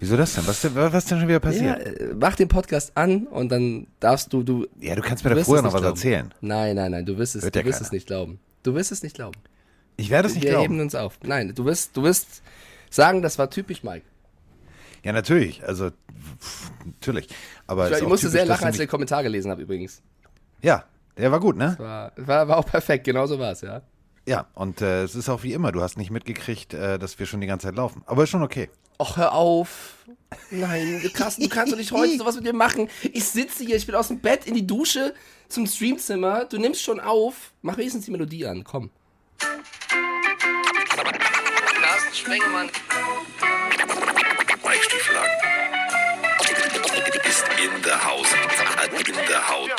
Wieso 0.00 0.16
das 0.16 0.34
denn? 0.34 0.46
Was, 0.46 0.60
denn- 0.62 0.74
was 0.74 0.94
ist 0.94 1.10
denn 1.10 1.18
schon 1.18 1.28
wieder 1.28 1.36
Ja, 1.36 1.40
passiert? 1.40 2.00
äh, 2.00 2.14
mach 2.18 2.36
den 2.36 2.48
Podcast 2.48 2.96
an 2.96 3.26
und 3.26 3.50
dann 3.50 3.86
darfst 4.00 4.32
du, 4.32 4.42
du. 4.42 4.66
Ja, 4.80 4.94
du 4.94 5.02
kannst 5.02 5.24
mir 5.24 5.34
da 5.34 5.42
vorher 5.44 5.62
noch 5.62 5.72
was 5.72 5.80
glauben. 5.80 5.96
erzählen. 5.96 6.34
Nein, 6.40 6.76
nein, 6.76 6.90
nein, 6.92 7.04
du 7.06 7.18
wirst 7.18 7.34
es, 7.36 7.42
Hört 7.44 7.54
du 7.54 7.58
ja 7.60 7.64
wirst 7.66 7.78
keiner. 7.78 7.86
es 7.86 7.92
nicht 7.92 8.06
glauben. 8.06 8.38
Du 8.62 8.74
wirst 8.74 8.92
es 8.92 9.02
nicht 9.02 9.14
glauben. 9.16 9.36
Ich 9.96 10.10
werde 10.10 10.28
es 10.28 10.34
nicht 10.34 10.44
Wir 10.44 10.50
glauben. 10.52 10.62
heben 10.64 10.80
uns 10.80 10.94
auf. 10.94 11.18
Nein, 11.24 11.52
du 11.54 11.64
wirst, 11.64 11.96
du 11.96 12.02
wirst 12.04 12.42
sagen, 12.90 13.22
das 13.22 13.38
war 13.38 13.50
typisch 13.50 13.82
Mike. 13.82 14.04
Ja, 15.04 15.12
natürlich. 15.12 15.64
Also, 15.66 15.90
pff, 15.90 16.70
natürlich. 16.84 17.28
Aber 17.66 17.90
Ich, 17.90 17.96
ich 17.98 18.02
musste 18.02 18.26
typisch, 18.26 18.32
sehr 18.38 18.46
lachen, 18.46 18.64
als 18.64 18.76
ich 18.76 18.80
den 18.82 18.88
Kommentar 18.88 19.22
gelesen 19.22 19.50
habe 19.50 19.62
übrigens. 19.62 20.02
Ja, 20.62 20.84
der 21.16 21.32
war 21.32 21.40
gut, 21.40 21.56
ne? 21.56 21.74
War, 21.78 22.12
war, 22.16 22.48
war 22.48 22.56
auch 22.58 22.66
perfekt, 22.66 23.04
genau 23.04 23.26
so 23.26 23.38
war 23.38 23.52
es, 23.52 23.60
ja. 23.62 23.82
Ja, 24.28 24.46
und 24.52 24.82
äh, 24.82 25.04
es 25.04 25.14
ist 25.14 25.30
auch 25.30 25.42
wie 25.42 25.54
immer. 25.54 25.72
Du 25.72 25.80
hast 25.80 25.96
nicht 25.96 26.10
mitgekriegt, 26.10 26.74
äh, 26.74 26.98
dass 26.98 27.18
wir 27.18 27.24
schon 27.24 27.40
die 27.40 27.46
ganze 27.46 27.68
Zeit 27.68 27.76
laufen. 27.76 28.02
Aber 28.04 28.24
ist 28.24 28.28
schon 28.28 28.42
okay. 28.42 28.68
Och, 29.00 29.16
hör 29.16 29.32
auf. 29.32 30.04
Nein, 30.50 31.00
Carsten, 31.14 31.44
du 31.44 31.48
kannst 31.48 31.72
doch 31.72 31.78
nicht 31.78 31.92
heute 31.92 32.18
sowas 32.18 32.34
mit 32.34 32.44
mir 32.44 32.52
machen. 32.52 32.90
Ich 33.14 33.24
sitze 33.24 33.64
hier, 33.64 33.76
ich 33.76 33.86
bin 33.86 33.94
aus 33.94 34.08
dem 34.08 34.20
Bett 34.20 34.46
in 34.46 34.52
die 34.52 34.66
Dusche 34.66 35.14
zum 35.48 35.66
Streamzimmer. 35.66 36.44
Du 36.44 36.58
nimmst 36.58 36.82
schon 36.82 37.00
auf. 37.00 37.52
Mach 37.62 37.78
wenigstens 37.78 38.04
die 38.04 38.10
Melodie 38.10 38.44
an, 38.44 38.64
komm. 38.64 38.90
Carsten 41.80 42.14
Spengemann. 42.14 42.68
Weichstieflagen. 44.62 45.32
Ist 47.26 47.44
in 47.64 47.82
der 47.82 48.04
Haus. 48.04 48.26
In. 48.94 49.14
Der 49.26 49.48
Haut. 49.48 49.70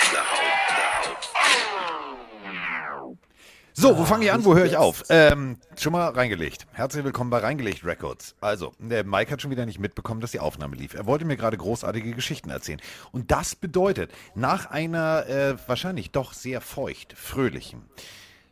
So, 3.80 3.98
wo 3.98 4.04
fange 4.04 4.26
ich 4.26 4.32
an? 4.34 4.44
Wo 4.44 4.56
höre 4.56 4.66
ich 4.66 4.76
auf? 4.76 5.06
Ähm, 5.08 5.56
schon 5.78 5.94
mal 5.94 6.10
reingelegt. 6.10 6.68
Herzlich 6.74 7.06
willkommen 7.06 7.30
bei 7.30 7.38
Reingelegt 7.38 7.86
Records. 7.86 8.36
Also, 8.42 8.74
der 8.78 9.06
Mike 9.06 9.32
hat 9.32 9.42
schon 9.42 9.52
wieder 9.52 9.66
nicht 9.66 9.80
mitbekommen, 9.80 10.20
dass 10.20 10.32
die 10.32 10.42
Aufnahme 10.42 10.76
lief. 10.76 10.96
Er 10.96 11.06
wollte 11.06 11.24
mir 11.24 11.38
gerade 11.38 11.56
großartige 11.56 12.12
Geschichten 12.12 12.50
erzählen. 12.50 12.82
Und 13.14 13.32
das 13.32 13.56
bedeutet, 13.56 14.12
nach 14.36 14.70
einer 14.70 15.28
äh, 15.28 15.56
wahrscheinlich 15.66 16.12
doch 16.12 16.34
sehr 16.34 16.60
feucht, 16.60 17.14
fröhlichen, 17.14 17.84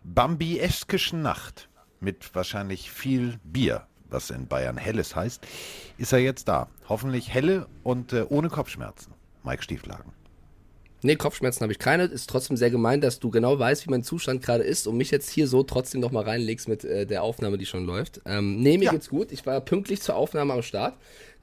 bambieskischen 0.05 1.23
Nacht 1.23 1.67
mit 1.99 2.33
wahrscheinlich 2.33 2.89
viel 2.89 3.37
Bier, 3.43 3.85
was 4.09 4.30
in 4.30 4.47
Bayern 4.47 4.77
Helles 4.77 5.13
heißt, 5.13 5.45
ist 5.97 6.13
er 6.13 6.19
jetzt 6.19 6.47
da. 6.47 6.69
Hoffentlich 6.87 7.33
helle 7.33 7.67
und 7.83 8.13
äh, 8.13 8.25
ohne 8.30 8.47
Kopfschmerzen. 8.47 9.13
Mike 9.43 9.61
Stieflagen. 9.61 10.13
Nee, 11.03 11.15
Kopfschmerzen 11.15 11.61
habe 11.61 11.71
ich 11.71 11.79
keine. 11.79 12.05
Ist 12.05 12.29
trotzdem 12.29 12.57
sehr 12.57 12.71
gemein, 12.71 13.01
dass 13.01 13.19
du 13.19 13.29
genau 13.29 13.59
weißt, 13.59 13.85
wie 13.85 13.91
mein 13.91 14.03
Zustand 14.03 14.41
gerade 14.43 14.63
ist 14.63 14.87
und 14.87 14.97
mich 14.97 15.11
jetzt 15.11 15.29
hier 15.29 15.47
so 15.47 15.63
trotzdem 15.63 16.01
noch 16.01 16.11
mal 16.11 16.23
reinlegst 16.23 16.67
mit 16.67 16.83
äh, 16.83 17.05
der 17.05 17.21
Aufnahme, 17.23 17.57
die 17.57 17.65
schon 17.67 17.85
läuft. 17.85 18.21
Ähm, 18.25 18.61
nee, 18.61 18.77
mir 18.77 18.85
Ja. 18.85 18.91
geht's 18.91 19.09
gut. 19.09 19.31
Ich 19.31 19.45
war 19.45 19.61
pünktlich 19.61 20.01
zur 20.01 20.15
Aufnahme 20.15 20.53
am 20.53 20.63
Start, 20.63 20.95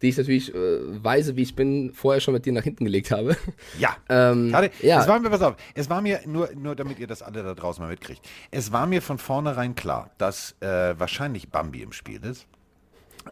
die 0.03 0.09
ich 0.09 0.17
natürlich 0.17 0.53
äh, 0.55 1.05
weise, 1.05 1.37
wie 1.37 1.43
ich 1.43 1.55
bin, 1.55 1.93
vorher 1.95 2.21
schon 2.21 2.35
mit 2.35 2.47
dir 2.47 2.53
nach 2.53 2.65
hinten 2.65 2.85
gelegt 2.85 3.11
habe. 3.13 3.37
Ja. 3.79 3.97
Ähm, 4.09 4.51
Schade. 4.51 4.71
ja. 4.83 5.01
Es 5.01 5.09
war 5.09 5.19
mir, 5.21 5.31
pass 5.31 5.43
auf, 5.43 5.57
es 5.75 5.89
war 5.89 6.01
mir, 6.03 6.21
nur, 6.27 6.51
nur 6.55 6.75
damit 6.75 6.99
ihr 6.99 7.07
das 7.07 7.23
alle 7.23 7.43
da 7.43 7.55
draußen 7.55 7.83
mal 7.83 7.89
mitkriegt, 7.91 8.21
es 8.51 8.73
war 8.73 8.87
mir 8.87 9.03
von 9.03 9.19
vornherein 9.19 9.75
klar, 9.77 10.11
dass 10.19 10.57
äh, 10.61 10.99
wahrscheinlich 10.99 11.51
Bambi 11.51 11.83
im 11.83 11.93
Spiel 11.93 12.25
ist. 12.25 12.47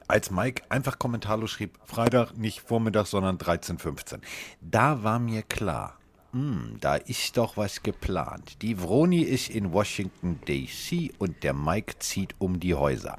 Als 0.09 0.31
Mike 0.31 0.63
einfach 0.71 0.99
kommentarlos 0.99 1.51
schrieb, 1.51 1.79
Freitag, 1.85 2.37
nicht 2.39 2.61
Vormittag, 2.61 3.07
sondern 3.07 3.37
13.15 3.37 4.21
Da 4.63 5.03
war 5.03 5.19
mir 5.19 5.43
klar, 5.43 5.99
hm, 6.33 6.79
da 6.81 6.97
ist 6.97 7.37
doch 7.37 7.57
was 7.57 7.83
geplant. 7.83 8.63
Die 8.63 8.81
Vroni 8.81 9.21
ist 9.21 9.51
in 9.51 9.73
Washington 9.73 10.41
DC 10.49 11.13
und 11.19 11.43
der 11.43 11.53
Mike 11.53 11.99
zieht 11.99 12.35
um 12.39 12.59
die 12.59 12.75
Häuser. 12.75 13.19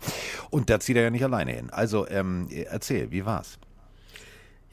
Und 0.49 0.69
da 0.69 0.79
zieht 0.79 0.97
er 0.97 1.03
ja 1.03 1.09
nicht 1.11 1.23
alleine 1.23 1.51
hin. 1.51 1.69
Also 1.69 2.07
ähm, 2.07 2.47
erzähl, 2.49 3.11
wie 3.11 3.25
war's? 3.25 3.59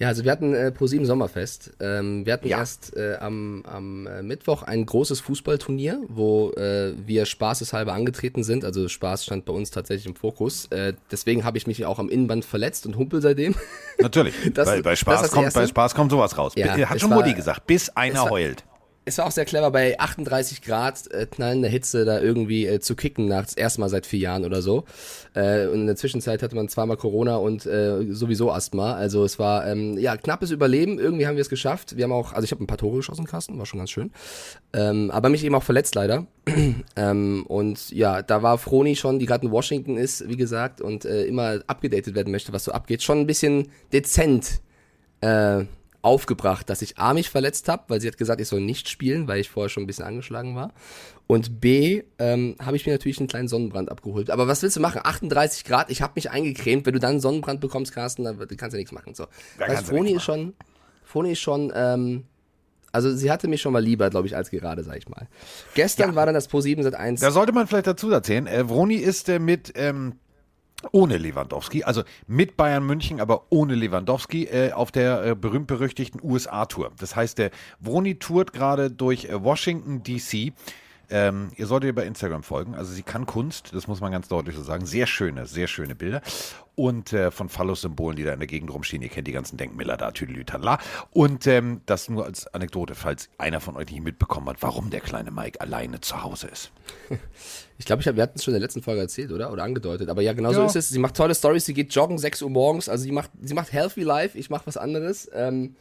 Ja, 0.01 0.09
also 0.09 0.25
wir 0.25 0.33
hatten 0.33 0.55
äh, 0.55 0.73
ProSieben 0.73 1.05
Sommerfest. 1.05 1.73
Ähm, 1.79 2.25
wir 2.25 2.33
hatten 2.33 2.49
Ja. 2.49 2.59
erst 2.59 2.97
äh, 2.97 3.17
am, 3.21 3.63
am 3.67 4.07
äh, 4.07 4.23
Mittwoch 4.23 4.63
ein 4.63 4.87
großes 4.87 5.21
Fußballturnier, 5.21 6.01
wo 6.09 6.53
äh, 6.53 6.95
wir 7.07 7.27
spaßeshalber 7.27 7.93
angetreten 7.93 8.43
sind. 8.43 8.65
Also 8.65 8.89
Spaß 8.89 9.25
stand 9.27 9.45
bei 9.45 9.53
uns 9.53 9.71
tatsächlich 9.71 10.07
im 10.07 10.17
Fokus. 10.17 10.67
Äh, 10.71 10.95
deswegen 11.13 11.45
habe 11.45 11.59
ich 11.59 11.67
mich 11.67 11.85
auch 11.85 11.99
am 11.99 12.09
Innenband 12.09 12.47
verletzt 12.47 12.87
und 12.87 12.97
humpel 12.97 13.21
seitdem. 13.21 13.55
Natürlich. 14.01 14.35
Das- 14.55 14.67
bei, 14.69 14.81
bei, 14.83 14.97
Spaß 14.97 15.31
kommt, 15.31 15.53
bei 15.53 15.67
Spaß 15.67 15.95
kommt 15.95 16.11
sowas 16.11 16.37
raus. 16.39 16.55
Ja, 16.57 16.75
hat 16.89 16.99
schon 17.01 17.11
war- 17.11 17.19
Mutti 17.19 17.35
gesagt, 17.35 17.67
bis 17.67 17.91
einer 17.91 18.21
war- 18.25 18.31
heult. 18.31 18.65
Es 19.07 19.17
war 19.17 19.27
auch 19.27 19.31
sehr 19.31 19.47
clever, 19.47 19.71
bei 19.71 19.99
38 19.99 20.61
Grad 20.61 21.11
äh, 21.11 21.27
knallender 21.27 21.69
Hitze 21.69 22.05
da 22.05 22.21
irgendwie 22.21 22.67
äh, 22.67 22.81
zu 22.81 22.95
kicken, 22.95 23.27
nach 23.29 23.45
das 23.45 23.55
erste 23.55 23.81
Mal 23.81 23.89
seit 23.89 24.05
vier 24.05 24.21
Jahren 24.21 24.45
oder 24.45 24.61
so. 24.61 24.85
Äh, 25.35 25.67
und 25.69 25.81
in 25.81 25.87
der 25.87 25.97
Zwischenzeit 25.97 26.43
hatte 26.43 26.55
man 26.55 26.69
zweimal 26.69 26.99
Corona 26.99 27.37
und 27.37 27.65
äh, 27.65 28.13
sowieso 28.13 28.53
Asthma. 28.53 28.93
Also 28.93 29.25
es 29.25 29.39
war 29.39 29.67
ähm, 29.67 29.97
ja 29.97 30.19
knappes 30.19 30.51
Überleben. 30.51 30.99
Irgendwie 30.99 31.27
haben 31.27 31.37
wir 31.37 31.41
es 31.41 31.49
geschafft. 31.49 31.97
Wir 31.97 32.05
haben 32.05 32.13
auch, 32.13 32.35
also 32.35 32.45
ich 32.45 32.53
habe 32.53 32.63
ein 32.63 32.67
paar 32.67 32.77
Tore 32.77 32.99
geschossen, 32.99 33.25
Carsten, 33.25 33.59
war 33.59 33.65
schon 33.65 33.79
ganz 33.79 33.91
schön. 33.91 34.13
Ähm, 34.75 35.11
aber 35.11 35.31
mich 35.31 35.45
eben 35.45 35.55
auch 35.55 35.63
verletzt 35.63 35.95
leider. 35.95 36.27
ähm, 36.97 37.47
und 37.49 37.91
ja, 37.91 38.21
da 38.21 38.43
war 38.43 38.59
Froni 38.59 38.97
schon, 38.97 39.19
die 39.19 39.27
gerade 39.27 39.47
in 39.47 39.51
Washington 39.51 39.97
ist, 39.97 40.29
wie 40.29 40.37
gesagt, 40.37 40.83
und 40.83 41.07
äh, 41.07 41.25
immer 41.25 41.61
abgedatet 41.67 42.15
werden 42.15 42.31
möchte, 42.31 42.53
was 42.53 42.65
so 42.65 42.73
abgeht, 42.73 43.03
schon 43.03 43.21
ein 43.21 43.27
bisschen 43.27 43.69
dezent 43.93 44.61
äh, 45.23 45.65
aufgebracht, 46.03 46.71
dass 46.71 46.83
ich 46.83 46.99
A 46.99 47.15
mich 47.15 47.31
verletzt 47.31 47.69
habe, 47.69 47.85
weil 47.89 48.01
sie 48.01 48.09
hat 48.09 48.17
gesagt, 48.17 48.41
ich 48.41 48.49
soll 48.49 48.61
nicht 48.61 48.89
spielen, 48.89 49.29
weil 49.29 49.41
ich 49.41 49.51
vorher 49.51 49.69
schon 49.69 49.83
ein 49.83 49.87
bisschen 49.87 50.05
angeschlagen 50.05 50.57
war. 50.57 50.73
Und 51.27 51.61
B, 51.61 52.03
ähm, 52.19 52.57
habe 52.61 52.77
ich 52.77 52.87
mir 52.87 52.93
natürlich 52.93 53.19
einen 53.19 53.29
kleinen 53.29 53.49
Sonnenbrand 53.49 53.91
abgeholt. 53.91 54.31
Aber 54.31 54.49
was 54.49 54.63
willst 54.63 54.77
du 54.77 54.81
machen? 54.81 55.01
38 55.05 55.65
Grad, 55.65 55.91
ich 55.91 56.03
habe 56.03 56.15
mich 56.17 56.31
eingecremt. 56.31 56.87
Wenn 56.87 56.95
du 56.95 57.01
dann 57.01 57.13
einen 57.13 57.21
Sonnenbrand 57.21 57.61
bekommst, 57.61 57.93
Carsten, 57.93 58.25
dann 58.25 58.39
kannst 58.39 58.73
du 58.73 58.77
ja 58.77 58.79
nichts 58.79 58.93
machen. 58.93 59.15
So. 59.15 59.27
Da 59.59 59.67
Das 59.67 59.79
heißt, 59.79 59.89
Froni 59.89 60.13
ist 60.13 60.25
schon, 60.25 60.55
Froni 61.05 61.33
ist 61.33 61.41
schon, 61.41 61.73
ähm, 61.75 62.25
also 62.93 63.15
sie 63.15 63.31
hatte 63.31 63.47
mich 63.47 63.61
schon 63.61 63.73
mal 63.73 63.83
lieber, 63.83 64.11
glaube 64.11 64.27
ich, 64.27 64.35
als 64.35 64.51
gerade, 64.51 64.83
sag 64.83 64.97
ich 64.97 65.09
mal. 65.09 65.29
Gestern 65.75 66.17
war 66.17 66.27
dann 66.27 66.35
das 66.35 66.49
Pro 66.49 66.61
7 66.61 66.83
seit 66.83 66.95
1. 66.95 67.21
Da 67.21 67.31
sollte 67.31 67.53
man 67.53 67.67
vielleicht 67.67 67.87
dazu 67.87 68.11
erzählen, 68.11 68.47
äh, 68.47 68.69
Vroni 68.69 68.97
ist 68.97 69.29
äh, 69.29 69.39
mit 69.39 69.73
ähm, 69.77 70.15
ohne 70.93 71.19
Lewandowski, 71.19 71.85
also 71.85 72.03
mit 72.27 72.57
Bayern 72.57 72.85
München, 72.85 73.21
aber 73.21 73.45
ohne 73.51 73.75
Lewandowski 73.75 74.45
äh, 74.45 74.73
auf 74.73 74.91
der 74.91 75.25
äh, 75.25 75.35
berühmt-berüchtigten 75.35 76.21
USA-Tour. 76.23 76.93
Das 76.99 77.17
heißt, 77.17 77.39
der 77.39 77.51
Vroni 77.81 78.19
tourt 78.19 78.53
gerade 78.53 78.91
durch 78.91 79.27
äh, 79.27 79.43
Washington 79.43 80.03
DC. 80.03 80.53
Ähm, 81.11 81.49
ihr 81.57 81.67
solltet 81.67 81.89
ihr 81.89 81.95
bei 81.95 82.05
Instagram 82.07 82.43
folgen. 82.43 82.75
Also 82.75 82.93
sie 82.93 83.03
kann 83.03 83.27
Kunst, 83.27 83.71
das 83.75 83.89
muss 83.89 84.01
man 84.01 84.13
ganz 84.13 84.29
deutlich 84.29 84.55
so 84.57 84.63
sagen. 84.63 84.87
Sehr 84.87 85.07
schöne, 85.07 85.47
sehr 85.47 85.67
schöne 85.67 85.95
Bilder. 85.95 86.23
Und 86.77 87.13
äh, 87.13 87.31
von 87.31 87.49
Phallus-Symbolen, 87.49 88.17
die 88.17 88.25
da 88.25 88.33
in 88.33 88.39
der 88.39 88.47
Gegend 88.47 88.73
rumstehen. 88.73 89.03
Ihr 89.03 89.09
kennt 89.11 89.27
die 89.27 89.33
ganzen 89.33 89.57
Denkmäler 89.59 89.97
da, 89.97 90.13
Tüdelütala. 90.13 90.79
Und 91.11 91.47
ähm, 91.47 91.81
das 91.85 92.09
nur 92.09 92.25
als 92.25 92.47
Anekdote, 92.55 92.95
falls 92.95 93.29
einer 93.39 93.61
von 93.61 93.77
euch 93.77 93.91
nicht 93.91 94.03
mitbekommen 94.03 94.49
hat, 94.49 94.63
warum 94.63 94.89
der 94.89 95.01
kleine 95.01 95.31
Mike 95.31 95.61
alleine 95.61 96.01
zu 96.01 96.23
Hause 96.23 96.47
ist. 96.49 96.71
Ich 97.79 97.87
glaube, 97.87 98.03
ich 98.03 98.09
hab, 98.09 98.15
wir 98.15 98.23
hatten 98.23 98.35
es 98.37 98.45
schon 98.45 98.53
in 98.53 98.61
der 98.61 98.67
letzten 98.67 98.83
Folge 98.83 99.01
erzählt, 99.01 99.33
oder? 99.33 99.51
Oder 99.51 99.63
angedeutet. 99.63 100.11
Aber 100.11 100.21
ja, 100.21 100.35
genau 100.35 100.53
so 100.53 100.61
Ja. 100.61 100.67
ist 100.67 100.77
es. 100.77 100.91
Sie 100.91 100.99
macht 100.99 101.17
tolle 101.17 101.35
Stories, 101.35 101.65
sie 101.65 101.73
geht 101.73 101.95
joggen 101.95 102.19
6 102.19 102.43
Uhr 102.43 102.51
morgens. 102.51 102.91
Also 102.91 103.05
sie 103.05 103.11
macht, 103.11 103.31
sie 103.41 103.55
macht 103.55 103.73
Healthy 103.73 104.03
Life, 104.03 104.37
ich 104.37 104.51
mache 104.51 104.67
was 104.67 104.77
anderes. 104.77 105.31
Ähm, 105.33 105.77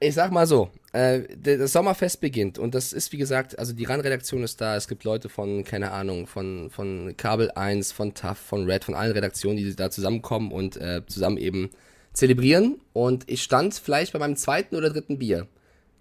ich 0.00 0.14
sag 0.14 0.32
mal 0.32 0.46
so, 0.46 0.70
äh, 0.92 1.20
das 1.36 1.72
Sommerfest 1.72 2.20
beginnt 2.20 2.58
und 2.58 2.74
das 2.74 2.92
ist, 2.92 3.12
wie 3.12 3.18
gesagt, 3.18 3.58
also 3.58 3.74
die 3.74 3.84
RAN-Redaktion 3.84 4.42
ist 4.42 4.60
da. 4.60 4.74
Es 4.74 4.88
gibt 4.88 5.04
Leute 5.04 5.28
von, 5.28 5.62
keine 5.62 5.92
Ahnung, 5.92 6.26
von, 6.26 6.70
von 6.70 7.14
Kabel 7.18 7.50
1, 7.50 7.92
von 7.92 8.14
TAF, 8.14 8.38
von 8.38 8.64
Red, 8.64 8.84
von 8.84 8.94
allen 8.94 9.12
Redaktionen, 9.12 9.58
die 9.58 9.76
da 9.76 9.90
zusammenkommen 9.90 10.52
und 10.52 10.78
äh, 10.78 11.02
zusammen 11.06 11.36
eben 11.36 11.70
zelebrieren. 12.14 12.80
Und 12.94 13.30
ich 13.30 13.42
stand 13.42 13.74
vielleicht 13.74 14.14
bei 14.14 14.18
meinem 14.18 14.36
zweiten 14.36 14.74
oder 14.74 14.90
dritten 14.90 15.18
Bier 15.18 15.46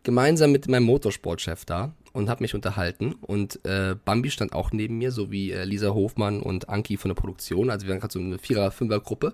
gemeinsam 0.04 0.54
mit 0.54 0.68
meinem 0.70 0.84
Motorsportchef 0.84 1.66
da 1.66 1.94
und 2.14 2.30
habe 2.30 2.44
mich 2.44 2.56
unterhalten. 2.56 3.16
Und 3.22 3.64
äh, 3.66 3.96
Bambi 4.06 4.32
stand 4.32 4.54
auch 4.54 4.72
neben 4.72 4.98
mir, 4.98 5.12
so 5.12 5.30
wie 5.30 5.52
äh, 5.52 5.66
Lisa 5.66 5.94
Hofmann 5.94 6.42
und 6.42 6.70
Anki 6.70 6.96
von 6.96 7.10
der 7.10 7.16
Produktion. 7.16 7.70
Also 7.70 7.86
wir 7.86 7.92
waren 7.92 8.00
gerade 8.00 8.14
so 8.14 8.20
eine 8.20 8.40
Vierer-, 8.40 8.72
Fünfer-Gruppe. 8.72 9.34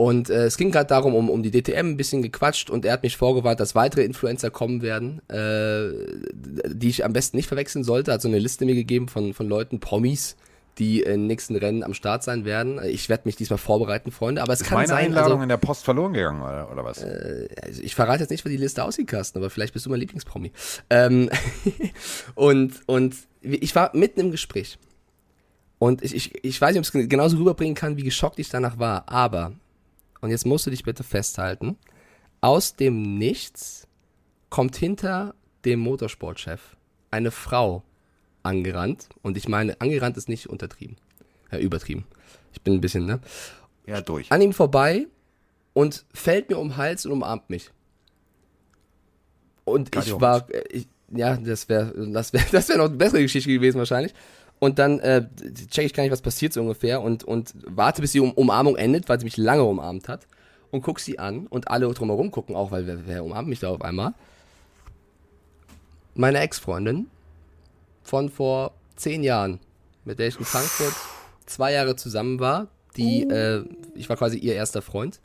Und 0.00 0.30
äh, 0.30 0.46
es 0.46 0.56
ging 0.56 0.70
gerade 0.70 0.86
darum, 0.86 1.14
um, 1.14 1.28
um 1.28 1.42
die 1.42 1.50
DTM 1.50 1.90
ein 1.90 1.96
bisschen 1.98 2.22
gequatscht 2.22 2.70
und 2.70 2.86
er 2.86 2.94
hat 2.94 3.02
mich 3.02 3.18
vorgewarnt, 3.18 3.60
dass 3.60 3.74
weitere 3.74 4.02
Influencer 4.02 4.50
kommen 4.50 4.80
werden, 4.80 5.20
äh, 5.28 5.90
die 6.32 6.88
ich 6.88 7.04
am 7.04 7.12
besten 7.12 7.36
nicht 7.36 7.48
verwechseln 7.48 7.84
sollte. 7.84 8.10
Hat 8.10 8.22
so 8.22 8.28
eine 8.28 8.38
Liste 8.38 8.64
mir 8.64 8.74
gegeben 8.74 9.08
von, 9.08 9.34
von 9.34 9.46
Leuten, 9.46 9.78
Promis, 9.78 10.36
die 10.78 11.02
in 11.02 11.10
den 11.10 11.26
nächsten 11.26 11.54
Rennen 11.54 11.82
am 11.82 11.92
Start 11.92 12.22
sein 12.22 12.46
werden. 12.46 12.80
Ich 12.82 13.10
werde 13.10 13.24
mich 13.26 13.36
diesmal 13.36 13.58
vorbereiten, 13.58 14.10
Freunde. 14.10 14.40
Aber 14.40 14.54
es 14.54 14.62
Ist 14.62 14.68
kann 14.68 14.76
meine 14.76 14.88
sein, 14.88 15.04
Einladung 15.04 15.32
also, 15.32 15.42
in 15.42 15.50
der 15.50 15.58
Post 15.58 15.84
verloren 15.84 16.14
gegangen, 16.14 16.40
oder, 16.40 16.72
oder 16.72 16.82
was? 16.82 17.04
also 17.04 17.82
ich 17.82 17.94
verrate 17.94 18.20
jetzt 18.20 18.30
nicht, 18.30 18.42
wie 18.46 18.48
die 18.48 18.56
Liste 18.56 18.82
aussieht, 18.82 19.06
Carsten, 19.06 19.36
aber 19.36 19.50
vielleicht 19.50 19.74
bist 19.74 19.84
du 19.84 19.90
mein 19.90 20.00
Lieblingspromi. 20.00 20.50
Ähm, 20.88 21.28
und, 22.34 22.72
und 22.86 23.16
ich 23.42 23.74
war 23.74 23.94
mitten 23.94 24.20
im 24.20 24.30
Gespräch. 24.30 24.78
Und 25.78 26.02
ich, 26.02 26.14
ich, 26.14 26.42
ich 26.42 26.58
weiß 26.58 26.74
nicht, 26.74 26.88
ob 26.88 26.94
ich 26.94 27.02
es 27.02 27.08
genauso 27.10 27.36
rüberbringen 27.36 27.74
kann, 27.74 27.98
wie 27.98 28.02
geschockt 28.02 28.38
ich 28.38 28.48
danach 28.48 28.78
war. 28.78 29.06
Aber, 29.06 29.52
und 30.20 30.30
jetzt 30.30 30.46
musst 30.46 30.66
du 30.66 30.70
dich 30.70 30.82
bitte 30.82 31.02
festhalten, 31.02 31.76
aus 32.40 32.76
dem 32.76 33.18
Nichts 33.18 33.86
kommt 34.48 34.76
hinter 34.76 35.34
dem 35.64 35.80
Motorsportchef 35.80 36.76
eine 37.10 37.30
Frau 37.30 37.82
angerannt. 38.42 39.08
Und 39.22 39.36
ich 39.36 39.48
meine, 39.48 39.80
angerannt 39.80 40.16
ist 40.16 40.28
nicht 40.28 40.48
untertrieben. 40.48 40.96
Ja, 41.50 41.58
übertrieben. 41.58 42.04
Ich 42.52 42.62
bin 42.62 42.74
ein 42.74 42.80
bisschen, 42.80 43.06
ne? 43.06 43.20
ja, 43.86 44.00
durch. 44.00 44.30
An 44.30 44.40
ihm 44.40 44.52
vorbei 44.52 45.06
und 45.72 46.04
fällt 46.12 46.48
mir 46.48 46.58
um 46.58 46.68
den 46.68 46.76
Hals 46.76 47.06
und 47.06 47.12
umarmt 47.12 47.50
mich. 47.50 47.70
Und 49.64 49.92
Cardio 49.92 50.16
ich 50.16 50.20
war, 50.20 50.48
äh, 50.50 50.64
ich, 50.70 50.88
ja, 51.12 51.36
das 51.36 51.68
wäre 51.68 51.92
das 52.12 52.32
wär, 52.32 52.42
das 52.52 52.68
wär 52.68 52.78
noch 52.78 52.86
eine 52.86 52.96
bessere 52.96 53.22
Geschichte 53.22 53.50
gewesen 53.50 53.78
wahrscheinlich. 53.78 54.14
Und 54.60 54.78
dann 54.78 55.00
äh, 55.00 55.26
check 55.70 55.86
ich 55.86 55.94
gar 55.94 56.02
nicht, 56.02 56.12
was 56.12 56.20
passiert 56.20 56.52
so 56.52 56.60
ungefähr 56.60 57.00
und, 57.00 57.24
und 57.24 57.54
warte, 57.66 58.02
bis 58.02 58.12
die 58.12 58.20
um 58.20 58.32
Umarmung 58.32 58.76
endet, 58.76 59.08
weil 59.08 59.18
sie 59.18 59.24
mich 59.24 59.38
lange 59.38 59.64
umarmt 59.64 60.06
hat. 60.06 60.26
Und 60.70 60.82
guck 60.82 61.00
sie 61.00 61.18
an 61.18 61.48
und 61.48 61.68
alle 61.68 61.92
drumherum 61.92 62.30
gucken 62.30 62.54
auch, 62.54 62.70
weil 62.70 62.86
wer, 62.86 63.06
wer 63.06 63.24
umarmt 63.24 63.48
mich 63.48 63.58
da 63.58 63.70
auf 63.70 63.82
einmal? 63.82 64.14
Meine 66.14 66.38
Ex-Freundin 66.40 67.08
von 68.04 68.28
vor 68.28 68.74
zehn 68.96 69.24
Jahren, 69.24 69.58
mit 70.04 70.18
der 70.18 70.28
ich 70.28 70.38
in 70.38 70.44
Frankfurt 70.44 70.94
zwei 71.46 71.72
Jahre 71.72 71.96
zusammen 71.96 72.38
war. 72.38 72.68
Die, 72.96 73.22
äh, 73.22 73.64
ich 73.94 74.08
war 74.08 74.16
quasi 74.16 74.38
ihr 74.38 74.54
erster 74.54 74.82
Freund. 74.82 75.20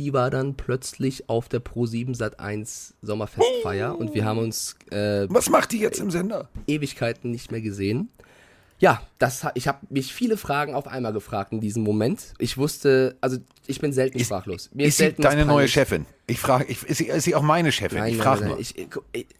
Die 0.00 0.14
war 0.14 0.30
dann 0.30 0.54
plötzlich 0.54 1.28
auf 1.28 1.50
der 1.50 1.60
Pro7 1.62 2.16
Sat1 2.16 2.94
Sommerfestfeier 3.02 3.98
und 3.98 4.14
wir 4.14 4.24
haben 4.24 4.38
uns 4.38 4.74
äh, 4.90 5.26
Was 5.28 5.50
macht 5.50 5.72
die 5.72 5.78
jetzt 5.78 6.00
im 6.00 6.10
Sender? 6.10 6.48
Ewigkeiten 6.66 7.30
nicht 7.30 7.52
mehr 7.52 7.60
gesehen. 7.60 8.08
Ja, 8.78 9.02
das, 9.18 9.46
ich 9.56 9.68
habe 9.68 9.80
mich 9.90 10.14
viele 10.14 10.38
Fragen 10.38 10.74
auf 10.74 10.86
einmal 10.86 11.12
gefragt 11.12 11.52
in 11.52 11.60
diesem 11.60 11.82
Moment. 11.82 12.32
Ich 12.38 12.56
wusste, 12.56 13.18
also 13.20 13.36
ich 13.66 13.78
bin 13.78 13.92
selten 13.92 14.18
sprachlos. 14.20 14.70
Mir 14.72 14.86
Ist 14.86 14.96
sie 14.96 15.02
selten 15.02 15.20
deine 15.20 15.44
neue. 15.44 15.68
Chefin? 15.68 16.06
Ich 16.30 16.40
frage, 16.40 16.64
ich, 16.64 16.82
ist, 16.84 16.98
sie, 16.98 17.06
ist 17.08 17.24
sie 17.24 17.34
auch 17.34 17.42
meine 17.42 17.72
Chefin? 17.72 17.98
Nein, 17.98 18.12
ich 18.14 18.18
frage 18.18 18.44
nur. 18.46 18.58
Ich, 18.58 18.76
ich, 18.78 18.88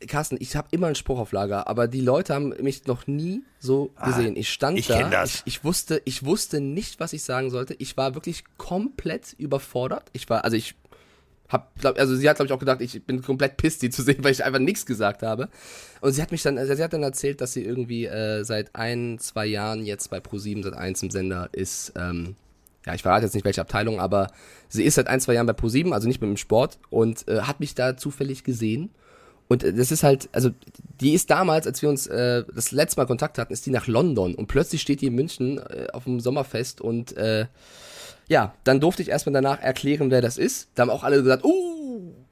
Carsten, 0.08 0.36
ich 0.40 0.56
habe 0.56 0.68
immer 0.70 0.86
einen 0.86 0.96
Spruch 0.96 1.18
auf 1.18 1.32
Lager, 1.32 1.66
aber 1.68 1.88
die 1.88 2.00
Leute 2.00 2.34
haben 2.34 2.54
mich 2.60 2.86
noch 2.86 3.06
nie 3.06 3.42
so 3.58 3.92
gesehen. 4.04 4.36
Ich 4.36 4.50
stand 4.50 4.76
Ah, 4.76 4.80
ich 4.80 4.86
da, 4.88 5.08
das. 5.08 5.36
Ich, 5.36 5.42
ich 5.46 5.64
wusste, 5.64 6.02
ich 6.04 6.24
wusste 6.24 6.60
nicht, 6.60 7.00
was 7.00 7.12
ich 7.12 7.22
sagen 7.22 7.50
sollte. 7.50 7.74
Ich 7.78 7.96
war 7.96 8.14
wirklich 8.14 8.44
komplett 8.58 9.34
überfordert. 9.38 10.04
Ich 10.12 10.28
war, 10.28 10.44
also 10.44 10.56
ich 10.56 10.74
hab, 11.48 11.78
glaub, 11.80 11.98
also 11.98 12.14
sie 12.14 12.28
hat 12.28 12.36
glaube 12.36 12.46
ich 12.46 12.52
auch 12.52 12.58
gedacht, 12.58 12.80
ich 12.80 13.02
bin 13.04 13.22
komplett 13.22 13.56
pisst, 13.56 13.82
die 13.82 13.90
zu 13.90 14.02
sehen, 14.02 14.18
weil 14.22 14.32
ich 14.32 14.44
einfach 14.44 14.60
nichts 14.60 14.86
gesagt 14.86 15.22
habe. 15.22 15.48
Und 16.00 16.12
sie 16.12 16.22
hat 16.22 16.32
mich 16.32 16.42
dann, 16.42 16.58
also 16.58 16.74
sie 16.74 16.82
hat 16.82 16.92
dann 16.92 17.02
erzählt, 17.02 17.40
dass 17.40 17.52
sie 17.52 17.64
irgendwie 17.64 18.06
äh, 18.06 18.44
seit 18.44 18.74
ein, 18.74 19.18
zwei 19.18 19.46
Jahren 19.46 19.84
jetzt 19.84 20.10
bei 20.10 20.18
Pro7 20.18 20.62
seit 20.62 20.74
1 20.74 21.02
im 21.02 21.10
Sender 21.10 21.48
ist. 21.52 21.92
Ähm, 21.96 22.36
ja, 22.86 22.94
ich 22.94 23.02
verrate 23.02 23.26
jetzt 23.26 23.34
nicht 23.34 23.44
welche 23.44 23.60
Abteilung, 23.60 24.00
aber 24.00 24.28
sie 24.68 24.84
ist 24.84 24.94
seit 24.94 25.08
ein, 25.08 25.20
zwei 25.20 25.34
Jahren 25.34 25.46
bei 25.46 25.52
Pro7, 25.52 25.92
also 25.92 26.08
nicht 26.08 26.20
mit 26.20 26.28
dem 26.28 26.36
Sport 26.36 26.78
und 26.88 27.28
äh, 27.28 27.42
hat 27.42 27.60
mich 27.60 27.74
da 27.74 27.96
zufällig 27.96 28.44
gesehen. 28.44 28.90
Und 29.48 29.64
äh, 29.64 29.72
das 29.72 29.92
ist 29.92 30.02
halt, 30.02 30.28
also 30.32 30.50
die 31.00 31.12
ist 31.12 31.30
damals, 31.30 31.66
als 31.66 31.82
wir 31.82 31.88
uns 31.88 32.06
äh, 32.06 32.44
das 32.54 32.72
letzte 32.72 33.00
Mal 33.00 33.06
Kontakt 33.06 33.38
hatten, 33.38 33.52
ist 33.52 33.66
die 33.66 33.70
nach 33.70 33.86
London 33.86 34.34
und 34.34 34.46
plötzlich 34.46 34.80
steht 34.80 35.00
die 35.02 35.06
in 35.06 35.14
München 35.14 35.58
äh, 35.58 35.88
auf 35.92 36.04
dem 36.04 36.20
Sommerfest 36.20 36.80
und 36.80 37.16
äh, 37.16 37.46
ja, 38.28 38.54
dann 38.62 38.80
durfte 38.80 39.02
ich 39.02 39.08
erstmal 39.08 39.32
danach 39.32 39.60
erklären, 39.60 40.12
wer 40.12 40.22
das 40.22 40.38
ist. 40.38 40.68
Da 40.76 40.82
haben 40.82 40.90
auch 40.90 41.02
alle 41.02 41.20
gesagt, 41.20 41.44
uh, 41.44 41.79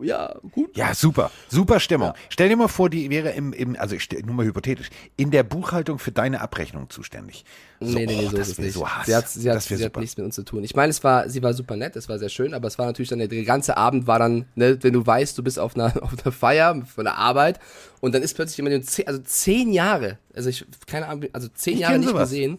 ja, 0.01 0.35
gut. 0.53 0.77
Ja, 0.77 0.95
super. 0.95 1.31
Super 1.49 1.81
Stimmung. 1.81 2.13
Stell 2.29 2.49
dir 2.49 2.57
mal 2.57 2.69
vor, 2.69 2.91
die 2.91 3.11
wäre 3.11 3.31
im, 3.31 3.53
im 3.53 3.77
also 3.77 3.95
ich 3.95 4.09
nur 4.25 4.35
mal 4.35 4.47
hypothetisch, 4.47 4.91
in 5.17 5.31
der 5.31 5.43
Buchhaltung 5.43 5.99
für 5.99 6.13
deine 6.13 6.41
Abrechnung 6.41 6.91
zuständig. 6.91 7.45
So, 7.81 7.99
nee, 7.99 8.07
nee, 8.07 8.17
nee, 8.17 8.27
oh, 8.27 8.31
so 8.31 8.37
das 8.37 8.49
ist 8.49 8.59
es 8.59 8.65
nicht. 8.65 8.75
so 8.75 8.89
Hass. 8.89 9.07
sie 9.07 9.15
hat, 9.15 9.29
sie 9.29 9.51
hat, 9.51 9.63
sie 9.63 9.85
hat 9.85 9.97
nichts 9.97 10.17
mit 10.17 10.27
uns 10.27 10.35
zu 10.35 10.43
tun. 10.43 10.65
Ich 10.65 10.75
meine, 10.75 10.91
es 10.91 11.03
war, 11.05 11.29
sie 11.29 11.43
war 11.43 11.53
super 11.55 11.77
nett, 11.77 11.97
es 11.97 12.09
war 12.09 12.19
sehr 12.19 12.29
schön, 12.29 12.55
aber 12.55 12.69
es 12.69 12.79
war 12.79 12.87
natürlich 12.87 13.09
dann, 13.09 13.19
der, 13.19 13.29
ganze 13.45 13.77
Abend 13.77 14.07
war 14.07 14.19
dann, 14.19 14.47
ne, 14.55 14.79
wenn 14.83 14.93
du 14.93 15.07
weißt, 15.07 15.39
du 15.39 15.43
bist 15.43 15.59
auf 15.59 15.75
einer, 15.77 15.87
auf 16.03 16.13
einer 16.13 16.33
Feier 16.33 16.83
von 16.87 17.05
der 17.05 17.17
Arbeit 17.17 17.61
und 18.01 18.15
dann 18.15 18.23
ist 18.23 18.35
plötzlich 18.35 18.57
jemand, 18.57 18.75
also 19.07 19.21
zehn 19.23 19.73
Jahre, 19.73 20.19
also 20.35 20.49
ich, 20.49 20.65
keine 20.87 21.07
Ahnung, 21.07 21.29
also 21.33 21.49
zehn 21.49 21.75
Ich 21.75 21.81
Jahre 21.81 21.99
nicht 21.99 22.09
sowas. 22.09 22.31
gesehen. 22.31 22.59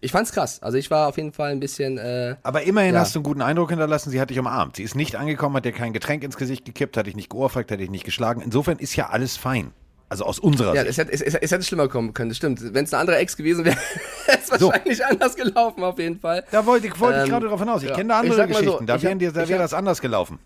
Ich 0.00 0.12
fand's 0.12 0.32
krass. 0.32 0.62
Also 0.62 0.78
ich 0.78 0.90
war 0.90 1.08
auf 1.08 1.16
jeden 1.16 1.32
Fall 1.32 1.50
ein 1.52 1.60
bisschen, 1.60 1.98
äh, 1.98 2.36
Aber 2.42 2.62
immerhin 2.62 2.94
Ja. 2.94 3.00
hast 3.00 3.14
du 3.14 3.18
einen 3.18 3.24
guten 3.24 3.42
Eindruck 3.42 3.70
hinterlassen, 3.70 4.10
sie 4.10 4.20
hat 4.20 4.30
dich 4.30 4.38
umarmt. 4.38 4.76
Sie 4.76 4.82
ist 4.84 4.94
nicht 4.94 5.16
angekommen, 5.16 5.56
hat 5.56 5.64
dir 5.64 5.72
kein 5.72 5.92
Getränk 5.92 6.22
ins 6.24 6.36
Gesicht 6.36 6.64
gekippt, 6.64 6.96
hat 6.96 7.06
dich 7.06 7.16
nicht 7.16 7.30
geohrfeigt, 7.30 7.70
hat 7.70 7.80
dich 7.80 7.90
nicht 7.90 8.04
geschlagen. 8.04 8.40
Insofern 8.40 8.78
ist 8.78 8.94
ja 8.96 9.08
alles 9.10 9.36
fein. 9.36 9.72
Also 10.10 10.24
aus 10.24 10.38
unserer 10.38 10.74
ja, 10.74 10.80
Sicht. 10.82 10.90
es 10.92 10.98
hätte, 10.98 11.12
es, 11.12 11.20
es, 11.20 11.34
es 11.34 11.50
hätte 11.52 11.64
schlimmer 11.64 11.88
kommen 11.88 12.14
können, 12.14 12.30
das 12.30 12.38
stimmt. 12.38 12.60
Wenn 12.72 12.84
es 12.84 12.94
eine 12.94 13.00
andere 13.02 13.18
Ex 13.18 13.36
gewesen 13.36 13.64
wäre, 13.66 13.76
wäre 14.26 14.38
es 14.42 14.50
wahrscheinlich 14.50 15.04
anders 15.04 15.36
gelaufen, 15.36 15.82
auf 15.84 15.98
jeden 15.98 16.18
Fall. 16.18 16.44
Da 16.50 16.64
wollte 16.64 16.86
ich, 16.86 16.98
wollte 16.98 17.18
ich 17.18 17.24
Ähm, 17.24 17.30
gerade 17.30 17.44
darauf 17.46 17.60
hinaus. 17.60 17.82
Ich 17.82 17.90
ja. 17.90 17.94
kenne 17.94 18.08
da 18.08 18.22
Ich 18.22 18.30
andere 18.30 18.46
mal 18.46 18.54
so, 18.54 18.58
Geschichten. 18.60 18.86
da 18.86 18.96
ich 18.96 19.04
ich 19.04 19.20
wäre 19.34 19.52
hab- 19.52 19.58
das 19.58 19.74
anders 19.74 20.00
gelaufen. 20.00 20.38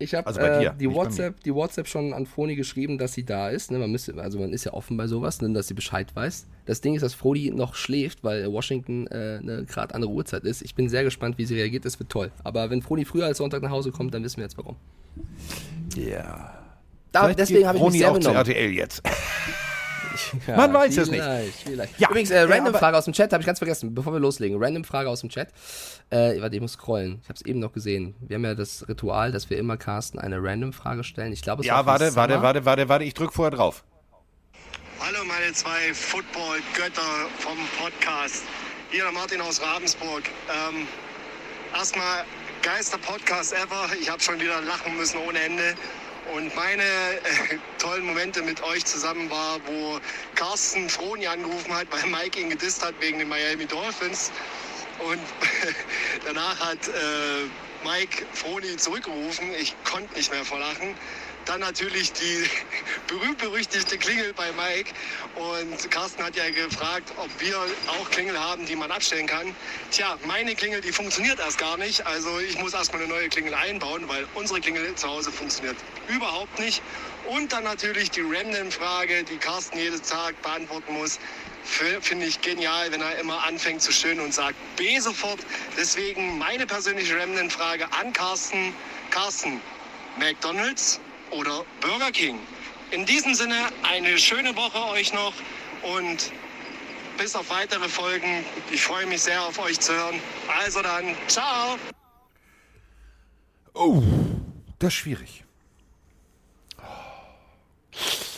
Ich 0.00 0.14
habe 0.14 0.26
Also 0.26 0.40
äh, 0.40 0.72
die 0.78 0.92
WhatsApp, 0.92 1.42
die 1.42 1.52
WhatsApp 1.52 1.88
schon 1.88 2.12
an 2.12 2.26
Froni 2.26 2.54
geschrieben, 2.54 2.98
dass 2.98 3.14
sie 3.14 3.24
da 3.24 3.48
ist. 3.48 3.72
Ne? 3.72 3.78
Man 3.78 3.90
müsste, 3.90 4.14
also 4.16 4.38
man 4.38 4.52
ist 4.52 4.64
ja 4.64 4.72
offen 4.72 4.96
bei 4.96 5.08
sowas, 5.08 5.40
ne? 5.40 5.52
dass 5.52 5.66
sie 5.66 5.74
Bescheid 5.74 6.14
weiß. 6.14 6.46
Das 6.66 6.80
Ding 6.80 6.94
ist, 6.94 7.02
dass 7.02 7.14
Froni 7.14 7.50
noch 7.50 7.74
schläft, 7.74 8.22
weil 8.22 8.50
Washington 8.52 9.08
äh, 9.08 9.40
eine 9.42 9.64
gerade 9.64 9.94
andere 9.94 10.12
Uhrzeit 10.12 10.44
ist. 10.44 10.62
Ich 10.62 10.76
bin 10.76 10.88
sehr 10.88 11.02
gespannt, 11.02 11.36
wie 11.38 11.44
sie 11.46 11.56
reagiert. 11.56 11.84
Das 11.84 11.98
wird 11.98 12.10
toll. 12.10 12.30
Aber 12.44 12.70
wenn 12.70 12.80
Froni 12.80 13.04
früher 13.04 13.26
als 13.26 13.38
Sonntag 13.38 13.62
nach 13.62 13.70
Hause 13.70 13.90
kommt, 13.90 14.14
dann 14.14 14.22
wissen 14.22 14.36
wir 14.36 14.44
jetzt 14.44 14.56
warum. 14.56 14.76
Ja. 15.96 16.54
Da, 17.10 17.32
deswegen 17.32 17.66
habe 17.66 17.78
ich 17.78 17.84
mich 17.84 17.98
sehr 17.98 18.10
auch 18.10 18.14
zu 18.14 18.20
benommen. 18.20 18.36
RTL 18.36 18.70
jetzt. 18.70 19.02
Ja, 20.46 20.56
Man 20.56 20.72
weiß 20.72 20.96
es 20.96 21.08
nicht. 21.10 21.20
vielleicht, 21.22 21.54
Vielleicht. 21.64 21.98
Ja, 22.00 22.08
Übrigens, 22.10 22.30
äh, 22.30 22.40
random 22.40 22.68
aber- 22.68 22.78
Frage 22.78 22.96
aus 22.96 23.04
dem 23.04 23.12
Chat, 23.14 23.32
habe 23.32 23.42
ich 23.42 23.46
ganz 23.46 23.58
vergessen, 23.58 23.94
bevor 23.94 24.12
wir 24.12 24.20
loslegen. 24.20 24.62
Random 24.62 24.84
Frage 24.84 25.08
aus 25.08 25.20
dem 25.20 25.30
Chat. 25.30 25.48
Äh, 26.10 26.40
warte, 26.40 26.54
ich 26.56 26.60
muss 26.62 26.72
scrollen. 26.72 27.20
Ich 27.22 27.28
habe 27.28 27.34
es 27.36 27.42
eben 27.42 27.58
noch 27.60 27.72
gesehen. 27.72 28.14
Wir 28.20 28.36
haben 28.36 28.44
ja 28.44 28.54
das 28.54 28.88
Ritual, 28.88 29.32
dass 29.32 29.50
wir 29.50 29.58
immer 29.58 29.76
Carsten 29.76 30.18
eine 30.18 30.38
random 30.42 30.72
Frage 30.72 31.04
stellen. 31.04 31.32
Ich 31.32 31.42
glaube, 31.42 31.62
es 31.62 31.68
war 31.68 31.78
Ja, 31.80 31.86
warte, 31.86 32.14
warte, 32.16 32.32
Summer. 32.34 32.42
warte, 32.42 32.64
warte, 32.64 32.88
warte. 32.88 33.04
Ich 33.04 33.14
drück 33.14 33.32
vorher 33.32 33.50
drauf. 33.56 33.84
Hallo 35.00 35.18
meine 35.26 35.52
zwei 35.52 35.92
Football-Götter 35.94 37.02
vom 37.38 37.56
Podcast. 37.80 38.42
Hier 38.90 39.04
der 39.04 39.12
Martin 39.12 39.40
aus 39.40 39.60
Ravensburg. 39.62 40.24
Ähm, 40.48 40.86
erstmal 41.74 42.24
geilster 42.62 42.98
Podcast 42.98 43.52
ever. 43.52 43.86
Ich 44.00 44.10
habe 44.10 44.20
schon 44.20 44.40
wieder 44.40 44.60
lachen 44.62 44.96
müssen 44.96 45.18
ohne 45.28 45.38
Ende. 45.38 45.74
Und 46.32 46.54
meine 46.54 46.82
äh, 46.82 47.58
tollen 47.78 48.04
Momente 48.04 48.42
mit 48.42 48.62
euch 48.62 48.84
zusammen 48.84 49.30
war, 49.30 49.58
wo 49.66 49.98
Carsten 50.34 50.88
Froni 50.90 51.26
angerufen 51.26 51.74
hat, 51.74 51.86
weil 51.90 52.06
Mike 52.10 52.38
ihn 52.38 52.50
gedisst 52.50 52.84
hat 52.84 52.94
wegen 53.00 53.18
den 53.18 53.28
Miami 53.28 53.66
Dolphins. 53.66 54.30
Und 54.98 55.20
danach 56.26 56.58
hat 56.60 56.88
äh, 56.88 57.48
Mike 57.84 58.26
Froni 58.32 58.76
zurückgerufen. 58.76 59.52
Ich 59.58 59.74
konnte 59.84 60.14
nicht 60.14 60.30
mehr 60.30 60.44
vor 60.44 60.58
Lachen. 60.58 60.94
Dann 61.46 61.60
natürlich 61.60 62.12
die 62.12 62.48
berühmt-berüchtigte 63.08 63.98
Klingel 63.98 64.32
bei 64.34 64.52
Mike. 64.52 64.92
Und 65.34 65.90
Carsten 65.90 66.22
hat 66.22 66.36
ja 66.36 66.48
gefragt, 66.50 67.12
ob 67.16 67.28
wir 67.40 67.58
auch 67.88 68.10
Klingel 68.10 68.38
haben, 68.38 68.64
die 68.66 68.76
man 68.76 68.90
abstellen 68.90 69.26
kann. 69.26 69.54
Tja, 69.90 70.16
meine 70.26 70.54
Klingel, 70.54 70.80
die 70.80 70.92
funktioniert 70.92 71.40
erst 71.40 71.58
gar 71.58 71.76
nicht. 71.76 72.06
Also 72.06 72.38
ich 72.38 72.58
muss 72.58 72.74
erstmal 72.74 73.02
eine 73.02 73.10
neue 73.10 73.28
Klingel 73.28 73.54
einbauen, 73.54 74.08
weil 74.08 74.26
unsere 74.34 74.60
Klingel 74.60 74.94
zu 74.94 75.08
Hause 75.08 75.32
funktioniert 75.32 75.76
überhaupt 76.08 76.58
nicht. 76.58 76.82
Und 77.28 77.52
dann 77.52 77.64
natürlich 77.64 78.10
die 78.10 78.22
Random-Frage, 78.22 79.24
die 79.24 79.36
Carsten 79.36 79.78
jeden 79.78 80.02
Tag 80.02 80.40
beantworten 80.42 80.94
muss. 80.94 81.18
Finde 81.64 82.24
ich 82.24 82.40
genial, 82.40 82.90
wenn 82.92 83.02
er 83.02 83.18
immer 83.18 83.42
anfängt 83.44 83.82
zu 83.82 83.92
stöhnen 83.92 84.20
und 84.20 84.32
sagt 84.32 84.56
B 84.76 84.98
sofort. 85.00 85.40
Deswegen 85.76 86.38
meine 86.38 86.66
persönliche 86.66 87.18
Random-Frage 87.18 87.92
an 87.92 88.12
Carsten. 88.12 88.72
Carsten, 89.10 89.60
McDonald's 90.18 91.00
oder 91.30 91.64
Burger 91.80 92.10
King? 92.12 92.38
In 92.90 93.04
diesem 93.04 93.34
Sinne 93.34 93.54
eine 93.82 94.16
schöne 94.18 94.56
Woche 94.56 94.92
euch 94.92 95.12
noch 95.12 95.34
und 95.82 96.32
bis 97.18 97.34
auf 97.36 97.50
weitere 97.50 97.88
Folgen. 97.88 98.44
Ich 98.72 98.82
freue 98.82 99.06
mich 99.06 99.22
sehr 99.22 99.42
auf 99.42 99.58
euch 99.58 99.78
zu 99.78 99.92
hören. 99.92 100.16
Also 100.64 100.80
dann, 100.82 101.14
ciao! 101.26 101.76
Oh, 103.74 104.02
das 104.78 104.88
ist 104.88 104.94
schwierig. 104.94 105.44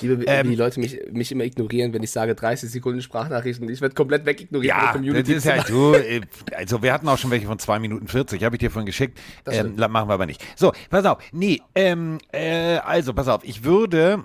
Liebe, 0.00 0.24
Ähm, 0.26 0.46
wie 0.46 0.50
die 0.50 0.56
Leute 0.56 0.80
mich, 0.80 0.98
mich 1.12 1.30
immer 1.30 1.44
ignorieren, 1.44 1.92
wenn 1.92 2.02
ich 2.02 2.10
sage 2.10 2.34
30 2.34 2.70
Sekunden 2.70 3.02
Sprachnachrichten. 3.02 3.68
Ich 3.68 3.80
werde 3.80 3.94
komplett 3.94 4.24
wegignoriert 4.24 4.74
Ja, 4.74 4.94
das 4.96 5.28
ist 5.28 5.44
ja 5.44 5.64
so. 5.64 5.94
äh, 5.94 6.22
Also 6.56 6.82
wir 6.82 6.92
hatten 6.92 7.08
auch 7.08 7.18
schon 7.18 7.30
welche 7.30 7.46
von 7.46 7.58
2 7.58 7.78
Minuten 7.78 8.08
40, 8.08 8.42
habe 8.42 8.56
ich 8.56 8.60
dir 8.60 8.70
vorhin 8.70 8.86
geschickt. 8.86 9.18
Ähm, 9.46 9.76
machen 9.76 10.08
wir 10.08 10.14
aber 10.14 10.26
nicht. 10.26 10.42
So, 10.56 10.72
pass 10.88 11.04
auf. 11.04 11.18
Nee, 11.32 11.60
ähm, 11.74 12.18
äh, 12.32 12.76
also 12.78 13.12
pass 13.12 13.28
auf. 13.28 13.44
Ich 13.44 13.64
würde, 13.64 14.24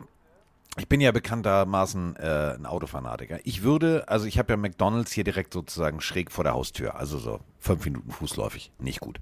ich 0.77 0.89
bin 0.89 0.99
ja 0.99 1.11
bekanntermaßen 1.11 2.17
äh, 2.17 2.55
ein 2.55 2.65
Autofanatiker. 2.65 3.39
Ich 3.45 3.63
würde, 3.63 4.07
also 4.07 4.25
ich 4.25 4.37
habe 4.37 4.53
ja 4.53 4.57
McDonalds 4.57 5.13
hier 5.13 5.23
direkt 5.23 5.53
sozusagen 5.53 6.01
schräg 6.01 6.31
vor 6.31 6.43
der 6.43 6.53
Haustür. 6.53 6.95
Also 6.95 7.17
so 7.17 7.39
fünf 7.59 7.85
Minuten 7.85 8.11
fußläufig. 8.11 8.71
Nicht 8.79 8.99
gut. 8.99 9.19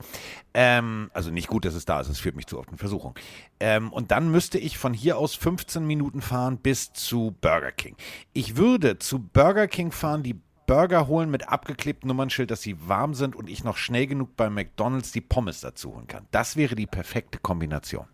Ähm, 0.56 1.12
also 1.14 1.30
nicht 1.30 1.48
gut, 1.48 1.66
dass 1.66 1.76
es 1.76 1.86
da 1.86 2.02
ist. 2.02 2.10
Es 2.10 2.20
führt 2.20 2.36
mich 2.36 2.48
zu 2.48 2.58
oft 2.58 2.72
in 2.72 2.78
Versuchung. 2.78 3.14
Ähm, 3.60 3.94
und 3.94 4.10
dann 4.10 4.32
müsste 4.32 4.58
ich 4.58 4.80
von 4.80 4.94
hier 4.94 5.18
aus 5.18 5.36
15 5.36 5.86
Minuten 5.86 6.22
fahren 6.22 6.58
bis 6.58 6.92
zu 6.94 7.36
Burger 7.40 7.72
King. 7.72 7.96
Ich 8.34 8.58
würde 8.58 8.98
zu 8.98 9.20
Burger 9.20 9.68
King 9.68 9.92
fahren, 9.92 10.24
die 10.24 10.40
Burger 10.66 11.08
holen 11.08 11.30
mit 11.30 11.50
abgeklebtem 11.50 12.08
Nummernschild, 12.08 12.50
dass 12.50 12.62
sie 12.62 12.78
warm 12.88 13.14
sind 13.14 13.36
und 13.36 13.50
ich 13.50 13.64
noch 13.64 13.78
schnell 13.78 14.08
genug 14.08 14.36
bei 14.36 14.50
McDonalds 14.50 15.12
die 15.12 15.22
Pommes 15.22 15.62
dazu 15.62 15.94
holen 15.94 16.08
kann. 16.08 16.26
Das 16.32 16.56
wäre 16.56 16.76
die 16.76 16.88
perfekte 16.88 17.38
Kombination. 17.38 18.08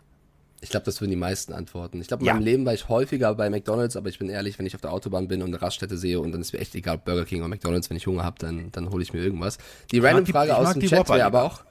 Ich 0.61 0.69
glaube, 0.69 0.85
das 0.85 0.99
würden 0.99 1.11
die 1.11 1.15
meisten 1.17 1.53
antworten. 1.53 2.01
Ich 2.01 2.07
glaube, 2.09 2.21
in 2.23 2.27
Ja. 2.27 2.33
meinem 2.33 2.43
Leben 2.43 2.65
war 2.65 2.73
ich 2.73 2.89
häufiger 2.89 3.33
bei 3.35 3.49
McDonalds, 3.49 3.95
aber 3.95 4.09
ich 4.09 4.19
bin 4.19 4.27
ehrlich, 4.29 4.59
wenn 4.59 4.65
ich 4.65 4.75
auf 4.75 4.81
der 4.81 4.91
Autobahn 4.91 5.27
bin 5.29 5.41
und 5.41 5.47
eine 5.49 5.61
Raststätte 5.61 5.97
sehe 5.97 6.19
und 6.19 6.31
dann 6.33 6.41
ist 6.41 6.51
mir 6.51 6.59
echt 6.59 6.75
egal, 6.75 6.95
ob 6.97 7.05
Burger 7.05 7.23
King 7.25 7.39
oder 7.39 7.47
McDonalds, 7.47 7.89
wenn 7.89 7.95
ich 7.97 8.05
Hunger 8.07 8.23
habe, 8.23 8.37
dann, 8.39 8.69
dann 8.73 8.89
hole 8.89 9.01
ich 9.01 9.13
mir 9.13 9.21
irgendwas. 9.21 9.57
Die 9.91 9.99
random 9.99 10.25
die- 10.25 10.31
Frage 10.33 10.51
ich 10.51 10.57
aus 10.57 10.63
mag 10.65 10.73
dem 10.79 10.81
Chat 10.89 10.99
Whopper 10.99 11.15
wäre 11.15 11.25
aber 11.27 11.43
auch, 11.43 11.63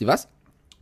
Die 0.00 0.06
was? 0.06 0.28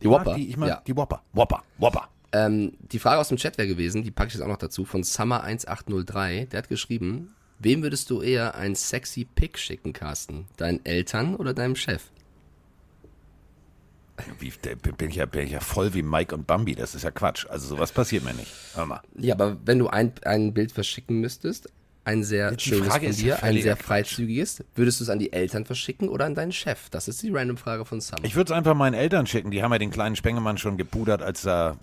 Die 0.01 0.09
Whopper. 0.09 0.31
Ja, 0.31 0.35
die, 0.37 0.49
ich 0.49 0.57
meine, 0.57 0.71
ja. 0.71 0.81
die 0.87 0.95
Whopper. 0.95 1.21
Whopper. 1.33 1.61
Whopper. 1.77 2.07
Ähm, 2.31 2.71
die 2.79 2.97
Frage 2.99 3.19
aus 3.19 3.27
dem 3.27 3.35
Chat 3.37 3.57
wäre 3.57 3.67
gewesen, 3.67 4.03
die 4.03 4.11
packe 4.11 4.29
ich 4.29 4.35
jetzt 4.35 4.43
auch 4.43 4.47
noch 4.47 4.57
dazu, 4.57 4.85
von 4.85 5.03
Summer1803. 5.03 6.47
Der 6.47 6.57
hat 6.59 6.69
geschrieben, 6.69 7.33
wem 7.59 7.83
würdest 7.83 8.09
du 8.09 8.21
eher 8.21 8.55
ein 8.55 8.75
sexy 8.75 9.25
Pick 9.25 9.57
schicken, 9.59 9.93
Carsten? 9.93 10.45
Deinen 10.57 10.83
Eltern 10.85 11.35
oder 11.35 11.53
deinem 11.53 11.75
Chef? 11.75 12.03
Wie, 14.39 14.51
bin, 14.97 15.09
ich 15.09 15.15
ja, 15.15 15.25
bin 15.25 15.45
ich 15.45 15.51
ja 15.51 15.59
voll 15.59 15.93
wie 15.93 16.03
Mike 16.03 16.33
und 16.35 16.47
Bambi. 16.47 16.75
Das 16.75 16.95
ist 16.95 17.03
ja 17.03 17.11
Quatsch. 17.11 17.45
Also 17.49 17.67
sowas 17.67 17.91
passiert 17.91 18.23
mir 18.23 18.33
nicht. 18.33 18.51
Hör 18.75 18.85
mal. 18.85 19.01
Ja, 19.17 19.35
aber 19.35 19.57
wenn 19.65 19.79
du 19.79 19.87
ein, 19.87 20.13
ein 20.23 20.53
Bild 20.53 20.71
verschicken 20.71 21.19
müsstest, 21.19 21.69
ein 22.03 22.23
sehr 22.23 22.51
Die 22.51 22.69
schönes 22.69 22.87
Frage 22.87 23.05
von 23.05 23.11
ist 23.11 23.21
ja 23.21 23.35
dir, 23.35 23.43
ein 23.43 23.61
sehr 23.61 23.77
freizügiges, 23.77 24.63
würdest 24.75 24.99
du 24.99 25.03
es 25.03 25.09
an 25.09 25.19
die 25.19 25.33
Eltern 25.33 25.65
verschicken 25.65 26.09
oder 26.09 26.25
an 26.25 26.33
deinen 26.33 26.51
Chef? 26.51 26.89
Das 26.89 27.07
ist 27.07 27.21
die 27.21 27.29
random 27.29 27.57
Frage 27.57 27.85
von 27.85 28.01
Summer. 28.01 28.23
Ich 28.23 28.35
würde 28.35 28.51
es 28.51 28.57
einfach 28.57 28.73
meinen 28.73 28.95
Eltern 28.95 29.27
schicken. 29.27 29.51
Die 29.51 29.61
haben 29.61 29.71
ja 29.71 29.77
den 29.77 29.91
kleinen 29.91 30.15
Spengemann 30.15 30.57
schon 30.57 30.77
gepudert, 30.77 31.21
als 31.21 31.45
er 31.45 31.77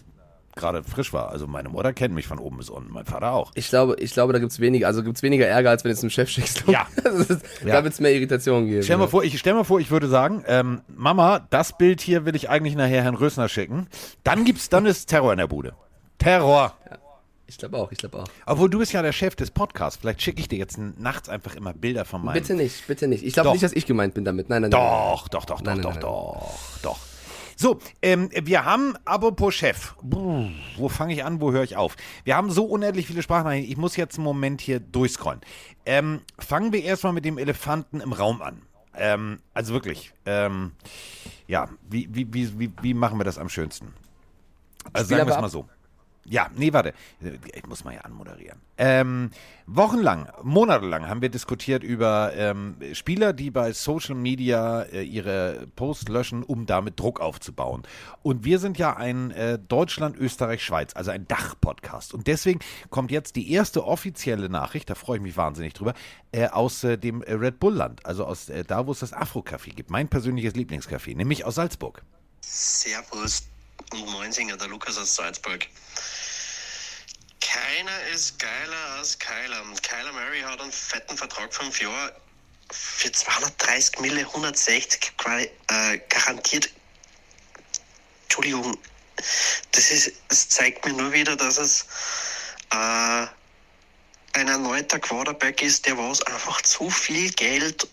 gerade 0.59 0.83
frisch 0.83 1.12
war. 1.12 1.31
Also 1.31 1.47
meine 1.47 1.71
Mutter 1.71 1.93
kennt 1.95 2.15
mich 2.15 2.27
von 2.27 2.38
oben 2.38 2.59
bis 2.59 2.69
unten, 2.69 2.93
mein 2.93 3.07
Vater 3.07 3.33
auch. 3.33 3.53
Ich 3.55 3.69
glaube, 3.69 3.97
ich 3.99 4.12
glaube, 4.12 4.33
da 4.33 4.38
gibt's 4.38 4.61
weniger, 4.61 4.87
also 4.87 5.03
gibt's 5.03 5.23
weniger 5.23 5.47
Ärger, 5.47 5.71
als 5.71 5.85
wenn 5.85 5.91
du 5.91 5.95
es 5.95 6.03
einem 6.03 6.11
Chef 6.11 6.29
schickst. 6.29 6.65
Ja. 6.67 6.87
Ist, 7.05 7.31
Ja. 7.65 7.77
Da 7.77 7.85
wird's 7.85 8.00
mehr 8.00 8.12
Irritation 8.12 8.67
geben. 8.67 8.83
Stell 8.83 8.97
mal 8.99 9.05
ja. 9.05 9.09
vor, 9.09 9.25
ich 9.25 9.38
stell 9.38 9.55
mal 9.55 9.65
vor, 9.65 9.81
ich 9.81 9.91
würde 9.91 10.09
sagen, 10.09 10.45
ähm, 10.47 10.83
Mama, 10.88 11.47
das 11.50 11.77
Bild 11.79 12.00
hier 12.00 12.27
will 12.27 12.37
ich 12.37 12.50
eigentlich 12.50 12.75
nachher 12.77 13.03
Herrn 13.03 13.15
Rösner 13.15 13.49
schicken. 13.49 13.87
Dann 14.25 14.45
gibt's, 14.45 14.69
dann 14.69 14.85
ist 14.85 15.07
Terror 15.07 15.33
in 15.33 15.38
der 15.38 15.47
Bude. 15.47 15.75
Terror. 16.19 16.75
Ich 17.47 17.57
glaube 17.57 17.79
auch, 17.79 17.91
ich 17.91 17.97
glaube 17.99 18.19
auch. 18.19 18.27
Obwohl 18.45 18.69
du 18.69 18.79
bist 18.79 18.93
ja 18.93 19.00
der 19.00 19.12
Chef 19.12 19.35
des 19.35 19.50
Podcasts. 19.50 19.99
Vielleicht 19.99 20.21
schicke 20.21 20.41
ich 20.41 20.49
dir 20.49 20.59
jetzt 20.59 20.77
nachts 20.77 21.31
einfach 21.31 21.57
immer 21.57 21.73
Bilder 21.73 22.05
von 22.05 22.23
meinem. 22.23 22.35
Bitte 22.35 22.55
nicht, 22.55 22.87
bitte 22.87 23.09
nicht. 23.09 23.25
Ich 23.25 23.33
glaube 23.33 23.47
Doch. 23.49 23.53
nicht, 23.55 23.62
dass 23.65 23.73
ich 23.73 23.87
gemeint 23.87 24.12
bin 24.12 24.27
damit. 24.27 24.50
Nein, 24.50 24.62
nein, 24.62 24.71
nein. 24.71 24.81
Doch, 24.81 25.29
doch, 25.29 25.47
doch, 25.47 25.61
doch, 25.61 25.62
Nein, 25.62 25.77
nein, 25.77 25.83
doch, 25.83 25.93
nein, 25.93 26.00
doch, 26.03 26.59
doch. 26.83 26.99
So, 27.61 27.81
ähm, 28.03 28.31
wir 28.33 28.65
haben, 28.65 28.95
apropos 29.05 29.53
Chef, 29.53 29.97
Puh, 30.09 30.49
wo 30.77 30.88
fange 30.88 31.12
ich 31.12 31.25
an, 31.25 31.41
wo 31.41 31.50
höre 31.50 31.65
ich 31.65 31.77
auf? 31.77 31.97
Wir 32.23 32.37
haben 32.37 32.53
so 32.53 32.65
unendlich 32.65 33.09
viele 33.09 33.21
Sprachnachrichten, 33.21 33.69
ich 33.69 33.77
muss 33.77 33.97
jetzt 33.97 34.17
einen 34.17 34.25
Moment 34.25 34.61
hier 34.61 34.79
durchscrollen. 34.79 35.41
Ähm, 35.85 36.21
fangen 36.38 36.73
wir 36.73 36.85
erstmal 36.85 37.12
mit 37.12 37.25
dem 37.25 37.37
Elefanten 37.37 38.00
im 38.00 38.12
Raum 38.12 38.43
an. 38.43 38.62
Ähm, 38.95 39.41
also 39.55 39.75
wirklich, 39.75 40.12
ähm, 40.25 40.71
ja, 41.49 41.69
wie, 41.91 42.09
wie, 42.12 42.33
wie, 42.33 42.59
wie, 42.61 42.73
wie 42.81 42.95
machen 42.95 43.19
wir 43.19 43.25
das 43.25 43.38
am 43.38 43.49
schönsten? 43.49 43.93
Also 44.93 45.09
sagen 45.09 45.27
wir 45.27 45.35
es 45.35 45.41
mal 45.41 45.49
so. 45.49 45.69
Ja, 46.30 46.50
nee, 46.54 46.73
warte. 46.73 46.92
Ich 47.54 47.66
muss 47.66 47.85
mal 47.85 47.94
ja 47.94 48.02
anmoderieren. 48.02 48.61
Ähm, 48.76 49.30
wochenlang, 49.66 50.28
monatelang 50.42 51.08
haben 51.08 51.23
wir 51.23 51.30
diskutiert 51.30 51.82
über 51.82 52.32
ähm, 52.35 52.76
Spieler, 52.92 53.32
die 53.32 53.50
bei 53.50 53.73
Social 53.73 54.14
Media 54.14 54.82
äh, 54.82 55.02
ihre 55.02 55.66
Posts 55.75 56.08
löschen, 56.08 56.42
um 56.42 56.66
damit 56.66 57.00
Druck 57.00 57.20
aufzubauen. 57.20 57.82
Und 58.23 58.44
wir 58.44 58.58
sind 58.58 58.78
ja 58.78 58.97
ein 58.97 59.30
äh, 59.30 59.58
Deutschland, 59.58 60.16
Österreich, 60.16 60.62
Schweiz, 60.62 60.94
also 60.94 61.11
ein 61.11 61.26
Dach-Podcast. 61.26 62.12
Und 62.12 62.26
deswegen 62.26 62.61
kommt 62.90 63.11
jetzt 63.11 63.37
die 63.37 63.50
erste 63.50 63.87
offizielle 63.87 64.49
Nachricht, 64.49 64.90
da 64.90 64.94
freue 64.94 65.16
ich 65.16 65.23
mich 65.23 65.37
wahnsinnig 65.37 65.73
drüber, 65.73 65.94
äh, 66.32 66.49
aus 66.49 66.85
äh, 66.85 66.99
dem 66.99 67.23
Red 67.23 67.58
Bull-Land, 67.58 68.04
also 68.04 68.26
aus 68.26 68.50
äh, 68.50 68.64
da, 68.64 68.87
wo 68.87 68.92
es 68.92 68.99
das 68.99 69.14
Afro-Café 69.14 69.75
gibt. 69.75 69.90
Mein 69.90 70.08
persönliches 70.08 70.54
Lieblingscafé, 70.54 71.16
nämlich 71.16 71.44
aus 71.47 71.54
Salzburg. 71.54 72.02
Servus 72.42 73.49
und 73.92 74.07
Moinsinger, 74.11 74.57
der 74.57 74.68
Lukas 74.68 74.99
aus 74.99 75.14
Salzburg. 75.14 75.66
Keiner 77.40 78.07
ist 78.14 78.38
geiler 78.38 78.97
als 78.99 79.18
Kyler. 79.18 79.62
Kyler 79.83 80.12
Murray 80.12 80.40
hat 80.40 80.61
einen 80.61 80.73
fetten 80.73 81.16
Vertrag 81.16 81.54
fünf 81.54 81.80
Jahre 81.80 82.14
für 82.71 83.11
230 83.11 84.00
Mille, 84.00 84.21
160 84.21 85.16
quasi, 85.16 85.50
äh, 85.68 85.99
garantiert. 86.09 86.71
Entschuldigung, 88.25 88.76
das, 89.73 89.90
ist, 89.90 90.12
das 90.28 90.49
zeigt 90.49 90.85
mir 90.85 90.92
nur 90.92 91.12
wieder, 91.12 91.37
dass 91.37 91.57
es 91.59 91.87
äh, 92.71 93.26
ein 94.35 94.49
erneuter 94.49 94.99
Quarterback 94.99 95.62
ist, 95.62 95.87
der 95.87 95.97
was 95.97 96.23
einfach 96.23 96.61
zu 96.62 96.90
viel 96.90 97.30
Geld 97.33 97.88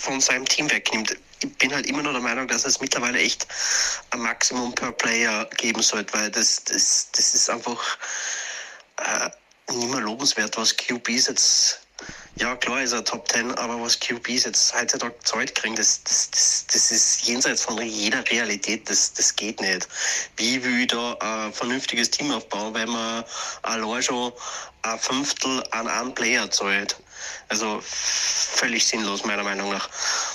von 0.00 0.20
seinem 0.20 0.46
Team 0.46 0.70
wegnimmt. 0.70 1.16
Ich 1.40 1.52
bin 1.58 1.74
halt 1.74 1.86
immer 1.86 2.02
noch 2.02 2.12
der 2.12 2.20
Meinung, 2.20 2.48
dass 2.48 2.64
es 2.64 2.80
mittlerweile 2.80 3.18
echt 3.18 3.46
ein 4.10 4.20
Maximum 4.20 4.74
per 4.74 4.92
Player 4.92 5.44
geben 5.56 5.82
sollte, 5.82 6.12
weil 6.14 6.30
das, 6.30 6.64
das, 6.64 7.10
das 7.12 7.34
ist 7.34 7.50
einfach 7.50 7.98
äh, 8.96 9.30
nicht 9.72 9.90
mehr 9.90 10.00
lobenswert, 10.00 10.56
was 10.56 10.76
QBs 10.76 11.28
jetzt, 11.28 11.80
ja 12.36 12.54
klar 12.56 12.82
ist 12.82 12.92
er 12.92 13.04
Top 13.04 13.28
10, 13.30 13.52
aber 13.52 13.80
was 13.80 13.98
QBs 13.98 14.44
jetzt 14.44 14.74
heutzutage 14.74 15.18
Zeit 15.24 15.54
kriegen, 15.54 15.74
das, 15.74 16.02
das, 16.04 16.30
das, 16.30 16.66
das 16.66 16.90
ist 16.90 17.26
jenseits 17.26 17.62
von 17.62 17.80
jeder 17.82 18.28
Realität, 18.30 18.88
das, 18.88 19.12
das 19.14 19.34
geht 19.34 19.60
nicht. 19.60 19.88
Wie 20.36 20.62
will 20.62 20.82
ich 20.82 20.88
da 20.88 21.14
ein 21.20 21.52
vernünftiges 21.52 22.10
Team 22.10 22.30
aufbauen, 22.30 22.74
wenn 22.74 22.90
man 22.90 23.24
allein 23.62 24.02
schon 24.02 24.32
ein 24.82 24.98
Fünftel 24.98 25.64
an 25.70 25.88
einen 25.88 26.14
Player 26.14 26.50
zahlt? 26.50 26.96
Also 27.48 27.80
völlig 27.82 28.86
sinnlos, 28.86 29.24
meiner 29.24 29.42
Meinung 29.42 29.70
nach. 29.72 29.88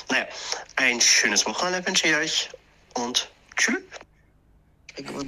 Naja, 0.10 0.28
ein 0.78 1.00
schönes 1.00 1.46
Wochenende 1.46 1.86
wünsche 1.86 2.08
ich 2.08 2.16
euch 2.16 2.50
und 2.96 3.30
tschüss. 3.58 3.82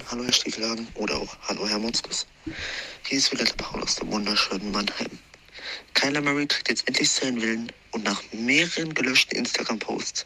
Hallo 0.10 0.24
Herr 0.26 0.34
Stiefelhagen 0.34 0.88
oder 0.96 1.18
auch 1.18 1.36
hallo 1.48 1.68
Herr 1.68 1.80
Monskus. 1.80 2.28
Hier 3.04 3.18
ist 3.18 3.32
wieder 3.32 3.46
der 3.46 3.54
Paul 3.54 3.82
aus 3.82 3.96
dem 3.96 4.12
wunderschönen 4.12 4.72
Mannheim. 4.72 5.20
Kyler 5.94 6.22
Murray 6.22 6.48
trägt 6.48 6.70
jetzt 6.70 6.88
endlich 6.88 7.10
seinen 7.10 7.42
Willen 7.42 7.72
und 7.92 8.04
nach 8.04 8.22
mehreren 8.32 8.94
gelöschten 8.94 9.38
Instagram-Posts 9.38 10.26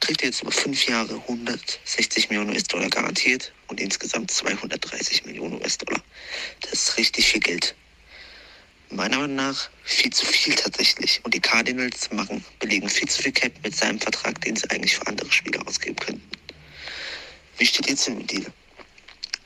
kriegt 0.00 0.22
er 0.22 0.28
jetzt 0.28 0.42
über 0.42 0.50
fünf 0.50 0.86
Jahre 0.86 1.14
160 1.14 2.30
Millionen 2.30 2.50
US-Dollar 2.50 2.88
garantiert 2.88 3.52
und 3.68 3.80
insgesamt 3.80 4.30
230 4.30 5.26
Millionen 5.26 5.54
US-Dollar. 5.54 6.02
Das 6.62 6.72
ist 6.72 6.96
richtig 6.96 7.26
viel 7.26 7.40
Geld. 7.40 7.74
Meiner 8.90 9.18
Meinung 9.18 9.36
nach 9.36 9.70
viel 9.84 10.10
zu 10.10 10.26
viel 10.26 10.54
tatsächlich. 10.54 11.20
Und 11.22 11.32
die 11.32 11.40
Cardinals 11.40 12.10
machen, 12.10 12.44
belegen 12.58 12.88
viel 12.88 13.08
zu 13.08 13.22
viel 13.22 13.32
Cap 13.32 13.52
mit 13.62 13.76
seinem 13.76 14.00
Vertrag, 14.00 14.40
den 14.40 14.56
sie 14.56 14.68
eigentlich 14.70 14.96
für 14.96 15.06
andere 15.06 15.30
Spieler 15.30 15.64
ausgeben 15.66 15.96
könnten. 15.96 16.28
Wie 17.58 17.66
steht 17.66 17.88
jetzt 17.88 18.08
im 18.08 18.26
Deal? 18.26 18.46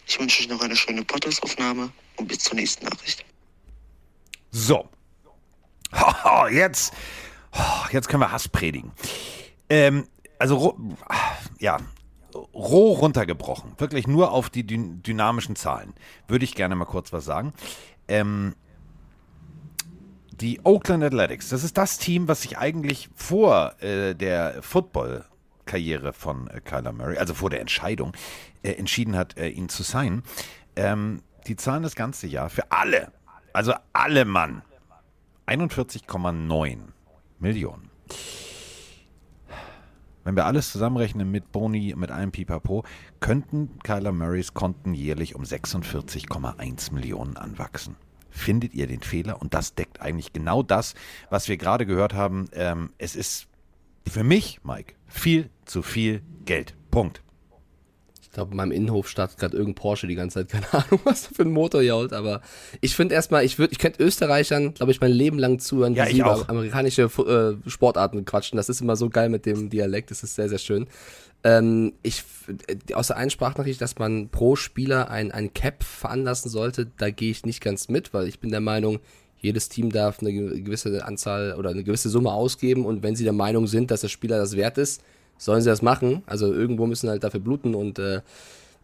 Ich 0.07 0.19
wünsche 0.19 0.43
euch 0.43 0.49
noch 0.49 0.63
eine 0.63 0.77
schöne 0.77 1.05
Podcast-Aufnahme 1.05 1.93
und 2.17 2.29
bis 2.29 2.39
zur 2.39 2.55
nächsten 2.55 2.87
Nachricht. 2.87 3.25
So. 4.51 4.89
Haha, 5.95 6.49
jetzt, 6.51 6.93
oh, 7.53 7.87
jetzt 7.91 8.09
können 8.09 8.23
wir 8.23 8.33
Hass 8.33 8.49
predigen. 8.49 8.93
Ähm, 9.69 10.07
also, 10.39 10.77
ja, 11.59 11.79
roh 12.35 12.93
runtergebrochen, 12.93 13.73
wirklich 13.79 14.07
nur 14.07 14.33
auf 14.33 14.51
die 14.51 14.67
dyn 14.67 15.03
dynamischen 15.03 15.57
Zahlen, 15.57 15.95
würde 16.29 16.45
ich 16.45 16.55
gerne 16.55 16.75
mal 16.75 16.85
kurz 16.85 17.13
was 17.13 17.25
sagen. 17.25 17.53
Ähm, 18.09 18.55
die 20.41 20.61
Oakland 20.65 21.05
Athletics, 21.05 21.49
das 21.49 21.63
ist 21.63 21.79
das 21.79 21.99
Team, 21.99 22.27
was 22.29 22.43
sich 22.43 22.59
eigentlich 22.59 23.09
vor 23.15 23.81
äh, 23.81 24.15
der 24.15 24.63
Football-Karriere 24.63 26.13
von 26.13 26.49
äh, 26.49 26.61
Kyler 26.61 26.93
Murray, 26.93 27.19
also 27.19 27.35
vor 27.35 27.51
der 27.51 27.61
Entscheidung, 27.61 28.13
äh, 28.63 28.73
entschieden 28.73 29.17
hat, 29.17 29.37
äh, 29.39 29.49
ihn 29.49 29.69
zu 29.69 29.83
signen. 29.83 30.25
Ähm, 30.77 31.23
die 31.47 31.57
zahlen 31.57 31.83
das 31.83 31.95
ganze 31.95 32.27
Jahr 32.27 32.51
für 32.51 32.73
alle, 32.73 33.13
also 33.53 33.75
alle 33.93 34.25
Mann, 34.25 34.63
41,9 35.47 36.79
Millionen. 37.39 37.91
Wenn 40.25 40.37
wir 40.37 40.47
alles 40.47 40.73
zusammenrechnen 40.73 41.31
mit 41.31 41.53
Boni, 41.53 41.95
mit 41.97 42.11
allem 42.11 42.33
Pipapo, 42.33 42.85
könnten 43.21 43.79
Kyler 43.83 44.13
Murrays 44.13 44.55
Konten 44.55 44.95
jährlich 44.95 45.35
um 45.35 45.43
46,1 45.43 46.95
Millionen 46.95 47.37
anwachsen. 47.37 47.97
Findet 48.31 48.75
ihr 48.75 48.87
den 48.87 49.03
Fehler? 49.03 49.41
Und 49.43 49.53
das 49.53 49.75
deckt 49.75 50.01
eigentlich 50.01 50.33
genau 50.33 50.63
das, 50.63 50.95
was 51.29 51.49
wir 51.49 51.59
gerade 51.59 51.85
gehört 51.85 52.15
haben. 52.15 52.47
Ähm, 52.53 52.91
es 52.97 53.15
ist 53.15 53.49
für 54.09 54.25
mich, 54.25 54.65
Mike, 54.65 54.95
viel 55.07 55.51
zu 55.67 55.83
viel 55.83 56.23
Geld. 56.47 56.75
Punkt. 56.91 57.23
Ich 58.35 58.37
glaube, 58.37 58.51
in 58.51 58.57
meinem 58.57 58.73
Innenhof 58.73 59.09
startet 59.09 59.39
gerade 59.39 59.57
irgendein 59.57 59.77
Porsche 59.81 60.09
die 60.09 60.17
ganze 60.17 60.41
Zeit. 60.45 60.49
Keine 60.73 60.85
Ahnung, 60.85 60.99
was 61.05 61.23
da 61.23 61.29
für 61.37 61.43
ein 61.43 61.53
Motor 61.53 61.83
holt. 61.85 62.13
Aber 62.13 62.41
ich 62.81 62.97
finde 62.97 63.15
erstmal, 63.15 63.45
ich 63.45 63.61
würde, 63.61 63.71
ich 63.73 63.79
könnte 63.79 64.03
Österreichern, 64.03 64.75
glaube 64.75 64.91
ich, 64.91 65.01
mein 65.01 65.13
Leben 65.13 65.39
lang 65.39 65.61
zuhören, 65.61 65.95
wie 65.95 65.99
Ja, 65.99 66.07
sie 66.07 66.13
ich 66.15 66.19
über 66.19 66.35
auch. 66.35 66.49
amerikanische 66.49 67.03
äh, 67.03 67.71
Sportarten 67.71 68.25
quatschen. 68.25 68.57
Das 68.57 68.69
ist 68.69 68.81
immer 68.81 68.97
so 68.97 69.09
geil 69.09 69.29
mit 69.29 69.47
dem 69.47 69.71
Dialekt. 69.71 70.11
Das 70.11 70.25
ist 70.25 70.35
sehr, 70.35 70.49
sehr 70.49 70.59
schön. 70.59 70.89
Ähm, 71.45 71.93
ich, 72.03 72.25
äh, 72.67 72.95
aus 72.95 73.07
der 73.07 73.19
einen 73.19 73.31
Sprachnachricht, 73.31 73.81
dass 73.81 74.01
man 74.01 74.31
pro 74.31 74.57
Spieler 74.57 75.11
ein, 75.13 75.31
ein 75.31 75.55
Cap 75.55 75.85
veranlassen 75.85 76.51
sollte, 76.51 76.91
da 76.99 77.11
gehe 77.11 77.31
ich 77.31 77.47
nicht 77.47 77.61
ganz 77.61 77.89
mit, 77.89 78.13
weil 78.15 78.27
ich 78.27 78.41
bin 78.41 78.51
der 78.51 78.61
Meinung, 78.61 78.99
jedes 79.39 79.69
Team 79.69 79.93
darf 79.93 80.19
eine 80.21 80.33
ge- 80.33 80.61
gewisse 80.63 81.05
Anzahl 81.05 81.55
oder 81.57 81.71
eine 81.71 81.85
gewisse 81.85 82.09
Summe 82.09 82.33
ausgeben 82.33 82.85
und 82.85 83.05
wenn 83.05 83.15
sie 83.15 83.23
der 83.25 83.33
Meinung 83.33 83.69
sind, 83.69 83.93
dass 83.93 84.01
der 84.01 84.09
Spieler 84.09 84.39
das 84.39 84.57
wert 84.57 84.77
ist, 84.79 85.03
sollen 85.45 85.61
sie 85.61 85.69
das 85.69 85.83
machen. 85.83 86.23
Also 86.27 86.53
irgendwo 86.53 86.87
müssen 86.87 87.11
halt 87.11 87.23
dafür 87.23 87.41
bluten 87.41 87.75
und 87.75 87.99
äh, 87.99 88.23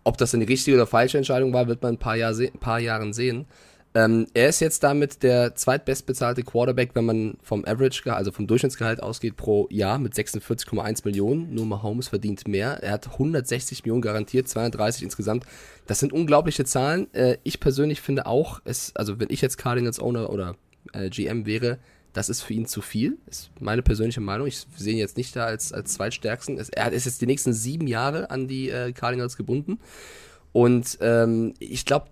ob 0.05 0.19
das 0.19 0.31
dann 0.31 0.41
die 0.41 0.47
richtige 0.47 0.77
oder 0.77 0.87
falsche 0.87 1.19
Entscheidung 1.19 1.53
war, 1.53 1.69
wird 1.69 1.83
man 1.83 1.95
ein 1.95 1.99
paar, 1.99 2.17
Jahr 2.17 2.35
se 2.35 2.51
paar 2.61 2.81
Jahren 2.81 3.13
sehen. 3.13 3.47
Ähm, 3.93 4.27
er 4.35 4.49
ist 4.49 4.61
jetzt 4.61 4.85
damit 4.85 5.25
der 5.25 5.57
zweitbestbezahlte 5.57 6.45
Quarterback, 6.45 6.91
wenn 6.95 7.07
man 7.07 7.39
vom 7.43 7.65
Average, 7.65 8.15
also 8.15 8.31
vom 8.31 8.47
Durchschnittsgehalt 8.47 9.03
ausgeht 9.03 9.37
pro 9.37 9.67
Jahr 9.71 9.99
mit 9.99 10.15
46,1 10.15 11.05
Millionen. 11.05 11.53
Nur 11.55 11.67
Mahomes 11.67 12.09
verdient 12.09 12.47
mehr. 12.47 12.83
Er 12.83 12.93
hat 12.93 13.09
160 13.09 13.83
Millionen 13.85 14.03
garantiert, 14.03 14.49
230 14.49 15.03
insgesamt. 15.03 15.45
Das 15.87 15.99
sind 15.99 16.13
unglaubliche 16.13 16.65
Zahlen. 16.65 17.13
Äh, 17.15 17.39
ich 17.43 17.59
persönlich 17.59 18.01
finde 18.01 18.27
auch, 18.27 18.61
es, 18.65 18.95
also 18.95 19.19
wenn 19.19 19.31
ich 19.31 19.41
jetzt 19.41 19.59
Cardinals 19.59 19.99
Owner 19.99 20.31
oder 20.31 20.55
äh, 20.93 21.11
GM 21.11 21.45
wäre, 21.47 21.79
das 22.13 22.29
ist 22.29 22.43
für 22.43 22.55
ihn 22.55 22.67
zu 22.67 22.83
viel. 22.83 23.19
Ist 23.27 23.51
meine 23.61 23.83
persönliche 23.83 24.21
Meinung. 24.21 24.47
Ich 24.47 24.67
sehe 24.77 24.95
ihn 24.95 24.99
jetzt 24.99 25.17
nicht 25.17 25.35
da 25.37 25.45
als, 25.45 25.73
als 25.73 25.95
zweitstärksten. 25.95 26.59
Er 26.59 26.93
ist 26.93 27.05
jetzt 27.05 27.21
die 27.21 27.27
nächsten 27.27 27.53
sieben 27.53 27.87
Jahre 27.87 28.31
an 28.31 28.49
die 28.49 28.69
äh, 28.71 28.93
Cardinals 28.93 29.37
gebunden. 29.37 29.79
Und 30.53 30.99
ähm, 31.01 31.55
ich 31.61 31.85
glaube, 31.85 32.07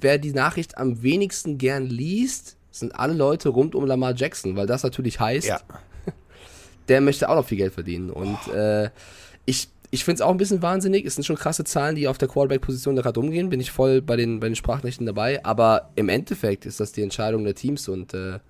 wer 0.00 0.18
die 0.18 0.32
Nachricht 0.32 0.78
am 0.78 1.02
wenigsten 1.02 1.58
gern 1.58 1.86
liest, 1.86 2.56
sind 2.72 2.94
alle 2.96 3.14
Leute 3.14 3.50
rund 3.50 3.76
um 3.76 3.86
Lamar 3.86 4.14
Jackson, 4.16 4.56
weil 4.56 4.66
das 4.66 4.82
natürlich 4.82 5.20
heißt, 5.20 5.46
Ja. 5.46 5.60
der 6.88 7.00
möchte 7.00 7.28
auch 7.28 7.36
noch 7.36 7.46
viel 7.46 7.58
Geld 7.58 7.72
verdienen. 7.72 8.10
Und 8.10 8.48
äh, 8.52 8.90
ich, 9.46 9.68
ich 9.92 10.04
finde 10.04 10.16
es 10.16 10.20
auch 10.22 10.32
ein 10.32 10.36
bisschen 10.38 10.62
wahnsinnig. 10.62 11.06
Es 11.06 11.14
sind 11.14 11.24
schon 11.24 11.36
krasse 11.36 11.62
Zahlen, 11.62 11.94
die 11.94 12.08
auf 12.08 12.18
der 12.18 12.26
Quarterback-Position 12.26 12.96
da 12.96 13.02
gerade 13.02 13.20
umgehen. 13.20 13.48
Bin 13.48 13.60
ich 13.60 13.70
voll 13.70 14.02
bei 14.02 14.16
den, 14.16 14.40
bei 14.40 14.48
den 14.48 14.56
Sprachnachrichten 14.56 15.06
dabei. 15.06 15.44
Aber 15.44 15.90
im 15.94 16.08
Endeffekt 16.08 16.66
ist 16.66 16.80
das 16.80 16.90
die 16.90 17.02
Entscheidung 17.02 17.44
der 17.44 17.54
Teams 17.54 17.86
und 17.88 18.12
äh, 18.12 18.40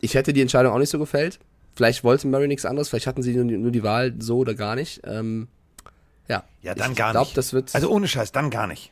ich 0.00 0.14
hätte 0.14 0.32
die 0.32 0.42
Entscheidung 0.42 0.72
auch 0.72 0.78
nicht 0.78 0.90
so 0.90 0.98
gefällt. 0.98 1.38
Vielleicht 1.74 2.02
wollte 2.02 2.26
Murray 2.26 2.48
nichts 2.48 2.64
anderes, 2.64 2.88
vielleicht 2.88 3.06
hatten 3.06 3.22
sie 3.22 3.34
nur, 3.34 3.44
nur 3.44 3.70
die 3.70 3.82
Wahl 3.82 4.14
so 4.18 4.38
oder 4.38 4.54
gar 4.54 4.74
nicht. 4.74 5.02
Ähm, 5.04 5.48
ja. 6.28 6.44
Ja, 6.62 6.74
dann 6.74 6.92
ich 6.92 6.98
gar 6.98 7.12
glaub, 7.12 7.26
nicht. 7.26 7.36
Das 7.36 7.52
wird, 7.52 7.74
Also 7.74 7.90
ohne 7.90 8.08
Scheiß, 8.08 8.32
dann 8.32 8.50
gar 8.50 8.66
nicht. 8.66 8.90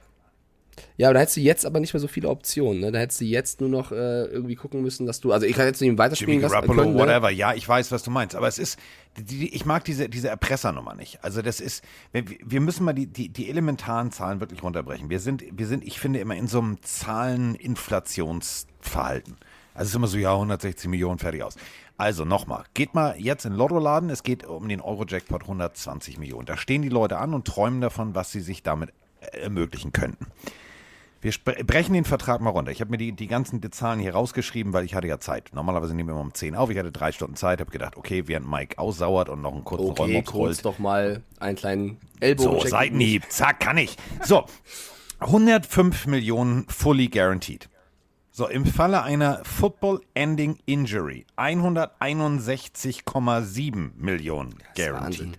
ja, 0.97 1.09
aber 1.09 1.15
da 1.15 1.21
hättest 1.21 1.37
du 1.37 1.41
jetzt 1.41 1.67
aber 1.67 1.81
nicht 1.81 1.95
mehr 1.95 2.01
so 2.01 2.07
viele 2.07 2.29
Optionen. 2.29 2.79
Ne? 2.81 2.93
Da 2.93 3.01
hättest 3.01 3.21
du 3.21 3.25
jetzt 3.25 3.61
nur 3.61 3.69
noch 3.69 3.91
äh, 3.91 4.27
irgendwie 4.27 4.55
gucken 4.55 4.83
müssen, 4.83 5.05
dass 5.05 5.21
du. 5.21 5.33
Also 5.33 5.47
ich 5.47 5.57
kann 5.57 5.67
jetzt 5.67 5.81
nicht 5.81 5.89
Jimmy 5.89 5.99
weiterspielen 5.99 6.41
lassen. 6.41 6.53
Garoppolo, 6.53 6.83
können, 6.83 6.95
ne? 6.95 7.01
whatever. 7.01 7.31
Ja, 7.31 7.55
ich 7.55 7.69
weiß, 7.69 7.91
was 7.91 8.05
du 8.05 8.13
meinst. 8.13 8.37
Aber 8.37 8.47
es 8.47 8.59
ist, 8.59 8.79
die, 9.19 9.53
ich 9.53 9.65
mag 9.65 9.83
diese, 9.85 10.09
diese 10.09 10.29
Erpressernummer 10.29 10.95
nicht. 10.95 11.25
Also 11.25 11.43
das 11.43 11.61
ist, 11.61 11.83
wir, 12.13 12.23
wir 12.45 12.61
müssen 12.61 12.85
mal 12.85 12.93
die, 12.93 13.09
die, 13.09 13.31
die 13.31 13.51
elementaren 13.51 14.13
Zahlen 14.13 14.39
wirklich 14.41 14.63
runterbrechen. 14.63 15.11
Wir 15.11 15.19
sind, 15.19 15.43
wir 15.51 15.67
sind, 15.67 15.85
ich 15.85 15.99
finde, 15.99 16.21
immer 16.21 16.37
in 16.37 16.47
so 16.47 16.61
einem 16.61 16.81
Zahleninflationsverhalten. 16.83 19.39
Also 19.77 19.85
es 19.85 19.89
ist 19.91 19.97
immer 19.97 20.07
so, 20.07 20.19
ja, 20.19 20.33
160 20.33 20.89
Millionen, 20.89 21.19
fertig 21.19 21.43
aus. 21.43 21.57
Also 21.99 22.25
nochmal, 22.25 22.65
geht 22.75 22.95
mal 22.95 23.15
jetzt 23.19 23.45
in 23.45 23.53
den 23.53 23.59
Lottoladen, 23.59 24.11
es 24.11 24.23
geht 24.23 24.45
um 24.45 24.69
den 24.69 24.81
Euro-Jackpot 24.81 25.43
120 25.43 26.19
Millionen. 26.19 26.47
Da 26.47 26.57
stehen 26.57 26.83
die 26.83 26.89
Leute 26.89 27.19
an 27.19 27.35
und 27.35 27.47
träumen 27.47 27.81
davon, 27.81 28.15
was 28.15 28.33
sie 28.33 28.41
sich 28.41 28.63
damit 28.63 28.93
äh, 29.21 29.39
ermöglichen 29.39 29.93
könnten. 29.93 30.27
Wir 31.23 31.33
brechen 31.65 31.95
den 31.95 32.05
Vertrag 32.05 32.41
mal 32.41 32.51
runter. 32.51 32.71
Ich 32.71 32.81
habe 32.81 32.91
mir 32.91 32.99
die, 32.99 33.13
die 33.13 33.27
ganzen 33.27 33.61
Zahlen 33.73 33.99
hier 33.99 34.13
rausgeschrieben, 34.13 34.73
weil 34.73 34.85
ich 34.85 34.95
hatte 34.95 35.09
ja 35.09 35.19
Zeit. 35.19 35.51
Normalerweise 35.55 35.95
nehmen 35.95 36.11
wir 36.11 36.13
immer 36.13 36.21
um 36.21 36.35
10 36.35 36.55
auf. 36.55 36.71
Ich 36.71 36.79
hatte 36.79 36.93
drei 36.93 37.11
Stunden 37.11 37.37
Zeit, 37.37 37.61
habe 37.61 37.71
gedacht, 37.71 37.97
okay, 37.97 38.29
während 38.29 38.49
Mike 38.49 38.79
aussauert 38.79 39.29
und 39.29 39.43
noch 39.43 39.55
einen 39.55 39.65
kurzen 39.65 39.91
Okay, 39.91 40.03
Rollmops 40.03 40.31
kurz 40.31 40.63
doch 40.63 40.79
mal 40.79 41.23
einen 41.41 41.57
kleinen 41.57 41.99
Ellbogen. 42.21 42.61
So, 42.61 42.67
Seitenhieb, 42.69 43.25
zack, 43.31 43.61
kann 43.61 43.79
ich. 43.79 43.97
So, 44.23 44.45
105 45.21 46.07
Millionen 46.07 46.67
fully 46.69 47.09
guaranteed. 47.09 47.69
So, 48.37 48.47
im 48.49 48.67
Falle 48.67 49.03
einer 49.03 49.43
Football-Ending 49.47 50.59
Injury 50.67 51.25
161,7 51.39 53.93
Millionen 53.97 54.59
guaranteed. 54.77 55.39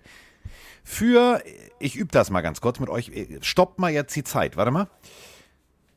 Für, 0.82 1.40
ich 1.78 1.94
übe 1.94 2.10
das 2.10 2.30
mal 2.30 2.40
ganz 2.40 2.60
kurz 2.60 2.80
mit 2.80 2.88
euch. 2.88 3.12
Stoppt 3.42 3.78
mal 3.78 3.92
jetzt 3.92 4.16
die 4.16 4.24
Zeit. 4.24 4.56
Warte 4.56 4.72
mal. 4.72 4.88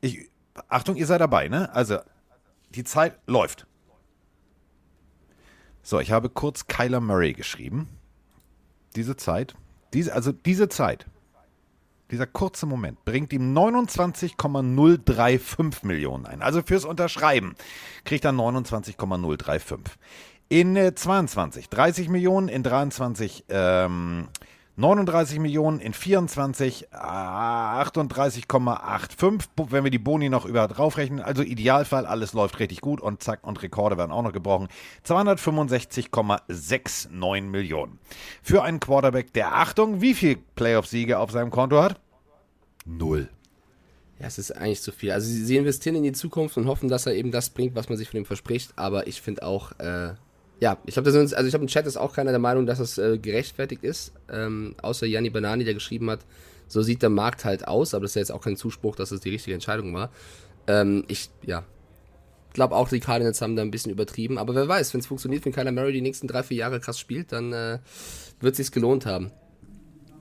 Ich, 0.02 0.30
Achtung, 0.70 0.96
ihr 0.96 1.08
seid 1.08 1.22
dabei, 1.22 1.48
ne? 1.48 1.74
Also, 1.74 1.98
die 2.70 2.84
Zeit 2.84 3.18
läuft. 3.26 3.66
So, 5.82 6.00
ich 6.00 6.12
habe 6.12 6.30
kurz 6.30 6.68
Kyler 6.68 7.00
Murray 7.00 7.34
geschrieben. 7.34 7.90
Diese 8.96 9.16
Zeit, 9.16 9.56
diese, 9.96 10.14
also 10.14 10.32
diese 10.32 10.70
Zeit, 10.70 11.08
dieser 12.12 12.28
kurze 12.28 12.66
Moment 12.66 13.06
bringt 13.06 13.32
ihm 13.34 13.54
29,035 13.54 15.84
Millionen 15.84 16.26
ein. 16.26 16.42
Also 16.42 16.62
fürs 16.62 16.84
Unterschreiben 16.86 17.56
kriegt 18.04 18.26
er 18.26 18.34
29,035. 18.34 19.78
In 20.50 20.76
äh, 20.76 20.94
22 20.94 21.70
30 21.70 22.10
Millionen, 22.10 22.50
in 22.50 22.64
23 22.64 23.46
ähm, 23.50 24.28
39 24.82 25.40
Millionen, 25.40 25.80
in 25.80 25.94
24 25.94 26.88
äh, 26.92 26.96
38,85. 26.96 29.70
Wenn 29.70 29.84
wir 29.84 29.92
die 29.92 30.00
Boni 30.00 30.30
noch 30.30 30.46
über 30.46 30.68
draufrechnen, 30.68 31.22
also 31.22 31.44
Idealfall, 31.44 32.08
alles 32.08 32.34
läuft 32.34 32.58
richtig 32.60 32.82
gut 32.82 33.00
und 33.00 33.22
zack, 33.22 33.46
und 33.46 33.62
Rekorde 33.62 33.98
werden 33.98 34.12
auch 34.12 34.24
noch 34.24 34.34
gebrochen. 34.34 34.70
265,69 35.06 37.44
Millionen. 37.44 38.00
Für 38.42 38.64
einen 38.64 38.80
Quarterback, 38.80 39.34
der 39.34 39.56
Achtung, 39.56 40.02
wie 40.02 40.16
viel 40.16 40.38
Playoff-Siege 40.56 41.20
auf 41.20 41.30
seinem 41.32 41.52
Konto 41.52 41.80
hat? 41.82 42.02
Null. 42.86 43.30
Ja, 44.20 44.26
es 44.28 44.40
ist 44.40 44.52
eigentlich 44.52 44.82
zu 44.82 44.92
viel. 44.92 45.12
Also 45.12 45.28
sie, 45.28 45.46
sie 45.46 45.56
investieren 45.58 45.96
in 45.96 46.04
die 46.04 46.12
Zukunft 46.12 46.58
und 46.58 46.68
hoffen, 46.68 46.90
dass 46.90 47.06
er 47.06 47.14
eben 47.14 47.30
das 47.32 47.52
bringt, 47.52 47.76
was 47.76 47.88
man 47.90 48.00
sich 48.00 48.10
von 48.10 48.18
ihm 48.20 48.26
verspricht. 48.26 48.74
Aber 48.78 49.06
ich 49.08 49.22
finde 49.22 49.44
auch, 49.44 49.74
äh, 49.80 50.16
ja, 50.62 50.78
ich 50.86 50.94
glaube, 50.94 51.10
also 51.10 51.26
ich 51.26 51.50
glaube, 51.50 51.64
im 51.64 51.68
Chat 51.68 51.88
ist 51.88 51.98
auch 51.98 52.14
keiner 52.14 52.30
der 52.30 52.40
Meinung, 52.40 52.68
dass 52.68 52.80
es 52.80 53.00
äh, 53.00 53.18
gerechtfertigt 53.18 53.84
ist. 53.84 54.14
Ähm, 54.32 54.76
außer 54.82 55.08
Janni 55.08 55.32
Banani, 55.32 55.64
der 55.64 55.74
geschrieben 55.74 56.10
hat, 56.12 56.20
so 56.68 56.84
sieht 56.84 57.02
der 57.02 57.10
Markt 57.10 57.46
halt 57.46 57.68
aus. 57.68 57.96
Aber 57.96 58.04
das 58.04 58.12
ist 58.12 58.16
ja 58.16 58.20
jetzt 58.22 58.32
auch 58.32 58.44
kein 58.44 58.56
Zuspruch, 58.56 58.96
dass 58.96 59.10
es 59.10 59.22
die 59.22 59.32
richtige 59.32 59.56
Entscheidung 59.56 59.92
war. 59.96 60.12
Ähm, 60.68 61.04
ich, 61.08 61.32
ja, 61.44 61.64
glaube 62.54 62.76
auch, 62.76 62.90
die 62.90 63.00
Cardinals 63.00 63.42
haben 63.42 63.56
da 63.56 63.64
ein 63.64 63.72
bisschen 63.72 63.92
übertrieben. 63.92 64.38
Aber 64.38 64.54
wer 64.54 64.68
weiß, 64.68 64.94
wenn 64.94 65.00
es 65.00 65.08
funktioniert, 65.08 65.44
wenn 65.46 65.52
Kyler 65.52 65.72
Murray 65.72 65.94
die 65.94 66.02
nächsten 66.02 66.28
drei, 66.28 66.44
vier 66.44 66.58
Jahre 66.58 66.80
krass 66.80 67.00
spielt, 67.00 67.32
dann 67.32 67.52
äh, 67.54 67.80
wird 68.40 68.52
es 68.52 68.58
sich 68.58 68.72
gelohnt 68.72 69.08
haben. 69.08 69.32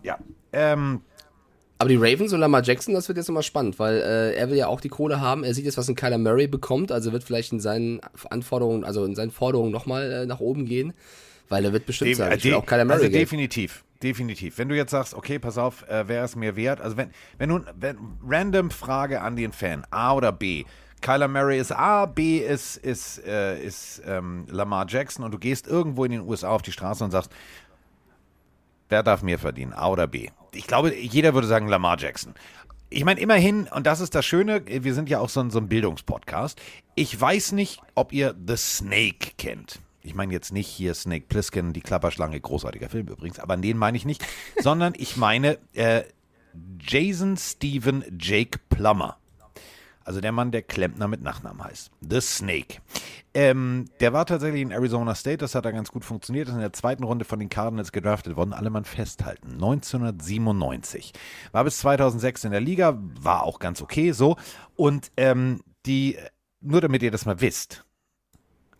Ja. 0.02 0.18
Ähm, 0.54 1.02
Aber 1.80 1.88
die 1.88 1.96
Ravens 1.96 2.34
und 2.34 2.40
Lamar 2.40 2.62
Jackson, 2.62 2.92
das 2.92 3.08
wird 3.08 3.16
jetzt 3.16 3.28
nochmal 3.28 3.42
spannend, 3.42 3.78
weil 3.78 4.02
äh, 4.02 4.34
er 4.34 4.50
will 4.50 4.58
ja 4.58 4.66
auch 4.66 4.82
die 4.82 4.90
Kohle 4.90 5.18
haben. 5.18 5.44
Er 5.44 5.54
sieht 5.54 5.64
jetzt, 5.64 5.78
was 5.78 5.88
ein 5.88 5.94
Kyler 5.94 6.18
Murray 6.18 6.46
bekommt, 6.46 6.92
also 6.92 7.10
wird 7.10 7.24
vielleicht 7.24 7.52
in 7.52 7.58
seinen 7.58 8.02
Anforderungen, 8.28 8.84
also 8.84 9.02
in 9.06 9.14
seinen 9.14 9.30
Forderungen 9.30 9.72
nochmal 9.72 10.12
äh, 10.12 10.26
nach 10.26 10.40
oben 10.40 10.66
gehen, 10.66 10.92
weil 11.48 11.64
er 11.64 11.72
wird 11.72 11.86
bestimmt 11.86 12.14
sagen, 12.16 12.36
ich 12.36 12.44
will 12.44 12.52
auch 12.52 12.66
Kyler 12.66 12.84
Murray 12.84 12.98
also 12.98 13.08
Geld. 13.08 13.22
definitiv, 13.22 13.82
definitiv. 14.02 14.58
Wenn 14.58 14.68
du 14.68 14.76
jetzt 14.76 14.90
sagst, 14.90 15.14
okay, 15.14 15.38
pass 15.38 15.56
auf, 15.56 15.88
äh, 15.88 16.06
wer 16.06 16.22
ist 16.22 16.36
mir 16.36 16.54
wert? 16.54 16.82
Also 16.82 16.98
wenn, 16.98 17.12
wenn 17.38 17.48
du, 17.48 17.60
wenn, 17.78 17.96
random 18.28 18.70
Frage 18.70 19.22
an 19.22 19.36
den 19.36 19.52
Fan, 19.52 19.86
A 19.90 20.12
oder 20.12 20.32
B. 20.32 20.64
Kyler 21.00 21.28
Murray 21.28 21.58
ist 21.58 21.72
A, 21.72 22.04
B 22.04 22.40
ist, 22.40 22.76
ist, 22.76 23.24
äh, 23.24 23.58
ist 23.58 24.02
ähm, 24.06 24.44
Lamar 24.50 24.84
Jackson 24.86 25.24
und 25.24 25.32
du 25.32 25.38
gehst 25.38 25.66
irgendwo 25.66 26.04
in 26.04 26.10
den 26.10 26.20
USA 26.20 26.50
auf 26.50 26.60
die 26.60 26.72
Straße 26.72 27.02
und 27.02 27.10
sagst, 27.10 27.32
wer 28.90 29.02
darf 29.02 29.22
mehr 29.22 29.38
verdienen, 29.38 29.72
A 29.72 29.88
oder 29.88 30.06
B? 30.06 30.28
Ich 30.52 30.66
glaube, 30.66 30.94
jeder 30.94 31.34
würde 31.34 31.46
sagen 31.46 31.68
Lamar 31.68 31.98
Jackson. 31.98 32.34
Ich 32.88 33.04
meine, 33.04 33.20
immerhin, 33.20 33.68
und 33.68 33.86
das 33.86 34.00
ist 34.00 34.14
das 34.14 34.26
Schöne, 34.26 34.62
wir 34.66 34.94
sind 34.94 35.08
ja 35.08 35.20
auch 35.20 35.28
so 35.28 35.40
ein, 35.40 35.50
so 35.50 35.60
ein 35.60 35.68
Bildungspodcast. 35.68 36.60
Ich 36.96 37.18
weiß 37.18 37.52
nicht, 37.52 37.80
ob 37.94 38.12
ihr 38.12 38.34
The 38.46 38.56
Snake 38.56 39.32
kennt. 39.38 39.80
Ich 40.02 40.14
meine 40.14 40.32
jetzt 40.32 40.52
nicht 40.52 40.66
hier 40.66 40.94
Snake 40.94 41.26
Plissken, 41.28 41.72
die 41.72 41.82
Klapperschlange, 41.82 42.40
großartiger 42.40 42.88
Film 42.88 43.06
übrigens, 43.06 43.38
aber 43.38 43.56
den 43.56 43.78
meine 43.78 43.96
ich 43.96 44.04
nicht, 44.04 44.26
sondern 44.60 44.94
ich 44.96 45.16
meine 45.16 45.58
äh, 45.74 46.02
Jason 46.80 47.36
Stephen 47.36 48.04
Jake 48.18 48.58
Plummer. 48.70 49.19
Also 50.04 50.20
der 50.20 50.32
Mann, 50.32 50.50
der 50.50 50.62
Klempner 50.62 51.08
mit 51.08 51.22
Nachnamen 51.22 51.62
heißt. 51.62 51.90
The 52.00 52.20
Snake. 52.20 52.78
Ähm, 53.34 53.84
der 54.00 54.12
war 54.12 54.26
tatsächlich 54.26 54.62
in 54.62 54.70
Arizona 54.70 55.14
State, 55.14 55.38
das 55.38 55.54
hat 55.54 55.64
da 55.64 55.70
ganz 55.70 55.90
gut 55.92 56.04
funktioniert, 56.04 56.48
ist 56.48 56.54
in 56.54 56.60
der 56.60 56.72
zweiten 56.72 57.04
Runde 57.04 57.24
von 57.24 57.38
den 57.38 57.48
Cardinals 57.48 57.92
gedraftet 57.92 58.36
worden, 58.36 58.52
alle 58.52 58.70
Mann 58.70 58.84
festhalten. 58.84 59.52
1997. 59.52 61.12
War 61.52 61.64
bis 61.64 61.78
2006 61.78 62.44
in 62.44 62.50
der 62.50 62.60
Liga, 62.60 62.98
war 62.98 63.44
auch 63.44 63.58
ganz 63.58 63.82
okay 63.82 64.12
so. 64.12 64.36
Und 64.74 65.12
ähm, 65.16 65.60
die, 65.86 66.16
nur 66.60 66.80
damit 66.80 67.02
ihr 67.02 67.10
das 67.10 67.26
mal 67.26 67.40
wisst, 67.40 67.84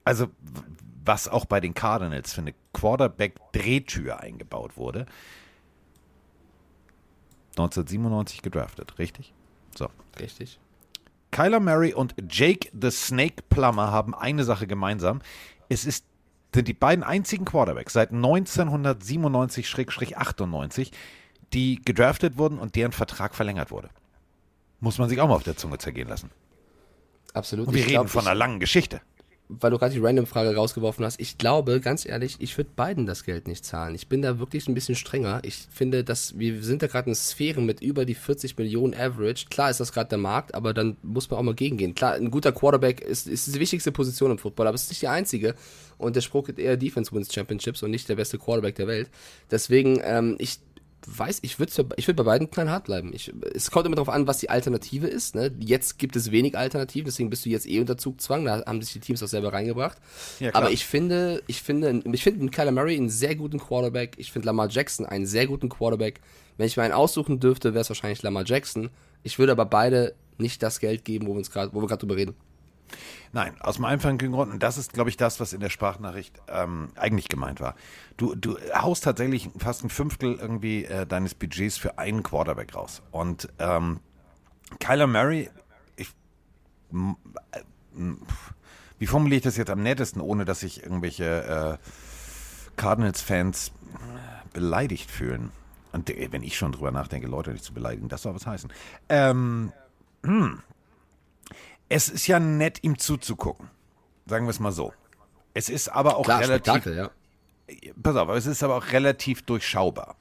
also 0.04 0.28
was 1.04 1.28
auch 1.28 1.44
bei 1.44 1.60
den 1.60 1.74
Cardinals 1.74 2.32
für 2.32 2.40
eine 2.40 2.54
Quarterback-Drehtür 2.72 4.20
eingebaut 4.20 4.76
wurde. 4.76 5.06
1997 7.50 8.42
gedraftet, 8.42 8.98
richtig? 8.98 9.34
So. 9.76 9.88
Richtig. 10.18 10.58
Kyler 11.30 11.60
Murray 11.60 11.94
und 11.94 12.14
Jake 12.28 12.70
the 12.78 12.90
Snake 12.90 13.42
Plummer 13.48 13.90
haben 13.90 14.14
eine 14.14 14.44
Sache 14.44 14.66
gemeinsam. 14.66 15.22
Es 15.68 15.84
ist, 15.84 16.04
sind 16.54 16.68
die 16.68 16.74
beiden 16.74 17.04
einzigen 17.04 17.44
Quarterbacks 17.44 17.92
seit 17.92 18.12
1997-98, 18.12 20.90
die 21.52 21.80
gedraftet 21.84 22.38
wurden 22.38 22.58
und 22.58 22.76
deren 22.76 22.92
Vertrag 22.92 23.34
verlängert 23.34 23.70
wurde. 23.70 23.90
Muss 24.80 24.98
man 24.98 25.08
sich 25.08 25.20
auch 25.20 25.28
mal 25.28 25.34
auf 25.34 25.42
der 25.42 25.56
Zunge 25.56 25.78
zergehen 25.78 26.08
lassen. 26.08 26.30
Absolut. 27.34 27.68
Und 27.68 27.74
wir 27.74 27.80
Ich 27.80 27.86
reden 27.86 27.94
glaub, 27.94 28.10
von 28.10 28.26
einer 28.26 28.34
langen 28.34 28.60
Geschichte. 28.60 29.00
Weil 29.58 29.70
du 29.70 29.78
gerade 29.78 29.92
die 29.92 30.00
Random-Frage 30.00 30.54
rausgeworfen 30.54 31.04
hast, 31.04 31.20
ich 31.20 31.36
glaube, 31.36 31.80
ganz 31.80 32.06
ehrlich, 32.06 32.36
ich 32.38 32.56
würde 32.56 32.70
beiden 32.76 33.06
das 33.06 33.24
Geld 33.24 33.48
nicht 33.48 33.64
zahlen. 33.64 33.94
Ich 33.94 34.08
bin 34.08 34.22
da 34.22 34.38
wirklich 34.38 34.68
ein 34.68 34.74
bisschen 34.74 34.94
strenger. 34.94 35.40
Ich 35.42 35.66
finde, 35.70 36.04
dass 36.04 36.38
wir 36.38 36.62
sind 36.62 36.82
da 36.82 36.86
gerade 36.86 37.08
in 37.08 37.14
Sphären 37.16 37.66
mit 37.66 37.80
über 37.80 38.04
die 38.04 38.14
40 38.14 38.56
Millionen 38.56 38.94
Average. 38.94 39.46
Klar 39.50 39.70
ist 39.70 39.80
das 39.80 39.92
gerade 39.92 40.10
der 40.10 40.18
Markt, 40.18 40.54
aber 40.54 40.72
dann 40.72 40.96
muss 41.02 41.28
man 41.30 41.40
auch 41.40 41.44
mal 41.44 41.54
gegengehen. 41.54 41.94
Klar, 41.94 42.14
ein 42.14 42.30
guter 42.30 42.52
Quarterback 42.52 43.00
ist, 43.00 43.26
ist 43.26 43.52
die 43.52 43.60
wichtigste 43.60 43.90
Position 43.90 44.30
im 44.30 44.38
Football, 44.38 44.68
aber 44.68 44.76
es 44.76 44.84
ist 44.84 44.90
nicht 44.90 45.02
die 45.02 45.08
einzige. 45.08 45.54
Und 45.98 46.16
der 46.16 46.20
Spruch 46.20 46.46
geht 46.46 46.58
eher 46.58 46.76
Defense 46.76 47.12
wins 47.12 47.32
Championships 47.34 47.82
und 47.82 47.90
nicht 47.90 48.08
der 48.08 48.16
beste 48.16 48.38
Quarterback 48.38 48.76
der 48.76 48.86
Welt. 48.86 49.10
Deswegen, 49.50 50.00
ähm, 50.04 50.36
ich 50.38 50.60
weiß, 51.06 51.40
ich 51.42 51.58
würde 51.58 51.72
ich 51.96 52.06
würd 52.06 52.16
bei 52.16 52.22
beiden 52.22 52.50
knallhart 52.50 52.84
bleiben. 52.84 53.12
Ich, 53.14 53.32
es 53.54 53.70
kommt 53.70 53.86
immer 53.86 53.96
darauf 53.96 54.08
an, 54.08 54.26
was 54.26 54.38
die 54.38 54.50
Alternative 54.50 55.06
ist. 55.06 55.34
Ne? 55.34 55.52
Jetzt 55.58 55.98
gibt 55.98 56.16
es 56.16 56.30
wenig 56.30 56.56
Alternativen, 56.56 57.06
deswegen 57.06 57.30
bist 57.30 57.44
du 57.44 57.50
jetzt 57.50 57.68
eh 57.68 57.80
unter 57.80 57.96
Zugzwang. 57.96 58.44
Da 58.44 58.64
haben 58.66 58.82
sich 58.82 58.92
die 58.92 59.00
Teams 59.00 59.22
auch 59.22 59.28
selber 59.28 59.52
reingebracht. 59.52 59.98
Ja, 60.38 60.54
Aber 60.54 60.70
ich 60.70 60.84
finde, 60.84 61.42
ich 61.46 61.62
finde, 61.62 62.02
ich 62.12 62.22
finde 62.22 62.48
Kyler 62.50 62.72
Murray 62.72 62.96
einen 62.96 63.10
sehr 63.10 63.36
guten 63.36 63.58
Quarterback. 63.58 64.14
Ich 64.18 64.32
finde 64.32 64.46
Lamar 64.46 64.68
Jackson 64.68 65.06
einen 65.06 65.26
sehr 65.26 65.46
guten 65.46 65.68
Quarterback. 65.68 66.20
Wenn 66.56 66.66
ich 66.66 66.76
mir 66.76 66.82
einen 66.82 66.94
aussuchen 66.94 67.40
dürfte, 67.40 67.72
wäre 67.72 67.82
es 67.82 67.88
wahrscheinlich 67.88 68.22
Lamar 68.22 68.44
Jackson. 68.44 68.90
Ich 69.22 69.38
würde 69.38 69.52
aber 69.52 69.66
beide 69.66 70.14
nicht 70.38 70.62
das 70.62 70.80
Geld 70.80 71.04
geben, 71.04 71.26
wo 71.26 71.32
wir 71.32 71.38
uns 71.38 71.50
gerade, 71.50 71.72
wo 71.74 71.80
wir 71.80 71.88
gerade 71.88 72.00
drüber 72.00 72.16
reden. 72.16 72.34
Nein, 73.32 73.54
aus 73.60 73.76
dem 73.76 73.84
einfachen 73.84 74.18
Grund, 74.18 74.52
und 74.52 74.62
das 74.62 74.76
ist, 74.76 74.92
glaube 74.92 75.10
ich, 75.10 75.16
das, 75.16 75.38
was 75.38 75.52
in 75.52 75.60
der 75.60 75.70
Sprachnachricht 75.70 76.40
ähm, 76.48 76.90
eigentlich 76.96 77.28
gemeint 77.28 77.60
war. 77.60 77.76
Du, 78.16 78.34
du 78.34 78.56
haust 78.74 79.04
tatsächlich 79.04 79.50
fast 79.58 79.84
ein 79.84 79.90
Fünftel 79.90 80.34
irgendwie 80.34 80.84
äh, 80.84 81.06
deines 81.06 81.34
Budgets 81.34 81.78
für 81.78 81.98
einen 81.98 82.22
Quarterback 82.22 82.74
raus. 82.74 83.02
Und 83.12 83.48
ähm, 83.58 84.00
Kyler 84.80 85.06
Murray, 85.06 85.48
ich, 85.96 86.08
äh, 86.92 88.12
wie 88.98 89.06
formuliere 89.06 89.36
ich 89.36 89.44
das 89.44 89.56
jetzt 89.56 89.70
am 89.70 89.82
nettesten, 89.82 90.20
ohne 90.20 90.44
dass 90.44 90.60
sich 90.60 90.82
irgendwelche 90.82 91.78
äh, 91.78 92.76
Cardinals-Fans 92.76 93.72
beleidigt 94.52 95.08
fühlen? 95.08 95.52
Und 95.92 96.10
äh, 96.10 96.32
wenn 96.32 96.42
ich 96.42 96.56
schon 96.56 96.72
drüber 96.72 96.90
nachdenke, 96.90 97.28
Leute 97.28 97.52
nicht 97.52 97.64
zu 97.64 97.74
beleidigen, 97.74 98.08
das 98.08 98.22
soll 98.22 98.34
was 98.34 98.46
heißen. 98.46 98.72
Ähm, 99.08 99.72
hm 100.24 100.62
es 101.90 102.08
ist 102.08 102.26
ja 102.28 102.40
nett, 102.40 102.78
ihm 102.82 102.98
zuzugucken. 102.98 103.68
Sagen 104.24 104.46
wir 104.46 104.50
es 104.50 104.60
mal 104.60 104.72
so. 104.72 104.94
Es 105.52 105.68
ist 105.68 105.88
aber 105.88 106.16
auch 106.16 106.24
Klar, 106.24 106.40
relativ. 106.40 106.86
Ja. 106.86 107.10
Pass 108.02 108.16
auf, 108.16 108.28
es 108.30 108.46
ist 108.46 108.62
aber 108.62 108.76
auch 108.76 108.92
relativ 108.92 109.42
durchschaubar. 109.42 110.16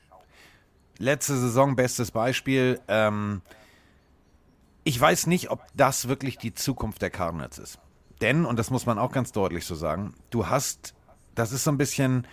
Letzte 0.97 1.38
Saison, 1.38 1.75
bestes 1.75 2.12
Beispiel. 2.12 2.82
Ähm, 2.88 3.41
ich 4.84 4.99
weiß 4.99 5.27
nicht, 5.27 5.51
ob 5.51 5.62
das 5.75 6.08
wirklich 6.08 6.39
die 6.39 6.53
Zukunft 6.53 7.01
der 7.03 7.12
Cardinals 7.12 7.60
ist. 7.60 7.79
Denn, 8.19 8.45
und 8.45 8.58
das 8.58 8.71
muss 8.71 8.88
man 8.88 8.97
auch 8.97 9.12
ganz 9.12 9.32
deutlich 9.32 9.65
so 9.65 9.75
sagen, 9.75 10.15
du 10.32 10.47
hast, 10.47 10.95
das 11.36 11.51
ist 11.51 11.63
so 11.63 11.71
ein 11.71 11.77
bisschen 11.77 12.25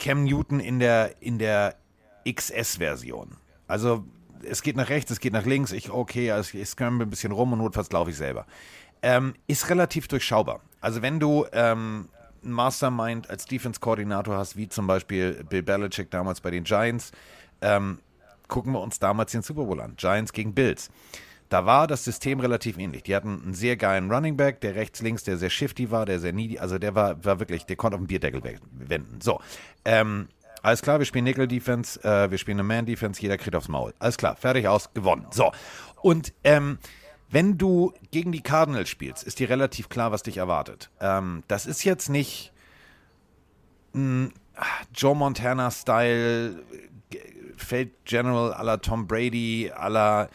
Cam 0.00 0.24
Newton 0.24 0.58
in 0.58 0.80
der, 0.80 1.22
in 1.22 1.38
der 1.38 1.76
XS-Version. 2.28 3.36
Also 3.68 4.04
es 4.42 4.62
geht 4.62 4.76
nach 4.76 4.88
rechts, 4.88 5.10
es 5.10 5.20
geht 5.20 5.32
nach 5.32 5.46
links, 5.46 5.72
ich, 5.72 5.90
okay, 5.90 6.30
also 6.30 6.56
ich 6.56 6.68
scramble 6.68 7.06
ein 7.06 7.10
bisschen 7.10 7.32
rum 7.32 7.52
und 7.52 7.58
notfalls 7.58 7.90
laufe 7.92 8.10
ich 8.10 8.16
selber. 8.16 8.46
Ähm, 9.02 9.34
ist 9.46 9.70
relativ 9.70 10.08
durchschaubar. 10.08 10.60
Also 10.80 11.02
wenn 11.02 11.20
du 11.20 11.46
ähm, 11.52 12.08
einen 12.42 12.52
Mastermind 12.52 13.30
als 13.30 13.46
Defense-Koordinator 13.46 14.36
hast, 14.36 14.56
wie 14.56 14.68
zum 14.68 14.86
Beispiel 14.86 15.44
Bill 15.48 15.62
Belichick 15.62 16.10
damals 16.10 16.40
bei 16.40 16.50
den 16.50 16.64
Giants, 16.64 17.12
ähm, 17.60 17.98
gucken 18.48 18.72
wir 18.72 18.80
uns 18.80 18.98
damals 18.98 19.32
den 19.32 19.42
Super 19.42 19.64
Bowl 19.64 19.80
an. 19.80 19.94
Giants 19.96 20.32
gegen 20.32 20.54
Bills. 20.54 20.90
Da 21.48 21.64
war 21.64 21.86
das 21.86 22.04
System 22.04 22.40
relativ 22.40 22.76
ähnlich. 22.78 23.04
Die 23.04 23.16
hatten 23.16 23.40
einen 23.42 23.54
sehr 23.54 23.76
geilen 23.76 24.10
Running 24.10 24.36
Back, 24.36 24.60
der 24.60 24.74
rechts, 24.74 25.00
links, 25.00 25.24
der 25.24 25.38
sehr 25.38 25.48
shifty 25.48 25.90
war, 25.90 26.04
der 26.04 26.20
sehr 26.20 26.32
needy, 26.32 26.58
also 26.58 26.78
der 26.78 26.94
war, 26.94 27.24
war 27.24 27.40
wirklich, 27.40 27.64
der 27.64 27.76
konnte 27.76 27.96
auf 27.96 28.02
den 28.02 28.06
Bierdeckel 28.06 28.42
wenden. 28.70 29.20
So. 29.20 29.40
Ähm, 29.84 30.28
alles 30.62 30.82
klar, 30.82 30.98
wir 30.98 31.06
spielen 31.06 31.24
Nickel-Defense, 31.24 32.02
äh, 32.02 32.30
wir 32.30 32.38
spielen 32.38 32.58
eine 32.58 32.66
Man-Defense, 32.66 33.20
jeder 33.20 33.38
kriegt 33.38 33.54
aufs 33.54 33.68
Maul. 33.68 33.94
Alles 33.98 34.16
klar, 34.16 34.36
fertig 34.36 34.66
aus, 34.68 34.92
gewonnen. 34.92 35.26
So. 35.30 35.52
Und 36.02 36.32
ähm, 36.44 36.78
wenn 37.30 37.58
du 37.58 37.92
gegen 38.10 38.32
die 38.32 38.42
Cardinals 38.42 38.88
spielst, 38.88 39.22
ist 39.24 39.38
dir 39.38 39.48
relativ 39.48 39.88
klar, 39.88 40.12
was 40.12 40.22
dich 40.22 40.38
erwartet. 40.38 40.90
Ähm, 41.00 41.42
das 41.48 41.66
ist 41.66 41.84
jetzt 41.84 42.08
nicht 42.08 42.52
ein 43.94 44.32
Joe 44.94 45.14
Montana-Style 45.14 46.62
Feld 47.56 47.90
General 48.04 48.52
à 48.54 48.62
la 48.62 48.76
Tom 48.78 49.06
Brady, 49.06 49.70
à 49.74 49.88
la. 49.88 50.28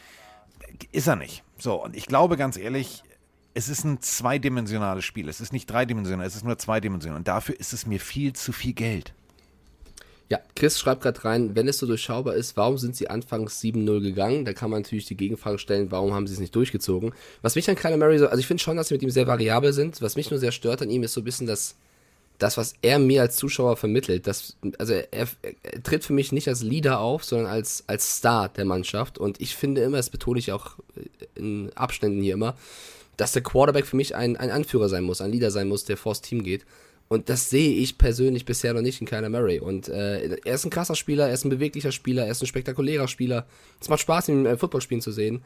Ist 0.92 1.08
er 1.08 1.16
nicht. 1.16 1.44
So, 1.58 1.82
und 1.82 1.96
ich 1.96 2.06
glaube 2.06 2.36
ganz 2.36 2.58
ehrlich, 2.58 3.04
es 3.54 3.70
ist 3.70 3.84
ein 3.84 4.02
zweidimensionales 4.02 5.06
Spiel. 5.06 5.30
Es 5.30 5.40
ist 5.40 5.54
nicht 5.54 5.68
dreidimensional, 5.68 6.26
es 6.26 6.36
ist 6.36 6.44
nur 6.44 6.58
zweidimensional. 6.58 7.18
Und 7.18 7.28
dafür 7.28 7.60
ist 7.60 7.74
es 7.74 7.86
mir 7.86 8.00
viel 8.00 8.34
zu 8.34 8.52
viel 8.52 8.74
Geld. 8.74 9.14
Ja, 10.30 10.40
Chris 10.56 10.80
schreibt 10.80 11.02
gerade 11.02 11.24
rein, 11.26 11.56
wenn 11.56 11.68
es 11.68 11.78
so 11.78 11.86
durchschaubar 11.86 12.36
ist, 12.36 12.56
warum 12.56 12.78
sind 12.78 12.96
sie 12.96 13.10
anfangs 13.10 13.62
7-0 13.62 14.02
gegangen? 14.02 14.46
Da 14.46 14.54
kann 14.54 14.70
man 14.70 14.82
natürlich 14.82 15.06
die 15.06 15.18
Gegenfrage 15.18 15.60
stellen, 15.60 15.92
warum 15.92 16.14
haben 16.14 16.28
sie 16.28 16.34
es 16.34 16.40
nicht 16.40 16.56
durchgezogen? 16.56 17.14
Was 17.42 17.56
mich 17.56 17.70
an 17.70 17.76
Kyler 17.76 17.98
Murray 17.98 18.18
so, 18.18 18.28
also 18.28 18.40
ich 18.40 18.48
finde 18.48 18.64
schon, 18.64 18.78
dass 18.78 18.88
sie 18.88 18.96
mit 18.96 19.04
ihm 19.04 19.10
sehr 19.10 19.28
variabel 19.28 19.74
sind. 19.74 20.02
Was 20.02 20.16
mich 20.16 20.32
nur 20.32 20.40
sehr 20.40 20.52
stört 20.52 20.82
an 20.82 20.90
ihm 20.90 21.04
ist 21.04 21.14
so 21.14 21.22
ein 21.22 21.26
bisschen 21.26 21.46
das, 21.46 21.76
das 22.40 22.58
was 22.58 22.74
er 22.82 23.00
mir 23.00 23.22
als 23.22 23.36
Zuschauer 23.36 23.76
vermittelt. 23.76 24.26
Das, 24.26 24.56
also 24.80 24.94
er, 24.94 25.08
er, 25.12 25.28
er 25.42 25.84
tritt 25.84 26.04
für 26.04 26.14
mich 26.14 26.32
nicht 26.32 26.48
als 26.48 26.64
Leader 26.64 27.00
auf, 27.00 27.24
sondern 27.26 27.48
als, 27.48 27.84
als 27.88 28.18
Star 28.18 28.50
der 28.50 28.66
Mannschaft. 28.66 29.18
Und 29.18 29.42
ich 29.42 29.56
finde 29.56 29.82
immer, 29.82 29.98
das 29.98 30.10
betone 30.10 30.40
ich 30.40 30.52
auch 30.52 30.78
in 31.36 31.72
Abständen 31.76 32.22
hier 32.22 32.34
immer, 32.34 32.56
dass 33.18 33.34
der 33.34 33.44
Quarterback 33.44 33.86
für 33.86 33.98
mich 33.98 34.16
ein, 34.16 34.38
ein 34.38 34.52
Anführer 34.52 34.90
sein 34.90 35.04
muss, 35.04 35.22
ein 35.22 35.32
Leader 35.32 35.52
sein 35.52 35.68
muss, 35.68 35.86
der 35.86 35.98
vors 35.98 36.22
Team 36.22 36.44
geht. 36.44 36.66
Und 37.13 37.30
das 37.30 37.52
sehe 37.52 37.76
ich 37.76 37.99
persönlich 37.99 38.43
bisher 38.43 38.73
noch 38.73 38.82
nicht 38.82 38.99
in 38.99 39.06
Kyler 39.06 39.30
Murray. 39.30 39.60
Und 39.60 39.88
äh, 39.88 40.36
er 40.43 40.56
ist 40.56 40.65
ein 40.65 40.71
krasser 40.71 40.95
Spieler, 40.95 41.28
er 41.28 41.36
ist 41.36 41.45
ein 41.45 41.49
beweglicher 41.49 41.91
Spieler, 41.91 42.26
er 42.26 42.32
ist 42.32 42.41
ein 42.41 42.47
spektakulärer 42.47 43.08
Spieler. 43.08 43.45
Es 43.80 43.88
macht 43.88 43.99
Spaß, 43.99 44.30
ihn 44.30 44.47
äh, 44.47 44.58
Footballspielen 44.58 45.02
zu 45.02 45.12
sehen. 45.12 45.43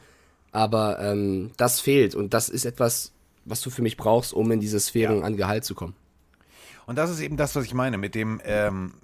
Aber 0.50 0.98
ähm, 0.98 1.50
das 1.58 1.80
fehlt. 1.80 2.14
Und 2.14 2.32
das 2.32 2.48
ist 2.48 2.64
etwas, 2.64 3.12
was 3.44 3.60
du 3.60 3.68
für 3.68 3.82
mich 3.82 3.98
brauchst, 3.98 4.32
um 4.32 4.50
in 4.50 4.60
diese 4.60 4.80
Sphären 4.80 5.18
ja. 5.18 5.24
an 5.24 5.36
Gehalt 5.36 5.66
zu 5.66 5.74
kommen. 5.74 5.94
Und 6.86 6.96
das 6.96 7.10
ist 7.10 7.20
eben 7.20 7.36
das, 7.36 7.54
was 7.54 7.66
ich 7.66 7.74
meine 7.74 7.98
mit 7.98 8.14
dem, 8.14 8.40
ähm, 8.46 8.94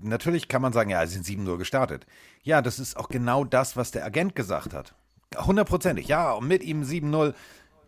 natürlich 0.00 0.46
kann 0.46 0.62
man 0.62 0.72
sagen, 0.72 0.90
ja, 0.90 1.04
sie 1.04 1.20
sind 1.20 1.26
7-0 1.26 1.56
gestartet. 1.56 2.06
Ja, 2.44 2.62
das 2.62 2.78
ist 2.78 2.96
auch 2.96 3.08
genau 3.08 3.42
das, 3.42 3.76
was 3.76 3.90
der 3.90 4.04
Agent 4.04 4.36
gesagt 4.36 4.72
hat. 4.72 4.94
Hundertprozentig, 5.36 6.06
ja, 6.06 6.30
und 6.30 6.46
mit 6.46 6.62
ihm 6.62 6.84
7-0 6.84 7.34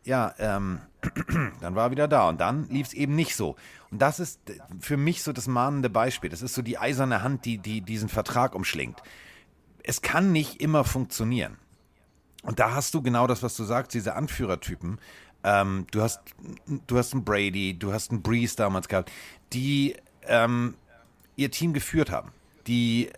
ja, 0.04 0.34
ähm, 0.38 0.80
dann 1.60 1.74
war 1.74 1.86
er 1.86 1.90
wieder 1.90 2.08
da 2.08 2.28
und 2.28 2.40
dann 2.40 2.68
lief 2.68 2.88
es 2.88 2.94
eben 2.94 3.14
nicht 3.14 3.36
so. 3.36 3.56
Das 3.90 4.20
ist 4.20 4.40
für 4.79 4.96
mich 4.96 5.22
so 5.22 5.33
das 5.33 5.48
mahnende 5.48 5.90
Beispiel. 5.90 6.31
Das 6.31 6.42
ist 6.42 6.55
so 6.55 6.62
die 6.62 6.79
eiserne 6.79 7.22
Hand, 7.22 7.44
die, 7.44 7.59
die 7.59 7.81
diesen 7.81 8.09
Vertrag 8.09 8.55
umschlingt. 8.55 9.03
Es 9.83 10.03
kann 10.03 10.33
nicht 10.33 10.61
immer 10.61 10.85
funktionieren. 10.85 11.59
Und 12.42 12.59
da 12.59 12.74
hast 12.74 12.94
du 12.94 13.03
genau 13.03 13.26
das, 13.26 13.42
was 13.42 13.57
du 13.57 13.64
sagst, 13.64 13.92
diese 13.92 14.14
Anführertypen. 14.14 14.98
Ähm, 15.42 15.87
du 15.90 16.03
hast, 16.03 16.20
du 16.87 16.98
hast 16.98 17.12
einen 17.12 17.24
Brady, 17.24 17.79
du 17.79 17.92
hast 17.92 18.11
einen 18.11 18.22
Breeze 18.22 18.57
damals 18.57 18.88
gehabt, 18.88 19.11
die 19.53 19.96
ähm, 20.26 20.74
ihr 21.37 21.50
Team 21.50 21.72
geführt 21.72 22.11
haben, 22.11 22.31
die 22.66 23.11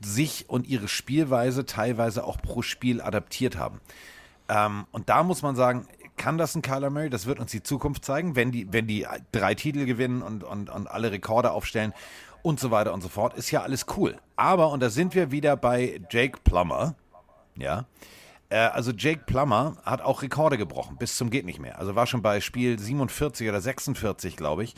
sich 0.00 0.48
und 0.48 0.66
ihre 0.66 0.88
Spielweise 0.88 1.66
teilweise 1.66 2.24
auch 2.24 2.40
pro 2.40 2.62
Spiel 2.62 3.00
adaptiert 3.00 3.56
haben. 3.56 3.80
Ähm, 4.48 4.86
und 4.92 5.08
da 5.08 5.22
muss 5.22 5.42
man 5.42 5.56
sagen, 5.56 5.86
kann 6.18 6.36
das 6.36 6.54
ein 6.54 6.60
Kyler 6.60 6.90
Murray? 6.90 7.08
Das 7.08 7.24
wird 7.24 7.40
uns 7.40 7.50
die 7.50 7.62
Zukunft 7.62 8.04
zeigen, 8.04 8.36
wenn 8.36 8.52
die, 8.52 8.70
wenn 8.72 8.86
die 8.86 9.06
drei 9.32 9.54
Titel 9.54 9.86
gewinnen 9.86 10.20
und, 10.20 10.44
und, 10.44 10.68
und 10.68 10.86
alle 10.86 11.10
Rekorde 11.10 11.52
aufstellen 11.52 11.94
und 12.42 12.60
so 12.60 12.70
weiter 12.70 12.92
und 12.92 13.00
so 13.00 13.08
fort. 13.08 13.34
Ist 13.34 13.50
ja 13.50 13.62
alles 13.62 13.86
cool. 13.96 14.18
Aber, 14.36 14.70
und 14.70 14.80
da 14.80 14.90
sind 14.90 15.14
wir 15.14 15.30
wieder 15.30 15.56
bei 15.56 16.00
Jake 16.10 16.40
Plummer, 16.44 16.94
ja, 17.56 17.86
äh, 18.50 18.56
also 18.56 18.92
Jake 18.92 19.22
Plummer 19.26 19.76
hat 19.84 20.00
auch 20.00 20.22
Rekorde 20.22 20.58
gebrochen, 20.58 20.96
bis 20.98 21.16
zum 21.16 21.30
geht 21.30 21.44
nicht 21.44 21.60
mehr. 21.60 21.78
Also 21.78 21.94
war 21.94 22.06
schon 22.06 22.22
bei 22.22 22.40
Spiel 22.40 22.78
47 22.78 23.48
oder 23.48 23.60
46, 23.60 24.36
glaube 24.36 24.64
ich, 24.64 24.74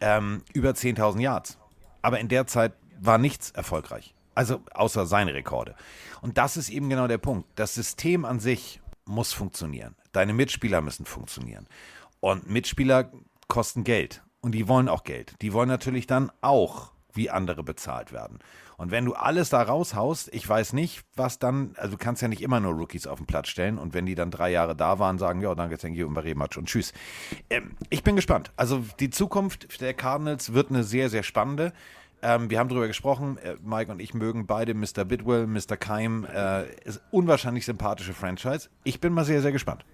ähm, 0.00 0.42
über 0.52 0.70
10.000 0.70 1.20
Yards. 1.20 1.58
Aber 2.02 2.20
in 2.20 2.28
der 2.28 2.46
Zeit 2.46 2.72
war 3.00 3.18
nichts 3.18 3.50
erfolgreich. 3.50 4.14
Also 4.34 4.60
außer 4.72 5.06
seine 5.06 5.34
Rekorde. 5.34 5.74
Und 6.20 6.38
das 6.38 6.56
ist 6.56 6.70
eben 6.70 6.88
genau 6.88 7.06
der 7.06 7.18
Punkt. 7.18 7.48
Das 7.54 7.74
System 7.74 8.24
an 8.24 8.40
sich 8.40 8.80
muss 9.04 9.32
funktionieren. 9.32 9.94
Deine 10.12 10.32
Mitspieler 10.32 10.80
müssen 10.80 11.06
funktionieren. 11.06 11.66
Und 12.20 12.48
Mitspieler 12.48 13.10
kosten 13.48 13.84
Geld. 13.84 14.22
Und 14.40 14.52
die 14.52 14.68
wollen 14.68 14.88
auch 14.88 15.04
Geld. 15.04 15.34
Die 15.40 15.52
wollen 15.52 15.68
natürlich 15.68 16.06
dann 16.06 16.30
auch 16.40 16.92
wie 17.14 17.30
andere 17.30 17.62
bezahlt 17.62 18.12
werden. 18.12 18.38
Und 18.76 18.90
wenn 18.90 19.04
du 19.04 19.14
alles 19.14 19.50
da 19.50 19.62
raushaust, 19.62 20.30
ich 20.32 20.48
weiß 20.48 20.72
nicht, 20.72 21.04
was 21.14 21.38
dann, 21.38 21.74
also 21.76 21.92
du 21.92 21.98
kannst 21.98 22.22
ja 22.22 22.28
nicht 22.28 22.42
immer 22.42 22.58
nur 22.58 22.72
Rookies 22.72 23.06
auf 23.06 23.18
den 23.18 23.26
Platz 23.26 23.48
stellen 23.48 23.78
und 23.78 23.94
wenn 23.94 24.06
die 24.06 24.14
dann 24.14 24.30
drei 24.30 24.50
Jahre 24.50 24.74
da 24.74 24.98
waren, 24.98 25.18
sagen, 25.18 25.40
ja, 25.40 25.54
danke, 25.54 25.78
thank 25.78 25.96
you 25.96 26.06
und 26.06 26.16
Rematch 26.16 26.56
und 26.56 26.66
tschüss. 26.66 26.92
Ähm, 27.50 27.76
ich 27.90 28.02
bin 28.02 28.16
gespannt. 28.16 28.50
Also 28.56 28.84
die 28.98 29.10
Zukunft 29.10 29.80
der 29.80 29.94
Cardinals 29.94 30.52
wird 30.52 30.70
eine 30.70 30.82
sehr, 30.82 31.10
sehr 31.10 31.22
spannende. 31.22 31.72
Ähm, 32.22 32.50
wir 32.50 32.58
haben 32.58 32.68
darüber 32.68 32.86
gesprochen, 32.86 33.36
äh, 33.38 33.56
Mike 33.62 33.92
und 33.92 34.00
ich 34.00 34.14
mögen 34.14 34.46
beide 34.46 34.74
Mr. 34.74 35.04
Bidwell, 35.04 35.46
Mr. 35.46 35.76
Keim, 35.76 36.24
äh, 36.24 36.64
unwahrscheinlich 37.10 37.66
sympathische 37.66 38.14
Franchise. 38.14 38.68
Ich 38.84 39.00
bin 39.00 39.12
mal 39.12 39.24
sehr, 39.24 39.42
sehr 39.42 39.52
gespannt. 39.52 39.84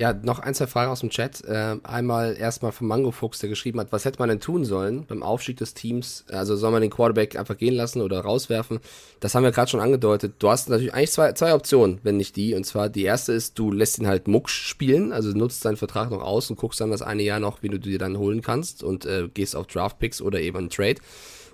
Ja, 0.00 0.14
noch 0.14 0.38
ein, 0.38 0.54
zwei 0.54 0.66
Fragen 0.66 0.90
aus 0.90 1.00
dem 1.00 1.10
Chat. 1.10 1.44
Äh, 1.44 1.76
einmal 1.82 2.34
erstmal 2.34 2.72
von 2.72 2.86
Mango 2.86 3.10
Fuchs, 3.10 3.40
der 3.40 3.50
geschrieben 3.50 3.78
hat, 3.80 3.92
was 3.92 4.06
hätte 4.06 4.18
man 4.18 4.30
denn 4.30 4.40
tun 4.40 4.64
sollen 4.64 5.04
beim 5.06 5.22
Aufstieg 5.22 5.58
des 5.58 5.74
Teams? 5.74 6.24
Also 6.30 6.56
soll 6.56 6.70
man 6.70 6.80
den 6.80 6.90
Quarterback 6.90 7.36
einfach 7.36 7.58
gehen 7.58 7.74
lassen 7.74 8.00
oder 8.00 8.20
rauswerfen? 8.20 8.80
Das 9.20 9.34
haben 9.34 9.42
wir 9.42 9.50
gerade 9.50 9.70
schon 9.70 9.80
angedeutet. 9.80 10.36
Du 10.38 10.48
hast 10.48 10.70
natürlich 10.70 10.94
eigentlich 10.94 11.10
zwei, 11.10 11.32
zwei 11.32 11.52
Optionen, 11.52 11.98
wenn 12.02 12.16
nicht 12.16 12.34
die. 12.36 12.54
Und 12.54 12.64
zwar 12.64 12.88
die 12.88 13.02
erste 13.02 13.34
ist, 13.34 13.58
du 13.58 13.70
lässt 13.70 13.98
ihn 13.98 14.06
halt 14.06 14.26
Mucks 14.26 14.52
spielen, 14.52 15.12
also 15.12 15.36
nutzt 15.36 15.60
seinen 15.60 15.76
Vertrag 15.76 16.10
noch 16.10 16.22
aus 16.22 16.48
und 16.48 16.56
guckst 16.56 16.80
dann 16.80 16.90
das 16.90 17.02
eine 17.02 17.22
Jahr 17.22 17.38
noch, 17.38 17.62
wie 17.62 17.68
du 17.68 17.78
dir 17.78 17.98
dann 17.98 18.16
holen 18.16 18.40
kannst 18.40 18.82
und 18.82 19.04
äh, 19.04 19.28
gehst 19.28 19.54
auf 19.54 19.66
Draftpicks 19.66 20.22
oder 20.22 20.40
eben 20.40 20.56
einen 20.56 20.70
Trade. 20.70 20.96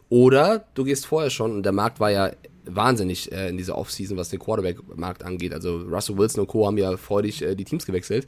Oder 0.08 0.66
du 0.74 0.84
gehst 0.84 1.06
vorher 1.06 1.30
schon, 1.30 1.50
und 1.50 1.64
der 1.64 1.72
Markt 1.72 1.98
war 1.98 2.12
ja 2.12 2.30
wahnsinnig 2.66 3.32
äh, 3.32 3.48
in 3.48 3.56
dieser 3.56 3.78
Offseason, 3.78 4.16
was 4.16 4.28
den 4.28 4.38
Quarterback-Markt 4.38 5.24
angeht. 5.24 5.52
Also 5.52 5.78
Russell 5.78 6.18
Wilson 6.18 6.42
und 6.42 6.46
Co. 6.48 6.66
haben 6.66 6.78
ja 6.78 6.96
freudig 6.96 7.42
äh, 7.42 7.54
die 7.54 7.64
Teams 7.64 7.86
gewechselt. 7.86 8.26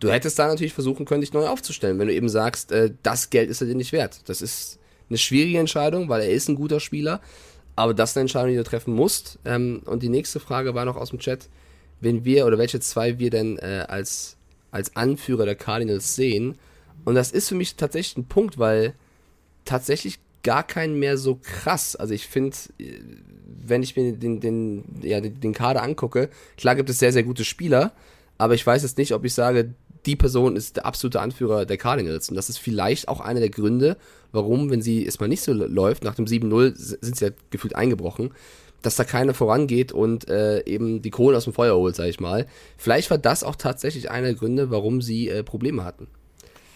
Du 0.00 0.10
hättest 0.10 0.38
da 0.38 0.48
natürlich 0.48 0.74
versuchen 0.74 1.06
können, 1.06 1.22
dich 1.22 1.32
neu 1.32 1.46
aufzustellen, 1.46 1.98
wenn 1.98 2.08
du 2.08 2.14
eben 2.14 2.28
sagst, 2.28 2.72
äh, 2.72 2.92
das 3.02 3.30
Geld 3.30 3.48
ist 3.48 3.60
er 3.60 3.66
dir 3.66 3.74
nicht 3.74 3.92
wert. 3.92 4.20
Das 4.26 4.42
ist 4.42 4.78
eine 5.08 5.18
schwierige 5.18 5.58
Entscheidung, 5.58 6.08
weil 6.08 6.22
er 6.22 6.30
ist 6.30 6.48
ein 6.48 6.56
guter 6.56 6.80
Spieler. 6.80 7.20
Aber 7.76 7.92
das 7.94 8.10
ist 8.10 8.16
eine 8.16 8.22
Entscheidung, 8.22 8.50
die 8.50 8.56
du 8.56 8.64
treffen 8.64 8.94
musst. 8.94 9.38
Ähm, 9.44 9.82
und 9.84 10.02
die 10.02 10.08
nächste 10.08 10.40
Frage 10.40 10.74
war 10.74 10.84
noch 10.84 10.96
aus 10.96 11.10
dem 11.10 11.18
Chat, 11.18 11.48
wenn 12.00 12.24
wir 12.24 12.46
oder 12.46 12.58
welche 12.58 12.80
zwei 12.80 13.18
wir 13.18 13.30
denn 13.30 13.58
äh, 13.58 13.84
als, 13.88 14.36
als 14.70 14.96
Anführer 14.96 15.44
der 15.44 15.56
Cardinals 15.56 16.14
sehen. 16.14 16.58
Und 17.04 17.14
das 17.14 17.30
ist 17.30 17.48
für 17.48 17.54
mich 17.54 17.76
tatsächlich 17.76 18.16
ein 18.16 18.28
Punkt, 18.28 18.58
weil 18.58 18.94
tatsächlich 19.64 20.18
gar 20.42 20.62
keinen 20.62 20.98
mehr 20.98 21.18
so 21.18 21.38
krass. 21.42 21.96
Also 21.96 22.14
ich 22.14 22.26
finde, 22.26 22.56
wenn 23.68 23.82
ich 23.82 23.96
mir 23.96 24.12
den, 24.12 24.40
den, 24.40 24.84
ja, 25.02 25.20
den 25.20 25.52
Kader 25.52 25.82
angucke, 25.82 26.28
klar 26.56 26.74
gibt 26.76 26.90
es 26.90 26.98
sehr, 26.98 27.12
sehr 27.12 27.22
gute 27.22 27.44
Spieler, 27.44 27.92
aber 28.38 28.54
ich 28.54 28.66
weiß 28.66 28.82
jetzt 28.82 28.98
nicht, 28.98 29.12
ob 29.12 29.24
ich 29.24 29.34
sage, 29.34 29.74
die 30.04 30.16
Person 30.16 30.54
ist 30.56 30.76
der 30.76 30.86
absolute 30.86 31.20
Anführer 31.20 31.66
der 31.66 31.78
Cardinals. 31.78 32.28
Und 32.28 32.36
das 32.36 32.48
ist 32.48 32.58
vielleicht 32.58 33.08
auch 33.08 33.20
einer 33.20 33.40
der 33.40 33.50
Gründe, 33.50 33.96
warum, 34.30 34.70
wenn 34.70 34.80
sie 34.80 35.04
es 35.04 35.18
mal 35.18 35.26
nicht 35.28 35.42
so 35.42 35.52
läuft, 35.52 36.04
nach 36.04 36.14
dem 36.14 36.26
7-0 36.26 36.74
sind 36.76 37.16
sie 37.16 37.24
ja 37.24 37.30
gefühlt 37.50 37.74
eingebrochen, 37.74 38.30
dass 38.82 38.94
da 38.94 39.02
keiner 39.04 39.34
vorangeht 39.34 39.90
und 39.90 40.28
äh, 40.28 40.62
eben 40.64 41.02
die 41.02 41.10
Kohle 41.10 41.36
aus 41.36 41.44
dem 41.44 41.52
Feuer 41.54 41.74
holt, 41.76 41.96
sag 41.96 42.06
ich 42.06 42.20
mal. 42.20 42.46
Vielleicht 42.76 43.10
war 43.10 43.18
das 43.18 43.42
auch 43.42 43.56
tatsächlich 43.56 44.10
einer 44.10 44.28
der 44.28 44.36
Gründe, 44.36 44.70
warum 44.70 45.02
sie 45.02 45.28
äh, 45.28 45.42
Probleme 45.42 45.82
hatten. 45.84 46.06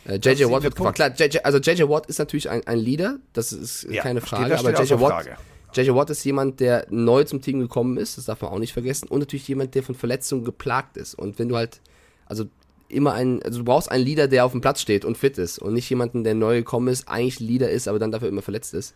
Äh, 0.07 0.17
JJ 0.17 0.47
Watt 0.51 0.65
wird 0.65 0.75
gefragt. 0.75 0.97
Klar, 0.97 1.13
JJ, 1.17 1.39
also 1.45 1.59
JJ 1.59 1.83
Watt 1.89 2.07
ist 2.07 2.19
natürlich 2.19 2.51
ein, 2.51 2.67
ein 2.67 2.79
Leader, 2.79 3.19
das 3.33 3.53
ist 3.53 3.85
Ja, 3.89 4.03
keine 4.03 4.21
steht- 4.21 4.31
Frage, 4.31 4.49
das 4.51 4.65
aber 4.65 4.75
steht 4.75 4.89
JJ 4.91 5.01
Watt, 5.01 5.13
Frage. 5.13 5.37
JJ 5.75 5.91
Watt 5.95 6.11
ist 6.11 6.25
jemand, 6.25 6.61
der 6.61 6.87
neu 6.91 7.25
zum 7.25 7.41
Team 7.41 7.61
gekommen 7.61 7.97
ist, 7.97 8.19
das 8.19 8.27
darf 8.27 8.43
man 8.43 8.51
auch 8.51 8.59
nicht 8.59 8.73
vergessen, 8.73 9.09
und 9.09 9.21
natürlich 9.21 9.47
jemand, 9.49 9.75
der 9.75 9.83
von 9.83 9.95
Verletzungen 9.95 10.45
geplagt 10.45 10.97
ist. 10.97 11.15
Und 11.15 11.39
wenn 11.39 11.49
du 11.49 11.57
halt, 11.57 11.81
also 12.27 12.45
immer 12.89 13.13
ein, 13.13 13.43
also 13.43 13.59
du 13.61 13.65
brauchst 13.65 13.91
einen 13.91 14.05
Leader, 14.05 14.29
der 14.29 14.45
auf 14.45 14.53
dem 14.53 14.61
Platz 14.61 14.81
steht 14.81 15.05
und 15.05 15.17
fit 15.17 15.39
ist 15.39 15.59
und 15.59 15.75
nicht 15.75 15.89
jemanden, 15.89 16.25
der 16.25 16.35
neu 16.35 16.57
gekommen 16.57 16.89
ist, 16.89 17.09
eigentlich 17.09 17.41
Leader 17.41 17.71
ist, 17.71 17.89
aber 17.89 17.99
dann 17.99 18.11
dafür 18.11 18.29
immer 18.29 18.43
verletzt 18.43 18.75
ist. 18.75 18.95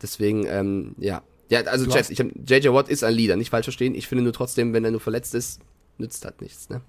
Deswegen, 0.00 0.46
ähm, 0.46 0.94
ja. 0.98 1.22
Ja, 1.48 1.60
also 1.62 1.86
hab, 1.90 2.10
JJ 2.10 2.68
Watt 2.68 2.88
ist 2.88 3.04
ein 3.04 3.14
Leader, 3.14 3.36
nicht 3.36 3.50
falsch 3.50 3.66
verstehen. 3.66 3.94
Ich 3.94 4.08
finde 4.08 4.24
nur 4.24 4.32
trotzdem, 4.32 4.72
wenn 4.72 4.84
er 4.84 4.90
nur 4.90 5.00
verletzt 5.00 5.34
ist, 5.34 5.60
nützt 5.98 6.24
halt 6.24 6.40
nichts, 6.40 6.70
ne? 6.70 6.80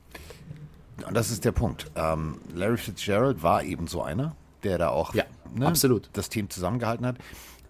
Und 1.08 1.15
das 1.15 1.32
ist 1.32 1.43
der 1.43 1.52
Punkt. 1.52 1.91
Ähm, 1.96 2.38
Larry 2.56 2.78
Fitzgerald 2.78 3.43
war 3.43 3.63
eben 3.63 3.88
so 3.88 4.02
einer, 4.02 4.36
der 4.63 4.78
da 4.78 4.89
auch 4.89 5.13
Ja, 5.13 5.26
ne, 5.54 5.67
absolut. 5.67 6.10
das 6.13 6.30
Team 6.30 6.50
zusammengehalten 6.50 7.06
hat. 7.06 7.17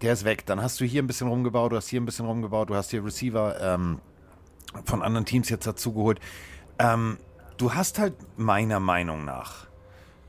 Der 0.02 0.12
ist 0.12 0.24
weg. 0.24 0.44
Dann 0.46 0.60
hast 0.62 0.80
du 0.80 0.84
hier 0.84 1.02
ein 1.02 1.06
bisschen 1.06 1.28
rumgebaut, 1.28 1.72
du 1.72 1.76
hast 1.76 1.88
hier 1.88 2.00
ein 2.00 2.04
bisschen 2.06 2.26
rumgebaut, 2.26 2.70
du 2.70 2.74
hast 2.74 2.90
hier 2.90 3.04
Receiver 3.04 3.60
ähm, 3.60 4.00
von 4.84 5.02
anderen 5.02 5.24
Teams 5.24 5.48
jetzt 5.48 5.66
dazugeholt. 5.66 6.20
Ähm, 6.78 7.18
du 7.56 7.74
hast 7.74 7.98
halt 7.98 8.14
meiner 8.36 8.80
Meinung 8.80 9.24
nach. 9.24 9.66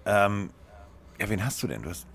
Ähm, 0.06 0.52
ja, 1.20 1.30
wen 1.30 1.44
hast 1.46 1.62
du 1.64 1.68
denn? 1.68 1.82
Du 1.82 1.90
hast. 1.90 2.06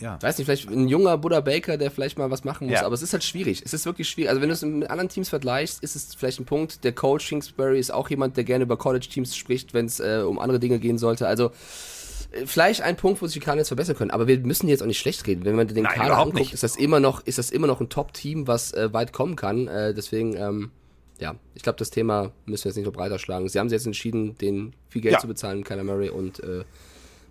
Ja. 0.00 0.16
Ich 0.16 0.22
weiß 0.22 0.38
nicht, 0.38 0.46
vielleicht 0.46 0.68
ein 0.70 0.86
junger 0.86 1.18
Buddha 1.18 1.40
Baker, 1.40 1.76
der 1.76 1.90
vielleicht 1.90 2.18
mal 2.18 2.30
was 2.30 2.44
machen 2.44 2.68
muss, 2.68 2.74
Ja. 2.74 2.86
aber 2.86 2.94
es 2.94 3.02
ist 3.02 3.12
halt 3.12 3.24
schwierig. 3.24 3.62
Es 3.64 3.72
ist 3.72 3.84
wirklich 3.84 4.08
schwierig. 4.08 4.28
Also 4.28 4.40
wenn 4.40 4.48
du 4.48 4.54
es 4.54 4.62
mit 4.62 4.88
anderen 4.90 5.08
Teams 5.08 5.28
vergleichst, 5.28 5.82
ist 5.82 5.96
es 5.96 6.14
vielleicht 6.14 6.38
ein 6.38 6.44
Punkt. 6.44 6.84
Der 6.84 6.92
Coach 6.92 7.28
Kingsbury 7.28 7.80
ist 7.80 7.90
auch 7.92 8.08
jemand, 8.08 8.36
der 8.36 8.44
gerne 8.44 8.62
über 8.62 8.76
College-Teams 8.76 9.34
spricht, 9.36 9.74
wenn 9.74 9.86
es 9.86 9.98
äh, 9.98 10.22
um 10.24 10.38
andere 10.38 10.60
Dinge 10.60 10.78
gehen 10.78 10.98
sollte. 10.98 11.26
Also 11.26 11.50
vielleicht 12.46 12.80
ein 12.82 12.96
Punkt, 12.96 13.20
wo 13.22 13.26
sich 13.26 13.34
die 13.34 13.40
Cardinals 13.40 13.68
verbessern 13.68 13.96
können. 13.96 14.10
Aber 14.10 14.26
wir 14.26 14.38
müssen 14.40 14.68
jetzt 14.68 14.82
auch 14.82 14.86
nicht 14.86 14.98
schlecht 14.98 15.26
reden. 15.26 15.44
Wenn 15.44 15.56
man 15.56 15.68
den 15.68 15.84
Nein, 15.84 15.94
Kader 15.94 16.18
anguckt, 16.18 16.34
nicht. 16.36 16.52
ist 16.52 16.62
das 16.62 16.76
immer 16.76 17.00
noch, 17.00 17.24
ist 17.26 17.38
das 17.38 17.50
immer 17.50 17.66
noch 17.66 17.80
ein 17.80 17.88
Top-Team, 17.88 18.46
was 18.46 18.72
äh, 18.72 18.92
weit 18.92 19.12
kommen 19.12 19.36
kann. 19.36 19.68
Äh, 19.68 19.94
deswegen, 19.94 20.36
ähm, 20.36 20.70
ja, 21.20 21.34
ich 21.54 21.62
glaube, 21.62 21.78
das 21.78 21.90
Thema 21.90 22.32
müssen 22.46 22.64
wir 22.64 22.70
jetzt 22.70 22.76
nicht 22.76 22.86
noch 22.86 22.92
breiter 22.92 23.18
schlagen. 23.18 23.48
Sie 23.48 23.58
haben 23.58 23.68
sich 23.68 23.76
jetzt 23.76 23.86
entschieden, 23.86 24.36
den 24.38 24.74
viel 24.88 25.02
Geld 25.02 25.14
Ja. 25.14 25.18
zu 25.20 25.26
bezahlen, 25.26 25.64
Kyler 25.64 25.84
Murray, 25.84 26.10
und 26.10 26.42
äh, 26.42 26.64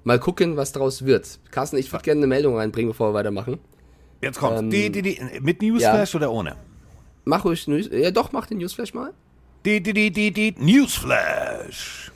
mal 0.03 0.19
gucken, 0.19 0.57
was 0.57 0.71
daraus 0.71 1.05
wird. 1.05 1.39
Carsten, 1.51 1.77
ich 1.77 1.91
würde 1.91 2.03
gerne 2.03 2.19
eine 2.19 2.27
Meldung 2.27 2.57
reinbringen, 2.57 2.91
bevor 2.91 3.09
wir 3.09 3.13
weitermachen. 3.13 3.59
Jetzt 4.21 4.39
kommt's. 4.39 4.61
Ähm, 4.61 4.69
die, 4.69 4.91
die, 4.91 5.01
die, 5.01 5.21
mit 5.41 5.61
Newsflash 5.61 6.15
oder 6.15 6.31
ohne? 6.31 6.55
Mach 7.25 7.45
ruhig 7.45 7.67
News. 7.67 7.89
Ja, 7.91 8.11
doch, 8.11 8.31
mach 8.31 8.45
den 8.47 8.57
Newsflash 8.57 8.93
mal. 8.93 9.13
Die, 9.65 9.81
die, 9.81 9.93
die, 9.93 10.11
die, 10.11 10.31
die, 10.31 10.55
Newsflash. 10.57 12.11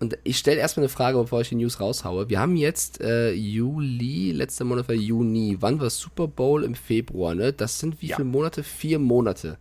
Und 0.00 0.16
ich 0.24 0.38
stelle 0.38 0.58
erstmal 0.58 0.84
eine 0.84 0.88
Frage, 0.88 1.18
bevor 1.18 1.42
ich 1.42 1.50
die 1.50 1.56
News 1.56 1.78
raushaue. 1.78 2.30
Wir 2.30 2.40
haben 2.40 2.56
jetzt 2.56 3.02
äh, 3.02 3.32
Juli, 3.32 4.32
letzter 4.32 4.64
Monat 4.64 4.88
war 4.88 4.94
Juni. 4.94 5.58
Wann 5.60 5.78
war 5.78 5.90
Super 5.90 6.26
Bowl 6.26 6.64
im 6.64 6.74
Februar, 6.74 7.34
ne? 7.34 7.52
Das 7.52 7.78
sind 7.78 8.00
wie 8.00 8.06
Ja. 8.06 8.16
viele 8.16 8.28
Monate? 8.28 8.62
Vier 8.62 8.98
Monate. 8.98 9.58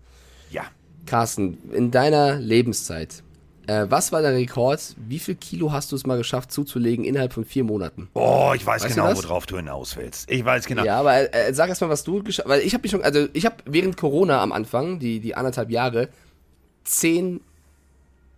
Ja. 0.49 0.63
Carsten, 1.05 1.57
in 1.73 1.91
deiner 1.91 2.39
Lebenszeit, 2.39 3.21
äh, 3.67 3.85
was 3.89 4.11
war 4.13 4.21
der 4.21 4.31
Rekord? 4.33 4.95
Wie 5.07 5.19
viel 5.19 5.35
Kilo 5.35 5.71
hast 5.73 5.91
du 5.91 5.95
es 5.97 6.05
mal 6.05 6.17
geschafft 6.17 6.51
zuzulegen 6.51 7.03
innerhalb 7.03 7.33
von 7.33 7.43
vier 7.43 7.63
Monaten? 7.65 8.07
Oh, 8.13 8.53
ich 8.55 8.65
weiß 8.65 8.83
Weißt 8.83 8.95
genau, 8.95 9.13
worauf 9.15 9.45
du 9.45 9.57
hinaus 9.57 9.97
willst. 9.97 10.31
Ich 10.31 10.43
weiß 10.45 10.65
genau. 10.65 10.85
Ja, 10.85 10.99
aber 11.01 11.33
äh, 11.33 11.53
sag 11.53 11.67
erst 11.69 11.81
mal, 11.81 11.89
was 11.89 12.03
du 12.03 12.23
geschafft 12.23 12.47
Weil 12.47 12.61
ich 12.61 12.73
habe 12.73 12.81
mich 12.83 12.91
schon, 12.91 13.01
also 13.03 13.27
ich 13.33 13.45
habe 13.45 13.57
während 13.65 13.97
Corona 13.97 14.41
am 14.41 14.51
Anfang, 14.53 14.99
die, 14.99 15.19
die 15.19 15.35
anderthalb 15.35 15.69
Jahre, 15.69 16.07
10 16.85 17.41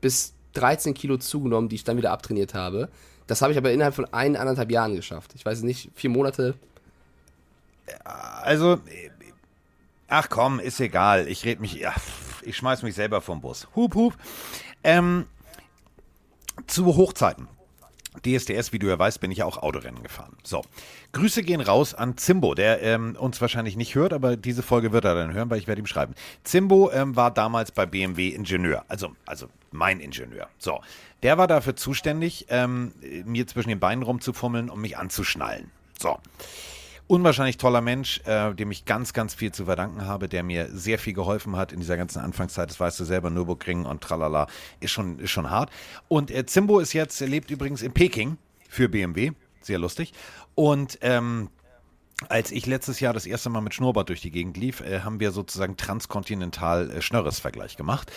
bis 0.02 0.34
13 0.54 0.94
Kilo 0.94 1.18
zugenommen, 1.18 1.70
die 1.70 1.76
ich 1.76 1.84
dann 1.84 1.98
wieder 1.98 2.12
abtrainiert 2.12 2.54
habe. 2.54 2.90
Das 3.28 3.42
habe 3.42 3.52
ich 3.54 3.58
aber 3.58 3.72
innerhalb 3.72 3.96
von 3.96 4.06
ein, 4.14 4.36
anderthalb 4.36 4.72
Jahren 4.72 4.96
geschafft. 4.96 5.32
Ich 5.36 5.46
weiß 5.46 5.62
nicht, 5.62 5.90
vier 5.96 6.10
Monate. 6.10 6.56
Also, 8.04 8.80
ach 10.08 10.30
komm, 10.30 10.60
ist 10.60 10.80
egal. 10.80 11.28
Ich 11.28 11.46
red 11.46 11.60
mich, 11.60 11.74
ja, 11.74 11.94
ich 12.42 12.58
schmeiß 12.58 12.84
mich 12.84 12.96
selber 12.96 13.22
vom 13.22 13.42
Bus. 13.42 13.68
Hup, 13.76 13.96
hup. 13.96 14.18
Ähm, 14.84 15.26
zu 16.68 16.86
Hochzeiten. 16.86 17.48
DSDS, 18.26 18.74
wie 18.74 18.80
du 18.80 18.88
ja 18.88 19.00
weißt, 19.00 19.22
bin 19.22 19.32
ich 19.32 19.40
ja 19.40 19.46
auch 19.46 19.58
Autorennen 19.58 20.04
gefahren. 20.04 20.36
So, 20.44 20.64
Grüße 21.14 21.44
gehen 21.44 21.62
raus 21.62 21.94
an 21.94 22.18
Zimbo, 22.18 22.54
der 22.56 22.82
ähm, 22.82 23.16
uns 23.18 23.40
wahrscheinlich 23.40 23.78
nicht 23.78 23.96
hört, 23.96 24.12
aber 24.12 24.36
diese 24.36 24.64
Folge 24.64 24.92
wird 24.92 25.06
er 25.06 25.16
dann 25.16 25.34
hören, 25.34 25.50
weil 25.50 25.60
ich 25.60 25.68
werde 25.68 25.82
ihm 25.82 25.88
schreiben. 25.88 26.14
Zimbo 26.44 26.92
ähm, 26.92 27.16
war 27.16 27.32
damals 27.32 27.72
bei 27.72 27.86
BMW 27.86 28.30
Ingenieur, 28.30 28.84
also, 28.90 29.12
also 29.26 29.48
mein 29.72 30.00
Ingenieur. 30.02 30.50
So, 30.58 30.82
der 31.24 31.38
war 31.38 31.48
dafür 31.48 31.76
zuständig, 31.76 32.48
ähm, 32.50 32.92
mir 33.26 33.48
zwischen 33.48 33.70
den 33.70 33.80
Beinen 33.80 34.04
rumzufummeln 34.04 34.70
und 34.70 34.82
mich 34.82 34.98
anzuschnallen. 34.98 35.72
So, 35.98 36.20
unwahrscheinlich 37.12 37.58
toller 37.58 37.82
Mensch, 37.82 38.22
äh, 38.26 38.54
dem 38.54 38.72
ich 38.72 38.86
ganz, 38.86 39.12
ganz 39.12 39.34
viel 39.34 39.52
zu 39.52 39.66
verdanken 39.66 40.06
habe, 40.06 40.30
der 40.30 40.44
mir 40.44 40.70
sehr 40.72 40.98
viel 40.98 41.12
geholfen 41.12 41.58
hat 41.58 41.74
in 41.74 41.82
dieser 41.82 41.98
ganzen 41.98 42.20
Anfangszeit. 42.20 42.70
Das 42.70 42.80
weißt 42.80 42.98
du 43.02 43.04
selber, 43.04 43.30
Nürburgring 43.30 43.86
und 43.86 44.00
tralala, 44.00 44.48
ist 44.80 44.92
schon, 44.92 45.20
ist 45.20 45.32
schon 45.32 45.50
hart. 45.50 45.72
Und 46.08 46.32
äh, 46.32 46.46
Zimbo 46.46 46.80
ist 46.80 46.94
jetzt, 46.94 47.22
er 47.22 47.28
lebt 47.28 47.52
übrigens 47.52 47.82
in 47.82 47.92
Peking 47.92 48.38
für 48.70 48.88
BMW, 48.88 49.32
sehr 49.60 49.78
lustig. 49.78 50.14
Und 50.56 51.00
ähm, 51.02 51.50
als 52.30 52.50
ich 52.50 52.66
letztes 52.66 53.02
Jahr 53.02 53.14
das 53.14 53.26
erste 53.26 53.50
Mal 53.50 53.60
mit 53.60 53.74
Schnurrbart 53.74 54.08
durch 54.08 54.22
die 54.22 54.32
Gegend 54.32 54.56
lief, 54.56 54.80
äh, 54.80 55.02
haben 55.02 55.20
wir 55.20 55.32
sozusagen 55.32 55.76
transkontinental 55.76 56.92
äh, 56.92 57.02
Schnörres-Vergleich 57.02 57.76
gemacht. 57.76 58.10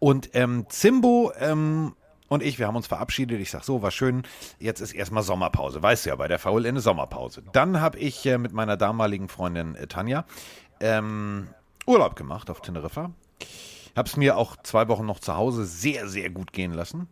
Und 0.00 0.30
ähm, 0.32 0.66
Zimbo 0.68 1.32
ähm, 1.38 1.94
und 2.30 2.44
ich, 2.44 2.60
wir 2.60 2.68
haben 2.68 2.76
uns 2.76 2.86
verabschiedet. 2.86 3.40
Ich 3.40 3.50
sag 3.50 3.64
so, 3.64 3.82
war 3.82 3.90
schön. 3.90 4.22
Jetzt 4.60 4.80
ist 4.80 4.92
erstmal 4.92 5.24
Sommerpause. 5.24 5.82
Weißt 5.82 6.06
du 6.06 6.10
ja, 6.10 6.16
bei 6.16 6.28
der 6.28 6.38
VLN 6.38 6.66
eine 6.66 6.80
Sommerpause. 6.80 7.42
Dann 7.52 7.80
habe 7.80 7.98
ich 7.98 8.24
äh, 8.24 8.38
mit 8.38 8.52
meiner 8.52 8.76
damaligen 8.76 9.28
Freundin 9.28 9.74
äh, 9.74 9.88
Tanja 9.88 10.24
ähm, 10.78 11.48
Urlaub 11.86 12.14
gemacht 12.14 12.48
auf 12.48 12.60
Teneriffa. 12.60 13.10
Hab's 13.96 14.16
mir 14.16 14.36
auch 14.36 14.56
zwei 14.62 14.86
Wochen 14.86 15.06
noch 15.06 15.18
zu 15.18 15.36
Hause 15.36 15.64
sehr, 15.64 16.08
sehr 16.08 16.30
gut 16.30 16.52
gehen 16.52 16.72
lassen. 16.72 17.08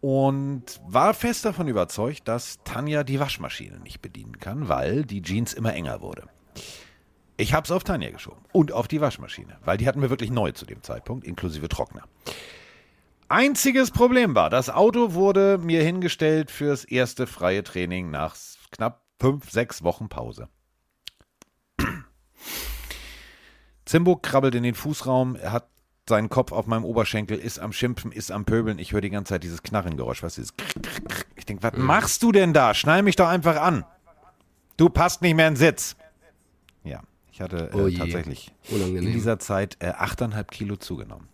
Und 0.00 0.80
war 0.88 1.14
fest 1.14 1.44
davon 1.44 1.68
überzeugt, 1.68 2.26
dass 2.26 2.58
Tanja 2.64 3.04
die 3.04 3.20
Waschmaschine 3.20 3.78
nicht 3.78 4.02
bedienen 4.02 4.40
kann, 4.40 4.68
weil 4.68 5.04
die 5.04 5.22
Jeans 5.22 5.52
immer 5.52 5.72
enger 5.72 6.00
wurde. 6.00 6.24
Ich 7.36 7.54
hab's 7.54 7.70
auf 7.70 7.84
Tanja 7.84 8.10
geschoben 8.10 8.42
und 8.50 8.72
auf 8.72 8.88
die 8.88 9.00
Waschmaschine, 9.00 9.58
weil 9.64 9.76
die 9.76 9.86
hatten 9.86 10.02
wir 10.02 10.10
wirklich 10.10 10.32
neu 10.32 10.50
zu 10.50 10.66
dem 10.66 10.82
Zeitpunkt, 10.82 11.24
inklusive 11.24 11.68
Trockner. 11.68 12.02
Einziges 13.32 13.90
Problem 13.90 14.34
war, 14.34 14.50
das 14.50 14.68
Auto 14.68 15.14
wurde 15.14 15.56
mir 15.56 15.82
hingestellt 15.82 16.50
fürs 16.50 16.84
erste 16.84 17.26
freie 17.26 17.64
Training 17.64 18.10
nach 18.10 18.36
knapp 18.72 19.06
fünf, 19.18 19.50
sechs 19.50 19.82
Wochen 19.82 20.10
Pause. 20.10 20.50
Zimbo 23.86 24.16
krabbelt 24.16 24.54
in 24.54 24.62
den 24.62 24.74
Fußraum, 24.74 25.36
er 25.36 25.52
hat 25.52 25.70
seinen 26.06 26.28
Kopf 26.28 26.52
auf 26.52 26.66
meinem 26.66 26.84
Oberschenkel, 26.84 27.38
ist 27.38 27.58
am 27.58 27.72
Schimpfen, 27.72 28.12
ist 28.12 28.30
am 28.30 28.44
Pöbeln. 28.44 28.78
Ich 28.78 28.92
höre 28.92 29.00
die 29.00 29.08
ganze 29.08 29.30
Zeit 29.30 29.44
dieses 29.44 29.62
Knarrengeräusch. 29.62 30.22
Was 30.22 30.36
ist? 30.36 30.52
Ich 31.34 31.46
denke, 31.46 31.62
was 31.62 31.72
machst 31.74 32.22
du 32.22 32.32
denn 32.32 32.52
da? 32.52 32.74
Schnall 32.74 33.02
mich 33.02 33.16
doch 33.16 33.28
einfach 33.28 33.56
an. 33.56 33.86
Du 34.76 34.90
passt 34.90 35.22
nicht 35.22 35.36
mehr 35.36 35.48
in 35.48 35.54
den 35.54 35.58
Sitz. 35.58 35.96
Ja, 36.84 37.00
ich 37.30 37.40
hatte 37.40 37.70
äh, 37.72 37.76
Oh 37.76 37.88
tatsächlich 37.88 38.52
Unangenehm. 38.68 39.06
in 39.06 39.12
dieser 39.14 39.38
Zeit 39.38 39.78
äh, 39.80 39.92
8,5 39.92 40.44
Kilo 40.48 40.76
zugenommen. 40.76 41.31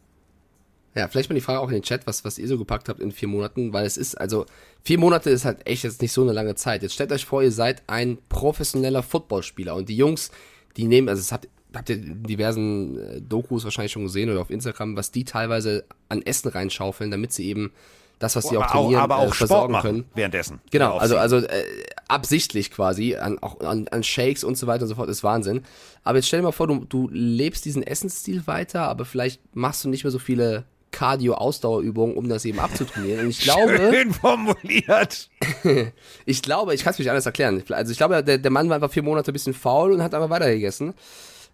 Ja, 0.95 1.07
vielleicht 1.09 1.29
mal 1.29 1.35
die 1.35 1.41
Frage 1.41 1.61
auch 1.61 1.69
in 1.69 1.75
den 1.75 1.83
Chat, 1.83 2.07
was, 2.07 2.25
was 2.25 2.39
ihr 2.39 2.49
so 2.49 2.59
gepackt 2.59 2.89
habt 2.89 3.01
in 3.01 3.13
vier 3.13 3.29
Monaten, 3.29 3.73
weil 3.73 3.87
es 3.87 3.97
ist, 3.97 4.15
also, 4.17 4.47
vier 4.83 4.99
Monate 4.99 5.31
ist 5.31 5.45
halt 5.45 5.67
echt 5.67 5.85
jetzt 5.85 6.03
nicht 6.03 6.13
so 6.13 6.23
eine 6.23 6.33
lange 6.33 6.55
Zeit. 6.55 6.83
Jetzt 6.83 6.95
stellt 6.95 7.13
euch 7.13 7.25
vor, 7.25 7.43
ihr 7.43 7.53
seid 7.53 7.83
ein 7.87 8.19
professioneller 8.29 9.03
Footballspieler 9.03 9.75
und 9.75 9.89
die 9.89 9.97
Jungs, 9.97 10.31
die 10.77 10.87
nehmen, 10.87 11.09
also 11.09 11.21
es 11.21 11.31
habt, 11.31 11.49
habt 11.75 11.91
ihr 11.91 11.97
in 11.97 12.23
diversen 12.23 12.99
äh, 12.99 13.21
Dokus 13.21 13.65
wahrscheinlich 13.65 13.93
schon 13.93 14.05
gesehen 14.05 14.31
oder 14.31 14.41
auf 14.41 14.51
Instagram, 14.51 14.97
was 14.97 15.11
die 15.11 15.25
teilweise 15.25 15.85
an 16.09 16.23
Essen 16.23 16.49
reinschaufeln, 16.49 17.11
damit 17.11 17.33
sie 17.33 17.49
eben 17.49 17.73
das, 18.19 18.35
was 18.35 18.49
sie 18.49 18.57
auch 18.57 18.63
aber 18.63 18.75
auch, 18.75 18.83
trainieren, 18.83 19.03
aber 19.03 19.17
auch 19.19 19.31
äh, 19.31 19.35
Sport 19.35 19.37
versorgen 19.37 19.73
machen 19.73 19.91
können. 19.91 20.05
währenddessen. 20.15 20.61
Genau, 20.71 20.97
also, 20.97 21.17
also 21.17 21.37
äh, 21.37 21.65
absichtlich 22.09 22.71
quasi, 22.71 23.15
an, 23.15 23.39
auch 23.39 23.61
an, 23.61 23.87
an 23.89 24.03
Shakes 24.03 24.43
und 24.43 24.57
so 24.57 24.67
weiter 24.67 24.83
und 24.83 24.89
so 24.89 24.97
fort, 24.97 25.09
ist 25.09 25.23
Wahnsinn. 25.23 25.63
Aber 26.03 26.19
jetzt 26.19 26.27
stell 26.27 26.41
dir 26.41 26.45
mal 26.45 26.53
vor, 26.53 26.67
du, 26.67 26.85
du 26.85 27.09
lebst 27.13 27.65
diesen 27.65 27.83
Essensstil 27.83 28.47
weiter, 28.47 28.89
aber 28.89 29.05
vielleicht 29.05 29.41
machst 29.55 29.85
du 29.85 29.89
nicht 29.89 30.03
mehr 30.03 30.11
so 30.11 30.19
viele 30.19 30.65
Cardio-Ausdauerübungen, 30.91 32.17
um 32.17 32.29
das 32.29 32.45
eben 32.45 32.59
abzutrainieren. 32.59 33.25
Und 33.25 33.31
ich 33.31 33.41
glaube, 33.43 33.77
Schön 33.77 34.13
formuliert. 34.13 35.31
ich 36.27 36.43
glaube, 36.43 36.75
ich 36.75 36.85
kann 36.85 36.93
es 36.93 36.99
mir 36.99 37.05
nicht 37.05 37.11
anders 37.11 37.27
erklären. 37.27 37.63
Also 37.71 37.93
ich 37.93 37.99
glaube, 37.99 38.23
der, 38.23 38.39
der 38.39 38.51
Mann 38.51 38.69
war 38.69 38.77
einfach 38.77 38.93
vier 38.93 39.03
Monate 39.03 39.31
ein 39.31 39.35
bisschen 39.35 39.55
faul 39.55 39.93
und 39.93 40.03
hat 40.03 40.15
einfach 40.15 40.31
weitergegessen. 40.31 40.95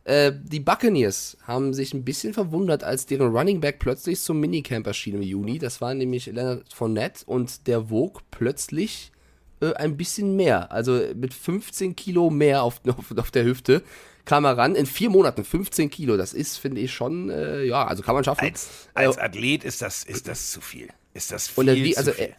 Äh, 0.04 0.32
die 0.42 0.60
Buccaneers 0.60 1.38
haben 1.46 1.72
sich 1.72 1.94
ein 1.94 2.04
bisschen 2.04 2.34
verwundert, 2.34 2.84
als 2.84 3.06
deren 3.06 3.34
Running 3.34 3.60
Back 3.60 3.78
plötzlich 3.78 4.20
zum 4.20 4.38
Minicamp 4.38 4.86
erschien 4.86 5.14
im 5.14 5.22
Juni. 5.22 5.58
Das 5.58 5.80
war 5.80 5.94
nämlich 5.94 6.26
Leonard 6.26 6.72
Fournette 6.72 7.24
und 7.26 7.66
der 7.66 7.90
wog 7.90 8.20
plötzlich 8.30 9.12
äh, 9.72 9.74
ein 9.74 9.96
bisschen 9.96 10.36
mehr. 10.36 10.72
Also 10.72 11.00
mit 11.14 11.34
15 11.34 11.96
Kilo 11.96 12.30
mehr 12.30 12.62
auf, 12.62 12.80
auf, 12.88 13.16
auf 13.16 13.30
der 13.30 13.44
Hüfte 13.44 13.82
kam 14.24 14.44
er 14.44 14.56
ran. 14.56 14.74
In 14.74 14.86
vier 14.86 15.10
Monaten 15.10 15.44
15 15.44 15.90
Kilo. 15.90 16.16
Das 16.16 16.32
ist, 16.32 16.56
finde 16.58 16.80
ich, 16.80 16.92
schon, 16.92 17.30
äh, 17.30 17.64
ja, 17.64 17.86
also 17.86 18.02
kann 18.02 18.14
man 18.14 18.24
schaffen. 18.24 18.44
Als, 18.44 18.88
als 18.94 19.16
Äh, 19.16 19.20
Athlet 19.20 19.64
ist 19.64 19.82
das, 19.82 20.04
ist 20.04 20.28
das 20.28 20.50
zu 20.50 20.60
viel. 20.60 20.88
Ist 21.12 21.30
das 21.32 21.48
viel 21.48 21.60
und 21.62 21.68
er, 21.68 21.76
wie, 21.76 21.92
zu 21.92 21.98
also 21.98 22.12
viel. 22.12 22.34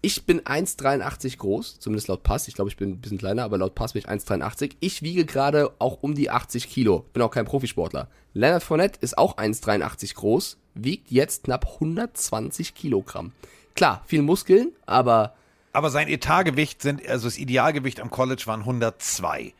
ich 0.00 0.24
bin 0.24 0.40
1,83 0.40 1.36
groß, 1.38 1.80
zumindest 1.80 2.08
laut 2.08 2.22
Pass. 2.22 2.48
Ich 2.48 2.54
glaube, 2.54 2.70
ich 2.70 2.76
bin 2.76 2.90
ein 2.90 3.00
bisschen 3.00 3.18
kleiner, 3.18 3.44
aber 3.44 3.58
laut 3.58 3.74
Pass 3.74 3.92
bin 3.92 4.00
ich 4.00 4.08
1,83. 4.08 4.76
Ich 4.80 5.02
wiege 5.02 5.24
gerade 5.24 5.72
auch 5.78 5.98
um 6.02 6.14
die 6.14 6.30
80 6.30 6.70
Kilo. 6.70 7.04
Bin 7.12 7.22
auch 7.22 7.30
kein 7.30 7.44
Profisportler. 7.44 8.08
Leonard 8.32 8.62
Fournette 8.62 8.98
ist 9.00 9.18
auch 9.18 9.36
1,83 9.36 10.14
groß, 10.14 10.58
wiegt 10.74 11.10
jetzt 11.10 11.44
knapp 11.44 11.66
120 11.74 12.74
Kilogramm. 12.74 13.32
Klar, 13.74 14.02
viel 14.06 14.22
Muskeln, 14.22 14.72
aber 14.86 15.34
Aber 15.72 15.90
sein 15.90 16.08
Etatgewicht 16.08 16.82
sind, 16.82 17.06
also 17.08 17.26
das 17.26 17.38
Idealgewicht 17.38 18.00
am 18.00 18.10
College 18.10 18.42
waren 18.46 18.60
102. 18.60 19.52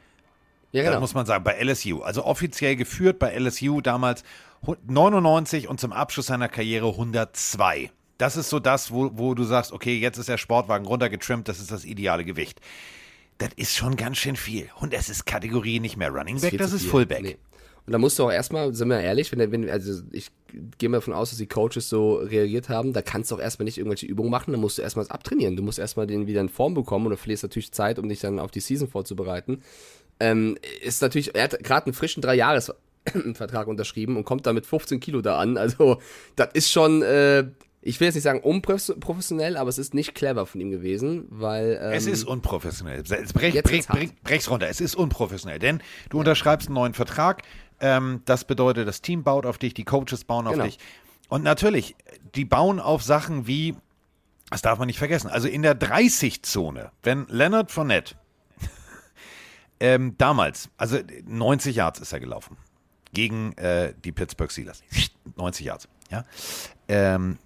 ja 0.73 0.83
Das 0.83 0.91
genau. 0.91 1.01
muss 1.01 1.15
man 1.15 1.27
sagen, 1.27 1.45
bei 1.45 1.63
LSU. 1.63 2.03
Also 2.03 2.25
offiziell 2.25 2.77
geführt 2.77 3.19
bei 3.19 3.37
LSU 3.39 3.81
damals 3.81 4.23
hu- 4.67 4.77
99 4.87 5.69
und 5.69 5.79
zum 5.81 5.93
Abschluss 5.93 6.27
seiner 6.27 6.49
Karriere 6.49 6.89
102. 6.89 7.91
Das 8.17 8.37
ist 8.37 8.49
so 8.51 8.59
das, 8.59 8.91
wo, 8.91 9.11
wo 9.15 9.35
du 9.35 9.45
sagst, 9.45 9.71
okay, 9.73 9.97
jetzt 9.99 10.19
ist 10.19 10.29
der 10.29 10.39
Sportwagen 10.39 10.87
runtergetrimmt, 10.87 11.47
das 11.47 11.61
ist 11.61 11.71
das 11.71 11.85
ideale 11.85 12.25
Gewicht. 12.25 12.61
Das 13.39 13.51
ist 13.55 13.77
schon 13.77 13.95
ganz 13.95 14.17
schön 14.19 14.35
viel. 14.35 14.69
Und 14.81 14.93
es 14.93 15.09
ist 15.09 15.25
Kategorie 15.27 15.79
nicht 15.79 15.97
mehr 15.97 16.11
Running 16.11 16.41
Back, 16.41 16.59
das 16.59 16.73
ist 16.73 16.83
viel. 16.83 16.91
Fullback. 16.91 17.23
Nee. 17.23 17.39
Und 17.89 17.93
da 17.93 17.99
musst 17.99 18.19
du 18.19 18.25
auch 18.25 18.31
erstmal, 18.31 18.75
sind 18.75 18.89
wir 18.89 19.01
ehrlich, 19.01 19.33
wenn, 19.33 19.51
wenn 19.51 19.71
also 19.71 20.03
ich 20.13 20.31
gehe 20.77 20.91
mal 20.91 20.99
davon 20.99 21.15
aus, 21.15 21.31
dass 21.31 21.39
die 21.39 21.47
Coaches 21.47 21.89
so 21.89 22.17
reagiert 22.17 22.69
haben, 22.69 22.93
da 22.93 23.01
kannst 23.01 23.31
du 23.31 23.37
auch 23.37 23.41
erstmal 23.41 23.65
nicht 23.65 23.79
irgendwelche 23.79 24.05
Übungen 24.05 24.29
machen, 24.31 24.53
dann 24.53 24.61
musst 24.61 24.77
du 24.77 24.83
erstmal 24.83 25.07
abtrainieren. 25.09 25.57
Du 25.57 25.63
musst 25.63 25.79
erstmal 25.79 26.07
den 26.07 26.27
wieder 26.27 26.43
in 26.43 26.51
Form 26.51 26.75
bekommen 26.75 27.07
und 27.07 27.13
du 27.13 27.17
verlierst 27.17 27.45
natürlich 27.45 27.73
Zeit, 27.73 27.99
um 27.99 28.07
dich 28.07 28.21
dann 28.21 28.41
auf 28.41 28.51
die 28.51 28.61
Season 28.61 28.89
vorzubereiten. 28.89 29.63
Ähm, 30.21 30.59
ist 30.83 31.01
natürlich, 31.01 31.35
er 31.35 31.45
hat 31.45 31.65
gerade 31.65 31.87
einen 31.87 31.95
frischen 31.95 32.21
Drei-Jahres-Vertrag 32.21 33.67
unterschrieben 33.69 34.19
und 34.19 34.25
kommt 34.25 34.45
da 34.45 34.53
mit 34.53 34.67
15 34.67 35.01
Kilo 35.01 35.23
da 35.23 35.39
an. 35.39 35.57
Also, 35.57 35.99
das 36.37 36.51
ist 36.53 36.71
schon, 36.71 37.01
äh, 37.01 37.45
ich 37.81 38.01
will 38.01 38.09
jetzt 38.09 38.17
nicht 38.17 38.25
sagen 38.25 38.41
unprofessionell, 38.41 39.57
aber 39.57 39.71
es 39.71 39.79
ist 39.79 39.95
nicht 39.95 40.15
clever 40.15 40.45
von 40.45 40.61
ihm 40.61 40.71
gewesen, 40.71 41.25
weil. 41.31 41.81
Ähm, 41.81 41.93
Es 41.93 42.07
ist 42.07 42.25
unprofessionell. 42.25 43.01
Es 43.01 43.33
brech, 43.33 43.63
brech, 43.63 43.87
brech, 43.87 44.11
brech's 44.23 44.51
runter. 44.51 44.69
Es 44.69 44.81
ist 44.83 44.95
unprofessionell, 44.95 45.59
denn 45.59 45.83
du 46.11 46.19
unterschreibst 46.19 46.69
einen 46.69 46.75
neuen 46.75 46.95
Vertrag. 46.95 47.43
Ähm, 47.81 48.23
das 48.25 48.45
bedeutet, 48.45 48.89
das 48.89 49.01
Team 49.03 49.23
baut 49.23 49.47
auf 49.47 49.59
dich, 49.59 49.75
die 49.75 49.85
Coaches 49.85 50.25
bauen 50.25 50.47
auf 50.47 50.55
Genau. 50.55 50.65
dich. 50.65 50.79
Und 51.29 51.43
natürlich, 51.45 51.95
die 52.35 52.45
bauen 52.45 52.81
auf 52.81 53.03
Sachen 53.03 53.47
wie, 53.47 53.77
das 54.51 54.63
darf 54.63 54.79
man 54.79 54.87
nicht 54.87 54.99
vergessen, 54.99 55.29
also 55.29 55.47
in 55.49 55.63
der 55.63 55.79
30-Zone, 55.79 56.91
wenn 57.03 57.27
Leonard 57.29 57.71
Fournette 57.71 58.15
ähm, 59.81 60.15
damals, 60.19 60.71
also 60.77 60.99
90 61.27 61.77
Yards 61.77 62.01
ist 62.01 62.13
er 62.13 62.21
gelaufen, 62.21 62.57
gegen 63.13 63.53
äh, 63.59 63.95
die 64.05 64.13
Pittsburgh 64.13 64.51
Steelers. 64.51 64.83
90 65.37 65.67
Yards, 65.67 65.89
ja. 66.11 66.25
Ähm, 66.89 67.39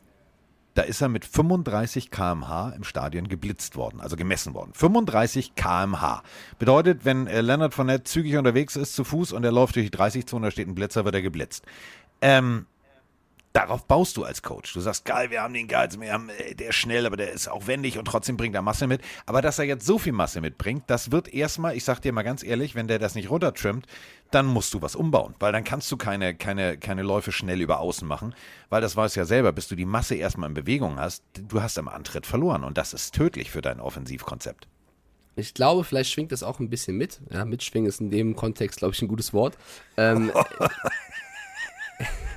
da 0.75 0.83
ist 0.83 1.01
er 1.01 1.09
mit 1.09 1.25
35 1.25 2.11
km/h 2.11 2.71
im 2.71 2.85
Stadion 2.85 3.29
geblitzt 3.29 3.77
worden, 3.77 4.01
also 4.01 4.17
gemessen 4.17 4.55
worden. 4.55 4.73
35 4.75 5.55
km/h. 5.55 6.23
Bedeutet, 6.59 7.05
wenn 7.05 7.27
äh, 7.27 7.41
Leonard 7.41 7.75
Fournette 7.75 8.05
zügig 8.05 8.37
unterwegs 8.37 8.77
ist 8.77 8.95
zu 8.95 9.05
Fuß 9.05 9.33
und 9.33 9.45
er 9.45 9.53
läuft 9.53 9.77
durch 9.77 9.91
die 9.91 9.97
30-Zone, 9.97 10.47
da 10.47 10.51
steht 10.51 10.69
ein 10.69 10.75
Blitzer, 10.75 11.05
wird 11.05 11.15
er 11.15 11.23
geblitzt. 11.23 11.65
Ähm, 12.21 12.67
darauf 13.53 13.87
baust 13.87 14.17
du 14.17 14.25
als 14.25 14.43
Coach. 14.43 14.73
Du 14.73 14.81
sagst, 14.81 15.05
geil, 15.05 15.31
wir 15.31 15.43
haben 15.43 15.55
den 15.55 15.69
geil, 15.69 15.89
wir 15.99 16.13
haben, 16.13 16.29
äh, 16.31 16.55
der 16.55 16.71
ist 16.71 16.77
schnell, 16.77 17.07
aber 17.07 17.17
der 17.17 17.33
ist 17.33 17.49
auch 17.49 17.67
wendig 17.67 17.99
und 17.99 18.07
trotzdem 18.07 18.37
bringt 18.37 18.55
er 18.55 18.63
Masse 18.63 18.87
mit. 18.87 19.03
Aber 19.27 19.43
dass 19.43 19.59
er 19.59 19.65
jetzt 19.65 19.87
so 19.87 19.99
viel 19.99 20.13
Masse 20.13 20.41
mitbringt, 20.41 20.85
das 20.87 21.11
wird 21.11 21.33
erstmal, 21.33 21.77
ich 21.77 21.85
sag 21.85 22.01
dir 22.01 22.13
mal 22.13 22.23
ganz 22.23 22.43
ehrlich, 22.43 22.75
wenn 22.75 22.89
der 22.89 22.99
das 22.99 23.15
nicht 23.15 23.31
runtertrimmt, 23.31 23.87
dann 24.31 24.47
musst 24.47 24.73
du 24.73 24.81
was 24.81 24.97
umbauen, 24.97 25.35
weil 25.41 25.53
dann 25.53 25.65
kannst 25.65 25.93
du 25.93 25.97
keine, 25.99 26.35
keine, 26.35 26.79
keine 26.79 27.03
Läufe 27.03 27.33
schnell 27.33 27.61
über 27.61 27.81
außen 27.81 28.09
machen, 28.09 28.35
weil 28.71 28.81
das 28.81 28.97
weißt 28.97 29.17
du 29.17 29.21
ja 29.21 29.27
selber, 29.27 29.53
bis 29.53 29.69
du 29.69 29.77
die 29.77 29.85
Masse 29.85 30.15
erstmal 30.15 30.49
in 30.49 30.55
Bewegung 30.55 30.99
hast, 30.99 31.23
du 31.35 31.61
hast 31.61 31.79
am 31.79 31.89
Antritt 31.89 32.27
verloren 32.27 32.65
und 32.65 32.79
das 32.79 32.95
ist 32.95 33.15
tödlich 33.15 33.51
für 33.51 33.61
dein 33.61 33.81
Offensivkonzept. 33.81 34.69
Ich 35.35 35.55
glaube, 35.55 35.85
vielleicht 35.85 36.11
schwingt 36.11 36.33
das 36.33 36.43
auch 36.43 36.61
ein 36.61 36.69
bisschen 36.69 36.97
mit. 36.97 37.21
Ja, 37.31 37.47
mitschwingen 37.47 37.89
ist 37.89 38.01
in 38.01 38.11
dem 38.11 38.37
Kontext, 38.37 38.79
glaube 38.79 38.95
ich, 38.95 39.01
ein 39.01 39.09
gutes 39.09 39.33
Wort. 39.33 39.57
Ähm, 39.97 40.31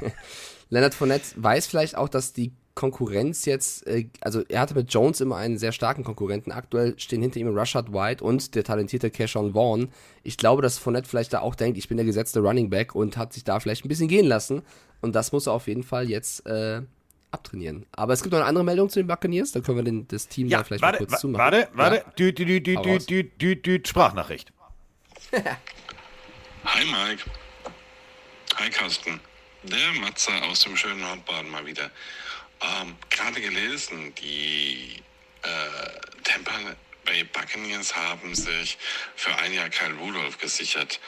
Leonard 0.69 0.93
Fournette 0.93 1.25
weiß 1.36 1.67
vielleicht 1.67 1.95
auch, 1.97 2.10
dass 2.10 2.34
die 2.34 2.51
Konkurrenz 2.73 3.45
jetzt, 3.45 3.88
äh, 3.88 4.08
also 4.19 4.43
er 4.49 4.60
hatte 4.60 4.75
mit 4.75 4.93
Jones 4.93 5.21
immer 5.21 5.38
einen 5.38 5.58
sehr 5.58 5.71
starken 5.71 6.04
Konkurrenten. 6.04 6.51
Aktuell 6.51 6.99
stehen 6.99 7.21
hinter 7.21 7.39
ihm 7.39 7.56
Rashad 7.58 7.93
White 7.93 8.21
und 8.23 8.54
der 8.54 8.65
talentierte 8.65 9.10
Keshawn 9.10 9.54
Vaughn. 9.54 9.89
Ich 10.23 10.38
glaube, 10.38 10.62
dass 10.62 10.78
Fournette 10.78 11.08
vielleicht 11.08 11.32
da 11.32 11.39
auch 11.39 11.56
denkt, 11.56 11.78
ich 11.78 11.88
bin 11.88 11.95
der 11.97 12.06
gesetzte 12.06 12.41
Running 12.41 12.69
Back 12.69 12.93
und 12.93 13.15
hat 13.15 13.32
sich 13.32 13.45
da 13.45 13.60
vielleicht 13.62 13.86
ein 13.86 13.88
bisschen 13.89 14.10
gehen 14.10 14.25
lassen. 14.25 14.62
Und 15.01 15.15
das 15.15 15.32
muss 15.32 15.47
er 15.47 15.54
auf 15.54 15.67
jeden 15.67 15.84
Fall 15.84 16.10
jetzt 16.10 16.45
äh, 16.47 16.82
abtrainieren. 17.32 17.86
Aber 17.93 18.12
es 18.12 18.23
gibt 18.23 18.34
noch 18.34 18.39
eine 18.39 18.47
andere 18.47 18.65
Meldung 18.65 18.89
zu 18.89 18.99
den 18.99 19.08
Buccaneers, 19.08 19.51
da 19.54 19.62
können 19.62 19.78
wir 19.78 19.84
den, 19.84 20.08
das 20.10 20.28
Team 20.28 20.49
da 20.49 20.63
vielleicht 20.63 20.82
warte, 20.84 21.04
mal 21.04 21.08
kurz 21.08 21.21
zumachen. 21.21 21.43
warte, 21.45 21.67
warte, 21.73 21.95
Ja. 21.97 22.12
dü, 22.17 22.34
dü, 22.34 22.45
dü, 22.45 22.62
dü, 22.62 22.75
Hau 22.75 22.84
dü, 22.84 22.89
raus. 22.93 23.06
dü, 23.06 23.23
dü, 23.39 23.56
dü, 23.56 23.82
Sprachnachricht. 23.86 24.51
Hi 26.65 26.84
Mike. 26.86 27.23
Hi 28.56 28.69
Carsten. 28.69 29.19
Der 29.71 29.93
Matze 29.93 30.32
aus 30.43 30.60
dem 30.60 30.78
schönen 30.78 30.99
Nordbaden 30.99 31.49
mal 31.49 31.65
wieder. 31.65 31.89
Ähm, 32.62 32.95
Gerade 33.10 33.41
gelesen, 33.41 34.13
die 34.13 35.01
äh, 35.41 36.21
Tampa 36.23 36.54
Bay 37.04 37.23
Buccaneers 37.23 37.95
haben 37.95 38.36
sich 38.36 38.78
für 39.15 39.36
ein 39.39 39.54
Jahr 39.54 39.69
Kyle 39.69 39.95
Rudolph 39.95 40.38
gesichert. 40.38 40.99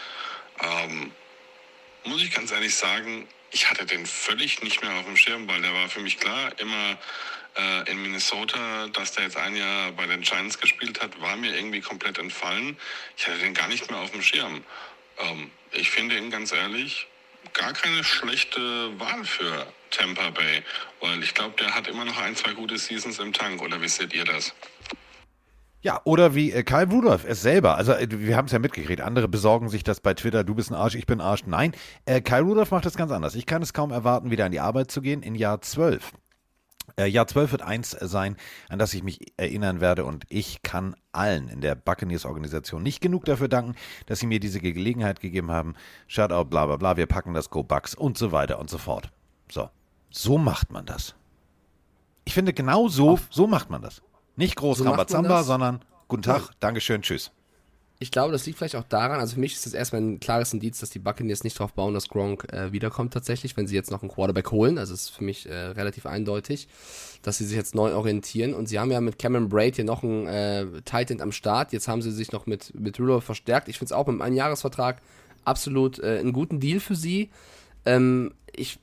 Ähm, 0.59 1.11
muss 2.05 2.23
ich 2.23 2.31
ganz 2.31 2.49
ehrlich 2.51 2.73
sagen, 2.73 3.27
ich 3.51 3.69
hatte 3.69 3.85
den 3.85 4.07
völlig 4.07 4.63
nicht 4.63 4.81
mehr 4.81 4.95
auf 4.95 5.05
dem 5.05 5.17
Schirm, 5.17 5.47
weil 5.47 5.61
der 5.61 5.73
war 5.75 5.87
für 5.87 5.99
mich 5.99 6.19
klar, 6.19 6.51
immer 6.57 6.97
äh, 7.57 7.91
in 7.91 8.01
Minnesota, 8.01 8.87
dass 8.87 9.11
der 9.11 9.25
jetzt 9.25 9.37
ein 9.37 9.55
Jahr 9.55 9.91
bei 9.91 10.07
den 10.07 10.21
Giants 10.21 10.59
gespielt 10.59 10.99
hat, 10.99 11.21
war 11.21 11.35
mir 11.35 11.55
irgendwie 11.55 11.81
komplett 11.81 12.17
entfallen. 12.17 12.75
Ich 13.17 13.27
hatte 13.27 13.37
den 13.37 13.53
gar 13.53 13.67
nicht 13.67 13.91
mehr 13.91 13.99
auf 13.99 14.09
dem 14.09 14.23
Schirm. 14.23 14.63
Ähm, 15.19 15.51
ich 15.73 15.91
finde 15.91 16.17
ihn 16.17 16.31
ganz 16.31 16.51
ehrlich 16.51 17.07
gar 17.53 17.73
keine 17.73 18.03
schlechte 18.03 18.59
Wahl 18.99 19.23
für 19.23 19.67
Tampa 19.91 20.29
Bay, 20.31 20.63
weil 21.01 21.21
ich 21.23 21.33
glaube, 21.33 21.55
der 21.59 21.73
hat 21.73 21.87
immer 21.87 22.05
noch 22.05 22.17
ein, 22.17 22.35
zwei 22.35 22.53
gute 22.53 22.77
Seasons 22.77 23.19
im 23.19 23.33
Tank. 23.33 23.61
Oder 23.61 23.81
wie 23.81 23.87
seht 23.87 24.13
ihr 24.13 24.25
das? 24.25 24.53
Ja, 25.81 26.01
oder 26.03 26.35
wie 26.35 26.51
äh, 26.51 26.63
Kyle 26.63 26.87
Rudolph 26.89 27.23
es 27.25 27.41
selber. 27.41 27.75
Also 27.75 27.93
äh, 27.93 28.07
wir 28.09 28.35
haben 28.35 28.45
es 28.45 28.51
ja 28.51 28.59
mitgekriegt. 28.59 29.01
Andere 29.01 29.27
besorgen 29.27 29.69
sich 29.69 29.83
das 29.83 30.01
bei 30.01 30.13
Twitter, 30.13 30.43
du 30.43 30.55
bist 30.55 30.71
ein 30.71 30.75
Arsch, 30.75 30.95
ich 30.95 31.05
bin 31.05 31.21
ein 31.21 31.25
Arsch. 31.25 31.43
Nein, 31.45 31.73
äh, 32.05 32.21
Kyle 32.21 32.41
Rudolph 32.41 32.71
macht 32.71 32.85
das 32.85 32.97
ganz 32.97 33.11
anders. 33.11 33.35
Ich 33.35 33.45
kann 33.45 33.61
es 33.61 33.73
kaum 33.73 33.91
erwarten, 33.91 34.31
wieder 34.31 34.45
an 34.45 34.51
die 34.51 34.59
Arbeit 34.59 34.91
zu 34.91 35.01
gehen 35.01 35.21
in 35.21 35.35
Jahr 35.35 35.61
12. 35.61 36.11
Äh, 36.95 37.07
Jahr 37.07 37.27
12 37.27 37.51
wird 37.51 37.61
eins 37.61 37.91
sein, 37.91 38.37
an 38.69 38.79
das 38.79 38.93
ich 38.93 39.03
mich 39.03 39.33
erinnern 39.37 39.81
werde 39.81 40.05
und 40.05 40.23
ich 40.29 40.61
kann 40.61 40.95
allen 41.11 41.49
in 41.49 41.61
der 41.61 41.75
Buccaneers-Organisation 41.75 42.81
nicht 42.81 43.01
genug 43.01 43.25
dafür 43.25 43.49
danken, 43.49 43.75
dass 44.05 44.19
sie 44.19 44.27
mir 44.27 44.39
diese 44.39 44.59
Gelegenheit 44.59 45.19
gegeben 45.19 45.51
haben. 45.51 45.75
Shoutout, 46.07 46.45
bla 46.45 46.65
bla 46.65 46.77
bla, 46.77 46.97
wir 46.97 47.05
packen 47.05 47.33
das 47.33 47.49
Go 47.49 47.63
Bucks 47.63 47.93
und 47.93 48.17
so 48.17 48.31
weiter 48.31 48.59
und 48.59 48.69
so 48.69 48.77
fort. 48.77 49.11
So. 49.51 49.69
So 50.09 50.37
macht 50.37 50.71
man 50.71 50.85
das. 50.85 51.15
Ich 52.25 52.33
finde, 52.33 52.53
genau 52.53 52.87
so, 52.87 53.19
so 53.29 53.47
macht 53.47 53.69
man 53.69 53.81
das. 53.81 54.01
Nicht 54.35 54.55
groß 54.55 54.79
So 54.79 54.83
Rambazamba, 54.85 55.43
sondern 55.43 55.81
guten 56.07 56.23
Tag, 56.23 56.51
Dankeschön, 56.59 57.01
tschüss. 57.01 57.31
Ich 57.99 58.11
glaube, 58.11 58.31
das 58.31 58.45
liegt 58.45 58.59
vielleicht 58.59 58.75
auch 58.75 58.83
daran, 58.83 59.19
also 59.19 59.33
für 59.33 59.39
mich 59.39 59.53
ist 59.53 59.65
das 59.65 59.73
erstmal 59.73 60.01
ein 60.01 60.19
klares 60.19 60.53
Indiz, 60.53 60.79
dass 60.79 60.91
die 60.91 60.99
Buccaneers 60.99 61.43
nicht 61.43 61.59
darauf 61.59 61.73
bauen, 61.73 61.95
dass 61.95 62.09
Gronk 62.09 62.51
äh, 62.53 62.71
wiederkommt 62.71 63.11
tatsächlich, 63.11 63.57
wenn 63.57 63.65
sie 63.65 63.75
jetzt 63.75 63.89
noch 63.89 64.03
einen 64.03 64.11
Quarterback 64.11 64.51
holen. 64.51 64.77
Also 64.77 64.93
ist 64.93 65.09
für 65.09 65.23
mich 65.23 65.49
äh, 65.49 65.55
relativ 65.55 66.05
eindeutig, 66.05 66.67
dass 67.23 67.39
sie 67.39 67.45
sich 67.45 67.57
jetzt 67.57 67.73
neu 67.73 67.95
orientieren. 67.95 68.53
Und 68.53 68.67
sie 68.69 68.77
haben 68.77 68.91
ja 68.91 69.01
mit 69.01 69.17
Cameron 69.17 69.49
Braid 69.49 69.77
hier 69.77 69.85
noch 69.85 70.03
einen 70.03 70.27
äh, 70.27 70.65
Tight 70.85 71.09
End 71.09 71.23
am 71.23 71.31
Start. 71.31 71.73
Jetzt 71.73 71.87
haben 71.87 72.03
sie 72.03 72.11
sich 72.11 72.31
noch 72.31 72.45
mit, 72.45 72.71
mit 72.79 72.99
Rudolph 72.99 73.23
verstärkt. 73.23 73.67
Ich 73.67 73.79
finde 73.79 73.93
es 73.93 73.97
auch 73.97 74.05
mit 74.05 74.13
einem 74.13 74.21
Einjahresvertrag 74.21 75.01
absolut 75.43 75.97
äh, 75.97 76.19
einen 76.19 76.33
guten 76.33 76.59
Deal 76.59 76.79
für 76.79 76.95
sie. 76.95 77.31
Ähm, 77.85 78.31
ich 78.55 78.77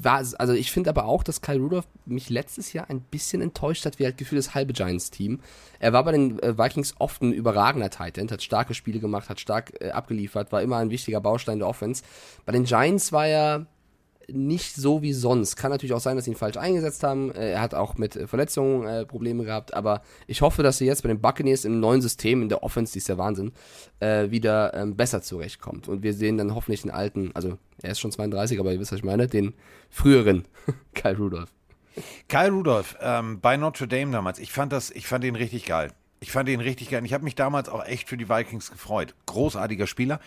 war, 0.00 0.24
also 0.38 0.52
ich 0.52 0.72
finde 0.72 0.90
aber 0.90 1.04
auch, 1.04 1.22
dass 1.22 1.40
Kyle 1.40 1.60
Rudolph 1.60 1.86
mich 2.06 2.30
letztes 2.30 2.72
Jahr 2.72 2.88
ein 2.90 3.00
bisschen 3.00 3.42
enttäuscht 3.42 3.84
hat, 3.86 3.98
wie 3.98 4.04
halt 4.04 4.16
Gefühl 4.16 4.36
das 4.36 4.54
halbe 4.54 4.72
Giants-Team. 4.72 5.40
Er 5.78 5.92
war 5.92 6.04
bei 6.04 6.12
den 6.12 6.38
äh, 6.40 6.56
Vikings 6.58 6.94
oft 6.98 7.22
ein 7.22 7.32
überragender 7.32 7.90
Tight 7.90 8.18
End, 8.18 8.32
hat 8.32 8.42
starke 8.42 8.74
Spiele 8.74 9.00
gemacht, 9.00 9.28
hat 9.28 9.40
stark 9.40 9.72
äh, 9.80 9.90
abgeliefert, 9.90 10.52
war 10.52 10.62
immer 10.62 10.78
ein 10.78 10.90
wichtiger 10.90 11.20
Baustein 11.20 11.58
der 11.58 11.68
Offense. 11.68 12.02
Bei 12.44 12.52
den 12.52 12.64
Giants 12.64 13.12
war 13.12 13.26
er 13.26 13.66
nicht 14.30 14.74
so 14.74 15.02
wie 15.02 15.12
sonst. 15.12 15.56
Kann 15.56 15.70
natürlich 15.70 15.92
auch 15.92 16.00
sein, 16.00 16.16
dass 16.16 16.24
sie 16.26 16.32
ihn 16.32 16.36
falsch 16.36 16.56
eingesetzt 16.56 17.02
haben. 17.02 17.32
Äh, 17.34 17.52
Er 17.52 17.60
hat 17.60 17.74
auch 17.74 17.96
mit 17.96 18.16
äh, 18.16 18.26
Verletzungen 18.26 18.86
äh, 18.86 19.04
Probleme 19.06 19.44
gehabt, 19.44 19.74
aber 19.74 20.02
ich 20.26 20.42
hoffe, 20.42 20.62
dass 20.62 20.80
er 20.80 20.86
jetzt 20.86 21.02
bei 21.02 21.08
den 21.08 21.20
Buccaneers 21.20 21.64
im 21.64 21.80
neuen 21.80 22.02
System, 22.02 22.42
in 22.42 22.48
der 22.48 22.62
Offense, 22.62 22.92
die 22.92 22.98
ist 22.98 23.08
der 23.08 23.18
Wahnsinn, 23.18 23.52
äh, 24.00 24.30
wieder 24.30 24.74
ähm, 24.74 24.96
besser 24.96 25.22
zurechtkommt. 25.22 25.88
Und 25.88 26.02
wir 26.02 26.14
sehen 26.14 26.38
dann 26.38 26.54
hoffentlich 26.54 26.82
den 26.82 26.90
alten, 26.90 27.30
also 27.34 27.58
er 27.82 27.92
ist 27.92 28.00
schon 28.00 28.12
32, 28.12 28.58
aber 28.60 28.72
ihr 28.72 28.80
wisst, 28.80 28.92
was 28.92 28.98
ich 28.98 29.04
meine, 29.04 29.26
den 29.28 29.54
früheren 29.90 30.46
Kyle 30.94 31.16
Rudolph. 31.16 31.50
Kyle 32.28 32.50
Rudolph 32.50 32.96
ähm, 33.00 33.40
bei 33.40 33.56
Notre 33.56 33.86
Dame 33.88 34.12
damals, 34.12 34.38
ich 34.38 34.52
fand 34.52 34.72
das, 34.72 34.90
ich 34.90 35.06
fand 35.06 35.24
ihn 35.24 35.36
richtig 35.36 35.66
geil. 35.66 35.90
Ich 36.20 36.30
fand 36.30 36.48
ihn 36.48 36.60
richtig 36.60 36.88
geil. 36.88 37.04
Ich 37.04 37.12
habe 37.14 37.24
mich 37.24 37.34
damals 37.34 37.68
auch 37.68 37.84
echt 37.84 38.08
für 38.08 38.16
die 38.16 38.28
Vikings 38.28 38.70
gefreut. 38.70 39.12
Großartiger 39.26 39.88
Spieler. 39.88 40.20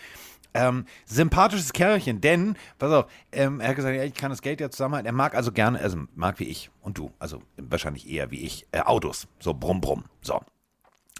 Ähm, 0.55 0.85
sympathisches 1.05 1.73
Kerlchen, 1.73 2.21
denn, 2.21 2.55
pass 2.79 2.91
auf, 2.91 3.11
ähm, 3.33 3.59
er 3.59 3.69
hat 3.69 3.75
gesagt, 3.75 3.95
ja, 3.95 4.03
ich 4.03 4.13
kann 4.13 4.29
das 4.29 4.41
Geld 4.41 4.61
ja 4.61 4.69
zusammenhalten. 4.69 5.05
Er 5.05 5.11
mag 5.11 5.35
also 5.35 5.51
gerne, 5.51 5.79
also 5.79 5.97
mag 6.15 6.39
wie 6.39 6.45
ich 6.45 6.71
und 6.81 6.97
du, 6.97 7.11
also 7.19 7.41
wahrscheinlich 7.57 8.09
eher 8.09 8.31
wie 8.31 8.39
ich, 8.39 8.65
äh, 8.71 8.79
Autos. 8.79 9.27
So 9.39 9.53
brumm, 9.53 9.81
brumm. 9.81 10.05
So. 10.21 10.41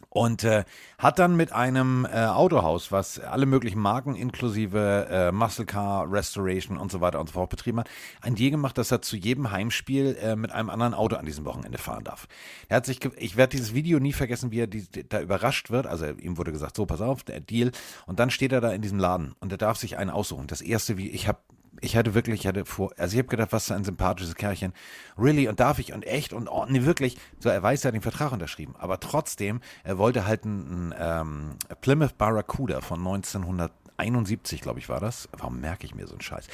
Und 0.09 0.43
äh, 0.43 0.63
hat 0.97 1.19
dann 1.19 1.35
mit 1.35 1.51
einem 1.51 2.05
äh, 2.05 2.25
Autohaus, 2.25 2.91
was 2.91 3.19
alle 3.19 3.45
möglichen 3.45 3.79
Marken 3.79 4.15
inklusive 4.15 5.07
äh, 5.09 5.31
Muscle 5.31 5.65
Car, 5.65 6.11
Restoration 6.11 6.77
und 6.77 6.91
so 6.91 7.01
weiter 7.01 7.19
und 7.19 7.27
so 7.27 7.33
fort 7.33 7.49
betrieben 7.49 7.79
hat, 7.79 7.89
ein 8.21 8.35
Deal 8.35 8.51
gemacht, 8.51 8.77
dass 8.77 8.91
er 8.91 9.01
zu 9.01 9.17
jedem 9.17 9.51
Heimspiel 9.51 10.17
äh, 10.21 10.35
mit 10.35 10.51
einem 10.51 10.69
anderen 10.69 10.93
Auto 10.93 11.15
an 11.15 11.25
diesem 11.25 11.45
Wochenende 11.45 11.77
fahren 11.77 12.03
darf. 12.03 12.27
Er 12.69 12.77
hat 12.77 12.85
sich, 12.85 12.99
ich 13.17 13.35
werde 13.35 13.51
dieses 13.51 13.73
Video 13.73 13.99
nie 13.99 14.13
vergessen, 14.13 14.51
wie 14.51 14.59
er 14.59 14.67
die, 14.67 14.87
da 15.07 15.19
überrascht 15.19 15.69
wird. 15.69 15.87
Also 15.87 16.05
ihm 16.05 16.37
wurde 16.37 16.51
gesagt, 16.51 16.75
so 16.77 16.85
pass 16.85 17.01
auf, 17.01 17.23
der 17.23 17.41
Deal. 17.41 17.71
Und 18.05 18.19
dann 18.19 18.29
steht 18.29 18.51
er 18.51 18.61
da 18.61 18.71
in 18.71 18.81
diesem 18.81 18.99
Laden 18.99 19.35
und 19.39 19.51
er 19.51 19.57
darf 19.57 19.77
sich 19.77 19.97
einen 19.97 20.09
aussuchen. 20.09 20.47
Das 20.47 20.61
erste, 20.61 20.97
wie 20.97 21.09
ich 21.09 21.27
habe 21.27 21.39
ich 21.81 21.95
hatte 21.95 22.13
wirklich, 22.13 22.41
ich 22.41 22.47
hatte 22.47 22.65
vor, 22.65 22.91
also 22.97 23.13
ich 23.13 23.19
habe 23.19 23.27
gedacht, 23.27 23.51
was 23.51 23.67
für 23.67 23.75
ein 23.75 23.83
sympathisches 23.83 24.35
Kerlchen. 24.35 24.73
Really, 25.17 25.47
und 25.47 25.59
darf 25.59 25.79
ich 25.79 25.93
und 25.93 26.05
echt 26.05 26.33
und 26.33 26.47
oh, 26.47 26.65
nee, 26.67 26.83
wirklich. 26.83 27.17
So, 27.39 27.49
er 27.49 27.61
weiß, 27.61 27.83
er 27.83 27.89
hat 27.89 27.95
den 27.95 28.01
Vertrag 28.01 28.31
unterschrieben. 28.31 28.75
Aber 28.77 28.99
trotzdem, 28.99 29.61
er 29.83 29.97
wollte 29.97 30.25
halt 30.25 30.45
einen, 30.45 30.93
ähm, 30.97 31.55
Plymouth 31.81 32.17
Barracuda 32.17 32.81
von 32.81 32.99
1971, 32.99 34.61
glaube 34.61 34.79
ich, 34.79 34.89
war 34.89 34.99
das. 34.99 35.29
Warum 35.37 35.59
merke 35.59 35.85
ich 35.85 35.95
mir 35.95 36.07
so 36.07 36.13
einen 36.13 36.21
Scheiß? 36.21 36.47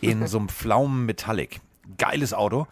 In 0.00 0.26
so 0.26 0.38
einem 0.38 0.48
Pflaumen 0.48 1.06
Metallic. 1.06 1.60
Geiles 1.96 2.34
Auto. 2.34 2.66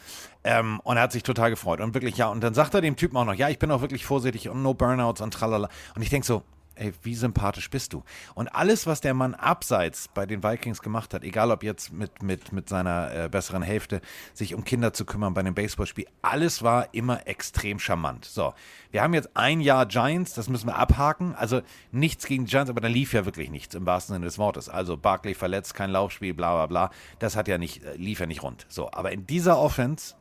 Ähm, 0.44 0.80
und 0.84 0.96
er 0.96 1.04
hat 1.04 1.12
sich 1.12 1.22
total 1.22 1.50
gefreut. 1.50 1.80
Und 1.80 1.94
wirklich, 1.94 2.16
ja, 2.18 2.28
und 2.28 2.42
dann 2.42 2.54
sagt 2.54 2.74
er 2.74 2.82
dem 2.82 2.96
Typen 2.96 3.16
auch 3.16 3.24
noch, 3.24 3.34
ja, 3.34 3.48
ich 3.48 3.58
bin 3.58 3.70
auch 3.70 3.80
wirklich 3.80 4.04
vorsichtig 4.04 4.48
und 4.48 4.62
no 4.62 4.74
Burnouts 4.74 5.20
und 5.22 5.32
tralala. 5.32 5.68
Und 5.94 6.02
ich 6.02 6.10
denke 6.10 6.26
so, 6.26 6.42
ey, 6.76 6.92
wie 7.02 7.14
sympathisch 7.14 7.70
bist 7.70 7.92
du? 7.92 8.02
Und 8.34 8.48
alles, 8.48 8.86
was 8.86 9.00
der 9.00 9.14
Mann 9.14 9.34
abseits 9.34 10.08
bei 10.08 10.26
den 10.26 10.42
Vikings 10.42 10.80
gemacht 10.82 11.14
hat, 11.14 11.24
egal 11.24 11.50
ob 11.50 11.62
jetzt 11.62 11.92
mit, 11.92 12.22
mit, 12.22 12.52
mit 12.52 12.68
seiner 12.68 13.14
äh, 13.14 13.28
besseren 13.28 13.62
Hälfte, 13.62 14.00
sich 14.34 14.54
um 14.54 14.64
Kinder 14.64 14.92
zu 14.92 15.04
kümmern 15.04 15.34
bei 15.34 15.40
einem 15.40 15.54
Baseballspiel, 15.54 16.06
alles 16.22 16.62
war 16.62 16.94
immer 16.94 17.26
extrem 17.26 17.78
charmant. 17.78 18.24
So, 18.24 18.54
wir 18.90 19.02
haben 19.02 19.14
jetzt 19.14 19.36
ein 19.36 19.60
Jahr 19.60 19.86
Giants, 19.86 20.34
das 20.34 20.48
müssen 20.48 20.68
wir 20.68 20.76
abhaken. 20.76 21.34
Also 21.34 21.62
nichts 21.92 22.26
gegen 22.26 22.46
Giants, 22.46 22.70
aber 22.70 22.80
da 22.80 22.88
lief 22.88 23.12
ja 23.12 23.24
wirklich 23.24 23.50
nichts 23.50 23.74
im 23.74 23.86
wahrsten 23.86 24.14
Sinne 24.14 24.26
des 24.26 24.38
Wortes. 24.38 24.68
Also 24.68 24.96
Barkley 24.96 25.34
verletzt, 25.34 25.74
kein 25.74 25.90
Laufspiel, 25.90 26.34
bla 26.34 26.54
bla 26.54 26.66
bla. 26.66 26.90
Das 27.18 27.36
hat 27.36 27.48
ja 27.48 27.58
nicht, 27.58 27.84
äh, 27.84 27.96
lief 27.96 28.20
ja 28.20 28.26
nicht 28.26 28.42
rund. 28.42 28.66
So, 28.68 28.90
aber 28.92 29.12
in 29.12 29.26
dieser 29.26 29.58
Offense, 29.58 30.14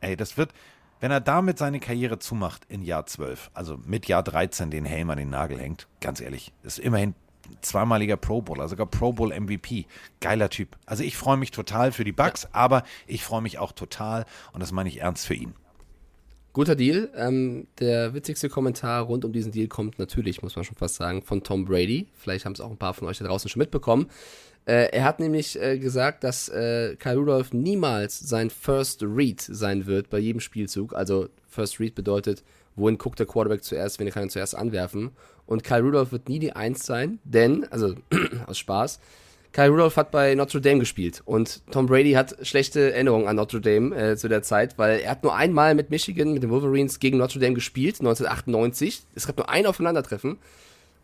ey, 0.00 0.16
das 0.16 0.36
wird, 0.36 0.52
wenn 1.00 1.10
er 1.10 1.20
damit 1.20 1.58
seine 1.58 1.80
Karriere 1.80 2.18
zumacht 2.18 2.64
in 2.68 2.82
Jahr 2.82 3.06
12, 3.06 3.50
also 3.54 3.78
mit 3.84 4.06
Jahr 4.06 4.22
13 4.22 4.70
den 4.70 4.84
Helm 4.84 5.10
an 5.10 5.18
den 5.18 5.30
Nagel 5.30 5.58
hängt, 5.58 5.86
ganz 6.00 6.20
ehrlich, 6.20 6.52
ist 6.62 6.78
immerhin 6.78 7.14
zweimaliger 7.60 8.16
Pro 8.16 8.42
Bowler, 8.42 8.68
sogar 8.68 8.86
Pro 8.86 9.12
Bowl 9.12 9.32
MVP. 9.38 9.86
Geiler 10.20 10.50
Typ. 10.50 10.76
Also 10.86 11.04
ich 11.04 11.16
freue 11.16 11.36
mich 11.36 11.50
total 11.50 11.92
für 11.92 12.04
die 12.04 12.12
Bucks, 12.12 12.48
aber 12.52 12.82
ich 13.06 13.22
freue 13.24 13.42
mich 13.42 13.58
auch 13.58 13.72
total, 13.72 14.24
und 14.52 14.60
das 14.60 14.72
meine 14.72 14.88
ich 14.88 15.00
ernst 15.00 15.26
für 15.26 15.34
ihn. 15.34 15.54
Guter 16.52 16.74
Deal. 16.74 17.10
Ähm, 17.14 17.66
der 17.80 18.14
witzigste 18.14 18.48
Kommentar 18.48 19.02
rund 19.02 19.26
um 19.26 19.32
diesen 19.32 19.52
Deal 19.52 19.68
kommt 19.68 19.98
natürlich, 19.98 20.42
muss 20.42 20.56
man 20.56 20.64
schon 20.64 20.76
fast 20.76 20.94
sagen, 20.94 21.20
von 21.20 21.42
Tom 21.42 21.66
Brady. 21.66 22.08
Vielleicht 22.14 22.46
haben 22.46 22.52
es 22.52 22.60
auch 22.60 22.70
ein 22.70 22.78
paar 22.78 22.94
von 22.94 23.06
euch 23.06 23.18
da 23.18 23.26
draußen 23.26 23.50
schon 23.50 23.60
mitbekommen. 23.60 24.06
Äh, 24.66 24.90
er 24.90 25.04
hat 25.04 25.20
nämlich 25.20 25.60
äh, 25.60 25.78
gesagt, 25.78 26.24
dass 26.24 26.48
äh, 26.48 26.96
Kyle 26.96 27.16
Rudolph 27.16 27.52
niemals 27.52 28.18
sein 28.18 28.50
First 28.50 29.02
Read 29.02 29.40
sein 29.40 29.86
wird 29.86 30.10
bei 30.10 30.18
jedem 30.18 30.40
Spielzug. 30.40 30.92
Also 30.92 31.28
First 31.48 31.78
Read 31.78 31.94
bedeutet, 31.94 32.42
wohin 32.74 32.98
guckt 32.98 33.20
der 33.20 33.26
Quarterback 33.26 33.62
zuerst, 33.62 34.00
wenn 34.00 34.08
er 34.08 34.12
kann 34.12 34.24
ihn 34.24 34.30
zuerst 34.30 34.56
anwerfen. 34.56 35.10
Und 35.46 35.62
Kyle 35.62 35.82
Rudolph 35.82 36.10
wird 36.10 36.28
nie 36.28 36.40
die 36.40 36.52
Eins 36.52 36.84
sein, 36.84 37.20
denn, 37.22 37.64
also 37.70 37.94
aus 38.46 38.58
Spaß, 38.58 38.98
Kyle 39.52 39.68
Rudolph 39.68 39.96
hat 39.96 40.10
bei 40.10 40.34
Notre 40.34 40.60
Dame 40.60 40.80
gespielt 40.80 41.22
und 41.24 41.62
Tom 41.70 41.86
Brady 41.86 42.12
hat 42.12 42.36
schlechte 42.42 42.92
Erinnerungen 42.92 43.28
an 43.28 43.36
Notre 43.36 43.60
Dame 43.60 43.96
äh, 43.96 44.16
zu 44.16 44.28
der 44.28 44.42
Zeit, 44.42 44.76
weil 44.76 44.98
er 44.98 45.12
hat 45.12 45.22
nur 45.22 45.34
einmal 45.34 45.76
mit 45.76 45.90
Michigan, 45.90 46.34
mit 46.34 46.42
den 46.42 46.50
Wolverines 46.50 46.98
gegen 46.98 47.18
Notre 47.18 47.38
Dame 47.38 47.54
gespielt, 47.54 48.00
1998. 48.00 49.04
Es 49.14 49.26
gab 49.26 49.38
nur 49.38 49.48
ein 49.48 49.64
Aufeinandertreffen 49.64 50.38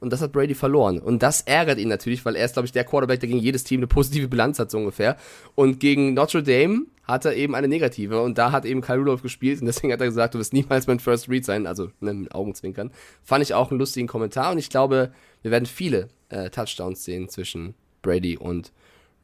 und 0.02 0.12
das 0.12 0.20
hat 0.20 0.32
Brady 0.32 0.54
verloren. 0.54 0.98
Und 0.98 1.22
das 1.22 1.42
ärgert 1.42 1.78
ihn 1.78 1.88
natürlich, 1.88 2.24
weil 2.24 2.34
er 2.34 2.44
ist, 2.44 2.54
glaube 2.54 2.66
ich, 2.66 2.72
der 2.72 2.84
Quarterback, 2.84 3.20
der 3.20 3.28
gegen 3.28 3.40
jedes 3.40 3.62
Team 3.62 3.78
eine 3.78 3.86
positive 3.86 4.26
Bilanz 4.26 4.58
hat, 4.58 4.70
so 4.70 4.78
ungefähr. 4.78 5.16
Und 5.54 5.78
gegen 5.78 6.14
Notre 6.14 6.42
Dame 6.42 6.86
hat 7.04 7.24
er 7.24 7.36
eben 7.36 7.54
eine 7.54 7.68
negative 7.68 8.20
und 8.20 8.36
da 8.36 8.50
hat 8.50 8.64
eben 8.64 8.80
Kyle 8.80 8.98
Rudolph 8.98 9.22
gespielt 9.22 9.60
und 9.60 9.66
deswegen 9.66 9.92
hat 9.92 10.00
er 10.00 10.06
gesagt, 10.06 10.34
du 10.34 10.40
wirst 10.40 10.52
niemals 10.52 10.88
mein 10.88 10.98
First 10.98 11.28
Read 11.28 11.44
sein, 11.44 11.66
also 11.66 11.90
ne, 12.00 12.14
mit 12.14 12.34
Augenzwinkern. 12.34 12.90
Fand 13.22 13.44
ich 13.44 13.54
auch 13.54 13.70
einen 13.70 13.78
lustigen 13.78 14.08
Kommentar 14.08 14.52
und 14.52 14.58
ich 14.58 14.70
glaube, 14.70 15.12
wir 15.42 15.50
werden 15.52 15.66
viele 15.66 16.08
äh, 16.30 16.50
Touchdowns 16.50 17.04
sehen 17.04 17.28
zwischen 17.28 17.74
Brady 18.02 18.36
und 18.36 18.72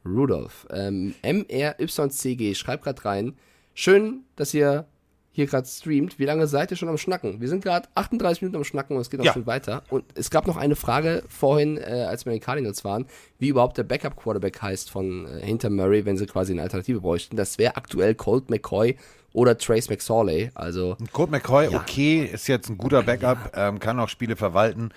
Rudolph. 0.05 0.65
Ähm, 0.71 1.13
MRYCG 1.23 2.55
schreibt 2.55 2.85
gerade 2.85 3.03
rein, 3.03 3.37
schön, 3.73 4.23
dass 4.37 4.53
ihr 4.53 4.85
hier 5.31 5.45
gerade 5.45 5.67
streamt. 5.67 6.19
Wie 6.19 6.25
lange 6.25 6.47
seid 6.47 6.71
ihr 6.71 6.77
schon 6.77 6.89
am 6.89 6.97
Schnacken? 6.97 7.39
Wir 7.39 7.47
sind 7.47 7.63
gerade 7.63 7.87
38 7.95 8.41
Minuten 8.41 8.57
am 8.57 8.63
Schnacken 8.63 8.95
und 8.95 9.01
es 9.01 9.09
geht 9.09 9.19
auch 9.21 9.25
Ja. 9.25 9.33
schon 9.33 9.45
weiter. 9.45 9.83
Und 9.89 10.03
es 10.15 10.29
gab 10.31 10.47
noch 10.47 10.57
eine 10.57 10.75
Frage 10.75 11.23
vorhin, 11.29 11.77
äh, 11.77 12.05
als 12.09 12.25
wir 12.25 12.33
in 12.33 12.39
den 12.39 12.43
Cardinals 12.43 12.83
waren, 12.83 13.05
wie 13.37 13.49
überhaupt 13.49 13.77
der 13.77 13.83
Backup-Quarterback 13.83 14.61
heißt 14.61 14.89
von 14.89 15.27
äh, 15.27 15.45
hinter 15.45 15.69
Murray, 15.69 16.05
wenn 16.05 16.17
sie 16.17 16.25
quasi 16.25 16.51
eine 16.53 16.63
Alternative 16.63 16.99
bräuchten. 17.01 17.35
Das 17.37 17.57
wäre 17.57 17.77
aktuell 17.77 18.15
Colt 18.15 18.49
McCoy 18.49 18.97
oder 19.33 19.57
Trace 19.57 19.89
McSorley. 19.89 20.49
Also 20.55 20.97
Colt 21.13 21.29
McCoy, 21.31 21.67
okay, 21.75 22.25
ist 22.25 22.47
jetzt 22.47 22.69
ein 22.69 22.77
guter 22.77 23.03
Backup, 23.03 23.51
ähm, 23.55 23.79
kann 23.79 23.99
auch 23.99 24.09
Spiele 24.09 24.35
verwalten. 24.35 24.89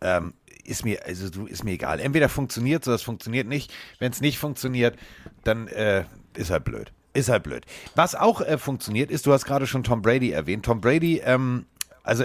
Ähm, 0.00 0.34
ist 0.64 0.84
mir, 0.84 1.04
also 1.04 1.28
du, 1.30 1.46
ist 1.46 1.64
mir 1.64 1.72
egal. 1.72 1.98
Entweder 1.98 2.28
funktioniert 2.28 2.84
so, 2.84 2.92
das 2.92 3.02
funktioniert 3.02 3.48
nicht. 3.48 3.72
Wenn 3.98 4.12
es 4.12 4.20
nicht 4.20 4.38
funktioniert, 4.38 4.96
dann 5.42 5.66
äh, 5.68 6.04
ist 6.36 6.50
halt 6.50 6.64
blöd. 6.64 6.92
Ist 7.12 7.28
halt 7.28 7.42
blöd. 7.42 7.66
Was 7.96 8.14
auch 8.14 8.40
äh, 8.40 8.56
funktioniert, 8.56 9.10
ist, 9.10 9.26
du 9.26 9.32
hast 9.32 9.44
gerade 9.44 9.66
schon 9.66 9.82
Tom 9.82 10.00
Brady 10.02 10.30
erwähnt. 10.30 10.64
Tom 10.64 10.80
Brady, 10.80 11.18
ähm, 11.24 11.66
also 12.04 12.24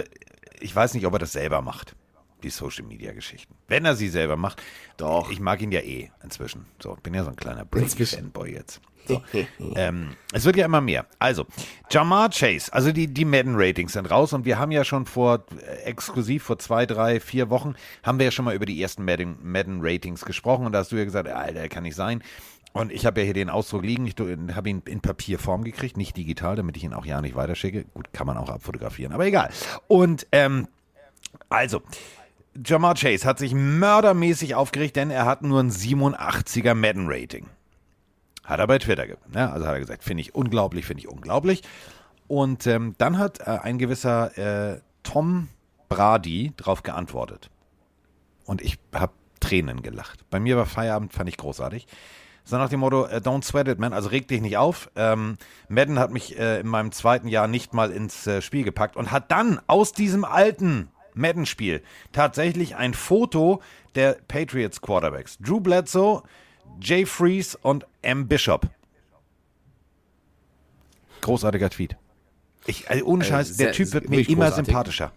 ich 0.60 0.74
weiß 0.74 0.94
nicht, 0.94 1.06
ob 1.06 1.12
er 1.12 1.18
das 1.18 1.32
selber 1.32 1.60
macht, 1.60 1.96
die 2.42 2.50
Social 2.50 2.84
Media 2.84 3.12
Geschichten. 3.12 3.54
Wenn 3.66 3.84
er 3.84 3.96
sie 3.96 4.08
selber 4.08 4.36
macht, 4.36 4.62
doch. 4.96 5.30
Ich 5.30 5.40
mag 5.40 5.60
ihn 5.60 5.72
ja 5.72 5.80
eh 5.80 6.10
inzwischen. 6.22 6.66
So, 6.80 6.96
bin 7.02 7.14
ja 7.14 7.24
so 7.24 7.30
ein 7.30 7.36
kleiner 7.36 7.64
Brady-Fanboy 7.64 8.52
jetzt. 8.52 8.80
So. 9.06 9.22
ähm, 9.76 10.16
es 10.32 10.44
wird 10.44 10.56
ja 10.56 10.64
immer 10.64 10.80
mehr. 10.80 11.06
Also, 11.18 11.46
Jamar 11.90 12.30
Chase, 12.30 12.72
also 12.72 12.92
die, 12.92 13.06
die 13.06 13.24
Madden-Ratings 13.24 13.92
sind 13.92 14.10
raus 14.10 14.32
und 14.32 14.44
wir 14.44 14.58
haben 14.58 14.72
ja 14.72 14.84
schon 14.84 15.06
vor, 15.06 15.44
äh, 15.60 15.82
exklusiv 15.84 16.42
vor 16.42 16.58
zwei, 16.58 16.86
drei, 16.86 17.20
vier 17.20 17.50
Wochen, 17.50 17.74
haben 18.02 18.18
wir 18.18 18.26
ja 18.26 18.30
schon 18.32 18.44
mal 18.44 18.54
über 18.54 18.66
die 18.66 18.80
ersten 18.80 19.04
Madden- 19.04 19.38
Madden-Ratings 19.42 20.24
gesprochen 20.24 20.66
und 20.66 20.72
da 20.72 20.80
hast 20.80 20.92
du 20.92 20.96
ja 20.96 21.04
gesagt, 21.04 21.28
Alter, 21.28 21.68
kann 21.68 21.84
nicht 21.84 21.94
sein. 21.96 22.22
Und 22.76 22.92
ich 22.92 23.06
habe 23.06 23.20
ja 23.20 23.24
hier 23.24 23.34
den 23.34 23.50
Ausdruck 23.50 23.84
liegen, 23.84 24.06
ich 24.06 24.14
habe 24.18 24.68
ihn 24.68 24.82
in 24.84 25.00
Papierform 25.00 25.64
gekriegt, 25.64 25.96
nicht 25.96 26.16
digital, 26.16 26.56
damit 26.56 26.76
ich 26.76 26.84
ihn 26.84 26.92
auch 26.92 27.06
ja 27.06 27.20
nicht 27.20 27.34
weiterschicke. 27.34 27.84
Gut, 27.94 28.12
kann 28.12 28.26
man 28.26 28.36
auch 28.36 28.50
abfotografieren, 28.50 29.12
aber 29.12 29.26
egal. 29.26 29.50
Und 29.88 30.26
ähm, 30.32 30.68
also, 31.48 31.82
Jamar 32.64 32.94
Chase 32.94 33.26
hat 33.26 33.38
sich 33.38 33.54
mördermäßig 33.54 34.54
aufgeregt, 34.54 34.96
denn 34.96 35.10
er 35.10 35.26
hat 35.26 35.42
nur 35.42 35.60
ein 35.60 35.70
87er 35.70 36.74
Madden-Rating. 36.74 37.46
Hat 38.44 38.60
er 38.60 38.66
bei 38.66 38.78
Twitter, 38.78 39.06
ne? 39.32 39.52
also 39.52 39.66
hat 39.66 39.74
er 39.74 39.80
gesagt, 39.80 40.04
finde 40.04 40.20
ich 40.20 40.34
unglaublich, 40.34 40.86
finde 40.86 41.00
ich 41.02 41.08
unglaublich. 41.08 41.62
Und 42.28 42.66
ähm, 42.66 42.94
dann 42.98 43.18
hat 43.18 43.40
äh, 43.40 43.58
ein 43.62 43.78
gewisser 43.78 44.36
äh, 44.74 44.80
Tom 45.02 45.48
Brady 45.88 46.52
drauf 46.56 46.82
geantwortet. 46.82 47.50
Und 48.44 48.62
ich 48.62 48.78
habe 48.94 49.12
Tränen 49.40 49.82
gelacht. 49.82 50.28
Bei 50.30 50.40
mir 50.40 50.56
war 50.56 50.66
Feierabend, 50.66 51.12
fand 51.12 51.28
ich 51.28 51.36
großartig. 51.36 51.86
So 52.48 52.56
nach 52.58 52.68
dem 52.68 52.78
Motto, 52.78 53.06
äh, 53.06 53.16
don't 53.16 53.42
sweat 53.44 53.66
it, 53.66 53.80
man, 53.80 53.92
also 53.92 54.08
reg 54.08 54.28
dich 54.28 54.40
nicht 54.40 54.56
auf. 54.56 54.88
Ähm, 54.94 55.36
Madden 55.68 55.98
hat 55.98 56.12
mich 56.12 56.38
äh, 56.38 56.60
in 56.60 56.68
meinem 56.68 56.92
zweiten 56.92 57.26
Jahr 57.26 57.48
nicht 57.48 57.74
mal 57.74 57.90
ins 57.90 58.24
äh, 58.28 58.40
Spiel 58.40 58.62
gepackt 58.62 58.96
und 58.96 59.10
hat 59.10 59.32
dann 59.32 59.60
aus 59.66 59.90
diesem 59.92 60.24
alten 60.24 60.88
Madden-Spiel 61.14 61.82
tatsächlich 62.12 62.76
ein 62.76 62.94
Foto 62.94 63.60
der 63.96 64.16
Patriots 64.28 64.80
Quarterbacks. 64.80 65.38
Drew 65.38 65.58
Bledsoe, 65.58 66.22
Jay 66.80 67.04
Freeze 67.04 67.58
und 67.60 67.84
M. 68.02 68.28
Bishop. 68.28 68.68
Großartiger 71.22 71.70
Tweet. 71.70 71.96
Ich, 72.66 72.88
also 72.90 73.04
ohne 73.06 73.24
Äh, 73.24 73.28
Scheiß, 73.28 73.48
sehr- 73.56 73.66
der 73.66 73.72
Typ 73.74 73.92
wird 73.92 74.08
mir 74.08 74.20
immer 74.28 74.44
großartig. 74.46 74.66
sympathischer. 74.66 75.12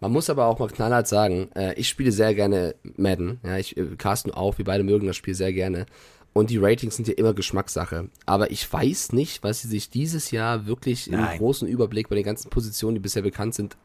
Man 0.00 0.12
muss 0.12 0.30
aber 0.30 0.46
auch 0.46 0.60
mal 0.60 0.68
knallhart 0.68 1.08
sagen, 1.08 1.50
äh, 1.56 1.74
ich 1.74 1.88
spiele 1.88 2.12
sehr 2.12 2.32
gerne 2.34 2.76
Madden. 2.96 3.40
Ja, 3.42 3.56
ich 3.58 3.76
äh, 3.76 3.96
Carsten 3.96 4.30
auch, 4.30 4.56
wir 4.58 4.64
beide 4.64 4.84
mögen 4.84 5.08
das 5.08 5.16
Spiel 5.16 5.34
sehr 5.34 5.52
gerne. 5.52 5.86
Und 6.32 6.50
die 6.50 6.58
Ratings 6.58 6.96
sind 6.96 7.08
ja 7.08 7.14
immer 7.14 7.34
Geschmackssache. 7.34 8.10
Aber 8.26 8.50
ich 8.50 8.70
weiß 8.72 9.12
nicht, 9.12 9.42
was 9.42 9.62
sie 9.62 9.68
sich 9.68 9.90
dieses 9.90 10.30
Jahr 10.30 10.66
wirklich 10.66 11.08
im 11.08 11.20
Nein. 11.20 11.38
großen 11.38 11.66
Überblick 11.66 12.08
bei 12.08 12.14
den 12.14 12.24
ganzen 12.24 12.50
Positionen, 12.50 12.94
die 12.94 13.00
bisher 13.00 13.22
bekannt 13.22 13.54
sind, 13.54 13.76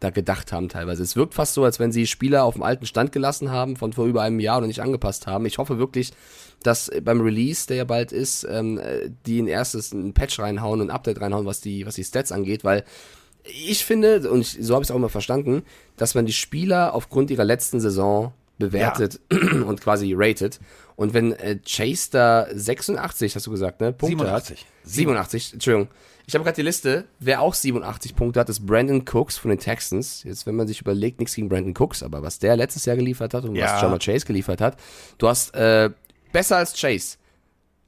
da 0.00 0.10
gedacht 0.10 0.52
haben 0.52 0.68
teilweise. 0.68 1.02
Es 1.02 1.16
wirkt 1.16 1.34
fast 1.34 1.54
so, 1.54 1.64
als 1.64 1.78
wenn 1.78 1.92
sie 1.92 2.06
Spieler 2.06 2.44
auf 2.44 2.54
dem 2.54 2.64
alten 2.64 2.86
Stand 2.86 3.12
gelassen 3.12 3.50
haben, 3.50 3.76
von 3.76 3.92
vor 3.92 4.06
über 4.06 4.22
einem 4.22 4.40
Jahr 4.40 4.58
und 4.58 4.66
nicht 4.66 4.82
angepasst 4.82 5.26
haben. 5.26 5.46
Ich 5.46 5.58
hoffe 5.58 5.78
wirklich, 5.78 6.12
dass 6.62 6.90
beim 7.02 7.20
Release, 7.20 7.66
der 7.66 7.76
ja 7.76 7.84
bald 7.84 8.12
ist, 8.12 8.44
ähm, 8.50 8.78
äh, 8.78 9.10
die 9.26 9.38
in 9.38 9.46
erstes 9.46 9.92
ein 9.92 10.12
Patch 10.12 10.38
reinhauen 10.40 10.80
und 10.80 10.88
ein 10.88 10.94
Update 10.94 11.20
reinhauen, 11.20 11.46
was 11.46 11.60
die, 11.60 11.86
was 11.86 11.94
die 11.94 12.04
Stats 12.04 12.32
angeht, 12.32 12.64
weil 12.64 12.84
ich 13.44 13.84
finde, 13.84 14.30
und 14.30 14.40
ich, 14.40 14.58
so 14.60 14.74
habe 14.74 14.82
ich 14.82 14.88
es 14.88 14.90
auch 14.92 14.96
immer 14.96 15.08
verstanden, 15.08 15.62
dass 15.96 16.14
man 16.14 16.26
die 16.26 16.32
Spieler 16.32 16.94
aufgrund 16.94 17.30
ihrer 17.30 17.44
letzten 17.44 17.80
Saison 17.80 18.32
bewertet 18.58 19.20
und 19.30 19.80
quasi 19.80 20.14
rated. 20.16 20.60
Und 20.96 21.14
wenn 21.14 21.32
äh, 21.32 21.58
Chase 21.66 22.10
da 22.10 22.46
86, 22.52 23.34
hast 23.36 23.46
du 23.46 23.50
gesagt, 23.50 23.80
ne? 23.80 23.92
Punkte 23.92 24.18
87. 24.18 24.60
hat. 24.60 24.66
87, 24.84 25.52
Entschuldigung. 25.54 25.88
Ich 26.26 26.34
habe 26.34 26.44
gerade 26.44 26.56
die 26.56 26.62
Liste. 26.62 27.04
Wer 27.18 27.40
auch 27.40 27.54
87 27.54 28.14
Punkte 28.14 28.38
hat, 28.40 28.48
ist 28.48 28.64
Brandon 28.64 29.04
Cooks 29.12 29.36
von 29.38 29.48
den 29.50 29.58
Texans. 29.58 30.22
Jetzt, 30.22 30.46
wenn 30.46 30.54
man 30.54 30.68
sich 30.68 30.80
überlegt, 30.80 31.18
nichts 31.18 31.34
gegen 31.34 31.48
Brandon 31.48 31.74
Cooks, 31.76 32.02
aber 32.02 32.22
was 32.22 32.38
der 32.38 32.56
letztes 32.56 32.84
Jahr 32.84 32.96
geliefert 32.96 33.34
hat 33.34 33.44
und 33.44 33.56
Ja. 33.56 33.74
was 33.74 33.82
Jamar 33.82 33.98
Chase 33.98 34.24
geliefert 34.26 34.60
hat, 34.60 34.76
du 35.18 35.28
hast 35.28 35.54
äh, 35.54 35.90
besser 36.32 36.58
als 36.58 36.78
Chase. 36.80 37.16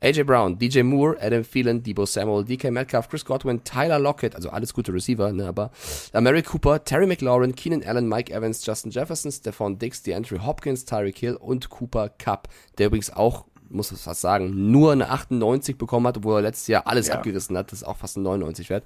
AJ 0.04 0.24
Brown, 0.24 0.58
DJ 0.58 0.82
Moore, 0.82 1.16
Adam 1.18 1.42
Thielen, 1.42 1.82
Debo 1.82 2.04
Samuel, 2.04 2.44
DK 2.44 2.70
Metcalf, 2.70 3.08
Chris 3.08 3.24
Godwin, 3.24 3.64
Tyler 3.64 3.98
Lockett, 3.98 4.36
also 4.36 4.50
alles 4.50 4.74
gute 4.74 4.92
Receiver, 4.92 5.32
ne, 5.32 5.46
aber 5.46 5.70
äh, 6.12 6.20
Mary 6.20 6.42
Cooper, 6.42 6.84
Terry 6.84 7.06
McLaurin, 7.06 7.54
Keenan 7.54 7.82
Allen, 7.82 8.06
Mike 8.06 8.30
Evans, 8.30 8.64
Justin 8.66 8.90
Jefferson, 8.90 9.32
Stephon 9.32 9.78
Diggs, 9.78 10.02
DeAndre 10.02 10.44
Hopkins, 10.44 10.84
Tyreek 10.84 11.16
Hill 11.16 11.36
und 11.36 11.70
Cooper 11.70 12.10
Cup, 12.10 12.48
der 12.76 12.88
übrigens 12.88 13.10
auch, 13.10 13.46
muss 13.70 13.92
ich 13.92 13.98
fast 13.98 14.20
sagen, 14.20 14.70
nur 14.70 14.92
eine 14.92 15.08
98 15.08 15.78
bekommen 15.78 16.06
hat, 16.06 16.18
obwohl 16.18 16.34
er 16.40 16.42
letztes 16.42 16.66
Jahr 16.66 16.86
alles 16.86 17.08
Ja. 17.08 17.14
abgerissen 17.14 17.56
hat, 17.56 17.72
das 17.72 17.80
ist 17.80 17.88
auch 17.88 17.96
fast 17.96 18.18
ein 18.18 18.22
99 18.24 18.68
wert. 18.68 18.84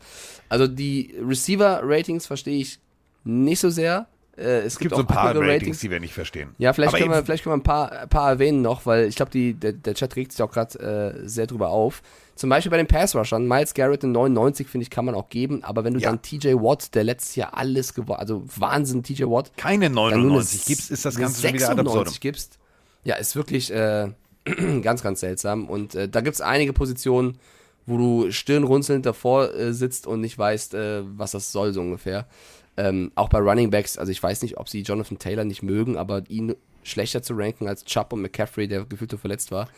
Also 0.48 0.68
die 0.68 1.16
Receiver-Ratings 1.20 2.28
verstehe 2.28 2.60
ich 2.60 2.78
nicht 3.24 3.58
so 3.58 3.70
sehr. 3.70 4.06
Äh, 4.38 4.60
es, 4.60 4.74
Es 4.74 4.78
gibt 4.78 4.94
so 4.94 5.00
ein 5.00 5.06
paar 5.06 5.30
andere 5.30 5.46
Ratings, 5.48 5.80
die 5.80 5.90
wir 5.90 6.00
nicht 6.00 6.14
verstehen. 6.14 6.54
ja, 6.58 6.72
vielleicht 6.72 6.94
Aber 6.94 6.98
können, 6.98 7.10
wir, 7.10 7.24
vielleicht 7.24 7.44
können 7.44 7.54
wir 7.56 7.60
ein 7.60 7.62
paar, 7.64 7.92
ein 7.92 8.08
paar 8.08 8.30
erwähnen 8.30 8.62
noch, 8.62 8.86
weil 8.86 9.06
ich 9.06 9.16
glaube, 9.16 9.32
der, 9.54 9.72
der 9.72 9.94
Chat 9.94 10.14
regt 10.16 10.32
sich 10.32 10.42
auch 10.42 10.50
gerade 10.50 10.78
äh, 11.24 11.28
sehr 11.28 11.46
drüber 11.46 11.70
auf. 11.70 12.02
Zum 12.36 12.48
Beispiel 12.50 12.70
bei 12.70 12.76
den 12.76 12.86
Pass-Rushern, 12.86 13.48
Miles 13.48 13.74
Garrett 13.74 14.04
in 14.04 14.12
99, 14.12 14.68
finde 14.68 14.82
ich, 14.84 14.90
kann 14.90 15.04
man 15.04 15.16
auch 15.16 15.28
geben, 15.28 15.64
aber 15.64 15.82
wenn 15.82 15.94
du 15.94 16.00
Ja. 16.00 16.10
dann 16.10 16.22
TJ 16.22 16.54
Watt, 16.54 16.94
der 16.94 17.02
letztes 17.02 17.34
Jahr 17.34 17.56
alles 17.56 17.94
gewonnen, 17.94 18.20
also 18.20 18.44
Wahnsinn, 18.56 19.02
TJ 19.02 19.24
Watt, 19.24 19.50
Keine 19.56 19.86
dann 19.86 19.94
nur 19.94 20.06
eine 20.06 20.16
99 20.18 20.64
gibst, 20.66 20.90
ist 20.92 21.04
das 21.04 21.16
Ganze 21.16 21.42
schon 21.42 21.54
wieder 21.54 21.66
ad 21.70 21.80
absurdum. 21.80 22.04
96 22.04 22.20
gibst, 22.20 22.58
ja, 23.02 23.16
ist 23.16 23.34
wirklich 23.34 23.72
äh, 23.72 24.08
ganz, 24.82 25.02
ganz 25.02 25.18
seltsam. 25.20 25.68
Und 25.68 25.96
äh, 25.96 26.08
da 26.08 26.20
gibt 26.20 26.34
es 26.34 26.40
einige 26.40 26.72
Positionen, 26.72 27.38
wo 27.86 27.96
du 27.96 28.30
stirnrunzelnd 28.30 29.04
davor 29.04 29.52
äh, 29.54 29.72
sitzt 29.72 30.06
und 30.06 30.20
nicht 30.20 30.38
weißt, 30.38 30.74
was 30.74 31.32
das 31.32 31.50
soll, 31.50 31.72
so 31.72 31.80
ungefähr. 31.80 32.26
Ähm, 32.78 33.10
auch 33.16 33.28
bei 33.28 33.38
Running 33.40 33.70
Backs, 33.70 33.98
also 33.98 34.12
ich 34.12 34.22
weiß 34.22 34.40
nicht, 34.42 34.56
ob 34.56 34.68
sie 34.68 34.82
Jonathan 34.82 35.18
Taylor 35.18 35.44
nicht 35.44 35.64
mögen, 35.64 35.96
aber 35.96 36.22
ihn 36.28 36.54
schlechter 36.84 37.22
zu 37.24 37.34
ranken 37.34 37.66
als 37.66 37.84
Chubb 37.84 38.12
und 38.12 38.22
McCaffrey, 38.22 38.68
der 38.68 38.84
gefühlt 38.84 39.10
so 39.10 39.16
verletzt 39.16 39.50
war. 39.50 39.68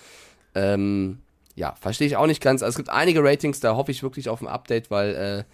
Ähm, 0.55 1.21
ja, 1.57 1.75
verstehe 1.81 2.07
ich 2.07 2.17
auch 2.17 2.27
nicht 2.27 2.43
ganz. 2.43 2.63
Also 2.63 2.73
es 2.73 2.77
gibt 2.77 2.91
einige 2.91 3.25
Ratings, 3.25 3.59
da 3.59 3.75
hoffe 3.75 3.91
ich 3.91 4.03
wirklich 4.03 4.29
auf 4.29 4.43
ein 4.43 4.49
Update, 4.49 4.91
weil 4.91 5.15
äh, 5.15 5.45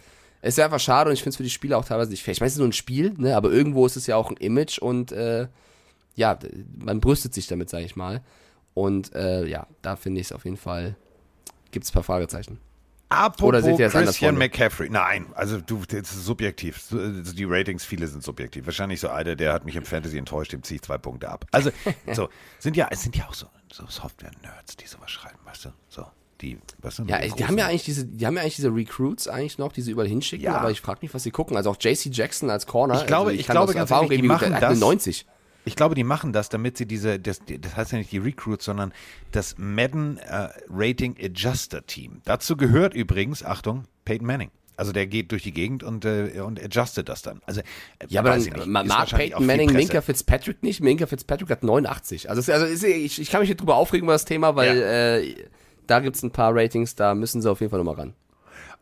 es 0.43 0.59
ist 0.59 0.65
einfach 0.65 0.81
schade 0.81 1.09
und 1.09 1.15
ich 1.15 1.21
finde 1.21 1.31
es 1.31 1.37
für 1.37 1.45
die 1.45 1.51
Spieler 1.51 1.79
auch 1.79 1.85
teilweise 1.85 2.11
nicht 2.11 2.25
fair. 2.25 2.33
Ich 2.33 2.41
meine, 2.41 2.49
es 2.49 2.55
ist 2.55 2.59
nur 2.59 2.69
ein 2.69 2.73
Spiel, 2.73 3.15
ne, 3.17 3.37
aber 3.37 3.53
irgendwo 3.53 3.87
ist 3.87 3.97
es 3.97 4.09
ja 4.09 4.17
auch 4.17 4.29
ein 4.29 4.37
Image 4.39 4.79
und 4.79 5.13
äh, 5.13 5.47
ja, 6.17 6.37
man 6.85 6.99
brüstet 6.99 7.33
sich 7.33 7.47
damit, 7.47 7.71
sage 7.71 7.85
ich 7.85 7.95
mal. 7.95 8.23
Und 8.75 9.15
äh, 9.15 9.47
ja, 9.47 9.69
da 9.83 9.95
finde 9.95 10.21
ich 10.21 10.27
es 10.27 10.33
auf 10.33 10.45
jeden 10.45 10.57
Fall, 10.57 10.97
gibt 11.71 11.85
es 11.85 11.93
ein 11.93 11.95
paar 11.95 12.03
Fragezeichen. 12.03 12.59
Apropos 13.09 13.49
Oder 13.49 13.63
seht 13.63 13.79
ihr 13.79 13.89
Christian? 13.89 14.37
McCaffrey. 14.37 14.91
Nein, 14.91 15.27
also 15.35 15.61
du, 15.61 15.83
das 15.87 16.13
ist 16.13 16.25
subjektiv. 16.25 16.81
So, 16.81 16.99
also 16.99 17.33
Die 17.33 17.45
Ratings, 17.45 17.85
viele 17.85 18.09
sind 18.09 18.25
subjektiv. 18.25 18.67
Wahrscheinlich 18.67 18.99
so 19.01 19.09
einer, 19.09 19.37
der 19.37 19.53
hat 19.53 19.65
mich 19.65 19.77
im 19.77 19.85
Fantasy 19.85 20.19
enttäuscht, 20.19 20.53
dem 20.53 20.63
ziehe 20.65 20.77
ich 20.77 20.83
zwei 20.83 20.99
Punkte 20.99 21.29
ab. 21.29 21.45
Also, 21.53 21.71
so, 22.13 22.29
sind 22.59 22.77
ja, 22.77 22.89
es 22.91 23.03
sind 23.03 23.15
ja 23.17 23.27
auch 23.29 23.35
so, 23.35 23.47
so 23.73 23.85
Software-Nerds, 23.87 24.77
die 24.77 24.87
sowas 24.89 25.11
schreiben, 25.11 25.39
weißt 25.45 25.67
du? 25.67 25.69
So, 25.89 26.05
die, 26.41 26.59
weißt 26.83 26.99
du? 26.99 27.05
Ja, 27.05 27.19
den 27.21 27.35
die 27.37 27.45
haben 27.47 27.57
ja 27.59 27.67
eigentlich 27.69 27.85
diese, 27.85 28.05
die 28.07 28.27
haben 28.27 28.35
ja 28.35 28.43
eigentlich 28.43 28.57
diese 28.57 28.75
Recruits 28.75 29.29
eigentlich 29.29 29.59
noch, 29.59 29.73
die 29.73 29.83
sie 29.83 29.93
überall 29.93 30.09
hinschicken, 30.09 30.45
Ja. 30.45 30.57
aber 30.57 30.73
ich 30.73 30.81
frage 30.81 30.99
mich, 31.03 31.15
was 31.15 31.23
sie 31.23 31.31
gucken. 31.31 31.57
Also 31.57 31.71
auch 31.71 31.77
JC 31.81 32.07
Jackson 32.11 32.51
als 32.51 32.67
Corner. 32.67 32.97
Ich 33.01 33.07
glaube- 33.07 33.31
also 33.31 33.41
ich 33.41 33.47
kann 33.47 33.55
glaube 33.55 33.73
ganz 33.73 33.89
Erfahrung 33.91 34.07
ehrlich, 34.11 34.23
die 34.23 34.27
machen 34.29 34.57
das- 34.61 34.79
90. 34.81 35.27
Ich 35.67 35.75
glaube, 35.77 35.95
die 35.97 36.05
machen 36.05 36.33
das, 36.33 36.49
damit 36.49 36.79
sie 36.79 36.87
diese, 36.87 37.19
das, 37.19 37.41
das 37.45 37.77
heißt 37.77 37.93
ja 37.93 37.99
nicht 37.99 38.13
die 38.13 38.19
Recruits, 38.19 38.65
sondern 38.65 38.93
das 39.33 39.57
Madden 39.59 40.19
äh, 40.19 40.49
Rating 40.71 41.17
Adjuster 41.21 41.85
Team. 41.85 42.23
Dazu 42.25 42.57
gehört 42.57 42.95
übrigens, 42.95 43.45
Achtung, 43.45 43.85
Peyton 44.05 44.27
Manning. 44.27 44.51
Also 44.77 44.93
der 44.93 45.07
geht 45.07 45.33
durch 45.33 45.43
die 45.43 45.53
Gegend 45.53 45.83
und, 45.83 46.05
äh, 46.05 46.41
und 46.45 46.63
adjustet 46.63 47.09
das 47.09 47.23
dann. 47.23 47.41
Also, 47.47 47.63
äh, 47.63 48.07
Ja, 48.09 48.21
aber 48.21 48.39
dann 48.39 48.71
mag 48.71 49.09
Peyton 49.09 49.45
Manning. 49.45 49.73
Minka 49.73 50.01
Fitzpatrick 50.01 50.63
nicht. 50.63 50.81
Minka 50.81 51.07
Fitzpatrick 51.07 51.51
hat 51.51 51.63
89. 51.65 52.31
Also, 52.31 52.53
also 52.53 52.67
ist, 52.67 52.85
ich, 52.85 53.21
ich 53.21 53.31
kann 53.31 53.41
mich 53.41 53.49
nicht 53.49 53.61
drüber 53.61 53.75
aufregen 53.75 54.05
über 54.05 54.13
das 54.13 54.25
Thema, 54.25 54.55
weil 54.55 54.83
äh, 54.83 55.35
da 55.87 56.01
gibt 56.01 56.17
es 56.17 56.23
ein 56.23 56.31
paar 56.31 56.55
Ratings, 56.55 56.95
da 56.95 57.15
müssen 57.15 57.43
sie 57.43 57.51
auf 57.51 57.61
jeden 57.61 57.71
Fall 57.71 57.79
nochmal 57.79 57.97
ran. 57.97 58.15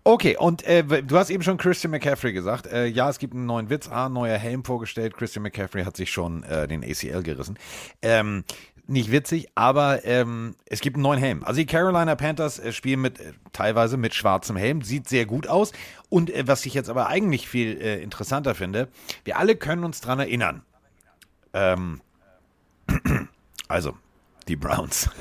Okay, 0.07 0.37
und 0.37 0.63
äh, 0.65 0.85
du 1.03 1.17
hast 1.17 1.31
eben 1.31 1.43
schon 1.43 1.57
Christian 1.57 1.91
McCaffrey 1.91 2.35
gesagt. 2.35 2.67
Äh, 2.67 2.85
ja, 2.87 3.09
es 3.09 3.19
gibt 3.19 3.33
einen 3.33 3.47
neuen 3.47 3.71
Witz, 3.71 3.89
ah, 3.89 4.11
neuer 4.11 4.37
Helm 4.37 4.63
vorgestellt. 4.63 5.17
Christian 5.17 5.43
McCaffrey 5.43 5.83
hat 5.85 5.97
sich 5.97 6.13
schon 6.13 6.43
äh, 6.43 6.69
den 6.69 6.85
ACL 6.85 7.23
gerissen. 7.23 7.59
Ähm, 8.03 8.45
nicht 8.87 9.11
witzig, 9.11 9.49
aber 9.55 10.05
ähm, 10.05 10.57
es 10.67 10.83
gibt 10.83 10.97
einen 10.97 11.05
neuen 11.05 11.19
Helm. 11.19 11.43
Also 11.43 11.59
die 11.59 11.65
Carolina 11.65 12.17
Panthers 12.17 12.59
äh, 12.59 12.73
spielen 12.73 13.01
mit 13.01 13.19
äh, 13.19 13.33
teilweise 13.55 13.97
mit 13.97 14.15
schwarzem 14.15 14.57
Helm, 14.57 14.83
sieht 14.83 15.09
sehr 15.09 15.25
gut 15.25 15.47
aus. 15.47 15.73
Und 16.11 16.29
äh, 16.29 16.47
was 16.47 16.67
ich 16.67 16.75
jetzt 16.75 16.91
aber 16.91 17.07
eigentlich 17.07 17.49
viel 17.49 17.81
äh, 17.81 18.03
interessanter 18.03 18.55
finde, 18.55 18.89
wir 19.25 19.39
alle 19.39 19.57
können 19.57 19.85
uns 19.85 20.03
dran 20.03 20.19
erinnern. 20.19 20.63
Ähm, 21.55 22.03
also, 23.69 23.97
die 24.49 24.57
Browns. 24.57 25.09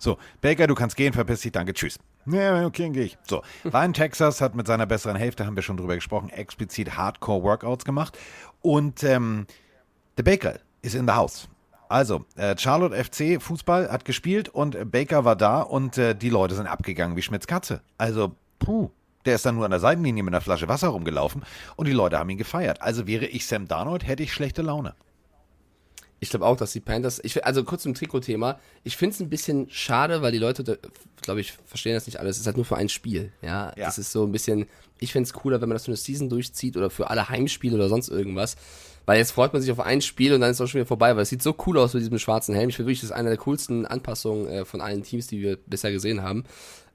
So, 0.00 0.16
Baker, 0.40 0.66
du 0.68 0.74
kannst 0.74 0.96
gehen, 0.96 1.12
verpiss 1.12 1.40
dich, 1.40 1.52
danke, 1.52 1.74
tschüss. 1.74 1.98
Ja, 2.30 2.66
okay, 2.66 2.84
dann 2.84 2.92
gehe 2.92 3.04
ich. 3.04 3.18
So, 3.26 3.42
in 3.64 3.92
Texas, 3.92 4.40
hat 4.40 4.54
mit 4.54 4.66
seiner 4.66 4.86
besseren 4.86 5.16
Hälfte, 5.16 5.46
haben 5.46 5.56
wir 5.56 5.62
schon 5.62 5.76
drüber 5.76 5.94
gesprochen, 5.94 6.30
explizit 6.30 6.96
Hardcore-Workouts 6.96 7.84
gemacht. 7.84 8.18
Und 8.60 9.02
ähm, 9.04 9.46
der 10.16 10.22
Baker 10.24 10.58
ist 10.82 10.94
in 10.94 11.06
the 11.06 11.14
house. 11.14 11.48
Also, 11.88 12.24
äh, 12.36 12.56
Charlotte 12.58 12.94
FC 12.94 13.40
Fußball 13.40 13.90
hat 13.90 14.04
gespielt 14.04 14.48
und 14.48 14.90
Baker 14.90 15.24
war 15.24 15.36
da 15.36 15.62
und 15.62 15.96
äh, 15.96 16.14
die 16.14 16.28
Leute 16.28 16.54
sind 16.54 16.66
abgegangen 16.66 17.16
wie 17.16 17.22
Schmitz 17.22 17.46
Katze. 17.46 17.80
Also, 17.96 18.34
puh. 18.58 18.90
Der 19.24 19.34
ist 19.34 19.44
dann 19.44 19.56
nur 19.56 19.64
an 19.64 19.72
der 19.72 19.80
Seitenlinie 19.80 20.22
mit 20.22 20.32
einer 20.32 20.40
Flasche 20.40 20.68
Wasser 20.68 20.88
rumgelaufen 20.88 21.44
und 21.76 21.86
die 21.86 21.92
Leute 21.92 22.18
haben 22.18 22.30
ihn 22.30 22.38
gefeiert. 22.38 22.80
Also 22.80 23.06
wäre 23.06 23.26
ich 23.26 23.46
Sam 23.46 23.66
Darnold, 23.66 24.06
hätte 24.06 24.22
ich 24.22 24.32
schlechte 24.32 24.62
Laune. 24.62 24.94
Ich 26.20 26.30
glaube 26.30 26.46
auch, 26.46 26.56
dass 26.56 26.72
die 26.72 26.80
Panthers, 26.80 27.20
ich, 27.22 27.44
also 27.44 27.62
kurz 27.64 27.82
zum 27.84 27.94
Trikotthema, 27.94 28.58
ich 28.82 28.96
finde 28.96 29.14
es 29.14 29.20
ein 29.20 29.28
bisschen 29.28 29.68
schade, 29.70 30.20
weil 30.20 30.32
die 30.32 30.38
Leute, 30.38 30.78
glaube 31.22 31.40
ich, 31.40 31.52
verstehen 31.66 31.94
das 31.94 32.06
nicht 32.06 32.18
alles. 32.18 32.36
Es 32.36 32.40
ist 32.40 32.46
halt 32.46 32.56
nur 32.56 32.64
für 32.66 32.76
ein 32.76 32.88
Spiel. 32.88 33.32
Ja, 33.40 33.72
Ja. 33.76 33.86
das 33.86 33.98
ist 33.98 34.10
so 34.10 34.24
ein 34.24 34.32
bisschen, 34.32 34.66
ich 34.98 35.12
finde 35.12 35.28
es 35.28 35.32
cooler, 35.32 35.60
wenn 35.60 35.68
man 35.68 35.76
das 35.76 35.84
für 35.84 35.90
eine 35.92 35.96
Season 35.96 36.28
durchzieht 36.28 36.76
oder 36.76 36.90
für 36.90 37.08
alle 37.10 37.28
Heimspiele 37.28 37.76
oder 37.76 37.88
sonst 37.88 38.08
irgendwas. 38.08 38.56
Weil 39.06 39.18
jetzt 39.18 39.30
freut 39.30 39.52
man 39.52 39.62
sich 39.62 39.70
auf 39.70 39.80
ein 39.80 40.02
Spiel 40.02 40.34
und 40.34 40.40
dann 40.40 40.50
ist 40.50 40.56
es 40.56 40.60
auch 40.60 40.66
schon 40.70 40.80
wieder 40.80 40.86
vorbei, 40.88 41.14
weil 41.16 41.22
es 41.22 41.28
sieht 41.30 41.42
so 41.42 41.54
cool 41.66 41.78
aus 41.78 41.94
mit 41.94 42.02
diesem 42.02 42.18
schwarzen 42.18 42.54
Helm. 42.54 42.68
Ich 42.68 42.76
finde 42.76 42.88
wirklich, 42.88 43.00
das 43.00 43.10
ist 43.10 43.16
eine 43.16 43.28
der 43.30 43.38
coolsten 43.38 43.86
Anpassungen 43.86 44.48
äh, 44.48 44.64
von 44.64 44.80
allen 44.80 45.02
Teams, 45.02 45.28
die 45.28 45.40
wir 45.40 45.56
bisher 45.56 45.92
gesehen 45.92 46.22
haben. 46.22 46.44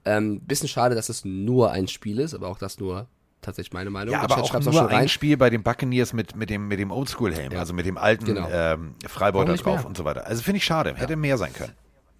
Ähm, 0.05 0.41
bisschen 0.41 0.67
schade, 0.67 0.95
dass 0.95 1.07
es 1.09 1.23
nur 1.25 1.71
ein 1.71 1.87
Spiel 1.87 2.19
ist, 2.19 2.33
aber 2.35 2.49
auch 2.49 2.57
das 2.59 2.77
nur 2.77 3.07
tatsächlich 3.43 3.73
meine 3.73 3.89
Meinung. 3.89 4.13
Ja, 4.13 4.21
aber 4.21 4.37
auch 4.37 4.51
nur 4.53 4.73
schon 4.73 4.87
ein 4.87 5.09
Spiel 5.09 5.37
bei 5.37 5.49
den 5.49 5.61
Buccaneers 5.63 6.13
mit, 6.13 6.35
mit 6.35 6.49
dem, 6.49 6.67
mit 6.67 6.79
dem 6.79 6.91
Oldschool-Helm, 6.91 7.51
Ja. 7.53 7.59
also 7.59 7.73
mit 7.73 7.85
dem 7.85 7.97
alten 7.97 8.25
Genau. 8.25 8.49
ähm, 8.51 8.95
nicht 9.01 9.65
drauf 9.65 9.77
mehr? 9.79 9.85
und 9.85 9.97
so 9.97 10.05
weiter. 10.05 10.25
Also 10.25 10.41
finde 10.41 10.57
ich 10.57 10.65
schade, 10.65 10.95
hätte 10.95 11.15
mehr 11.15 11.37
sein 11.37 11.53
können. 11.53 11.73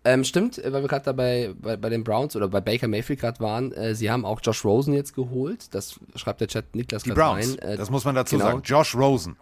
Ähm, 0.06 0.26
stimmt, 0.26 0.58
weil 0.64 0.82
wir 0.82 0.88
gerade 0.90 1.06
dabei 1.06 1.54
bei, 1.58 1.78
bei 1.78 1.90
den 1.90 2.04
Browns 2.04 2.36
oder 2.36 2.50
bei 2.50 2.60
Baker 2.60 2.90
Mayfield 2.90 3.22
gerade 3.22 3.40
waren, 3.40 3.72
äh, 3.72 3.96
sie 3.96 4.12
haben 4.12 4.26
auch 4.26 4.42
Josh 4.44 4.66
Rosen 4.66 4.94
jetzt 4.94 5.16
geholt. 5.16 5.74
Das 5.74 5.98
schreibt 6.16 6.42
der 6.42 6.50
Chat 6.50 6.76
Niklas 6.76 7.04
Die 7.04 7.12
Browns. 7.12 7.56
Äh, 7.56 7.78
das 7.78 7.90
muss 7.90 8.04
man 8.04 8.14
dazu 8.14 8.36
genau. 8.36 8.50
sagen. 8.50 8.62
Josh 8.66 8.96
Rosen. 8.96 9.38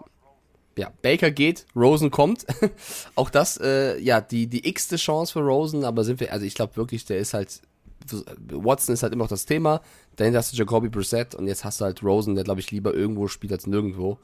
ja, 0.78 0.92
Baker 1.02 1.32
geht, 1.32 1.66
Rosen 1.76 2.12
kommt. 2.12 2.46
auch 3.16 3.32
das, 3.32 3.58
äh, 3.60 4.00
ja, 4.00 4.22
die, 4.22 4.46
die 4.46 4.68
x-te 4.70 4.98
Chance 4.98 5.34
für 5.34 5.40
Rosen, 5.40 5.84
aber 5.84 6.04
sind 6.04 6.20
wir, 6.20 6.32
also 6.32 6.46
ich 6.46 6.54
glaube 6.54 6.76
wirklich, 6.76 7.06
der 7.06 7.18
ist 7.18 7.34
halt, 7.34 7.62
Watson 8.52 8.94
ist 8.94 9.04
halt 9.04 9.14
immer 9.14 9.26
noch 9.26 9.30
das 9.30 9.46
Thema, 9.46 9.82
dahinter 10.16 10.40
hast 10.40 10.54
du 10.54 10.58
Jacoby 10.58 10.90
Brissett 10.90 11.36
und 11.36 11.48
jetzt 11.48 11.64
hast 11.64 11.82
du 11.82 11.86
halt 11.86 12.04
Rosen, 12.04 12.36
der 12.36 12.44
glaube 12.44 12.60
ich 12.60 12.72
lieber 12.72 12.94
irgendwo 12.94 13.28
spielt 13.28 13.54
als 13.54 13.68
nirgendwo. 13.68 14.18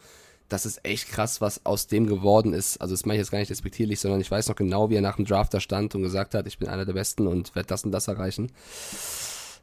Das 0.50 0.66
ist 0.66 0.86
echt 0.86 1.10
krass, 1.10 1.42
was 1.42 1.66
aus 1.66 1.88
dem 1.88 2.08
geworden 2.08 2.54
ist. 2.54 2.78
Also 2.78 2.94
das 2.94 3.06
mache 3.06 3.16
ich 3.16 3.20
jetzt 3.20 3.32
gar 3.32 3.40
nicht 3.40 3.52
respektierlich, 3.52 4.00
sondern 4.00 4.22
ich 4.22 4.32
weiß 4.32 4.48
noch 4.48 4.56
genau, 4.56 4.90
wie 4.90 4.96
er 4.96 5.02
nach 5.02 5.18
dem 5.18 5.26
Draft 5.26 5.54
da 5.54 5.60
stand 5.60 5.94
und 5.94 6.04
gesagt 6.04 6.34
hat, 6.36 6.48
ich 6.48 6.58
bin 6.58 6.70
einer 6.70 6.86
der 6.86 6.94
Besten 6.94 7.28
und 7.28 7.54
werde 7.54 7.68
das 7.68 7.84
und 7.84 7.92
das 7.92 8.08
erreichen. 8.08 8.52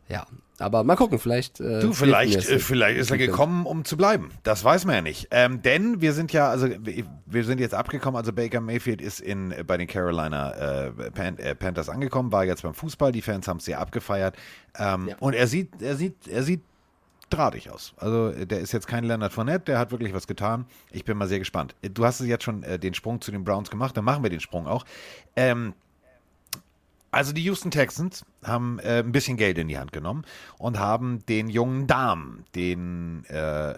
Ja, 0.08 0.26
aber 0.58 0.84
mal 0.84 0.96
gucken, 0.96 1.18
vielleicht. 1.18 1.60
Äh, 1.60 1.80
Du, 1.80 1.92
vielleicht, 1.92 2.48
äh, 2.48 2.58
vielleicht 2.58 2.98
ist 2.98 3.10
er 3.10 3.16
gekommen, 3.18 3.64
um 3.66 3.84
zu 3.84 3.96
bleiben. 3.96 4.30
Das 4.42 4.62
weiß 4.62 4.84
man 4.84 4.94
ja 4.96 5.00
nicht. 5.02 5.28
Ähm, 5.30 5.62
denn 5.62 6.00
wir 6.00 6.12
sind 6.12 6.32
ja, 6.32 6.48
also 6.50 6.68
wir 7.26 7.44
sind 7.44 7.58
jetzt 7.58 7.74
abgekommen, 7.74 8.16
also 8.16 8.32
Baker 8.32 8.60
Mayfield 8.60 9.00
ist 9.00 9.20
in, 9.20 9.54
bei 9.66 9.76
den 9.78 9.86
Carolina 9.88 10.52
äh, 10.86 10.90
Pan, 11.10 11.38
äh, 11.38 11.54
Panthers 11.54 11.88
angekommen, 11.88 12.32
war 12.32 12.44
jetzt 12.44 12.62
beim 12.62 12.74
Fußball, 12.74 13.12
die 13.12 13.22
Fans 13.22 13.48
haben 13.48 13.56
es 13.56 13.64
sehr 13.64 13.80
abgefeiert. 13.80 14.36
Ähm, 14.78 15.08
Ja. 15.08 15.16
Und 15.20 15.34
er 15.34 15.46
sieht, 15.46 15.80
er 15.80 15.96
sieht, 15.96 16.28
er 16.28 16.42
sieht 16.42 16.60
drahtig 17.30 17.70
aus. 17.70 17.94
Also 17.96 18.30
der 18.30 18.60
ist 18.60 18.72
jetzt 18.72 18.86
kein 18.86 19.04
Leonard 19.04 19.32
Fournette, 19.32 19.64
der 19.64 19.78
hat 19.78 19.90
wirklich 19.90 20.12
was 20.12 20.26
getan. 20.26 20.66
Ich 20.92 21.04
bin 21.04 21.16
mal 21.16 21.26
sehr 21.26 21.38
gespannt. 21.38 21.74
Du 21.82 22.04
hast 22.04 22.20
es 22.20 22.26
jetzt 22.28 22.44
schon 22.44 22.62
äh, 22.62 22.78
den 22.78 22.94
Sprung 22.94 23.20
zu 23.20 23.32
den 23.32 23.42
Browns 23.42 23.70
gemacht, 23.70 23.96
dann 23.96 24.04
machen 24.04 24.22
wir 24.22 24.30
den 24.30 24.40
Sprung 24.40 24.66
auch. 24.66 24.84
Ähm, 25.34 25.72
also 27.14 27.32
die 27.32 27.42
Houston 27.44 27.70
Texans 27.70 28.24
haben 28.44 28.78
äh, 28.80 28.98
ein 28.98 29.12
bisschen 29.12 29.36
Geld 29.36 29.56
in 29.58 29.68
die 29.68 29.78
Hand 29.78 29.92
genommen 29.92 30.24
und 30.58 30.78
haben 30.78 31.24
den 31.26 31.48
jungen 31.48 31.86
Damen, 31.86 32.44
den 32.54 33.24
äh, 33.26 33.74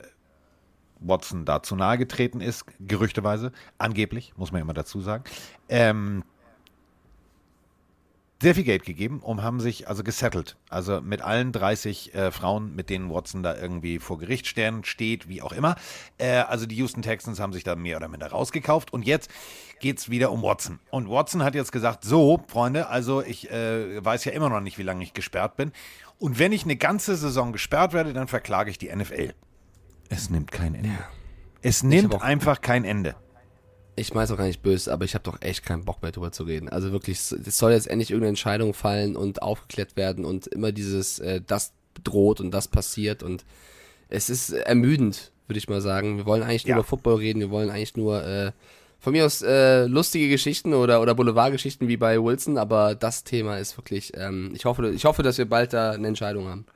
Watson 1.01 1.45
dazu 1.45 1.77
nahegetreten 1.77 2.41
ist, 2.41 2.65
gerüchteweise, 2.81 3.53
angeblich, 3.79 4.33
muss 4.37 4.53
man 4.53 4.63
immer 4.63 4.75
dazu 4.75 5.01
sagen, 5.01 5.25
ähm, 5.69 6.25
sehr 8.41 8.55
viel 8.55 8.65
Geld 8.65 8.85
gegeben 8.85 9.21
und 9.21 9.43
haben 9.43 9.61
sich 9.61 9.89
also 9.89 10.05
gesettelt. 10.05 10.57
Also 10.69 11.01
mit 11.01 11.23
allen 11.23 11.53
30 11.53 12.15
äh, 12.15 12.31
Frauen, 12.31 12.75
mit 12.75 12.91
denen 12.91 13.11
Watson 13.11 13.43
da 13.43 13.57
irgendwie 13.57 13.99
vor 13.99 14.19
Gericht 14.19 14.47
stehen, 14.47 14.85
steht, 14.85 15.29
wie 15.29 15.41
auch 15.41 15.53
immer. 15.53 15.77
Äh, 16.19 16.41
also 16.41 16.67
die 16.67 16.77
Houston 16.77 17.03
Texans 17.03 17.41
haben 17.41 17.55
sich 17.55 17.65
da 17.65 17.77
mehr 17.77 17.97
oder 17.97 18.09
minder 18.09 18.27
rausgekauft 18.29 18.93
und 18.93 19.07
jetzt 19.07 19.31
geht's 19.81 20.11
wieder 20.11 20.33
um 20.33 20.43
Watson. 20.43 20.81
Und 20.91 21.09
Watson 21.09 21.43
hat 21.43 21.55
jetzt 21.55 21.73
gesagt, 21.73 22.05
so, 22.05 22.45
Freunde, 22.49 22.89
also 22.89 23.23
ich 23.23 23.51
äh, 23.51 24.05
weiß 24.05 24.25
ja 24.27 24.33
immer 24.33 24.51
noch 24.51 24.61
nicht, 24.61 24.77
wie 24.77 24.83
lange 24.83 25.03
ich 25.03 25.15
gesperrt 25.15 25.57
bin. 25.57 25.73
Und 26.19 26.39
wenn 26.39 26.53
ich 26.53 26.65
eine 26.65 26.77
ganze 26.77 27.17
Saison 27.17 27.53
gesperrt 27.53 27.95
werde, 27.95 28.13
dann 28.13 28.29
verklage 28.29 28.71
ich 28.71 28.79
die 28.79 28.95
NFL. 28.95 29.33
Es 30.09 30.31
nimmt 30.31 30.53
kein 30.53 30.75
Ende. 30.75 30.99
Es 31.63 31.83
nimmt 31.83 32.23
einfach 32.23 32.61
kein 32.61 32.85
Ende. 32.85 33.17
Ich 33.99 34.15
weiß 34.15 34.31
auch 34.31 34.37
gar 34.37 34.45
nicht 34.47 34.63
böse, 34.63 34.93
aber 34.93 35.05
ich 35.07 35.15
habe 35.15 35.25
doch 35.25 35.41
echt 35.41 35.65
keinen 35.65 35.85
Bock 35.85 36.03
mehr 36.03 36.13
drüber 36.13 36.31
zu 36.31 36.43
reden. 36.45 36.69
Also 36.69 36.93
wirklich, 36.93 37.19
es 37.19 37.33
es 37.33 37.57
soll 37.59 37.73
jetzt 37.73 37.89
endlich 37.89 38.11
irgendeine 38.11 38.31
Entscheidung 38.31 38.75
fallen 38.75 39.17
und 39.17 39.41
aufgeklärt 39.43 39.97
werden 39.97 40.25
und 40.25 40.47
immer 40.49 40.71
dieses, 40.73 41.19
äh, 41.19 41.41
das 41.47 41.73
droht 42.05 42.41
und 42.41 42.51
das 42.51 42.69
passiert 42.69 43.23
und 43.23 43.45
es 44.09 44.29
ist 44.29 44.53
ermüdend, 44.53 45.33
würde 45.49 45.59
ich 45.59 45.69
mal 45.69 45.81
sagen. 45.81 46.19
Wir 46.19 46.27
wollen 46.27 46.43
eigentlich 46.43 46.65
nur 46.67 46.71
Ja. 46.71 46.77
über 46.77 46.85
Football 46.85 47.17
reden, 47.17 47.41
wir 47.41 47.51
wollen 47.51 47.71
eigentlich 47.71 47.97
nur 47.97 48.23
äh, 48.23 48.53
von 49.01 49.13
mir 49.13 49.25
aus 49.25 49.41
äh, 49.43 49.87
lustige 49.87 50.29
Geschichten 50.29 50.75
oder, 50.75 51.01
oder 51.01 51.15
Boulevardgeschichten 51.15 51.89
wie 51.89 51.97
bei 51.97 52.23
Wilson, 52.23 52.59
aber 52.59 52.95
das 52.95 53.25
Thema 53.25 53.59
ist 53.59 53.79
wirklich, 53.79 54.13
ähm, 54.17 54.53
ich 54.55 54.65
hoffe, 54.67 54.91
ich 54.91 55.05
hoffe, 55.07 55.23
dass 55.23 55.39
wir 55.39 55.49
bald 55.49 55.73
da 55.73 55.93
eine 55.93 56.09
Entscheidung 56.09 56.49
haben. 56.49 56.67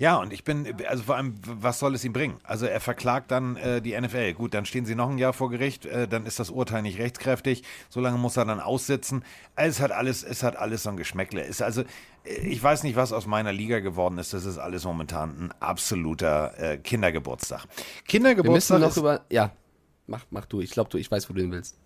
Ja, 0.00 0.16
und 0.16 0.32
ich 0.32 0.44
bin, 0.44 0.66
also 0.88 1.02
vor 1.02 1.16
allem, 1.16 1.34
was 1.44 1.78
soll 1.78 1.94
es 1.94 2.06
ihm 2.06 2.14
bringen? 2.14 2.38
Also 2.42 2.64
er 2.64 2.80
verklagt 2.80 3.30
dann 3.30 3.56
äh, 3.56 3.82
die 3.82 4.00
NFL. 4.00 4.32
Gut, 4.32 4.54
dann 4.54 4.64
stehen 4.64 4.86
sie 4.86 4.94
noch 4.94 5.10
ein 5.10 5.18
Jahr 5.18 5.34
vor 5.34 5.50
Gericht, 5.50 5.84
äh, 5.84 6.08
dann 6.08 6.24
ist 6.24 6.40
das 6.40 6.48
Urteil 6.48 6.80
nicht 6.80 6.98
rechtskräftig. 6.98 7.64
So 7.90 8.00
lange 8.00 8.16
muss 8.16 8.38
er 8.38 8.46
dann 8.46 8.60
aussitzen. 8.60 9.22
Es 9.56 9.78
hat 9.78 9.92
alles, 9.92 10.22
es 10.24 10.42
hat 10.42 10.56
alles 10.56 10.84
so 10.84 10.88
ein 10.88 10.96
Geschmäckle. 10.96 11.42
Ist 11.42 11.60
also, 11.60 11.82
äh, 12.24 12.32
ich 12.46 12.62
weiß 12.62 12.82
nicht, 12.82 12.96
was 12.96 13.12
aus 13.12 13.26
meiner 13.26 13.52
Liga 13.52 13.80
geworden 13.80 14.16
ist. 14.16 14.32
Das 14.32 14.46
ist 14.46 14.56
alles 14.56 14.86
momentan 14.86 15.36
ein 15.38 15.52
absoluter 15.60 16.58
äh, 16.58 16.78
Kindergeburtstag. 16.78 17.64
Wir 17.64 17.68
müssen 17.68 18.06
Kindergeburtstag 18.06 18.80
noch 18.80 18.96
über, 18.96 19.20
ja, 19.28 19.52
mach, 20.06 20.24
mach 20.30 20.46
du, 20.46 20.62
ich 20.62 20.70
glaube, 20.70 20.88
du, 20.88 20.96
ich 20.96 21.10
weiß, 21.10 21.28
wo 21.28 21.34
du 21.34 21.42
hin 21.42 21.52
willst. 21.52 21.76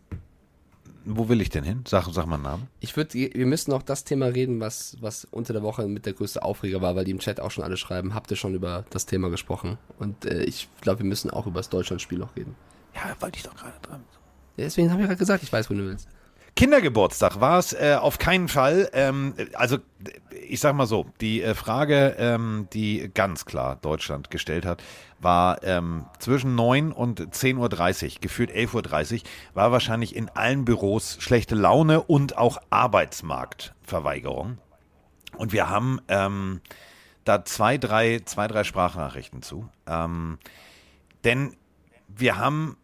Wo 1.05 1.28
will 1.28 1.40
ich 1.40 1.50
denn 1.50 1.64
hin? 1.64 1.84
Sag, 1.86 2.09
sag 2.12 2.26
mal 2.26 2.34
einen 2.34 2.44
Namen. 2.44 2.68
Ich 2.80 2.96
würde, 2.96 3.14
wir 3.14 3.46
müssen 3.46 3.70
noch 3.70 3.82
das 3.82 4.05
Thema 4.05 4.26
reden, 4.26 4.61
was, 4.61 4.96
was 5.00 5.26
unter 5.30 5.52
der 5.52 5.62
Woche 5.62 5.86
mit 5.86 6.07
der 6.07 6.12
größte 6.12 6.42
Aufreger 6.42 6.80
war, 6.82 6.96
weil 6.96 7.05
die 7.05 7.11
im 7.11 7.18
Chat 7.18 7.40
auch 7.40 7.50
schon 7.50 7.64
alle 7.64 7.76
schreiben, 7.76 8.14
habt 8.14 8.30
ihr 8.30 8.36
schon 8.36 8.55
über 8.55 8.84
das 8.90 9.07
Thema 9.07 9.30
gesprochen? 9.30 9.78
Und 9.98 10.24
äh, 10.24 10.44
ich 10.44 10.68
glaube, 10.80 11.00
wir 11.00 11.07
müssen 11.07 11.30
auch 11.30 11.46
über 11.46 11.61
das 11.61 11.68
Deutschlandspiel 11.68 12.18
noch 12.18 12.36
reden. 12.36 12.57
Ja, 12.94 13.14
wollte 13.20 13.38
ich 13.38 13.42
doch 13.42 13.55
gerade 13.55 13.78
dran. 13.82 14.05
Deswegen 14.57 14.90
habe 14.90 15.02
ich 15.02 15.09
gerade 15.09 15.18
gesagt, 15.18 15.42
ich 15.42 15.52
weiß, 15.52 15.68
wo 15.70 15.74
du 15.74 15.86
willst. 15.86 16.09
Kindergeburtstag 16.57 17.40
war 17.40 17.59
es 17.59 17.72
äh, 17.72 17.96
auf 18.00 18.18
keinen 18.18 18.48
Fall. 18.48 18.88
Ähm, 18.92 19.34
also 19.55 19.78
ich 20.48 20.61
sag 20.61 20.74
mal 20.74 20.86
so, 20.86 21.07
die 21.20 21.42
äh, 21.42 21.55
Frage, 21.55 22.14
ähm, 22.18 22.68
die 22.72 23.11
ganz 23.12 23.44
klar 23.44 23.76
Deutschland 23.76 24.30
gestellt 24.30 24.64
hat, 24.64 24.82
war 25.20 25.62
ähm, 25.64 26.05
zwischen 26.18 26.55
9 26.55 26.92
und 26.92 27.20
10.30 27.20 28.05
Uhr, 28.05 28.20
gefühlt 28.20 28.52
11.30 28.52 29.14
Uhr, 29.14 29.20
war 29.55 29.72
wahrscheinlich 29.72 30.14
in 30.14 30.28
allen 30.28 30.64
Büros 30.64 31.16
schlechte 31.20 31.55
Laune 31.57 32.02
und 32.02 32.36
auch 32.38 32.59
Arbeitsmarktverweigerung. 32.70 34.59
Und 35.36 35.52
wir 35.52 35.68
haben 35.68 36.00
ähm, 36.09 36.61
da 37.24 37.44
zwei, 37.44 37.78
drei, 37.78 38.20
zwei, 38.24 38.46
drei 38.46 38.62
Sprachnachrichten 38.62 39.42
zu. 39.42 39.68
Ähm, 39.86 40.38
denn 41.24 41.57
wir 42.07 42.38
haben 42.38 42.76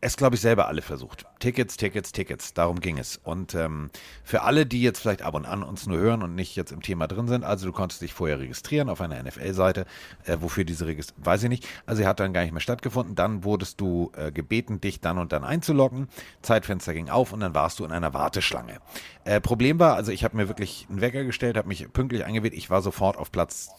es, 0.00 0.16
glaube 0.16 0.36
ich, 0.36 0.40
selber 0.40 0.68
alle 0.68 0.80
versucht. 0.80 1.26
Tickets, 1.40 1.76
Tickets, 1.76 2.12
Tickets. 2.12 2.54
Darum 2.54 2.78
ging 2.80 2.98
es. 2.98 3.16
Und 3.16 3.54
ähm, 3.54 3.90
für 4.22 4.42
alle, 4.42 4.64
die 4.64 4.80
jetzt 4.80 5.00
vielleicht 5.00 5.22
ab 5.22 5.34
und 5.34 5.44
an 5.44 5.64
uns 5.64 5.86
nur 5.86 5.98
hören 5.98 6.22
und 6.22 6.36
nicht 6.36 6.54
jetzt 6.54 6.70
im 6.70 6.82
Thema 6.82 7.08
drin 7.08 7.26
sind, 7.26 7.44
also 7.44 7.66
du 7.66 7.72
konntest 7.72 8.00
dich 8.00 8.12
vorher 8.12 8.38
registrieren 8.38 8.88
auf 8.90 9.00
einer 9.00 9.20
NFL-Seite. 9.20 9.86
Äh, 10.24 10.36
wofür 10.40 10.64
diese 10.64 10.86
Registrierung, 10.86 11.26
weiß 11.26 11.42
ich 11.42 11.48
nicht. 11.48 11.66
Also 11.84 12.02
sie 12.02 12.06
hat 12.06 12.20
dann 12.20 12.32
gar 12.32 12.42
nicht 12.42 12.52
mehr 12.52 12.60
stattgefunden. 12.60 13.16
Dann 13.16 13.42
wurdest 13.42 13.80
du 13.80 14.12
äh, 14.16 14.30
gebeten, 14.30 14.80
dich 14.80 15.00
dann 15.00 15.18
und 15.18 15.32
dann 15.32 15.42
einzuloggen. 15.42 16.08
Zeitfenster 16.42 16.94
ging 16.94 17.08
auf 17.08 17.32
und 17.32 17.40
dann 17.40 17.54
warst 17.54 17.80
du 17.80 17.84
in 17.84 17.90
einer 17.90 18.14
Warteschlange. 18.14 18.78
Äh, 19.24 19.40
Problem 19.40 19.80
war, 19.80 19.96
also 19.96 20.12
ich 20.12 20.22
habe 20.22 20.36
mir 20.36 20.48
wirklich 20.48 20.86
einen 20.88 21.00
Wecker 21.00 21.24
gestellt, 21.24 21.56
habe 21.56 21.68
mich 21.68 21.92
pünktlich 21.92 22.24
eingewählt. 22.24 22.54
Ich 22.54 22.70
war 22.70 22.82
sofort 22.82 23.16
auf 23.16 23.32
Platz 23.32 23.70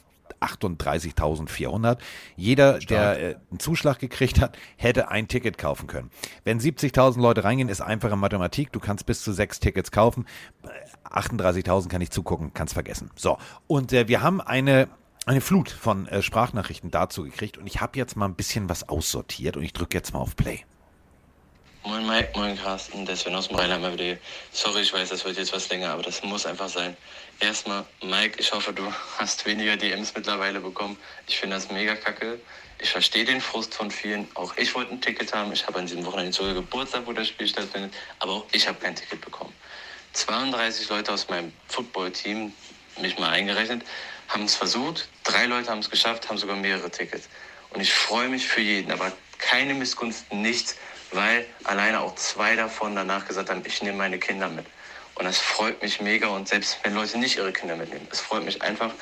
38.400. 0.41 1.97
Jeder, 2.36 2.80
der 2.80 3.19
äh, 3.19 3.36
einen 3.49 3.59
Zuschlag 3.59 3.99
gekriegt 3.99 4.39
hat, 4.39 4.57
hätte 4.77 5.09
ein 5.09 5.27
Ticket 5.27 5.57
kaufen 5.57 5.88
können. 5.88 6.09
Wenn 6.43 6.59
70.000 6.59 7.21
Leute 7.21 7.43
reingehen, 7.43 7.69
ist 7.69 7.82
einfache 7.82 8.15
Mathematik. 8.15 8.71
Du 8.71 8.80
kannst 8.80 9.05
bis 9.05 9.23
zu 9.23 9.32
sechs 9.32 9.59
Tickets 9.59 9.91
kaufen. 9.91 10.25
Äh, 10.63 10.67
38.000 11.09 11.89
kann 11.89 12.01
ich 12.01 12.11
zugucken, 12.11 12.53
kannst 12.53 12.73
vergessen. 12.73 13.09
So, 13.15 13.38
und 13.67 13.93
äh, 13.93 14.07
wir 14.07 14.21
haben 14.21 14.41
eine 14.41 14.88
eine 15.25 15.41
Flut 15.41 15.69
von 15.69 16.07
äh, 16.07 16.21
Sprachnachrichten 16.23 16.89
dazu 16.89 17.23
gekriegt 17.23 17.57
und 17.57 17.67
ich 17.67 17.82
habe 17.82 17.97
jetzt 17.99 18.15
mal 18.15 18.25
ein 18.25 18.36
bisschen 18.36 18.69
was 18.69 18.89
aussortiert 18.89 19.57
und 19.57 19.63
ich 19.63 19.73
drücke 19.73 19.95
jetzt 19.95 20.13
mal 20.13 20.19
auf 20.19 20.36
Play. 20.36 20.63
Moin 21.84 22.05
Mike, 22.05 22.32
moin 22.36 22.57
Carsten, 22.57 23.05
der 23.05 23.15
aus 23.15 23.47
dem 23.47 23.55
Rheinland 23.55 23.82
mal 23.82 23.93
wieder. 23.97 24.17
Sorry, 24.51 24.82
ich 24.82 24.91
weiß, 24.91 25.09
das 25.09 25.23
wird 25.23 25.38
jetzt 25.38 25.53
was 25.53 25.69
länger, 25.69 25.91
aber 25.91 26.03
das 26.03 26.21
muss 26.23 26.45
einfach 26.45 26.67
sein. 26.67 26.97
Erstmal, 27.39 27.86
Mike, 28.03 28.38
ich 28.38 28.51
hoffe, 28.51 28.73
du 28.73 28.84
hast 29.17 29.45
weniger 29.45 29.77
DMs 29.77 30.13
mittlerweile 30.13 30.59
bekommen. 30.59 30.97
Ich 31.27 31.39
finde 31.39 31.55
das 31.55 31.71
mega 31.71 31.95
kacke. 31.95 32.38
Ich 32.80 32.89
verstehe 32.89 33.23
den 33.23 33.39
Frust 33.39 33.73
von 33.73 33.91
vielen. 33.91 34.27
Auch 34.36 34.57
ich 34.57 34.75
wollte 34.75 34.91
ein 34.91 34.99
Ticket 34.99 35.34
haben. 35.34 35.53
Ich 35.53 35.65
habe 35.67 35.80
an 35.80 35.86
diesem 35.86 36.05
Wochenende 36.05 36.34
sogar 36.34 36.53
Geburtstag, 36.53 37.03
wo 37.05 37.13
das 37.13 37.30
Spiel 37.30 37.47
stattfindet. 37.47 37.93
Aber 38.19 38.34
auch 38.34 38.45
ich 38.51 38.67
habe 38.67 38.77
kein 38.77 38.95
Ticket 38.95 39.21
bekommen. 39.21 39.53
32 40.13 40.89
Leute 40.89 41.13
aus 41.13 41.30
meinem 41.30 41.53
Football-Team, 41.69 42.51
mich 42.99 43.17
mal 43.19 43.30
eingerechnet, 43.30 43.84
haben 44.27 44.43
es 44.43 44.55
versucht. 44.55 45.07
Drei 45.23 45.45
Leute 45.45 45.69
haben 45.69 45.80
es 45.80 45.89
geschafft, 45.89 46.27
haben 46.27 46.38
sogar 46.38 46.57
mehrere 46.57 46.91
Tickets. 46.91 47.30
Und 47.69 47.80
ich 47.80 47.93
freue 47.93 48.27
mich 48.27 48.45
für 48.45 48.61
jeden, 48.61 48.91
aber 48.91 49.13
keine 49.38 49.73
Missgunst, 49.73 50.32
nichts, 50.34 50.75
weil 51.12 51.45
alleine 51.64 52.01
auch 52.01 52.16
zwei 52.16 52.55
davon 52.55 52.95
danach 52.95 53.28
gesagt 53.28 53.49
haben, 53.49 53.64
ich 53.66 53.82
nehme 53.82 53.97
meine 53.97 54.20
Kinder 54.20 54.49
mit. 54.49 54.66
Und 55.16 55.26
das 55.26 55.38
freut 55.38 55.82
mich 55.82 55.99
mega 55.99 56.28
und 56.28 56.47
selbst 56.47 56.78
wenn 56.84 56.93
Leute 56.93 57.18
nicht 57.18 57.38
ihre 57.38 57.51
Kinder 57.51 57.76
mitnehmen, 57.76 58.07
es 58.12 58.22
freut 58.22 58.45
mich 58.45 58.62
einfach, 58.62 58.93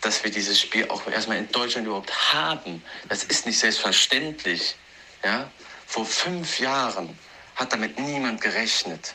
dass 0.00 0.22
wir 0.24 0.30
dieses 0.30 0.60
Spiel 0.60 0.88
auch 0.88 1.06
erstmal 1.06 1.38
in 1.38 1.50
Deutschland 1.50 1.86
überhaupt 1.86 2.32
haben. 2.32 2.84
Das 3.08 3.24
ist 3.24 3.46
nicht 3.46 3.58
selbstverständlich. 3.58 4.76
Ja? 5.22 5.50
Vor 5.86 6.04
fünf 6.04 6.58
Jahren 6.58 7.18
hat 7.56 7.72
damit 7.72 7.98
niemand 7.98 8.40
gerechnet. 8.40 9.14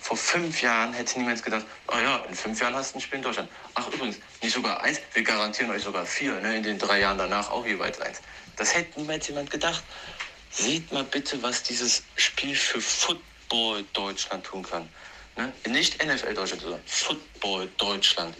Vor 0.00 0.16
fünf 0.16 0.62
Jahren 0.62 0.92
hätte 0.92 1.18
niemand 1.18 1.42
gedacht, 1.42 1.66
oh 1.88 1.98
ja, 1.98 2.24
in 2.28 2.34
fünf 2.34 2.60
Jahren 2.60 2.74
hast 2.74 2.94
du 2.94 2.98
ein 2.98 3.00
Spiel 3.00 3.18
in 3.18 3.24
Deutschland. 3.24 3.48
Ach 3.74 3.88
übrigens, 3.88 4.18
nicht 4.40 4.54
sogar 4.54 4.80
eins, 4.82 5.00
wir 5.12 5.22
garantieren 5.22 5.70
euch 5.70 5.82
sogar 5.82 6.06
vier, 6.06 6.40
ne? 6.40 6.56
in 6.56 6.62
den 6.62 6.78
drei 6.78 7.00
Jahren 7.00 7.18
danach 7.18 7.50
auch 7.50 7.66
jeweils 7.66 8.00
eins. 8.00 8.20
Das 8.56 8.74
hätte 8.74 8.98
niemals 8.98 9.28
jemand 9.28 9.50
gedacht. 9.50 9.82
Seht 10.56 10.90
mal 10.90 11.04
bitte, 11.04 11.42
was 11.42 11.62
dieses 11.62 12.02
Spiel 12.16 12.56
für 12.56 12.80
Football 12.80 13.84
Deutschland 13.92 14.44
tun 14.46 14.62
kann. 14.62 14.88
Ne? 15.36 15.52
Nicht 15.68 16.02
NFL 16.02 16.32
Deutschland, 16.32 16.62
sondern 16.62 16.80
Football 16.86 17.68
Deutschland. 17.76 18.34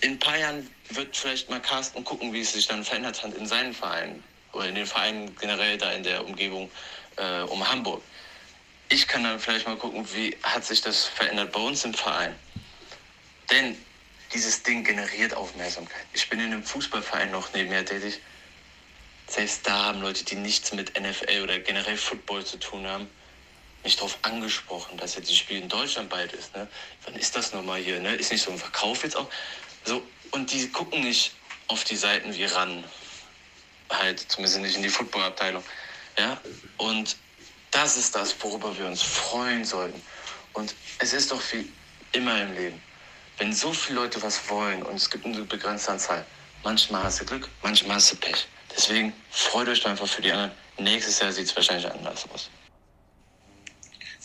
In 0.00 0.12
ein 0.12 0.18
paar 0.18 0.36
Jahren 0.36 0.68
wird 0.88 1.16
vielleicht 1.16 1.48
mal 1.48 1.62
Carsten 1.62 2.02
gucken, 2.02 2.32
wie 2.32 2.40
es 2.40 2.52
sich 2.52 2.66
dann 2.66 2.82
verändert 2.82 3.22
hat 3.22 3.34
in 3.34 3.46
seinen 3.46 3.72
Vereinen 3.72 4.24
oder 4.52 4.66
in 4.66 4.74
den 4.74 4.86
Vereinen 4.86 5.34
generell 5.36 5.78
da 5.78 5.92
in 5.92 6.02
der 6.02 6.26
Umgebung 6.26 6.68
äh, 7.16 7.42
um 7.42 7.68
Hamburg. 7.70 8.02
Ich 8.88 9.06
kann 9.06 9.22
dann 9.22 9.38
vielleicht 9.38 9.68
mal 9.68 9.76
gucken, 9.76 10.04
wie 10.14 10.36
hat 10.42 10.64
sich 10.64 10.80
das 10.80 11.04
verändert 11.04 11.52
bei 11.52 11.60
uns 11.60 11.84
im 11.84 11.94
Verein. 11.94 12.34
Denn 13.48 13.76
dieses 14.34 14.64
Ding 14.64 14.82
generiert 14.82 15.34
Aufmerksamkeit. 15.34 16.04
Ich 16.14 16.28
bin 16.28 16.40
in 16.40 16.46
einem 16.46 16.64
Fußballverein 16.64 17.30
noch 17.30 17.52
nebenher 17.54 17.84
tätig. 17.84 18.20
Selbst 19.32 19.66
da 19.66 19.84
haben 19.86 20.02
Leute, 20.02 20.26
die 20.26 20.34
nichts 20.34 20.74
mit 20.74 20.92
NFL 21.00 21.40
oder 21.42 21.58
generell 21.58 21.96
Football 21.96 22.44
zu 22.44 22.58
tun 22.58 22.86
haben, 22.86 23.08
mich 23.82 23.96
darauf 23.96 24.18
angesprochen, 24.20 24.98
dass 24.98 25.14
jetzt 25.14 25.30
das 25.30 25.38
Spiel 25.38 25.56
in 25.56 25.70
Deutschland 25.70 26.10
bald 26.10 26.34
ist. 26.34 26.54
Ne? 26.54 26.68
Wann 27.06 27.14
ist 27.14 27.34
das 27.34 27.54
nochmal 27.54 27.80
hier? 27.80 27.98
Ne? 27.98 28.14
Ist 28.14 28.30
nicht 28.30 28.42
so 28.42 28.50
ein 28.50 28.58
Verkauf 28.58 29.02
jetzt 29.04 29.16
auch? 29.16 29.30
So, 29.84 30.06
und 30.32 30.52
die 30.52 30.68
gucken 30.68 31.02
nicht 31.02 31.32
auf 31.68 31.82
die 31.84 31.96
Seiten 31.96 32.34
wie 32.34 32.44
ran. 32.44 32.84
Halt, 33.88 34.20
zumindest 34.20 34.60
nicht 34.60 34.76
in 34.76 34.82
die 34.82 34.90
Footballabteilung. 34.90 35.64
Ja? 36.18 36.38
Und 36.76 37.16
das 37.70 37.96
ist 37.96 38.14
das, 38.14 38.36
worüber 38.38 38.76
wir 38.76 38.84
uns 38.84 39.00
freuen 39.00 39.64
sollten. 39.64 40.02
Und 40.52 40.74
es 40.98 41.14
ist 41.14 41.30
doch 41.30 41.40
wie 41.52 41.72
immer 42.12 42.38
im 42.42 42.52
Leben. 42.52 42.82
Wenn 43.38 43.54
so 43.54 43.72
viele 43.72 44.00
Leute 44.00 44.20
was 44.20 44.50
wollen 44.50 44.82
und 44.82 44.96
es 44.96 45.08
gibt 45.08 45.24
eine 45.24 45.40
begrenzte 45.40 45.92
Anzahl, 45.92 46.26
manchmal 46.62 47.02
hast 47.04 47.22
du 47.22 47.24
Glück, 47.24 47.48
manchmal 47.62 47.96
hast 47.96 48.12
du 48.12 48.16
Pech. 48.16 48.46
Deswegen 48.82 49.12
freut 49.30 49.68
euch 49.68 49.86
einfach 49.86 50.08
für 50.08 50.22
die 50.22 50.32
anderen. 50.32 50.50
Nächstes 50.76 51.20
Jahr 51.20 51.30
sieht 51.30 51.46
es 51.46 51.54
wahrscheinlich 51.54 51.88
anders 51.88 52.28
aus. 52.34 52.50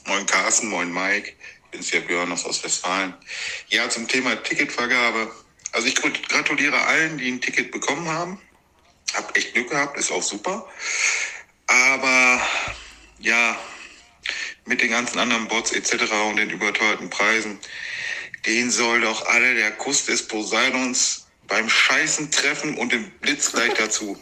Moin 0.07 0.25
Carsten, 0.25 0.69
moin 0.69 0.91
Mike, 0.91 1.29
ich 1.29 1.69
bin's 1.69 1.91
ja 1.91 1.99
Björn 1.99 2.31
aus 2.31 2.43
Ostwestfalen. 2.43 3.13
Ja, 3.67 3.87
zum 3.87 4.07
Thema 4.07 4.35
Ticketvergabe. 4.35 5.31
Also 5.73 5.87
ich 5.87 5.95
gratuliere 5.95 6.81
allen, 6.87 7.19
die 7.19 7.29
ein 7.29 7.39
Ticket 7.39 7.71
bekommen 7.71 8.09
haben. 8.09 8.41
Hab 9.13 9.37
echt 9.37 9.53
Glück 9.53 9.69
gehabt, 9.69 9.95
ist 9.99 10.11
auch 10.11 10.23
super. 10.23 10.67
Aber 11.67 12.41
ja, 13.19 13.59
mit 14.65 14.81
den 14.81 14.89
ganzen 14.89 15.19
anderen 15.19 15.47
Bots 15.47 15.71
etc. 15.71 16.11
und 16.29 16.37
den 16.37 16.49
überteuerten 16.49 17.11
Preisen, 17.11 17.59
den 18.47 18.71
soll 18.71 19.01
doch 19.01 19.27
alle 19.27 19.53
der 19.53 19.71
Kuss 19.73 20.05
des 20.05 20.27
Poseidons 20.27 21.27
beim 21.47 21.69
Scheißen 21.69 22.31
treffen 22.31 22.75
und 22.75 22.91
den 22.91 23.11
Blitz 23.19 23.51
gleich 23.51 23.75
dazu. 23.75 24.17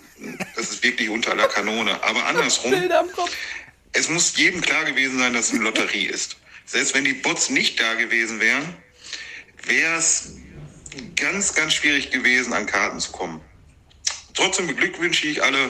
Das 0.55 0.71
ist 0.71 0.83
wirklich 0.83 1.09
unter 1.09 1.31
aller 1.31 1.47
Kanone. 1.47 2.01
Aber 2.03 2.25
andersrum, 2.25 2.73
es 3.91 4.09
muss 4.09 4.35
jedem 4.37 4.61
klar 4.61 4.85
gewesen 4.85 5.19
sein, 5.19 5.33
dass 5.33 5.47
es 5.47 5.53
eine 5.53 5.63
Lotterie 5.63 6.05
ist. 6.05 6.37
Selbst 6.65 6.93
wenn 6.93 7.05
die 7.05 7.13
Bots 7.13 7.49
nicht 7.49 7.79
da 7.79 7.93
gewesen 7.95 8.39
wären, 8.39 8.75
wäre 9.63 9.97
es 9.97 10.33
ganz, 11.15 11.53
ganz 11.53 11.73
schwierig 11.73 12.11
gewesen, 12.11 12.53
an 12.53 12.65
Karten 12.65 12.99
zu 12.99 13.11
kommen. 13.11 13.41
Trotzdem 14.33 14.67
beglückwünsche 14.67 15.27
ich 15.27 15.43
alle, 15.43 15.69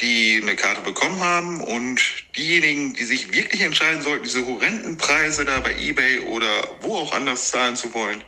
die 0.00 0.40
eine 0.42 0.56
Karte 0.56 0.80
bekommen 0.80 1.20
haben 1.20 1.60
und 1.60 2.00
diejenigen, 2.36 2.94
die 2.94 3.04
sich 3.04 3.32
wirklich 3.32 3.60
entscheiden 3.60 4.02
sollten, 4.02 4.24
diese 4.24 4.44
horrenden 4.46 4.96
Preise 4.96 5.44
da 5.44 5.60
bei 5.60 5.76
eBay 5.76 6.20
oder 6.20 6.76
wo 6.80 6.96
auch 6.96 7.12
anders 7.12 7.50
zahlen 7.50 7.76
zu 7.76 7.92
wollen. 7.94 8.24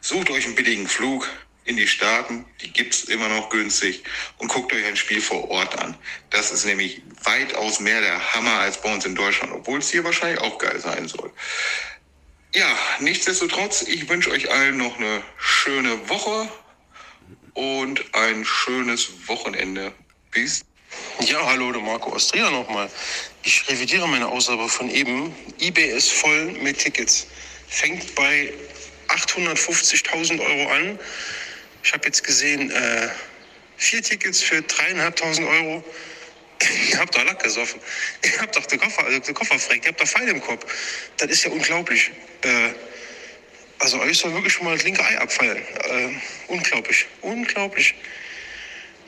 Sucht 0.00 0.30
euch 0.30 0.46
einen 0.46 0.54
billigen 0.54 0.88
Flug 0.88 1.28
in 1.68 1.76
die 1.76 1.86
Staaten, 1.86 2.46
die 2.62 2.72
gibt's 2.72 3.04
immer 3.04 3.28
noch 3.28 3.50
günstig 3.50 4.02
und 4.38 4.48
guckt 4.48 4.72
euch 4.72 4.84
ein 4.86 4.96
Spiel 4.96 5.20
vor 5.20 5.50
Ort 5.50 5.78
an. 5.78 5.96
Das 6.30 6.50
ist 6.50 6.64
nämlich 6.64 7.02
weitaus 7.24 7.78
mehr 7.78 8.00
der 8.00 8.34
Hammer 8.34 8.60
als 8.60 8.80
bei 8.80 8.92
uns 8.92 9.04
in 9.04 9.14
Deutschland, 9.14 9.52
obwohl 9.52 9.78
es 9.78 9.90
hier 9.90 10.02
wahrscheinlich 10.02 10.40
auch 10.40 10.58
geil 10.58 10.80
sein 10.80 11.06
soll. 11.08 11.30
Ja, 12.54 12.66
nichtsdestotrotz, 13.00 13.82
ich 13.82 14.08
wünsche 14.08 14.30
euch 14.30 14.50
allen 14.50 14.78
noch 14.78 14.98
eine 14.98 15.22
schöne 15.36 16.08
Woche 16.08 16.48
und 17.52 18.02
ein 18.14 18.44
schönes 18.46 19.28
Wochenende. 19.28 19.92
Bis 20.30 20.62
Ja, 21.20 21.44
hallo, 21.44 21.70
der 21.72 21.82
Marco 21.82 22.14
Austria 22.14 22.50
nochmal. 22.50 22.88
Ich 23.42 23.68
revidiere 23.68 24.08
meine 24.08 24.26
Aussage 24.26 24.68
von 24.68 24.88
eben. 24.88 25.34
eBay 25.60 25.90
ist 25.90 26.12
voll 26.12 26.52
mit 26.62 26.78
Tickets. 26.78 27.26
Fängt 27.68 28.14
bei 28.14 28.54
850.000 29.08 30.40
Euro 30.40 30.70
an. 30.70 30.98
Ich 31.88 31.94
habe 31.94 32.04
jetzt 32.04 32.22
gesehen, 32.22 32.70
äh, 32.70 33.08
vier 33.78 34.02
Tickets 34.02 34.42
für 34.42 34.56
3.500 34.56 35.48
Euro. 35.48 35.82
Ihr 36.90 36.98
habt 36.98 37.14
doch 37.14 37.24
Lack 37.24 37.42
gesoffen. 37.42 37.80
Ihr 38.22 38.42
habt 38.42 38.54
doch 38.54 38.66
den 38.66 38.78
Koffer, 38.78 39.04
also 39.04 39.18
den 39.20 39.32
Koffer 39.32 39.58
fragt. 39.58 39.86
Ihr 39.86 39.92
habt 39.92 39.98
doch 39.98 40.06
Pfeil 40.06 40.28
im 40.28 40.42
Kopf. 40.42 40.66
Das 41.16 41.30
ist 41.30 41.44
ja 41.44 41.50
unglaublich. 41.50 42.10
Äh, 42.42 42.74
also 43.78 44.00
euch 44.00 44.18
soll 44.18 44.34
wirklich 44.34 44.52
schon 44.52 44.66
mal 44.66 44.76
das 44.76 44.84
linke 44.84 45.02
Ei 45.02 45.18
abfallen. 45.18 45.56
Äh, 45.56 46.10
unglaublich. 46.48 47.06
Unglaublich. 47.22 47.94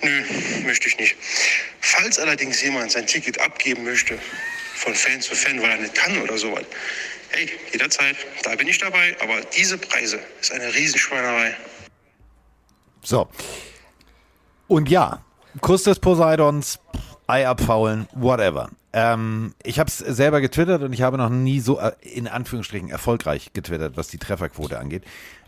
Nö, 0.00 0.22
möchte 0.64 0.88
ich 0.88 0.96
nicht. 0.96 1.16
Falls 1.82 2.18
allerdings 2.18 2.62
jemand 2.62 2.92
sein 2.92 3.06
Ticket 3.06 3.38
abgeben 3.40 3.84
möchte, 3.84 4.18
von 4.76 4.94
Fan 4.94 5.20
zu 5.20 5.34
Fan, 5.34 5.60
weil 5.60 5.72
er 5.72 5.76
nicht 5.76 5.94
kann 5.96 6.16
oder 6.22 6.38
sowas, 6.38 6.64
hey, 7.28 7.52
jederzeit, 7.72 8.16
da 8.42 8.54
bin 8.54 8.68
ich 8.68 8.78
dabei. 8.78 9.14
Aber 9.20 9.42
diese 9.42 9.76
Preise 9.76 10.18
ist 10.40 10.50
eine 10.50 10.74
Riesenschweinerei. 10.74 11.54
So. 13.02 13.28
Und 14.68 14.88
ja, 14.88 15.20
Kuss 15.60 15.82
des 15.82 15.98
Poseidons, 15.98 16.78
Ei 17.26 17.46
abfaulen, 17.46 18.08
whatever. 18.12 18.70
Ähm, 18.92 19.54
ich 19.62 19.78
habe 19.78 19.88
es 19.88 19.98
selber 19.98 20.40
getwittert 20.40 20.82
und 20.82 20.92
ich 20.92 21.02
habe 21.02 21.16
noch 21.16 21.28
nie 21.28 21.60
so 21.60 21.78
äh, 21.78 21.92
in 22.02 22.26
Anführungsstrichen 22.26 22.90
erfolgreich 22.90 23.52
getwittert, 23.52 23.96
was 23.96 24.08
die 24.08 24.18
Trefferquote 24.18 24.78
angeht. 24.78 25.04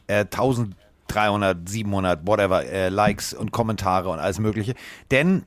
Äh, 0.06 0.20
1300, 0.20 1.68
700, 1.68 2.26
whatever, 2.26 2.64
äh, 2.64 2.88
Likes 2.88 3.34
und 3.34 3.50
Kommentare 3.50 4.10
und 4.10 4.20
alles 4.20 4.38
Mögliche. 4.38 4.74
Denn 5.10 5.44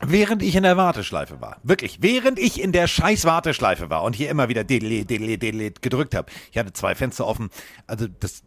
während 0.00 0.42
ich 0.42 0.54
in 0.54 0.62
der 0.62 0.76
Warteschleife 0.76 1.40
war, 1.40 1.58
wirklich, 1.64 1.98
während 2.02 2.38
ich 2.38 2.60
in 2.60 2.70
der 2.70 2.86
scheiß 2.86 3.24
Warteschleife 3.24 3.90
war 3.90 4.04
und 4.04 4.14
hier 4.14 4.30
immer 4.30 4.48
wieder 4.48 4.62
gedrückt 4.62 6.14
habe, 6.14 6.30
ich 6.52 6.58
hatte 6.58 6.72
zwei 6.72 6.94
Fenster 6.94 7.26
offen, 7.26 7.50
also 7.88 8.06
das 8.20 8.44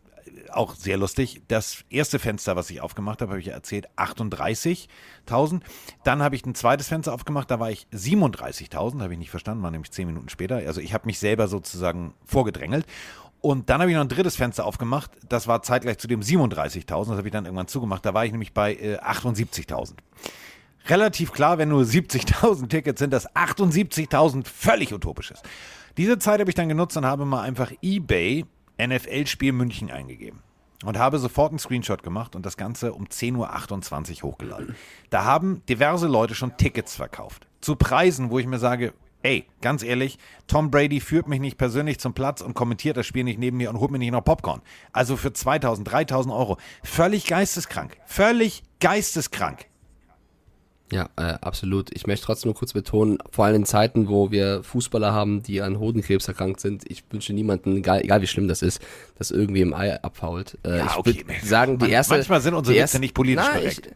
auch 0.53 0.75
sehr 0.75 0.97
lustig. 0.97 1.41
Das 1.47 1.83
erste 1.89 2.19
Fenster, 2.19 2.55
was 2.55 2.69
ich 2.69 2.81
aufgemacht 2.81 3.21
habe, 3.21 3.31
habe 3.31 3.39
ich 3.39 3.47
erzählt, 3.49 3.87
38.000. 3.97 5.61
Dann 6.03 6.21
habe 6.21 6.35
ich 6.35 6.45
ein 6.45 6.55
zweites 6.55 6.87
Fenster 6.87 7.13
aufgemacht, 7.13 7.49
da 7.51 7.59
war 7.59 7.71
ich 7.71 7.87
37.000, 7.93 9.01
habe 9.01 9.13
ich 9.13 9.19
nicht 9.19 9.29
verstanden, 9.29 9.63
war 9.63 9.71
nämlich 9.71 9.91
zehn 9.91 10.07
Minuten 10.07 10.29
später. 10.29 10.57
Also 10.57 10.81
ich 10.81 10.93
habe 10.93 11.05
mich 11.05 11.19
selber 11.19 11.47
sozusagen 11.47 12.13
vorgedrängelt. 12.25 12.85
Und 13.39 13.69
dann 13.69 13.81
habe 13.81 13.91
ich 13.91 13.95
noch 13.95 14.03
ein 14.03 14.09
drittes 14.09 14.35
Fenster 14.35 14.65
aufgemacht, 14.65 15.11
das 15.29 15.47
war 15.47 15.61
zeitgleich 15.61 15.99
zu 15.99 16.07
dem 16.07 16.21
37.000, 16.21 16.85
das 16.87 17.17
habe 17.17 17.27
ich 17.27 17.31
dann 17.31 17.45
irgendwann 17.45 17.67
zugemacht, 17.67 18.03
da 18.03 18.15
war 18.15 18.25
ich 18.25 18.31
nämlich 18.31 18.51
bei 18.51 18.73
äh, 18.73 18.97
78.000 18.97 19.93
relativ 20.89 21.31
klar, 21.31 21.57
wenn 21.57 21.69
nur 21.69 21.83
70.000 21.83 22.69
Tickets 22.69 22.99
sind, 22.99 23.11
dass 23.11 23.29
78.000 23.35 24.45
völlig 24.45 24.93
utopisch 24.93 25.31
ist. 25.31 25.43
Diese 25.97 26.19
Zeit 26.19 26.39
habe 26.39 26.49
ich 26.49 26.55
dann 26.55 26.69
genutzt 26.69 26.95
und 26.97 27.05
habe 27.05 27.25
mal 27.25 27.41
einfach 27.41 27.71
eBay 27.81 28.45
NFL-Spiel 28.79 29.51
München 29.51 29.91
eingegeben. 29.91 30.41
Und 30.85 30.97
habe 30.99 31.17
sofort 31.17 31.51
einen 31.51 31.59
Screenshot 31.59 32.03
gemacht 32.03 32.35
und 32.35 32.45
das 32.45 32.55
Ganze 32.55 32.93
um 32.93 33.05
10.28 33.05 34.23
Uhr 34.23 34.29
hochgeladen. 34.29 34.75
Da 35.09 35.25
haben 35.25 35.63
diverse 35.67 36.07
Leute 36.07 36.35
schon 36.35 36.55
Tickets 36.57 36.95
verkauft. 36.95 37.47
Zu 37.61 37.75
Preisen, 37.75 38.29
wo 38.29 38.37
ich 38.37 38.45
mir 38.45 38.59
sage, 38.59 38.93
ey, 39.23 39.45
ganz 39.61 39.81
ehrlich, 39.81 40.19
Tom 40.45 40.69
Brady 40.69 40.99
führt 40.99 41.27
mich 41.27 41.39
nicht 41.39 41.57
persönlich 41.57 41.99
zum 41.99 42.13
Platz 42.13 42.41
und 42.41 42.53
kommentiert 42.53 42.95
das 42.95 43.07
Spiel 43.07 43.23
nicht 43.23 43.39
neben 43.39 43.57
mir 43.57 43.69
und 43.71 43.79
holt 43.79 43.91
mir 43.91 43.97
nicht 43.97 44.11
noch 44.11 44.23
Popcorn. 44.23 44.61
Also 44.93 45.17
für 45.17 45.29
2.000, 45.29 45.83
3.000 45.83 46.35
Euro. 46.35 46.57
Völlig 46.83 47.25
geisteskrank. 47.25 47.97
Völlig 48.05 48.63
geisteskrank. 48.79 49.65
Ja, 50.91 51.09
äh, 51.17 51.21
absolut. 51.41 51.89
Ich 51.93 52.07
möchte 52.07 52.25
trotzdem 52.25 52.49
nur 52.49 52.55
kurz 52.55 52.71
betonen, 52.71 53.17
vor 53.29 53.45
allem 53.45 53.57
in 53.57 53.65
Zeiten, 53.65 54.07
wo 54.07 54.31
wir 54.31 54.63
Fußballer 54.63 55.11
haben, 55.11 55.43
die 55.43 55.61
an 55.61 55.79
Hodenkrebs 55.79 56.27
erkrankt 56.27 56.61
sind, 56.61 56.89
ich 56.89 57.03
wünsche 57.11 57.33
niemanden, 57.33 57.75
egal, 57.75 58.01
egal 58.01 58.21
wie 58.21 58.27
schlimm 58.27 58.47
das 58.47 58.61
ist, 58.61 58.81
dass 59.17 59.31
irgendwie 59.31 59.61
im 59.61 59.73
Ei 59.73 60.01
abfault. 60.01 60.57
Äh, 60.63 60.77
Ja, 60.77 60.85
ich 60.85 60.95
okay. 60.97 61.23
würd 61.27 61.41
sagen, 61.43 61.77
die 61.77 61.89
erste. 61.91 62.13
Manchmal 62.15 62.39
sind 62.41 62.53
unsere 62.53 62.77
Witze 62.81 62.99
nicht 62.99 63.13
politisch 63.13 63.45
Na, 63.45 63.57
korrekt. 63.57 63.89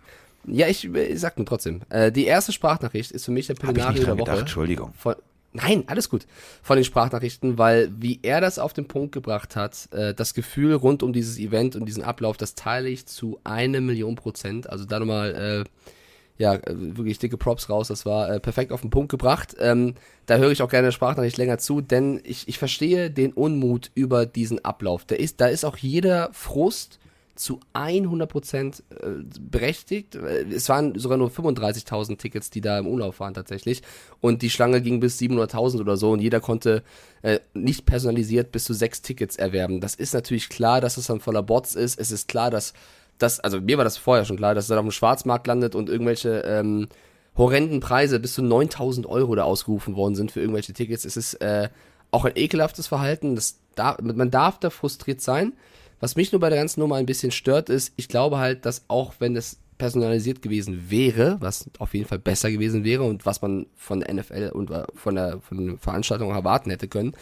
Ich, 0.48 0.58
ja, 0.58 0.68
ich, 0.68 0.84
ich 0.94 1.20
sag 1.20 1.38
nur 1.38 1.46
trotzdem. 1.46 1.82
Äh, 1.90 2.12
die 2.12 2.26
erste 2.26 2.52
Sprachnachricht 2.52 3.12
ist 3.12 3.24
für 3.24 3.32
mich 3.32 3.48
der 3.48 3.54
Pillenario 3.54 4.04
der 4.04 4.14
Woche. 4.14 4.26
gedacht, 4.26 4.40
Entschuldigung. 4.40 4.92
Von, 4.98 5.16
nein, 5.54 5.84
alles 5.88 6.10
gut. 6.10 6.26
Von 6.62 6.76
den 6.76 6.84
Sprachnachrichten, 6.84 7.58
weil 7.58 7.90
wie 7.98 8.20
er 8.22 8.42
das 8.42 8.60
auf 8.60 8.74
den 8.74 8.88
Punkt 8.90 9.14
gebracht 9.14 9.56
hat, 9.56 9.88
äh, 9.94 10.14
das 10.14 10.34
Gefühl 10.34 10.74
rund 10.74 11.04
um 11.04 11.14
dieses 11.14 11.38
Event 11.40 11.78
und 11.78 11.86
diesen 11.86 12.04
Ablauf, 12.04 12.36
das 12.36 12.54
teile 12.56 12.90
ich 12.90 13.06
zu 13.06 13.40
eine 13.46 13.80
Million 13.80 14.16
Prozent. 14.16 14.70
Also 14.70 14.84
da 14.84 15.00
nochmal, 15.00 15.64
äh, 15.66 15.70
ja, 16.42 16.56
äh, 16.56 16.62
wirklich 16.68 17.20
dicke 17.20 17.38
Props 17.38 17.70
raus. 17.70 17.88
Das 17.88 18.06
war 18.06 18.30
äh, 18.30 18.40
perfekt 18.40 18.72
auf 18.72 18.82
den 18.82 18.90
Punkt 18.90 19.10
gebracht. 19.10 19.56
Ähm, 19.60 19.94
da 20.26 20.38
höre 20.38 20.52
ich 20.52 20.62
auch 20.62 20.70
gerne 20.70 20.92
Sprachnachricht 20.92 21.38
länger 21.38 21.60
zu, 21.60 21.82
denn 21.82 22.20
ich, 22.24 22.48
ich 22.48 22.58
verstehe 22.58 23.12
den 23.12 23.32
Unmut 23.32 23.92
über 23.94 24.26
diesen 24.26 24.66
Ablauf. 24.66 25.06
Der 25.06 25.20
ist, 25.20 25.40
da 25.40 25.48
ist 25.48 25.64
auch 25.64 25.78
jeder 25.78 26.30
Frust 26.34 27.00
zu 27.36 27.60
100% 27.74 28.82
äh, 28.90 29.24
berechtigt. 29.40 30.16
Äh, 30.16 30.46
Es 30.52 30.68
waren 30.68 30.98
sogar 30.98 31.18
nur 31.18 31.30
35.000 31.30 32.18
Tickets, 32.18 32.50
die 32.50 32.62
da 32.62 32.80
im 32.80 32.88
Umlauf 32.88 33.20
waren 33.20 33.34
tatsächlich. 33.34 33.84
Und 34.20 34.42
die 34.42 34.50
Schlange 34.50 34.82
ging 34.82 35.00
bis 35.00 35.20
700.000 35.20 35.80
oder 35.80 35.96
so 35.96 36.12
und 36.12 36.22
jeder 36.22 36.40
konnte 36.40 36.84
äh, 37.22 37.40
nicht 37.54 37.86
personalisiert 37.86 38.52
bis 38.52 38.64
zu 38.64 38.74
sechs 38.74 39.04
Tickets 39.04 39.36
erwerben. 39.36 39.80
Das 39.80 39.94
ist 39.96 40.14
natürlich 40.14 40.50
klar, 40.50 40.82
dass 40.82 40.98
es 40.98 41.08
dann 41.08 41.20
voller 41.20 41.44
Bots 41.44 41.76
ist. 41.76 42.00
Es 42.00 42.12
ist 42.12 42.28
klar, 42.28 42.50
dass 42.50 42.74
das, 43.22 43.40
also 43.40 43.62
mir 43.62 43.78
war 43.78 43.84
das 43.84 43.98
vorher 43.98 44.26
schon 44.26 44.38
klar, 44.38 44.56
dass 44.56 44.68
dann 44.68 44.78
auf 44.78 44.86
dem 44.86 44.92
Schwarzmarkt 44.92 45.48
landet 45.48 45.76
und 45.76 45.90
irgendwelche 45.90 46.42
ähm, 46.42 46.88
horrenden 47.38 47.80
Preise 47.80 48.20
bis 48.20 48.34
zu 48.34 48.42
9000 48.42 49.06
Euro 49.08 49.36
da 49.36 49.44
ausgerufen 49.44 49.96
worden 49.96 50.16
sind 50.16 50.32
für 50.32 50.42
irgendwelche 50.42 50.74
Tickets. 50.74 51.06
Es 51.06 51.18
ist 51.18 51.36
äh, 51.36 51.70
auch 52.12 52.26
ein 52.26 52.34
ekelhaftes 52.36 52.88
Verhalten. 52.88 53.36
Das 53.36 53.60
da, 53.76 53.98
man 54.02 54.32
darf 54.32 54.60
da 54.60 54.70
frustriert 54.70 55.22
sein. 55.22 55.54
Was 56.00 56.16
mich 56.16 56.32
nur 56.32 56.42
bei 56.42 56.50
der 56.50 56.58
ganzen 56.58 56.80
Nummer 56.80 56.96
ein 56.96 57.06
bisschen 57.06 57.32
stört, 57.32 57.70
ist, 57.70 57.94
ich 57.96 58.08
glaube 58.08 58.38
halt, 58.40 58.66
dass 58.66 58.86
auch 58.88 59.14
wenn 59.20 59.36
es 59.36 59.60
personalisiert 59.78 60.42
gewesen 60.42 60.90
wäre, 60.90 61.38
was 61.40 61.70
auf 61.80 61.94
jeden 61.94 62.08
Fall 62.08 62.20
besser 62.20 62.52
gewesen 62.52 62.84
wäre 62.84 63.04
und 63.04 63.26
was 63.26 63.42
man 63.42 63.66
von 63.76 64.02
der 64.02 64.14
NFL 64.14 64.52
und 64.54 64.70
äh, 64.70 64.84
von 64.94 65.16
der, 65.16 65.40
von 65.42 65.66
der 65.66 65.78
Veranstaltung 65.78 66.30
erwarten 66.32 66.70
hätte 66.70 66.88
können, 66.88 67.14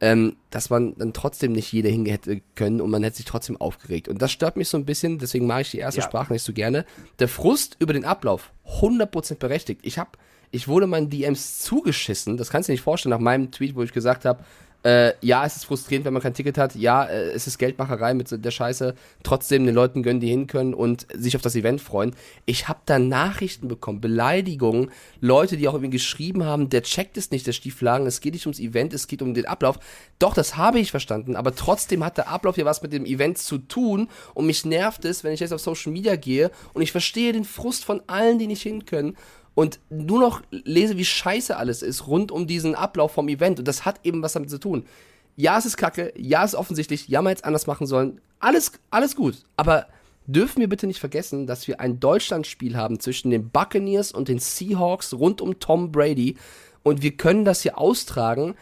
ähm, 0.00 0.36
dass 0.50 0.68
man 0.70 0.94
dann 0.96 1.12
trotzdem 1.12 1.52
nicht 1.52 1.72
jeder 1.72 1.88
hinge 1.88 2.10
hätte 2.10 2.42
können 2.54 2.80
und 2.80 2.90
man 2.90 3.02
hätte 3.02 3.16
sich 3.16 3.24
trotzdem 3.24 3.56
aufgeregt. 3.56 4.08
Und 4.08 4.20
das 4.20 4.30
stört 4.30 4.56
mich 4.56 4.68
so 4.68 4.76
ein 4.76 4.84
bisschen, 4.84 5.18
deswegen 5.18 5.46
mache 5.46 5.62
ich 5.62 5.70
die 5.70 5.78
erste 5.78 6.00
Ja. 6.00 6.06
Sprache 6.06 6.32
nicht 6.32 6.42
so 6.42 6.52
gerne. 6.52 6.84
Der 7.18 7.28
Frust 7.28 7.76
über 7.78 7.92
den 7.92 8.04
Ablauf, 8.04 8.52
100% 8.80 9.36
berechtigt. 9.36 9.80
Ich 9.84 9.98
habe, 9.98 10.10
ich 10.50 10.68
wurde 10.68 10.86
meinen 10.86 11.08
DMs 11.08 11.60
zugeschissen, 11.60 12.36
das 12.36 12.50
kannst 12.50 12.68
du 12.68 12.72
dir 12.72 12.74
nicht 12.74 12.82
vorstellen, 12.82 13.10
nach 13.10 13.20
meinem 13.20 13.50
Tweet, 13.50 13.74
wo 13.74 13.82
ich 13.82 13.92
gesagt 13.92 14.24
habe, 14.24 14.44
äh, 14.86 15.14
ja, 15.20 15.44
es 15.44 15.56
ist 15.56 15.64
frustrierend, 15.64 16.04
wenn 16.04 16.12
man 16.12 16.22
kein 16.22 16.32
Ticket 16.34 16.56
hat. 16.58 16.76
Ja, 16.76 17.04
äh, 17.06 17.30
es 17.30 17.48
ist 17.48 17.58
Geldmacherei 17.58 18.14
mit 18.14 18.44
der 18.44 18.50
Scheiße. 18.52 18.94
Trotzdem 19.24 19.66
den 19.66 19.74
Leuten 19.74 20.04
gönnen, 20.04 20.20
die 20.20 20.28
hin 20.28 20.46
können 20.46 20.74
und 20.74 21.08
sich 21.12 21.34
auf 21.34 21.42
das 21.42 21.56
Event 21.56 21.80
freuen. 21.80 22.14
Ich 22.44 22.68
habe 22.68 22.78
da 22.86 23.00
Nachrichten 23.00 23.66
bekommen, 23.66 24.00
Beleidigungen, 24.00 24.92
Leute, 25.20 25.56
die 25.56 25.66
auch 25.66 25.74
irgendwie 25.74 25.90
geschrieben 25.90 26.44
haben, 26.44 26.68
der 26.68 26.84
checkt 26.84 27.16
es 27.16 27.32
nicht, 27.32 27.48
der 27.48 27.52
Stieflagen, 27.52 28.06
es 28.06 28.20
geht 28.20 28.34
nicht 28.34 28.46
ums 28.46 28.60
Event, 28.60 28.94
es 28.94 29.08
geht 29.08 29.22
um 29.22 29.34
den 29.34 29.46
Ablauf. 29.46 29.80
Doch, 30.20 30.34
das 30.34 30.56
habe 30.56 30.78
ich 30.78 30.92
verstanden, 30.92 31.34
aber 31.34 31.52
trotzdem 31.52 32.04
hat 32.04 32.16
der 32.16 32.28
Ablauf 32.28 32.56
ja 32.56 32.64
was 32.64 32.80
mit 32.80 32.92
dem 32.92 33.06
Event 33.06 33.38
zu 33.38 33.58
tun 33.58 34.08
und 34.34 34.46
mich 34.46 34.64
nervt 34.64 35.04
es, 35.04 35.24
wenn 35.24 35.32
ich 35.32 35.40
jetzt 35.40 35.52
auf 35.52 35.60
Social 35.60 35.90
Media 35.90 36.14
gehe 36.14 36.52
und 36.74 36.82
ich 36.82 36.92
verstehe 36.92 37.32
den 37.32 37.44
Frust 37.44 37.84
von 37.84 38.02
allen, 38.06 38.38
die 38.38 38.46
nicht 38.46 38.62
hin 38.62 38.86
können 38.86 39.16
und 39.56 39.80
nur 39.88 40.20
noch 40.20 40.42
lese, 40.50 40.98
wie 40.98 41.04
scheiße 41.06 41.56
alles 41.56 41.80
ist 41.80 42.06
rund 42.06 42.30
um 42.30 42.46
diesen 42.46 42.74
Ablauf 42.74 43.12
vom 43.12 43.26
Event. 43.26 43.58
Und 43.58 43.66
das 43.66 43.86
hat 43.86 44.00
eben 44.04 44.22
was 44.22 44.34
damit 44.34 44.50
zu 44.50 44.60
tun. 44.60 44.84
Ja, 45.34 45.56
es 45.56 45.64
ist 45.64 45.78
kacke, 45.78 46.12
ja, 46.14 46.44
es 46.44 46.52
ist 46.52 46.58
offensichtlich, 46.58 47.08
ja, 47.08 47.22
man 47.22 47.30
hätte 47.30 47.40
es 47.40 47.44
anders 47.44 47.66
machen 47.66 47.86
sollen. 47.86 48.20
Alles, 48.38 48.72
alles 48.90 49.16
gut. 49.16 49.44
Aber 49.56 49.86
dürfen 50.26 50.60
wir 50.60 50.68
bitte 50.68 50.86
nicht 50.86 51.00
vergessen, 51.00 51.46
dass 51.46 51.66
wir 51.68 51.80
ein 51.80 51.98
Deutschlandspiel 52.00 52.76
haben 52.76 53.00
zwischen 53.00 53.30
den 53.30 53.48
Buccaneers 53.48 54.12
und 54.12 54.28
den 54.28 54.40
Seahawks 54.40 55.14
rund 55.14 55.40
um 55.40 55.58
Tom 55.58 55.90
Brady. 55.90 56.36
Und 56.82 57.00
wir 57.00 57.16
können 57.16 57.46
das 57.46 57.62
hier 57.62 57.78
austragen. 57.78 58.56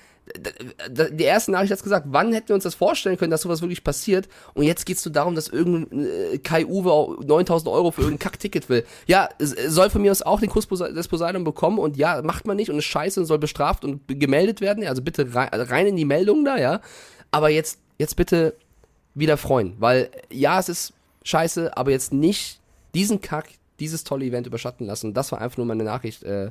Die 0.89 1.25
erste 1.25 1.53
Nachricht 1.53 1.73
hat 1.73 1.83
gesagt, 1.83 2.07
wann 2.09 2.33
hätten 2.33 2.49
wir 2.49 2.55
uns 2.55 2.65
das 2.65 2.75
vorstellen 2.75 3.19
können, 3.19 3.31
dass 3.31 3.43
sowas 3.43 3.61
wirklich 3.61 3.85
passiert? 3.85 4.29
Und 4.55 4.65
jetzt 4.65 4.87
geht 4.87 4.97
es 4.97 5.05
nur 5.05 5.13
darum, 5.13 5.35
dass 5.35 5.49
irgendein 5.49 6.07
äh, 6.07 6.39
Kai 6.39 6.65
Uwe 6.65 6.91
auch 6.91 7.23
9000 7.23 7.69
Euro 7.71 7.91
für 7.91 8.03
irgendein 8.03 8.21
Kackticket 8.21 8.69
will. 8.71 8.85
Ja, 9.07 9.29
es 9.39 9.53
es 9.53 9.75
soll 9.75 9.91
von 9.91 10.01
mir 10.01 10.11
aus 10.11 10.23
auch 10.23 10.41
den 10.41 10.49
Posa- 10.49 10.91
des 10.91 11.09
Poseidon 11.09 11.45
bekommen 11.45 11.79
und 11.79 11.97
ja, 11.99 12.23
macht 12.23 12.47
man 12.47 12.57
nicht 12.57 12.71
und 12.71 12.79
ist 12.79 12.87
scheiße 12.87 13.21
und 13.21 13.27
soll 13.27 13.39
bestraft 13.39 13.85
und 13.85 14.01
gemeldet 14.09 14.61
werden. 14.63 14.87
Also 14.87 15.03
bitte 15.03 15.35
rein, 15.35 15.51
rein 15.53 15.87
in 15.89 15.97
die 15.97 16.07
Meldung 16.07 16.45
da, 16.45 16.57
ja. 16.57 16.81
Aber 17.31 17.51
jetzt, 17.51 17.79
jetzt 17.99 18.17
bitte 18.17 18.55
wieder 19.15 19.37
freuen, 19.37 19.75
weil 19.79 20.11
ja, 20.31 20.59
es 20.59 20.69
ist 20.69 20.93
scheiße, 21.25 21.77
aber 21.77 21.91
jetzt 21.91 22.13
nicht 22.13 22.61
diesen 22.95 23.21
Kack, 23.21 23.49
dieses 23.79 24.05
tolle 24.05 24.25
Event 24.25 24.47
überschatten 24.47 24.87
lassen. 24.87 25.13
Das 25.15 25.33
war 25.33 25.41
einfach 25.41 25.59
nur 25.59 25.67
meine 25.67 25.85
Nachricht 25.85 26.23
äh, 26.23 26.51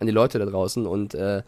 an 0.00 0.06
die 0.06 0.12
Leute 0.12 0.38
da 0.38 0.44
draußen 0.44 0.86
und 0.86 1.14
äh, 1.14 1.42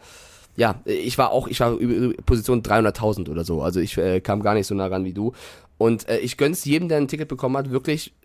ja, 0.57 0.81
ich 0.85 1.17
war 1.19 1.31
auch, 1.31 1.47
ich 1.47 1.59
war 1.59 1.73
über 1.73 2.13
Position 2.23 2.63
300.000 2.63 3.29
oder 3.29 3.45
so, 3.45 3.61
also 3.61 3.79
ich 3.79 3.97
äh, 3.97 4.19
kam 4.19 4.41
gar 4.41 4.55
nicht 4.55 4.67
so 4.67 4.75
nah 4.75 4.87
ran 4.87 5.05
wie 5.05 5.13
du. 5.13 5.31
Und 5.77 6.09
äh, 6.09 6.17
ich 6.17 6.37
gönn's 6.37 6.65
jedem, 6.65 6.89
der 6.89 6.97
ein 6.97 7.07
Ticket 7.07 7.27
bekommen 7.27 7.55
hat, 7.55 7.69
wirklich, 7.69 8.15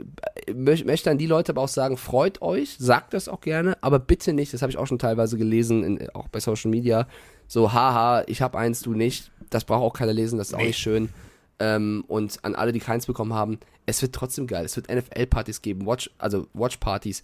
äh, 0.47 0.55
möch, 0.55 0.87
möchte 0.87 1.11
an 1.11 1.19
die 1.19 1.27
Leute 1.27 1.53
aber 1.53 1.61
auch 1.61 1.69
sagen, 1.69 1.99
freut 1.99 2.41
euch, 2.41 2.77
sagt 2.79 3.13
das 3.13 3.29
auch 3.29 3.43
gerne, 3.43 3.77
aber 3.83 3.99
bitte 3.99 4.33
nicht, 4.33 4.55
das 4.55 4.63
habe 4.63 4.71
ich 4.73 4.79
auch 4.79 4.87
schon 4.87 4.99
teilweise 4.99 5.37
gelesen, 5.37 5.85
in, 5.85 6.11
auch 6.15 6.29
bei 6.29 6.41
Social 6.41 6.71
Media, 6.71 7.07
so, 7.47 7.75
haha, 7.75 8.25
ich 8.27 8.41
habe 8.41 8.57
eins, 8.57 8.81
du 8.81 8.95
nicht, 8.95 9.31
das 9.51 9.65
braucht 9.65 9.83
auch 9.83 9.93
keiner 9.93 10.15
lesen, 10.15 10.39
das 10.39 10.49
ist 10.49 10.55
auch 10.55 10.63
nicht 10.63 10.79
schön. 10.79 11.11
Ähm, 11.59 12.03
und 12.09 12.43
an 12.43 12.55
alle, 12.55 12.73
die 12.73 12.81
keins 12.81 13.05
bekommen 13.05 13.35
haben, 13.35 13.59
es 13.85 14.01
wird 14.01 14.15
trotzdem 14.15 14.47
geil. 14.47 14.65
Es 14.65 14.75
wird 14.77 14.91
NFL-Partys 14.91 15.61
geben, 15.61 15.87
Watch, 15.87 16.11
also 16.17 16.47
Watch-Partys, 16.55 17.23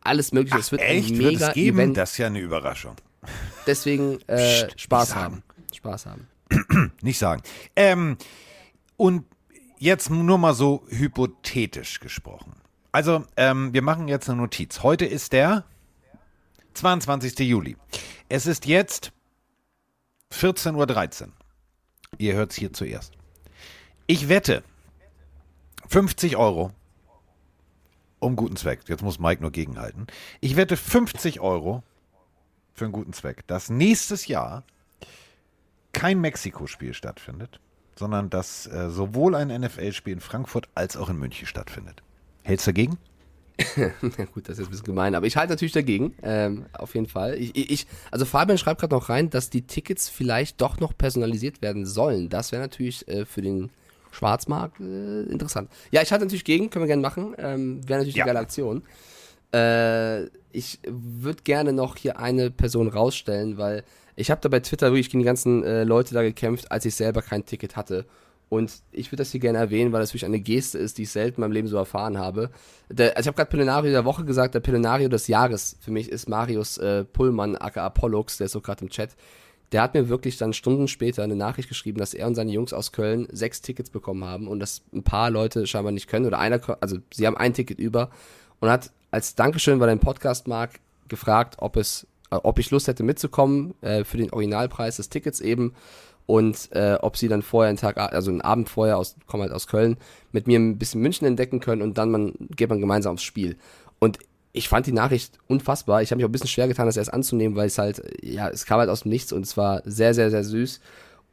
alles 0.00 0.32
mögliche. 0.32 0.58
es 0.58 0.72
wird 0.72 0.80
Echt? 0.80 1.10
ein 1.10 1.18
Wird 1.18 1.32
mega 1.32 1.48
es 1.48 1.54
geben? 1.54 1.78
Event. 1.78 1.96
Das 1.98 2.12
ist 2.12 2.18
ja 2.18 2.26
eine 2.28 2.40
Überraschung. 2.40 2.96
Deswegen 3.66 4.18
äh, 4.26 4.36
Psst, 4.36 4.80
Spaß 4.80 5.14
haben. 5.14 5.42
Spaß 5.74 6.06
haben. 6.06 6.28
Nicht 7.02 7.18
sagen. 7.18 7.42
Ähm, 7.74 8.16
und 8.96 9.24
jetzt 9.78 10.10
nur 10.10 10.38
mal 10.38 10.54
so 10.54 10.84
hypothetisch 10.88 12.00
gesprochen. 12.00 12.54
Also, 12.92 13.24
ähm, 13.36 13.72
wir 13.74 13.82
machen 13.82 14.08
jetzt 14.08 14.28
eine 14.28 14.40
Notiz. 14.40 14.82
Heute 14.82 15.04
ist 15.04 15.32
der 15.32 15.64
22. 16.74 17.38
Juli. 17.40 17.76
Es 18.28 18.46
ist 18.46 18.66
jetzt 18.66 19.12
14.13 20.32 21.22
Uhr. 21.24 21.28
Ihr 22.18 22.34
hört 22.34 22.52
es 22.52 22.56
hier 22.56 22.72
zuerst. 22.72 23.12
Ich 24.06 24.28
wette 24.28 24.62
50 25.88 26.36
Euro 26.36 26.72
um 28.18 28.36
guten 28.36 28.56
Zweck. 28.56 28.80
Jetzt 28.88 29.02
muss 29.02 29.18
Mike 29.18 29.42
nur 29.42 29.50
gegenhalten. 29.50 30.06
Ich 30.40 30.56
wette 30.56 30.76
50 30.76 31.40
Euro 31.40 31.82
für 32.76 32.84
einen 32.84 32.92
guten 32.92 33.12
Zweck, 33.12 33.46
dass 33.46 33.70
nächstes 33.70 34.26
Jahr 34.28 34.62
kein 35.92 36.20
Mexiko-Spiel 36.20 36.92
stattfindet, 36.94 37.58
sondern 37.98 38.28
dass 38.30 38.66
äh, 38.66 38.90
sowohl 38.90 39.34
ein 39.34 39.48
NFL-Spiel 39.48 40.12
in 40.12 40.20
Frankfurt 40.20 40.68
als 40.74 40.96
auch 40.96 41.08
in 41.08 41.16
München 41.16 41.46
stattfindet. 41.46 42.02
Hältst 42.44 42.66
du 42.66 42.70
dagegen? 42.72 42.98
ja 43.76 44.24
gut, 44.26 44.50
das 44.50 44.58
ist 44.58 44.66
ein 44.66 44.70
bisschen 44.70 44.84
gemein, 44.84 45.14
aber 45.14 45.26
ich 45.26 45.38
halte 45.38 45.54
natürlich 45.54 45.72
dagegen, 45.72 46.14
ähm, 46.22 46.66
auf 46.74 46.94
jeden 46.94 47.06
Fall. 47.06 47.36
Ich, 47.36 47.56
ich, 47.56 47.86
also 48.10 48.26
Fabian 48.26 48.58
schreibt 48.58 48.80
gerade 48.82 48.94
noch 48.94 49.08
rein, 49.08 49.30
dass 49.30 49.48
die 49.48 49.62
Tickets 49.62 50.10
vielleicht 50.10 50.60
doch 50.60 50.78
noch 50.78 50.96
personalisiert 50.96 51.62
werden 51.62 51.86
sollen. 51.86 52.28
Das 52.28 52.52
wäre 52.52 52.60
natürlich 52.60 53.08
äh, 53.08 53.24
für 53.24 53.40
den 53.40 53.70
Schwarzmarkt 54.10 54.78
äh, 54.80 55.22
interessant. 55.22 55.70
Ja, 55.90 56.02
ich 56.02 56.12
halte 56.12 56.26
natürlich 56.26 56.44
gegen, 56.44 56.68
können 56.68 56.82
wir 56.82 56.88
gerne 56.88 57.00
machen. 57.02 57.34
Ähm, 57.38 57.80
wäre 57.88 58.00
natürlich 58.00 58.16
Ja. 58.16 58.24
eine 58.24 58.34
geile 58.34 58.40
Aktion. 58.40 58.82
Äh, 59.56 60.26
ich 60.52 60.80
würde 60.86 61.42
gerne 61.42 61.72
noch 61.72 61.96
hier 61.96 62.18
eine 62.18 62.50
Person 62.50 62.88
rausstellen, 62.88 63.58
weil 63.58 63.84
ich 64.16 64.30
habe 64.30 64.40
da 64.40 64.48
bei 64.48 64.60
Twitter 64.60 64.90
wirklich 64.90 65.10
gegen 65.10 65.20
die 65.20 65.26
ganzen 65.26 65.62
äh, 65.64 65.84
Leute 65.84 66.14
da 66.14 66.22
gekämpft, 66.22 66.70
als 66.70 66.84
ich 66.84 66.94
selber 66.94 67.22
kein 67.22 67.44
Ticket 67.44 67.76
hatte. 67.76 68.06
Und 68.48 68.80
ich 68.92 69.10
würde 69.10 69.22
das 69.22 69.32
hier 69.32 69.40
gerne 69.40 69.58
erwähnen, 69.58 69.92
weil 69.92 70.00
das 70.00 70.10
wirklich 70.10 70.24
eine 70.24 70.38
Geste 70.38 70.78
ist, 70.78 70.98
die 70.98 71.02
ich 71.02 71.10
selten 71.10 71.36
in 71.36 71.40
meinem 71.42 71.52
Leben 71.52 71.68
so 71.68 71.76
erfahren 71.76 72.16
habe. 72.16 72.50
Der, 72.88 73.16
also 73.16 73.22
ich 73.22 73.26
habe 73.26 73.36
gerade 73.36 73.50
Pelenario 73.50 73.90
der 73.90 74.04
Woche 74.04 74.24
gesagt, 74.24 74.54
der 74.54 74.60
Pelenario 74.60 75.08
des 75.08 75.26
Jahres 75.26 75.76
für 75.80 75.90
mich 75.90 76.08
ist 76.10 76.28
Marius 76.28 76.78
äh, 76.78 77.04
Pullmann, 77.04 77.56
aka 77.56 77.90
Pollux, 77.90 78.38
der 78.38 78.46
ist 78.46 78.52
so 78.52 78.60
gerade 78.60 78.84
im 78.84 78.90
Chat. 78.90 79.16
Der 79.72 79.82
hat 79.82 79.94
mir 79.94 80.08
wirklich 80.08 80.36
dann 80.36 80.52
Stunden 80.52 80.86
später 80.86 81.24
eine 81.24 81.34
Nachricht 81.34 81.68
geschrieben, 81.68 81.98
dass 81.98 82.14
er 82.14 82.28
und 82.28 82.36
seine 82.36 82.52
Jungs 82.52 82.72
aus 82.72 82.92
Köln 82.92 83.26
sechs 83.32 83.62
Tickets 83.62 83.90
bekommen 83.90 84.24
haben 84.24 84.46
und 84.46 84.60
dass 84.60 84.82
ein 84.94 85.02
paar 85.02 85.28
Leute 85.30 85.66
scheinbar 85.66 85.90
nicht 85.90 86.06
können 86.06 86.26
oder 86.26 86.38
einer, 86.38 86.60
also 86.80 86.98
sie 87.12 87.26
haben 87.26 87.36
ein 87.36 87.52
Ticket 87.52 87.80
über 87.80 88.10
und 88.60 88.70
hat 88.70 88.92
als 89.16 89.34
Dankeschön, 89.34 89.80
weil 89.80 89.88
den 89.88 89.98
Podcast 89.98 90.46
mag, 90.46 90.78
gefragt, 91.08 91.56
ob 91.60 91.76
es, 91.76 92.06
äh, 92.30 92.34
ob 92.34 92.58
ich 92.58 92.70
Lust 92.70 92.86
hätte 92.86 93.02
mitzukommen 93.02 93.72
äh, 93.80 94.04
für 94.04 94.18
den 94.18 94.30
Originalpreis 94.30 94.96
des 94.96 95.08
Tickets 95.08 95.40
eben 95.40 95.72
und 96.26 96.68
äh, 96.72 96.98
ob 97.00 97.16
sie 97.16 97.28
dann 97.28 97.40
vorher 97.40 97.70
einen 97.70 97.78
Tag, 97.78 97.96
also 97.96 98.30
einen 98.30 98.42
Abend 98.42 98.68
vorher 98.68 98.98
aus, 98.98 99.16
kommen 99.26 99.42
halt 99.42 99.54
aus 99.54 99.68
Köln, 99.68 99.96
mit 100.32 100.46
mir 100.46 100.58
ein 100.58 100.76
bisschen 100.76 101.00
München 101.00 101.26
entdecken 101.26 101.60
können 101.60 101.80
und 101.80 101.96
dann 101.96 102.10
man, 102.10 102.34
geht 102.54 102.68
man 102.68 102.78
gemeinsam 102.78 103.14
aufs 103.14 103.22
Spiel. 103.22 103.56
Und 104.00 104.18
ich 104.52 104.68
fand 104.68 104.86
die 104.86 104.92
Nachricht 104.92 105.38
unfassbar. 105.46 106.02
Ich 106.02 106.10
habe 106.10 106.18
mich 106.18 106.26
auch 106.26 106.28
ein 106.28 106.32
bisschen 106.32 106.48
schwer 106.48 106.68
getan, 106.68 106.84
das 106.84 106.98
erst 106.98 107.14
anzunehmen, 107.14 107.56
weil 107.56 107.68
es 107.68 107.78
halt, 107.78 108.02
ja, 108.22 108.50
es 108.50 108.66
kam 108.66 108.80
halt 108.80 108.90
aus 108.90 109.04
dem 109.04 109.12
Nichts 109.12 109.32
und 109.32 109.46
es 109.46 109.56
war 109.56 109.80
sehr, 109.86 110.12
sehr, 110.12 110.30
sehr 110.30 110.44
süß. 110.44 110.80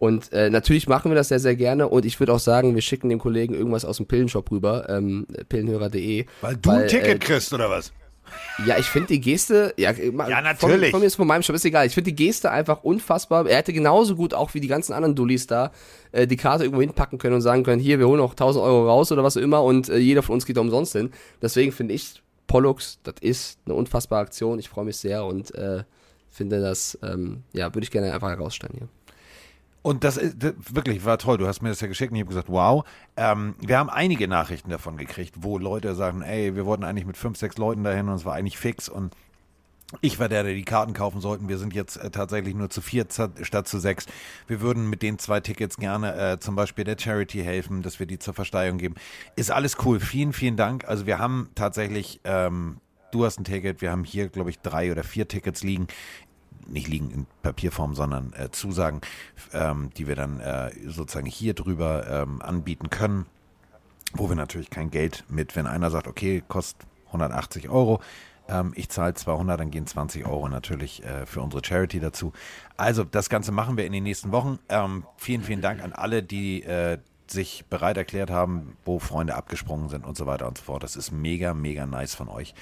Und 0.03 0.33
äh, 0.33 0.49
natürlich 0.49 0.87
machen 0.89 1.11
wir 1.11 1.15
das 1.15 1.29
sehr, 1.29 1.39
sehr 1.39 1.55
gerne. 1.55 1.87
Und 1.87 2.03
ich 2.03 2.19
würde 2.19 2.33
auch 2.33 2.39
sagen, 2.39 2.75
wir 2.75 2.81
schicken 2.81 3.07
dem 3.07 3.19
Kollegen 3.19 3.53
irgendwas 3.53 3.85
aus 3.85 3.97
dem 3.97 4.05
Pillenshop 4.05 4.51
rüber, 4.51 4.89
ähm, 4.89 5.25
pillenhörer.de. 5.47 6.25
Weil 6.41 6.57
du 6.57 6.69
ein 6.71 6.87
Ticket 6.89 7.07
äh, 7.15 7.19
kriegst, 7.19 7.53
oder 7.53 7.69
was? 7.69 7.93
ja, 8.65 8.77
ich 8.77 8.87
finde 8.87 9.07
die 9.09 9.21
Geste, 9.21 9.73
ja, 9.77 9.93
ma- 10.11 10.27
Ja, 10.27 10.41
natürlich. 10.41 10.89
Von, 10.89 10.91
von 10.91 10.99
mir 11.01 11.05
ist 11.07 11.15
von 11.15 11.27
meinem 11.27 11.41
Shop, 11.41 11.55
ist 11.55 11.63
egal. 11.63 11.85
Ich 11.87 11.93
finde 11.93 12.11
die 12.11 12.15
Geste 12.15 12.51
einfach 12.51 12.83
unfassbar. 12.83 13.47
Er 13.47 13.57
hätte 13.57 13.71
genauso 13.71 14.15
gut 14.17 14.33
auch 14.33 14.53
wie 14.53 14.59
die 14.59 14.67
ganzen 14.67 14.91
anderen 14.91 15.15
Dullis 15.15 15.47
da 15.47 15.71
äh, 16.11 16.27
die 16.27 16.35
Karte 16.35 16.63
irgendwo 16.65 16.81
hinpacken 16.81 17.17
können 17.17 17.35
und 17.35 17.41
sagen 17.41 17.63
können, 17.63 17.79
hier, 17.81 17.97
wir 17.99 18.07
holen 18.07 18.19
noch 18.19 18.31
1000 18.31 18.61
Euro 18.63 18.87
raus 18.89 19.09
oder 19.13 19.23
was 19.23 19.37
auch 19.37 19.41
immer 19.41 19.63
und 19.63 19.87
äh, 19.87 19.97
jeder 19.97 20.21
von 20.21 20.33
uns 20.33 20.45
geht 20.45 20.57
da 20.57 20.61
umsonst 20.61 20.91
hin. 20.93 21.11
Deswegen 21.41 21.71
finde 21.71 21.93
ich, 21.93 22.21
Pollux, 22.47 22.99
das 23.03 23.15
ist 23.21 23.59
eine 23.65 23.75
unfassbare 23.75 24.21
Aktion. 24.21 24.59
Ich 24.59 24.67
freue 24.67 24.83
mich 24.85 24.97
sehr 24.97 25.23
und 25.25 25.53
äh, 25.55 25.83
finde 26.29 26.59
das, 26.59 26.97
ähm, 27.03 27.43
ja, 27.53 27.73
würde 27.73 27.83
ich 27.85 27.91
gerne 27.91 28.11
einfach 28.13 28.29
herausstellen 28.29 28.73
hier. 28.77 28.87
Und 29.83 30.03
das 30.05 30.17
ist 30.17 30.41
das, 30.41 30.53
wirklich 30.71 31.05
war 31.05 31.19
toll. 31.19 31.37
Du 31.37 31.45
hast 31.45 31.61
mir 31.61 31.69
das 31.69 31.81
ja 31.81 31.87
geschickt 31.87 32.11
und 32.11 32.15
ich 32.15 32.21
habe 32.21 32.29
gesagt, 32.29 32.49
wow. 32.49 32.85
Ähm, 33.17 33.53
wir 33.59 33.77
haben 33.77 33.89
einige 33.89 34.27
Nachrichten 34.27 34.69
davon 34.69 34.97
gekriegt, 34.97 35.35
wo 35.41 35.57
Leute 35.57 35.93
sagen, 35.93 36.21
ey, 36.21 36.55
wir 36.55 36.65
wollten 36.65 36.85
eigentlich 36.85 37.05
mit 37.05 37.17
fünf, 37.17 37.37
sechs 37.37 37.57
Leuten 37.57 37.83
dahin 37.83 38.07
und 38.07 38.15
es 38.15 38.25
war 38.25 38.33
eigentlich 38.33 38.57
fix 38.57 38.89
und 38.89 39.13
ich 40.01 40.19
war 40.19 40.29
der, 40.29 40.43
der 40.43 40.53
die 40.53 40.63
Karten 40.63 40.93
kaufen 40.93 41.21
sollten. 41.21 41.49
Wir 41.49 41.57
sind 41.57 41.73
jetzt 41.73 41.97
äh, 41.97 42.09
tatsächlich 42.09 42.55
nur 42.55 42.69
zu 42.69 42.81
vier 42.81 43.05
statt 43.09 43.67
zu 43.67 43.77
sechs. 43.77 44.05
Wir 44.47 44.61
würden 44.61 44.89
mit 44.89 45.01
den 45.01 45.19
zwei 45.19 45.39
Tickets 45.39 45.77
gerne 45.77 46.15
äh, 46.15 46.39
zum 46.39 46.55
Beispiel 46.55 46.85
der 46.85 46.97
Charity 46.97 47.43
helfen, 47.43 47.81
dass 47.81 47.99
wir 47.99 48.07
die 48.07 48.19
zur 48.19 48.33
Versteigerung 48.33 48.79
geben. 48.79 48.95
Ist 49.35 49.51
alles 49.51 49.77
cool. 49.85 49.99
Vielen, 49.99 50.33
vielen 50.33 50.57
Dank. 50.57 50.87
Also 50.87 51.05
wir 51.05 51.19
haben 51.19 51.49
tatsächlich, 51.55 52.21
ähm, 52.23 52.77
du 53.11 53.25
hast 53.25 53.39
ein 53.39 53.43
Ticket. 53.43 53.81
Wir 53.81 53.91
haben 53.91 54.03
hier, 54.03 54.29
glaube 54.29 54.49
ich, 54.49 54.59
drei 54.59 54.91
oder 54.91 55.03
vier 55.03 55.27
Tickets 55.27 55.61
liegen 55.61 55.87
nicht 56.67 56.87
liegen 56.87 57.11
in 57.11 57.27
Papierform, 57.41 57.95
sondern 57.95 58.33
äh, 58.33 58.49
Zusagen, 58.51 59.01
ähm, 59.53 59.89
die 59.97 60.07
wir 60.07 60.15
dann 60.15 60.39
äh, 60.39 60.71
sozusagen 60.87 61.27
hier 61.27 61.53
drüber 61.53 62.07
ähm, 62.07 62.41
anbieten 62.41 62.89
können, 62.89 63.25
wo 64.13 64.29
wir 64.29 64.35
natürlich 64.35 64.69
kein 64.69 64.91
Geld 64.91 65.23
mit, 65.29 65.55
wenn 65.55 65.67
einer 65.67 65.91
sagt, 65.91 66.07
okay, 66.07 66.43
kostet 66.47 66.87
180 67.07 67.69
Euro, 67.69 68.01
ähm, 68.47 68.73
ich 68.75 68.89
zahle 68.89 69.13
200, 69.13 69.59
dann 69.59 69.71
gehen 69.71 69.87
20 69.87 70.25
Euro 70.25 70.49
natürlich 70.49 71.03
äh, 71.03 71.25
für 71.25 71.41
unsere 71.41 71.63
Charity 71.63 71.99
dazu. 71.99 72.33
Also 72.77 73.03
das 73.03 73.29
Ganze 73.29 73.51
machen 73.51 73.77
wir 73.77 73.85
in 73.85 73.93
den 73.93 74.03
nächsten 74.03 74.31
Wochen. 74.31 74.59
Ähm, 74.69 75.05
vielen, 75.17 75.43
vielen 75.43 75.61
Dank 75.61 75.81
an 75.83 75.93
alle, 75.93 76.23
die 76.23 76.63
äh, 76.63 76.97
sich 77.27 77.65
bereit 77.69 77.97
erklärt 77.97 78.29
haben, 78.29 78.77
wo 78.85 78.99
Freunde 78.99 79.35
abgesprungen 79.35 79.89
sind 79.89 80.05
und 80.05 80.17
so 80.17 80.25
weiter 80.25 80.47
und 80.47 80.57
so 80.57 80.65
fort. 80.65 80.83
Das 80.83 80.95
ist 80.95 81.11
mega, 81.11 81.53
mega 81.53 81.85
nice 81.85 82.15
von 82.15 82.27
euch. 82.27 82.53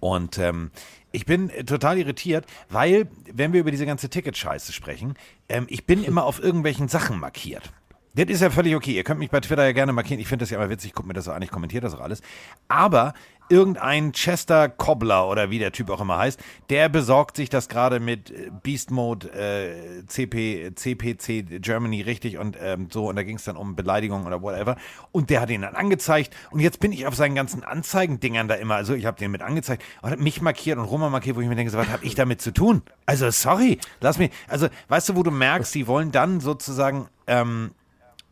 Und 0.00 0.38
ähm, 0.38 0.70
ich 1.12 1.26
bin 1.26 1.50
total 1.66 1.98
irritiert, 1.98 2.46
weil, 2.68 3.08
wenn 3.32 3.52
wir 3.52 3.60
über 3.60 3.70
diese 3.70 3.86
ganze 3.86 4.08
Ticket-Scheiße 4.08 4.72
sprechen, 4.72 5.14
ähm, 5.48 5.66
ich 5.68 5.86
bin 5.86 6.04
immer 6.04 6.24
auf 6.24 6.42
irgendwelchen 6.42 6.88
Sachen 6.88 7.18
markiert. 7.18 7.72
Das 8.14 8.26
ist 8.26 8.42
ja 8.42 8.50
völlig 8.50 8.74
okay. 8.74 8.92
Ihr 8.92 9.04
könnt 9.04 9.20
mich 9.20 9.30
bei 9.30 9.40
Twitter 9.40 9.64
ja 9.64 9.72
gerne 9.72 9.92
markieren. 9.92 10.20
Ich 10.20 10.26
finde 10.26 10.42
das 10.42 10.50
ja 10.50 10.58
immer 10.58 10.68
witzig. 10.68 10.92
Guck 10.94 11.06
mir 11.06 11.12
das 11.12 11.26
so 11.26 11.32
an. 11.32 11.42
Ich 11.42 11.50
kommentiere 11.50 11.82
das 11.82 11.94
auch 11.94 12.00
alles. 12.00 12.22
Aber 12.66 13.14
irgendein 13.50 14.12
Chester 14.12 14.68
Cobbler 14.68 15.28
oder 15.28 15.50
wie 15.50 15.58
der 15.58 15.72
Typ 15.72 15.90
auch 15.90 16.00
immer 16.00 16.18
heißt, 16.18 16.40
der 16.70 16.88
besorgt 16.88 17.36
sich 17.36 17.50
das 17.50 17.68
gerade 17.68 18.00
mit 18.00 18.30
äh, 18.30 18.50
Beast 18.62 18.90
Mode 18.90 19.28
äh, 19.32 20.06
CP, 20.06 20.72
CPC 20.74 21.60
Germany 21.60 22.00
richtig 22.02 22.38
und 22.38 22.56
ähm, 22.60 22.88
so. 22.90 23.08
Und 23.08 23.16
da 23.16 23.22
ging 23.24 23.36
es 23.36 23.44
dann 23.44 23.56
um 23.56 23.76
Beleidigung 23.76 24.24
oder 24.24 24.40
whatever. 24.40 24.76
Und 25.12 25.30
der 25.30 25.40
hat 25.40 25.50
ihn 25.50 25.62
dann 25.62 25.74
angezeigt. 25.74 26.34
Und 26.50 26.60
jetzt 26.60 26.80
bin 26.80 26.92
ich 26.92 27.06
auf 27.06 27.16
seinen 27.16 27.34
ganzen 27.34 27.64
Anzeigendingern 27.64 28.48
da 28.48 28.54
immer. 28.54 28.76
Also 28.76 28.94
ich 28.94 29.04
habe 29.04 29.18
den 29.18 29.32
mit 29.32 29.42
angezeigt 29.42 29.82
und 30.02 30.10
hat 30.10 30.20
mich 30.20 30.40
markiert 30.40 30.78
und 30.78 30.84
Roma 30.84 31.10
markiert, 31.10 31.36
wo 31.36 31.40
ich 31.40 31.48
mir 31.48 31.56
denke, 31.56 31.72
so, 31.72 31.78
was 31.78 31.88
habe 31.88 32.04
ich 32.04 32.14
damit 32.14 32.40
zu 32.40 32.52
tun? 32.52 32.82
Also 33.04 33.30
sorry, 33.30 33.78
lass 34.00 34.18
mich. 34.18 34.30
Also 34.48 34.68
weißt 34.88 35.08
du, 35.08 35.16
wo 35.16 35.22
du 35.22 35.32
merkst, 35.32 35.74
die 35.74 35.86
wollen 35.88 36.12
dann 36.12 36.40
sozusagen 36.40 37.08
ähm, 37.26 37.72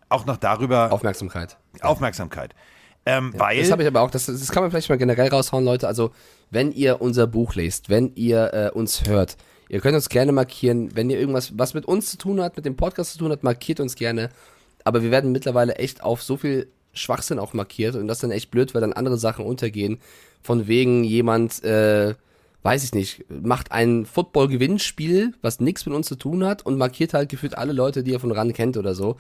auch 0.09 0.27
noch 0.27 0.37
darüber 0.37 0.93
Aufmerksamkeit. 0.93 1.59
Aufmerksamkeit. 1.81 2.55
Ähm, 3.07 3.33
Ja, 3.35 3.41
weil 3.41 3.59
das 3.61 3.71
habe 3.71 3.83
ich 3.83 3.89
aber 3.89 4.01
auch, 4.03 4.11
das, 4.11 4.27
das 4.27 4.49
kann 4.51 4.63
man 4.63 4.71
vielleicht 4.71 4.89
mal 4.89 4.99
generell 4.99 5.29
raushauen, 5.29 5.65
Leute. 5.65 5.89
Also, 5.89 6.11
wenn 6.51 6.73
ihr 6.73 7.01
unser 7.01 7.27
Buch 7.27 7.55
lest, 7.55 7.89
wenn 7.89 8.13
ihr 8.15 8.53
äh, 8.53 8.71
uns 8.71 9.07
hört, 9.07 9.37
ihr 9.69 9.81
könnt 9.81 9.95
uns 9.95 10.09
gerne 10.09 10.33
markieren. 10.33 10.95
Wenn 10.95 11.11
ihr 11.11 11.19
irgendwas, 11.19 11.59
was 11.59 11.75
mit 11.75 11.85
uns 11.87 12.11
zu 12.11 12.19
tun 12.19 12.41
hat, 12.41 12.57
mit 12.57 12.65
dem 12.65 12.77
Podcast 12.77 13.13
zu 13.13 13.19
tun 13.19 13.31
hat, 13.31 13.43
markiert 13.43 13.81
uns 13.81 13.95
gerne. 13.95 14.31
Aber 14.85 15.03
wir 15.03 15.11
werden 15.11 15.33
mittlerweile 15.33 15.77
echt 15.77 16.03
auf 16.03 16.23
so 16.23 16.37
viel 16.37 16.69
Schwachsinn 16.95 17.39
auch 17.39 17.53
markiert 17.53 17.95
und 17.95 18.09
das 18.09 18.19
ist 18.19 18.23
dann 18.23 18.31
echt 18.31 18.51
blöd, 18.51 18.75
weil 18.75 18.81
dann 18.81 18.93
andere 18.93 19.19
Sachen 19.19 19.45
untergehen. 19.45 20.01
Von 20.43 20.67
wegen 20.67 21.05
jemand, 21.05 21.63
äh, 21.65 22.15
weiß 22.63 22.83
ich 22.83 22.93
nicht, 22.93 23.25
macht 23.29 23.71
ein 23.71 24.05
Football-Gewinnspiel, 24.05 25.33
was 25.43 25.61
nichts 25.61 25.87
mit 25.87 25.95
uns 25.95 26.09
zu 26.09 26.17
tun 26.17 26.45
hat 26.45 26.67
und 26.67 26.77
markiert 26.77 27.15
halt 27.15 27.29
gefühlt 27.29 27.57
alle 27.57 27.73
Leute, 27.73 28.03
die 28.03 28.13
er 28.13 28.21
von 28.21 28.33
ran 28.33 28.53
kennt 28.53 28.77
oder 28.77 28.95
so. 28.95 29.17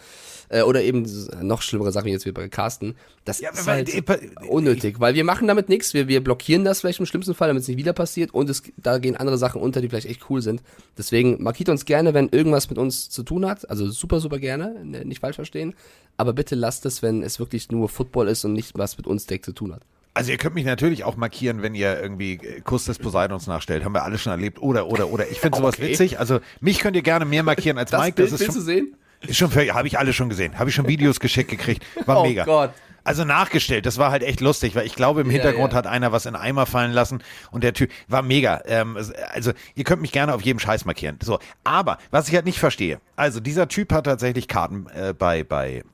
Äh, 0.48 0.62
oder 0.62 0.82
eben 0.82 1.06
noch 1.40 1.62
schlimmere 1.62 1.92
Sachen 1.92 2.08
jetzt 2.08 2.26
wie 2.26 2.32
bei 2.32 2.48
Carsten. 2.48 2.96
Das 3.24 3.40
Ja, 3.40 3.50
ist 3.50 3.66
halt 3.66 3.94
äh, 3.94 4.02
unnötig, 4.48 4.98
weil 4.98 5.14
wir 5.14 5.24
machen 5.24 5.46
damit 5.46 5.68
nichts. 5.68 5.94
Wir, 5.94 6.08
wir 6.08 6.22
blockieren 6.22 6.64
das 6.64 6.80
vielleicht 6.80 6.98
im 6.98 7.06
schlimmsten 7.06 7.34
Fall, 7.34 7.48
damit 7.48 7.62
es 7.62 7.68
nicht 7.68 7.76
wieder 7.78 7.92
passiert 7.92 8.34
und 8.34 8.50
es, 8.50 8.62
da 8.76 8.98
gehen 8.98 9.16
andere 9.16 9.38
Sachen 9.38 9.60
unter, 9.62 9.80
die 9.80 9.88
vielleicht 9.88 10.08
echt 10.08 10.28
cool 10.30 10.42
sind. 10.42 10.62
Deswegen 10.96 11.42
markiert 11.42 11.68
uns 11.68 11.84
gerne, 11.84 12.14
wenn 12.14 12.28
irgendwas 12.30 12.68
mit 12.68 12.78
uns 12.78 13.08
zu 13.08 13.22
tun 13.22 13.46
hat. 13.46 13.70
Also 13.70 13.88
super, 13.88 14.18
super 14.20 14.38
gerne, 14.40 14.84
ne, 14.84 15.04
nicht 15.04 15.20
falsch 15.20 15.36
verstehen. 15.36 15.74
Aber 16.16 16.32
bitte 16.32 16.56
lasst 16.56 16.84
es, 16.86 17.02
wenn 17.02 17.22
es 17.22 17.38
wirklich 17.38 17.70
nur 17.70 17.88
Football 17.88 18.26
ist 18.28 18.44
und 18.44 18.52
nicht 18.52 18.76
was 18.76 18.96
mit 18.96 19.06
uns 19.06 19.26
direkt 19.26 19.44
zu 19.44 19.52
tun 19.52 19.72
hat. 19.72 19.82
Also 20.14 20.32
ihr 20.32 20.38
könnt 20.38 20.54
mich 20.54 20.64
natürlich 20.64 21.04
auch 21.04 21.16
markieren, 21.16 21.62
wenn 21.62 21.74
ihr 21.74 22.00
irgendwie 22.00 22.34
äh, 22.34 22.60
Kuss 22.62 22.84
des 22.86 22.98
Poseidons 22.98 23.46
nachstellt. 23.46 23.84
Haben 23.84 23.94
wir 23.94 24.02
alle 24.02 24.18
schon 24.18 24.32
erlebt. 24.32 24.60
Oder, 24.60 24.86
oder, 24.88 25.08
oder. 25.08 25.28
Ich 25.30 25.38
finde 25.40 25.58
sowas 25.58 25.76
Okay. 25.76 25.90
witzig. 25.92 26.18
Also 26.18 26.40
mich 26.60 26.80
könnt 26.80 26.96
ihr 26.96 27.02
gerne 27.02 27.24
mehr 27.24 27.42
markieren 27.42 27.78
als 27.78 27.90
Das 27.90 28.00
Mike. 28.00 28.16
Bild 28.16 28.32
das 28.32 28.40
ist 28.40 28.40
willst 28.40 28.56
du 28.56 28.60
schon, 28.60 28.66
sehen? 28.66 28.96
ist 29.20 29.36
schon 29.36 29.50
habe 29.54 29.86
ich 29.86 29.98
alle 29.98 30.12
schon 30.12 30.28
gesehen. 30.28 30.58
Habe 30.58 30.70
ich 30.70 30.76
schon 30.76 30.88
Videos 30.88 31.20
geschickt 31.20 31.50
gekriegt. 31.50 31.84
War 32.06 32.20
Oh 32.20 32.22
mega. 32.24 32.44
Gott. 32.44 32.70
Also 33.04 33.24
nachgestellt, 33.24 33.86
das 33.86 33.96
war 33.96 34.10
halt 34.10 34.22
echt 34.22 34.40
lustig, 34.42 34.74
weil 34.74 34.84
ich 34.84 34.94
glaube, 34.94 35.22
im 35.22 35.28
Ja, 35.28 35.34
Hintergrund 35.34 35.72
ja. 35.72 35.78
hat 35.78 35.86
einer 35.86 36.12
was 36.12 36.26
in 36.26 36.34
Eimer 36.36 36.66
fallen 36.66 36.92
lassen 36.92 37.22
und 37.50 37.64
der 37.64 37.72
Typ 37.72 37.90
war 38.06 38.20
mega. 38.20 38.60
Ähm, 38.66 38.98
also 39.32 39.52
ihr 39.74 39.84
könnt 39.84 40.02
mich 40.02 40.12
gerne 40.12 40.34
auf 40.34 40.42
jedem 40.42 40.58
Scheiß 40.58 40.84
markieren. 40.84 41.16
So, 41.22 41.38
aber 41.64 41.96
was 42.10 42.28
ich 42.28 42.34
halt 42.34 42.44
nicht 42.44 42.58
verstehe, 42.58 43.00
also 43.16 43.40
dieser 43.40 43.66
Typ 43.68 43.92
hat 43.94 44.04
tatsächlich 44.04 44.46
Karten 44.46 44.88
äh, 44.94 45.14
bei 45.14 45.42
bei 45.42 45.84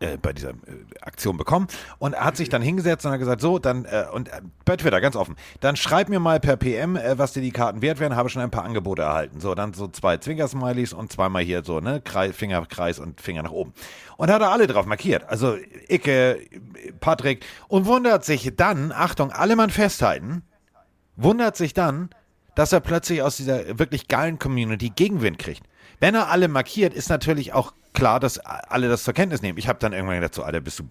äh, 0.00 0.18
bei 0.18 0.32
dieser 0.32 0.50
äh, 0.50 0.54
Aktion 1.00 1.36
bekommen 1.36 1.68
und 1.98 2.14
er 2.14 2.24
hat 2.24 2.36
sich 2.36 2.48
dann 2.48 2.62
hingesetzt 2.62 3.06
und 3.06 3.12
hat 3.12 3.18
gesagt, 3.18 3.40
so, 3.40 3.58
dann, 3.58 3.84
äh, 3.86 4.04
und 4.12 4.28
äh, 4.28 4.40
bei 4.64 4.76
Twitter, 4.76 5.00
ganz 5.00 5.16
offen, 5.16 5.36
dann 5.60 5.76
schreib 5.76 6.08
mir 6.08 6.20
mal 6.20 6.38
per 6.40 6.56
PM, 6.56 6.96
äh, 6.96 7.18
was 7.18 7.32
dir 7.32 7.40
die 7.40 7.50
Karten 7.50 7.82
wert 7.82 7.98
wären, 7.98 8.14
habe 8.14 8.28
schon 8.28 8.42
ein 8.42 8.50
paar 8.50 8.64
Angebote 8.64 9.02
erhalten. 9.02 9.40
So, 9.40 9.54
dann 9.54 9.72
so 9.72 9.88
zwei 9.88 10.18
Zwinker-Smileys 10.18 10.92
und 10.92 11.12
zweimal 11.12 11.42
hier 11.42 11.64
so, 11.64 11.80
ne, 11.80 12.00
Kreis, 12.02 12.36
Finger, 12.36 12.64
Kreis 12.66 12.98
und 12.98 13.20
Finger 13.20 13.42
nach 13.42 13.52
oben. 13.52 13.72
Und 14.16 14.30
hat 14.30 14.42
er 14.42 14.50
alle 14.50 14.66
drauf 14.66 14.86
markiert. 14.86 15.24
Also 15.28 15.56
Icke, 15.88 16.40
Patrick 17.00 17.44
und 17.68 17.86
wundert 17.86 18.24
sich 18.24 18.52
dann, 18.56 18.92
Achtung, 18.92 19.30
alle 19.30 19.56
Mann 19.56 19.70
festhalten, 19.70 20.42
wundert 21.16 21.56
sich 21.56 21.74
dann, 21.74 22.10
dass 22.54 22.72
er 22.72 22.80
plötzlich 22.80 23.22
aus 23.22 23.36
dieser 23.36 23.78
wirklich 23.78 24.08
geilen 24.08 24.38
Community 24.38 24.90
Gegenwind 24.90 25.38
kriegt. 25.38 25.62
Wenn 26.00 26.14
er 26.14 26.28
alle 26.28 26.48
markiert, 26.48 26.92
ist 26.92 27.08
natürlich 27.08 27.52
auch 27.52 27.72
klar, 27.96 28.20
dass 28.20 28.38
alle 28.38 28.88
das 28.88 29.02
zur 29.02 29.14
Kenntnis 29.14 29.42
nehmen. 29.42 29.58
Ich 29.58 29.66
habe 29.66 29.80
dann 29.80 29.92
irgendwann 29.92 30.16
gedacht, 30.16 30.34
so, 30.34 30.44
Alter, 30.44 30.60
bist 30.60 30.78
du 30.78 30.84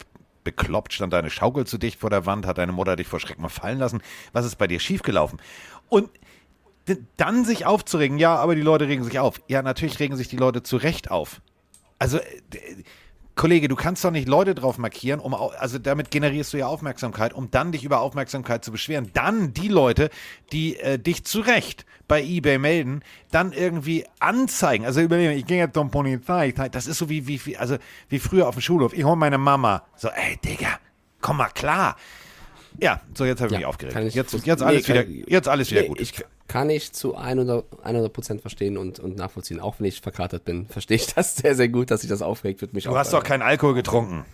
bekloppt? 0.44 0.92
Stand 0.92 1.12
deine 1.12 1.30
Schaukel 1.30 1.66
zu 1.66 1.78
dicht 1.78 2.00
vor 2.00 2.10
der 2.10 2.26
Wand? 2.26 2.46
Hat 2.46 2.58
deine 2.58 2.72
Mutter 2.72 2.96
dich 2.96 3.06
vor 3.06 3.20
Schreck 3.20 3.38
mal 3.38 3.48
fallen 3.48 3.78
lassen? 3.78 4.02
Was 4.32 4.44
ist 4.44 4.56
bei 4.56 4.66
dir 4.66 4.80
schiefgelaufen? 4.80 5.40
Und 5.88 6.10
dann 7.16 7.44
sich 7.44 7.64
aufzuregen, 7.64 8.18
ja, 8.18 8.36
aber 8.36 8.54
die 8.54 8.62
Leute 8.62 8.86
regen 8.86 9.04
sich 9.04 9.18
auf. 9.18 9.40
Ja, 9.48 9.62
natürlich 9.62 9.98
regen 9.98 10.16
sich 10.16 10.28
die 10.28 10.36
Leute 10.36 10.62
zu 10.62 10.76
Recht 10.76 11.10
auf. 11.10 11.40
Also, 11.98 12.20
Kollege, 13.36 13.68
du 13.68 13.76
kannst 13.76 14.02
doch 14.02 14.10
nicht 14.10 14.26
Leute 14.26 14.54
drauf 14.54 14.78
markieren, 14.78 15.20
um 15.20 15.34
also 15.34 15.78
damit 15.78 16.10
generierst 16.10 16.54
du 16.54 16.56
ja 16.56 16.66
Aufmerksamkeit, 16.66 17.34
um 17.34 17.50
dann 17.50 17.70
dich 17.70 17.84
über 17.84 18.00
Aufmerksamkeit 18.00 18.64
zu 18.64 18.72
beschweren. 18.72 19.10
Dann 19.12 19.52
die 19.52 19.68
Leute, 19.68 20.08
die 20.52 20.78
äh, 20.80 20.98
dich 20.98 21.24
zu 21.24 21.40
Recht 21.40 21.84
bei 22.08 22.22
eBay 22.22 22.56
melden, 22.56 23.02
dann 23.30 23.52
irgendwie 23.52 24.06
anzeigen. 24.20 24.86
Also 24.86 25.02
überlegen, 25.02 25.32
ich 25.32 25.44
gehe 25.44 25.58
jetzt 25.58 25.74
zur 25.74 25.90
Polizei. 25.90 26.52
Das 26.52 26.86
ist 26.86 26.96
so 26.96 27.10
wie, 27.10 27.26
wie, 27.26 27.44
wie, 27.44 27.58
also 27.58 27.76
wie 28.08 28.18
früher 28.18 28.48
auf 28.48 28.54
dem 28.54 28.62
Schulhof. 28.62 28.94
Ich 28.94 29.04
hole 29.04 29.16
meine 29.16 29.38
Mama. 29.38 29.82
So, 29.96 30.08
ey, 30.08 30.38
Digga, 30.42 30.78
komm 31.20 31.36
mal 31.36 31.50
klar. 31.50 31.96
Ja, 32.80 33.00
so 33.14 33.24
jetzt 33.24 33.40
habe 33.40 33.48
ich 33.48 33.52
Ja, 33.52 33.58
mich 33.58 33.66
aufgeregt. 33.66 33.96
ich- 34.08 34.14
jetzt, 34.14 34.32
nee, 34.34 34.40
jetzt 34.44 34.62
alles 34.62 34.86
kann- 34.86 35.08
wieder, 35.08 35.30
jetzt 35.30 35.48
alles 35.48 35.70
wieder 35.70 35.82
Nee, 35.82 35.88
gut. 35.88 36.00
Ich 36.00 36.12
kann 36.48 36.70
ich 36.70 36.92
zu 36.92 37.16
100 37.16 37.64
100 37.82 38.12
Prozent 38.12 38.40
verstehen 38.40 38.76
und, 38.76 38.98
und 39.00 39.16
nachvollziehen. 39.16 39.60
Auch 39.60 39.78
wenn 39.78 39.86
ich 39.86 40.00
verkatert 40.00 40.44
bin, 40.44 40.66
verstehe 40.68 40.96
ich 40.96 41.12
das 41.14 41.36
sehr, 41.36 41.54
sehr 41.54 41.68
gut, 41.68 41.90
dass 41.90 42.02
sich 42.02 42.10
das 42.10 42.22
aufregt. 42.22 42.60
Wird 42.60 42.72
mich 42.74 42.84
du 42.84 42.90
auch, 42.90 42.96
hast 42.96 43.12
doch 43.12 43.22
keinen 43.24 43.42
Alkohol 43.42 43.74
getrunken. 43.74 44.24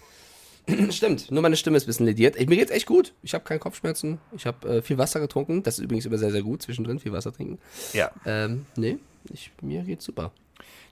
Stimmt, 0.91 1.31
nur 1.33 1.43
meine 1.43 1.57
Stimme 1.57 1.77
ist 1.77 1.85
ein 1.85 1.87
bisschen 1.87 2.07
lediert. 2.07 2.37
Ich, 2.37 2.49
mir 2.49 2.57
geht's 2.57 2.71
echt 2.71 2.87
gut. 2.87 3.13
Ich 3.23 3.35
habe 3.35 3.43
keine 3.45 3.59
Kopfschmerzen. 3.59 4.19
Ich 4.37 4.47
habe 4.47 4.77
äh, 4.77 4.83
viel 4.83 4.97
Wasser 4.97 5.19
getrunken. 5.19 5.63
Das 5.65 5.79
ist 5.79 5.85
übrigens 5.85 6.07
immer 6.07 6.19
sehr, 6.19 6.31
sehr 6.31 6.43
gut, 6.43 6.63
zwischendrin 6.63 7.01
viel 7.01 7.13
Wasser 7.13 7.33
trinken. 7.33 7.59
Ja. 7.93 8.11
Ähm, 8.27 8.67
nee, 8.77 8.99
ich, 9.33 9.51
mir 9.61 9.83
geht's 9.83 10.05
super. 10.05 10.31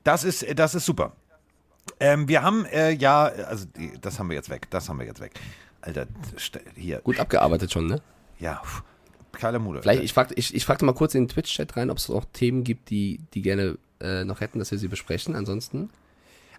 Das 0.03 0.25
ist, 0.25 0.45
das 0.59 0.75
ist 0.75 0.85
super. 0.87 1.13
Ähm, 2.01 2.27
wir 2.29 2.43
haben 2.43 2.65
äh, 2.67 2.91
ja, 2.93 3.25
also 3.27 3.67
das 4.01 4.19
haben 4.19 4.29
wir 4.29 4.35
jetzt 4.37 4.51
weg, 4.51 4.67
das 4.71 4.89
haben 4.89 4.99
wir 4.99 5.07
jetzt 5.07 5.21
weg. 5.21 5.33
Alter, 5.83 6.07
hier, 6.77 7.01
Gut 7.01 7.19
abgearbeitet 7.19 7.73
schon, 7.73 7.87
ne? 7.87 8.03
ja, 8.39 8.61
pff, 8.65 8.83
Keile 9.33 9.59
Mude. 9.59 9.83
Vielleicht, 9.83 10.03
ich 10.03 10.13
fragte 10.13 10.35
ich, 10.35 10.55
ich 10.55 10.65
fragte 10.65 10.85
mal 10.85 10.93
kurz 10.93 11.15
in 11.15 11.25
den 11.25 11.29
Twitch-Chat 11.29 11.77
rein, 11.77 11.91
ob 11.91 11.99
es 11.99 12.11
auch 12.11 12.25
Themen 12.33 12.65
gibt, 12.65 12.91
die, 12.91 13.21
die 13.33 13.43
gerne 13.43 13.79
äh, 14.01 14.25
noch 14.25 14.41
hätten, 14.41 14.59
dass 14.59 14.71
wir 14.71 14.79
sie 14.79 14.89
besprechen. 14.89 15.35
Ansonsten. 15.35 15.91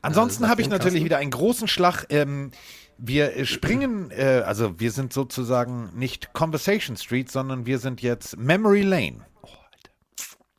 Ansonsten 0.02 0.46
äh, 0.46 0.48
habe 0.48 0.62
ich 0.62 0.70
natürlich 0.70 1.04
wieder 1.04 1.18
einen 1.18 1.32
großen 1.32 1.68
Schlag. 1.68 2.06
Ähm, 2.10 2.52
wir 2.98 3.36
äh, 3.36 3.46
springen, 3.46 4.12
äh, 4.12 4.44
also 4.46 4.80
wir 4.80 4.92
sind 4.92 5.14
sozusagen 5.14 5.90
nicht 5.96 6.34
Conversation 6.34 6.98
Street, 6.98 7.32
sondern 7.32 7.66
wir 7.66 7.80
sind 7.80 8.02
jetzt 8.02 8.38
Memory 8.38 8.82
Lane. 8.82 9.26
Oh, 9.42 9.48
Alter. 9.48 9.92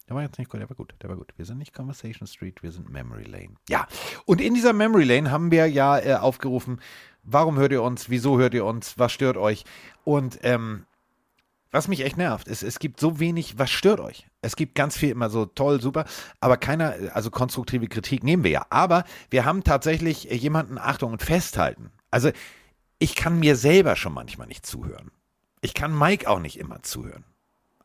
Der 0.08 0.16
war 0.16 0.22
jetzt 0.22 0.38
nicht 0.38 0.50
gut, 0.50 0.60
der 0.60 0.68
war 0.68 0.76
gut, 0.76 0.94
der 1.02 1.08
war 1.08 1.16
gut. 1.16 1.32
Wir 1.36 1.44
sind 1.44 1.58
nicht 1.58 1.72
Conversation 1.72 2.26
Street, 2.26 2.62
wir 2.62 2.72
sind 2.72 2.90
Memory 2.90 3.24
Lane. 3.24 3.54
Ja, 3.68 3.86
und 4.26 4.40
in 4.40 4.54
dieser 4.54 4.72
Memory 4.72 5.04
Lane 5.04 5.30
haben 5.30 5.50
wir 5.50 5.66
ja 5.66 5.98
äh, 5.98 6.14
aufgerufen, 6.14 6.80
warum 7.22 7.56
hört 7.58 7.72
ihr 7.72 7.82
uns, 7.82 8.10
wieso 8.10 8.38
hört 8.38 8.54
ihr 8.54 8.64
uns, 8.64 8.98
was 8.98 9.12
stört 9.12 9.36
euch? 9.36 9.64
Und 10.04 10.38
ähm, 10.42 10.84
was 11.70 11.88
mich 11.88 12.04
echt 12.04 12.18
nervt, 12.18 12.48
ist, 12.48 12.62
es 12.62 12.78
gibt 12.78 13.00
so 13.00 13.18
wenig, 13.18 13.58
was 13.58 13.70
stört 13.70 13.98
euch? 14.00 14.26
Es 14.42 14.56
gibt 14.56 14.74
ganz 14.74 14.96
viel 14.96 15.08
immer 15.10 15.30
so 15.30 15.46
toll, 15.46 15.80
super, 15.80 16.04
aber 16.40 16.58
keiner, 16.58 16.94
also 17.14 17.30
konstruktive 17.30 17.88
Kritik 17.88 18.22
nehmen 18.22 18.44
wir 18.44 18.50
ja. 18.50 18.66
Aber 18.68 19.04
wir 19.30 19.44
haben 19.44 19.64
tatsächlich 19.64 20.24
jemanden, 20.24 20.76
Achtung, 20.76 21.12
und 21.12 21.22
festhalten. 21.22 21.90
Also 22.10 22.30
ich 22.98 23.14
kann 23.14 23.40
mir 23.40 23.56
selber 23.56 23.96
schon 23.96 24.12
manchmal 24.12 24.48
nicht 24.48 24.66
zuhören. 24.66 25.10
Ich 25.62 25.72
kann 25.74 25.96
Mike 25.96 26.28
auch 26.28 26.40
nicht 26.40 26.58
immer 26.58 26.82
zuhören. 26.82 27.24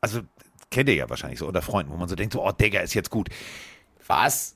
Also 0.02 0.22
kennt 0.70 0.90
ihr 0.90 0.96
ja 0.96 1.10
wahrscheinlich 1.10 1.40
so 1.40 1.48
unter 1.48 1.62
Freunden, 1.62 1.92
wo 1.94 1.98
man 1.98 2.10
so 2.10 2.16
denkt, 2.16 2.34
so, 2.34 2.46
oh, 2.46 2.52
Digga, 2.52 2.82
ist 2.82 2.94
jetzt 2.94 3.10
gut. 3.10 3.30
Was? 4.06 4.56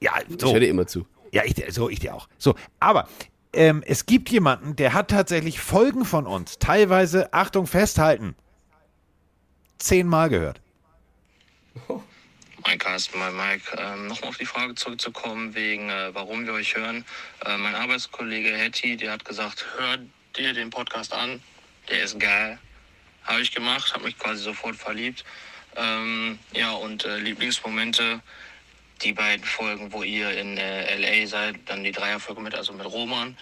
Ja, 0.00 0.12
Ich 0.28 0.40
so. 0.40 0.52
höre 0.52 0.60
dir 0.60 0.68
immer 0.68 0.86
zu. 0.86 1.06
Ja, 1.32 1.42
ich, 1.44 1.54
so, 1.72 1.88
ich 1.88 2.00
dir 2.00 2.14
auch. 2.14 2.28
So, 2.38 2.54
aber 2.80 3.08
ähm, 3.54 3.82
es 3.86 4.06
gibt 4.06 4.30
jemanden, 4.30 4.76
der 4.76 4.92
hat 4.92 5.10
tatsächlich 5.10 5.60
Folgen 5.60 6.04
von 6.04 6.26
uns, 6.26 6.58
teilweise, 6.58 7.32
Achtung, 7.32 7.66
festhalten, 7.66 8.34
zehnmal 9.78 10.28
gehört. 10.28 10.60
Mein 12.66 12.78
Carsten, 12.78 13.18
mein 13.18 13.36
Mike, 13.36 13.76
ähm, 13.76 14.06
nochmal 14.06 14.30
auf 14.30 14.38
die 14.38 14.46
Frage 14.46 14.74
zurückzukommen, 14.74 15.54
wegen 15.54 15.90
äh, 15.90 16.14
warum 16.14 16.46
wir 16.46 16.54
euch 16.54 16.74
hören. 16.74 17.04
Äh, 17.44 17.58
mein 17.58 17.74
Arbeitskollege 17.74 18.56
Hetty, 18.56 18.96
der 18.96 19.12
hat 19.12 19.24
gesagt, 19.24 19.66
hör 19.76 19.98
dir 20.36 20.54
den 20.54 20.70
Podcast 20.70 21.12
an, 21.12 21.42
der 21.90 22.04
ist 22.04 22.18
geil. 22.18 22.58
Habe 23.24 23.42
ich 23.42 23.52
gemacht, 23.52 23.92
habe 23.92 24.04
mich 24.04 24.18
quasi 24.18 24.42
sofort 24.42 24.76
verliebt. 24.76 25.24
Ähm, 25.76 26.38
ja, 26.52 26.72
und 26.72 27.04
äh, 27.04 27.18
Lieblingsmomente, 27.18 28.22
die 29.02 29.12
beiden 29.12 29.44
Folgen, 29.44 29.92
wo 29.92 30.02
ihr 30.02 30.30
in 30.36 30.56
äh, 30.56 30.96
LA 30.96 31.26
seid, 31.26 31.56
dann 31.66 31.84
die 31.84 31.92
Dreierfolge 31.92 32.40
mit, 32.40 32.54
also 32.54 32.72
mit 32.72 32.86
Roman. 32.86 33.36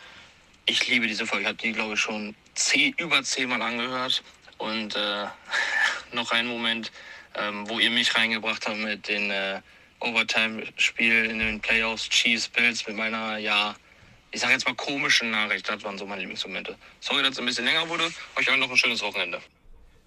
Ich 0.67 0.89
liebe 0.89 1.07
diese 1.07 1.27
Folge, 1.27 1.43
ich 1.43 1.49
habe 1.49 1.59
die, 1.59 1.73
glaube 1.73 1.95
ich, 1.95 2.01
schon 2.01 2.35
zehn, 2.55 2.95
über 2.99 3.23
zehnmal 3.23 3.63
angehört. 3.63 4.23
Und 4.59 4.97
äh, 4.97 5.27
noch 6.13 6.31
ein 6.31 6.47
Moment, 6.47 6.93
ähm, 7.35 7.69
wo 7.69 7.79
ihr 7.79 7.91
mich 7.91 8.15
reingebracht 8.17 8.67
habt 8.67 8.79
mit 8.79 9.09
den 9.09 9.31
äh, 9.31 9.61
Overtime-Spielen 10.01 11.31
in 11.31 11.39
den 11.39 11.61
Playoffs, 11.61 12.09
Chiefs, 12.09 12.49
Bills, 12.49 12.87
mit 12.87 12.97
meiner, 12.97 13.39
ja, 13.39 13.75
ich 14.31 14.41
sage 14.41 14.53
jetzt 14.53 14.67
mal 14.67 14.75
komischen 14.75 15.31
Nachricht. 15.31 15.69
Das 15.69 15.83
waren 15.85 15.99
so 15.99 16.07
meine 16.07 16.21
Lieblingsmomente. 16.21 16.77
Sorry, 17.01 17.23
dass 17.23 17.33
es 17.33 17.39
ein 17.39 17.47
bisschen 17.47 17.65
länger 17.65 17.89
wurde. 17.89 18.05
Euch 18.37 18.51
allen 18.51 18.61
noch 18.61 18.71
ein 18.71 18.77
schönes 18.77 19.03
Wochenende. 19.03 19.41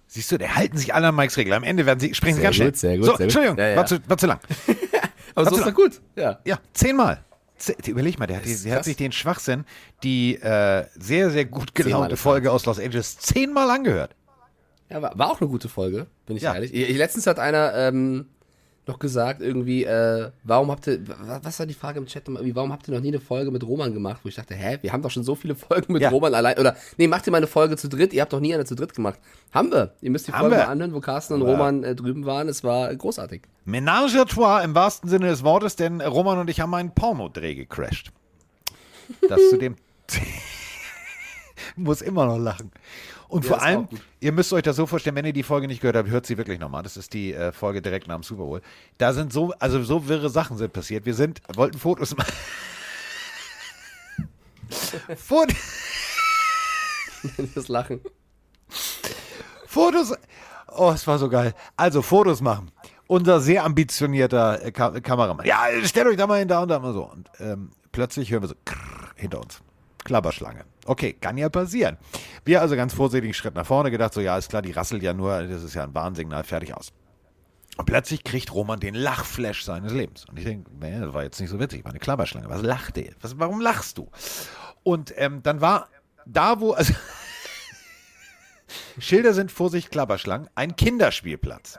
Siehst 0.08 0.30
du, 0.30 0.38
der 0.38 0.54
halten 0.54 0.76
sich 0.78 0.94
alle 0.94 1.08
an 1.08 1.16
Mikes 1.16 1.36
Regel. 1.36 1.52
Am 1.52 1.64
Ende 1.64 1.84
werden 1.84 1.98
sie, 1.98 2.14
sprechen 2.14 2.36
sie 2.36 2.42
ganz 2.42 2.56
schnell. 2.56 2.68
gut, 2.70 2.78
sehr 2.78 2.96
gut, 2.96 3.06
so, 3.06 3.16
sehr 3.16 3.16
gut. 3.16 3.20
Entschuldigung, 3.22 3.58
Ja, 3.58 3.68
ja. 3.70 3.76
War, 3.76 3.86
zu, 3.86 4.08
war 4.08 4.16
zu 4.16 4.26
lang. 4.26 4.40
Aber 5.36 5.50
so 5.50 5.56
ist 5.56 5.66
doch 5.66 5.74
gut. 5.74 6.00
Ja. 6.16 6.40
Ja, 6.44 6.58
zehnmal. 6.72 7.22
Überleg 7.86 8.18
mal, 8.18 8.26
der, 8.26 8.38
hat, 8.38 8.44
der 8.64 8.74
hat 8.76 8.84
sich 8.84 8.96
den 8.96 9.12
Schwachsinn, 9.12 9.64
die 10.02 10.34
äh, 10.36 10.84
sehr, 10.98 11.30
sehr 11.30 11.44
gut 11.46 11.74
gelaunte 11.74 12.16
Folge 12.18 12.50
aus 12.52 12.66
Los 12.66 12.78
Angeles, 12.78 13.18
zehnmal 13.18 13.70
angehört. 13.70 14.14
Ja, 14.90 15.00
war, 15.00 15.18
war 15.18 15.30
auch 15.30 15.40
eine 15.40 15.48
gute 15.48 15.68
Folge, 15.68 16.06
bin 16.26 16.36
ich 16.36 16.42
Ja. 16.42 16.54
ehrlich. 16.54 16.74
Ich, 16.74 16.96
letztens 16.96 17.26
hat 17.26 17.38
einer 17.38 17.72
ähm, 17.74 18.26
noch 18.88 18.98
gesagt, 19.00 19.42
irgendwie, 19.42 19.84
äh, 19.84 20.30
warum 20.44 20.70
habt 20.70 20.86
ihr, 20.86 21.06
wa- 21.08 21.40
was 21.42 21.58
war 21.58 21.66
die 21.66 21.74
Frage 21.74 21.98
im 21.98 22.06
Chat, 22.06 22.22
warum 22.28 22.72
habt 22.72 22.86
ihr 22.88 22.94
noch 22.94 23.00
nie 23.00 23.08
eine 23.08 23.18
Folge 23.20 23.50
mit 23.50 23.64
Roman 23.64 23.92
gemacht? 23.92 24.20
Wo 24.22 24.28
ich 24.28 24.36
dachte, 24.36 24.54
hä, 24.54 24.78
wir 24.80 24.92
haben 24.92 25.02
doch 25.02 25.10
schon 25.10 25.24
so 25.24 25.34
viele 25.34 25.54
Folgen 25.56 25.92
mit 25.92 26.02
Ja. 26.02 26.10
Roman 26.10 26.32
allein, 26.34 26.56
oder, 26.58 26.76
nee, 26.96 27.08
macht 27.08 27.26
ihr 27.26 27.30
mal 27.32 27.38
eine 27.38 27.46
Folge 27.48 27.76
zu 27.76 27.88
dritt, 27.88 28.12
ihr 28.12 28.22
habt 28.22 28.32
doch 28.32 28.40
nie 28.40 28.54
eine 28.54 28.64
zu 28.64 28.74
dritt 28.76 28.94
gemacht. 28.94 29.18
Haben 29.52 29.72
wir. 29.72 29.92
Ihr 30.02 30.10
müsst 30.10 30.28
die 30.28 30.32
Haben 30.32 30.40
Folge 30.42 30.56
wir. 30.56 30.64
mal 30.64 30.70
anhören, 30.72 30.94
wo 30.94 31.00
Carsten 31.00 31.34
und 31.34 31.42
Roman 31.42 31.82
äh, 31.82 31.94
drüben 31.96 32.26
waren, 32.26 32.48
es 32.48 32.62
war 32.62 32.94
großartig. 32.94 33.42
Ménage 33.66 34.16
à 34.20 34.24
trois 34.24 34.62
im 34.64 34.74
wahrsten 34.74 35.10
Sinne 35.10 35.26
des 35.26 35.42
Wortes, 35.42 35.74
denn 35.76 36.00
Roman 36.00 36.38
und 36.38 36.48
ich 36.48 36.60
haben 36.60 36.72
einen 36.74 36.94
Pornodreh 36.94 37.54
gecrashed. 37.56 38.12
Das 39.28 39.40
zu 39.50 39.56
dem. 39.58 39.76
Muss 41.76 42.00
immer 42.02 42.26
noch 42.26 42.38
lachen. 42.38 42.70
Und 43.28 43.44
Ja, 43.44 43.50
vor 43.50 43.62
allem, 43.62 43.88
ihr 44.20 44.32
müsst 44.32 44.52
euch 44.52 44.62
das 44.62 44.76
so 44.76 44.86
vorstellen, 44.86 45.16
wenn 45.16 45.24
ihr 45.24 45.32
die 45.32 45.42
Folge 45.42 45.66
nicht 45.66 45.80
gehört 45.80 45.96
habt, 45.96 46.08
hört 46.08 46.26
sie 46.26 46.38
wirklich 46.38 46.60
nochmal. 46.60 46.82
Das 46.82 46.96
ist 46.96 47.12
die 47.12 47.32
äh, 47.32 47.52
Folge 47.52 47.82
direkt 47.82 48.06
nach 48.08 48.14
dem 48.14 48.22
Super 48.22 48.44
Bowl. 48.44 48.62
Da 48.98 49.12
sind 49.12 49.32
so, 49.32 49.52
also 49.58 49.82
so 49.82 50.08
wirre 50.08 50.30
Sachen 50.30 50.56
sind 50.56 50.72
passiert. 50.72 51.06
Wir 51.06 51.14
sind, 51.14 51.40
wollten 51.54 51.78
Fotos 51.78 52.16
machen. 52.16 52.32
Fot 55.16 55.52
das 57.54 57.68
Lachen. 57.68 58.00
Fotos. 59.66 60.14
Oh, 60.68 60.92
es 60.94 61.06
war 61.06 61.18
so 61.18 61.28
geil. 61.28 61.54
Also 61.76 62.02
Fotos 62.02 62.40
machen. 62.40 62.70
Unser 63.06 63.40
sehr 63.40 63.64
ambitionierter 63.64 64.64
äh, 64.64 64.72
Ka 64.72 65.00
Kameramann. 65.00 65.46
Ja, 65.46 65.66
stellt 65.84 66.06
euch 66.08 66.16
da 66.16 66.26
mal 66.26 66.38
hin, 66.40 66.48
da 66.48 66.60
und 66.62 66.68
da 66.68 66.78
mal 66.78 66.92
so. 66.92 67.04
Und 67.04 67.30
ähm, 67.38 67.70
plötzlich 67.92 68.30
hören 68.30 68.42
wir 68.42 68.48
so 68.48 68.54
krrr, 68.64 69.12
hinter 69.14 69.40
uns. 69.40 69.60
Klapperschlange. 70.04 70.64
Okay, 70.86 71.12
kann 71.14 71.36
ja 71.38 71.48
passieren. 71.48 71.96
Wir 72.44 72.60
also 72.60 72.76
ganz 72.76 72.94
vorsichtig 72.94 73.28
einen 73.28 73.34
Schritt 73.34 73.54
nach 73.54 73.66
vorne 73.66 73.90
gedacht, 73.90 74.14
so 74.14 74.20
ja, 74.20 74.36
ist 74.38 74.48
klar, 74.48 74.62
die 74.62 74.72
rasselt 74.72 75.02
ja 75.02 75.12
nur, 75.12 75.42
das 75.42 75.62
ist 75.62 75.74
ja 75.74 75.84
ein 75.84 75.94
Warnsignal, 75.94 76.44
fertig 76.44 76.74
aus. 76.74 76.92
Und 77.76 77.84
plötzlich 77.84 78.24
kriegt 78.24 78.54
Roman 78.54 78.80
den 78.80 78.94
Lachflash 78.94 79.64
seines 79.64 79.92
Lebens. 79.92 80.24
Und 80.24 80.38
ich 80.38 80.44
denke, 80.44 80.70
nee, 80.80 80.98
das 80.98 81.12
war 81.12 81.22
jetzt 81.22 81.40
nicht 81.40 81.50
so 81.50 81.60
witzig, 81.60 81.84
war 81.84 81.90
eine 81.90 81.98
Klapperschlange. 81.98 82.48
Was 82.48 82.62
lacht 82.62 82.96
der? 82.96 83.12
Was, 83.20 83.38
warum 83.38 83.60
lachst 83.60 83.98
du? 83.98 84.08
Und 84.82 85.12
ähm, 85.16 85.42
dann 85.42 85.60
war 85.60 85.88
da, 86.24 86.60
wo, 86.60 86.72
also 86.72 86.94
Schilder 88.98 89.34
sind 89.34 89.52
Vorsicht, 89.52 89.90
Klapperschlangen, 89.90 90.48
ein 90.54 90.74
Kinderspielplatz. 90.76 91.78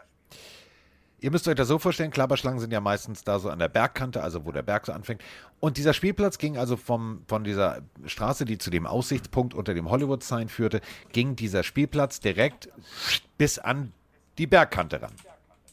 Ihr 1.19 1.31
müsst 1.31 1.47
euch 1.47 1.55
das 1.55 1.67
so 1.67 1.79
vorstellen, 1.79 2.11
Klapperschlangen 2.11 2.59
sind 2.59 2.71
ja 2.71 2.79
meistens 2.79 3.23
da 3.23 3.39
so 3.39 3.49
an 3.49 3.57
der 3.57 3.69
Bergkante, 3.69 4.21
also 4.21 4.45
wo 4.45 4.51
der 4.51 4.61
Berg 4.61 4.85
so 4.85 4.91
anfängt. 4.91 5.23
Und 5.59 5.77
dieser 5.77 5.93
Spielplatz 5.93 6.37
ging 6.37 6.57
also 6.57 6.77
vom, 6.77 7.23
von 7.27 7.43
dieser 7.43 7.81
Straße, 8.05 8.45
die 8.45 8.59
zu 8.59 8.69
dem 8.69 8.85
Aussichtspunkt 8.85 9.55
unter 9.55 9.73
dem 9.73 9.89
Hollywood-Sign 9.89 10.47
führte, 10.47 10.79
ging 11.11 11.35
dieser 11.35 11.63
Spielplatz 11.63 12.19
direkt 12.19 12.69
bis 13.39 13.57
an 13.57 13.93
die 14.37 14.45
Bergkante 14.45 15.01
ran. 15.01 15.13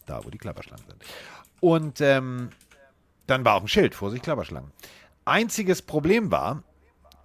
Da, 0.07 0.25
wo 0.25 0.31
die 0.31 0.39
Klapperschlangen 0.39 0.85
sind. 0.87 1.05
Und 1.61 2.01
ähm, 2.01 2.51
dann 3.27 3.45
war 3.45 3.57
auch 3.57 3.63
ein 3.63 3.69
Schild, 3.69 3.95
Vorsicht, 3.95 4.25
Klapperschlangen. 4.25 4.71
Einziges 5.27 5.83
Problem 5.83 6.31
war, 6.31 6.63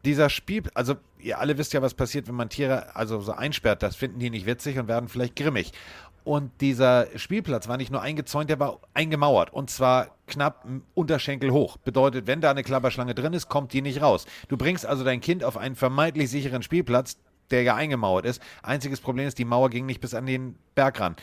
dieser 0.06 0.30
Spiel, 0.30 0.64
also 0.74 0.96
ihr 1.20 1.40
alle 1.40 1.58
wisst 1.58 1.74
ja, 1.74 1.82
was 1.82 1.94
passiert, 1.94 2.28
wenn 2.28 2.36
man 2.36 2.50
Tiere 2.50 2.96
also 2.96 3.20
so 3.20 3.34
einsperrt, 3.34 3.84
das 3.84 3.96
finden 3.96 4.20
die 4.20 4.30
nicht 4.30 4.46
witzig 4.46 4.80
und 4.80 4.88
werden 4.88 5.10
vielleicht 5.10 5.36
grimmig. 5.36 5.74
Und 6.24 6.52
dieser 6.62 7.08
Spielplatz 7.18 7.68
war 7.68 7.78
nicht 7.78 7.92
nur 7.92 8.02
eingezäunt, 8.02 8.50
der 8.50 8.60
war 8.60 8.80
eingemauert 8.94 9.52
und 9.52 9.70
zwar 9.70 10.16
knapp 10.28 10.66
Unterschenkel 10.94 11.52
hoch. 11.52 11.78
Bedeutet, 11.78 12.28
wenn 12.28 12.42
da 12.42 12.52
eine 12.52 12.64
Klapperschlange 12.64 13.16
drin 13.16 13.34
ist, 13.34 13.50
kommt 13.50 13.74
die 13.74 13.82
nicht 13.82 14.02
raus. 14.02 14.26
Du 14.48 14.58
bringst 14.58 14.86
also 14.86 15.04
dein 15.04 15.22
Kind 15.22 15.44
auf 15.44 15.58
einen 15.58 15.76
vermeintlich 15.76 16.30
sicheren 16.30 16.64
Spielplatz, 16.64 17.18
der 17.52 17.64
ja 17.64 17.76
eingemauert 17.76 18.26
ist. 18.26 18.42
Einziges 18.62 19.02
Problem 19.02 19.28
ist, 19.28 19.40
die 19.40 19.46
Mauer 19.46 19.70
ging 19.70 19.86
nicht 19.86 20.02
bis 20.02 20.14
an 20.14 20.26
den 20.26 20.56
Berg 20.76 21.00
ran. 21.00 21.16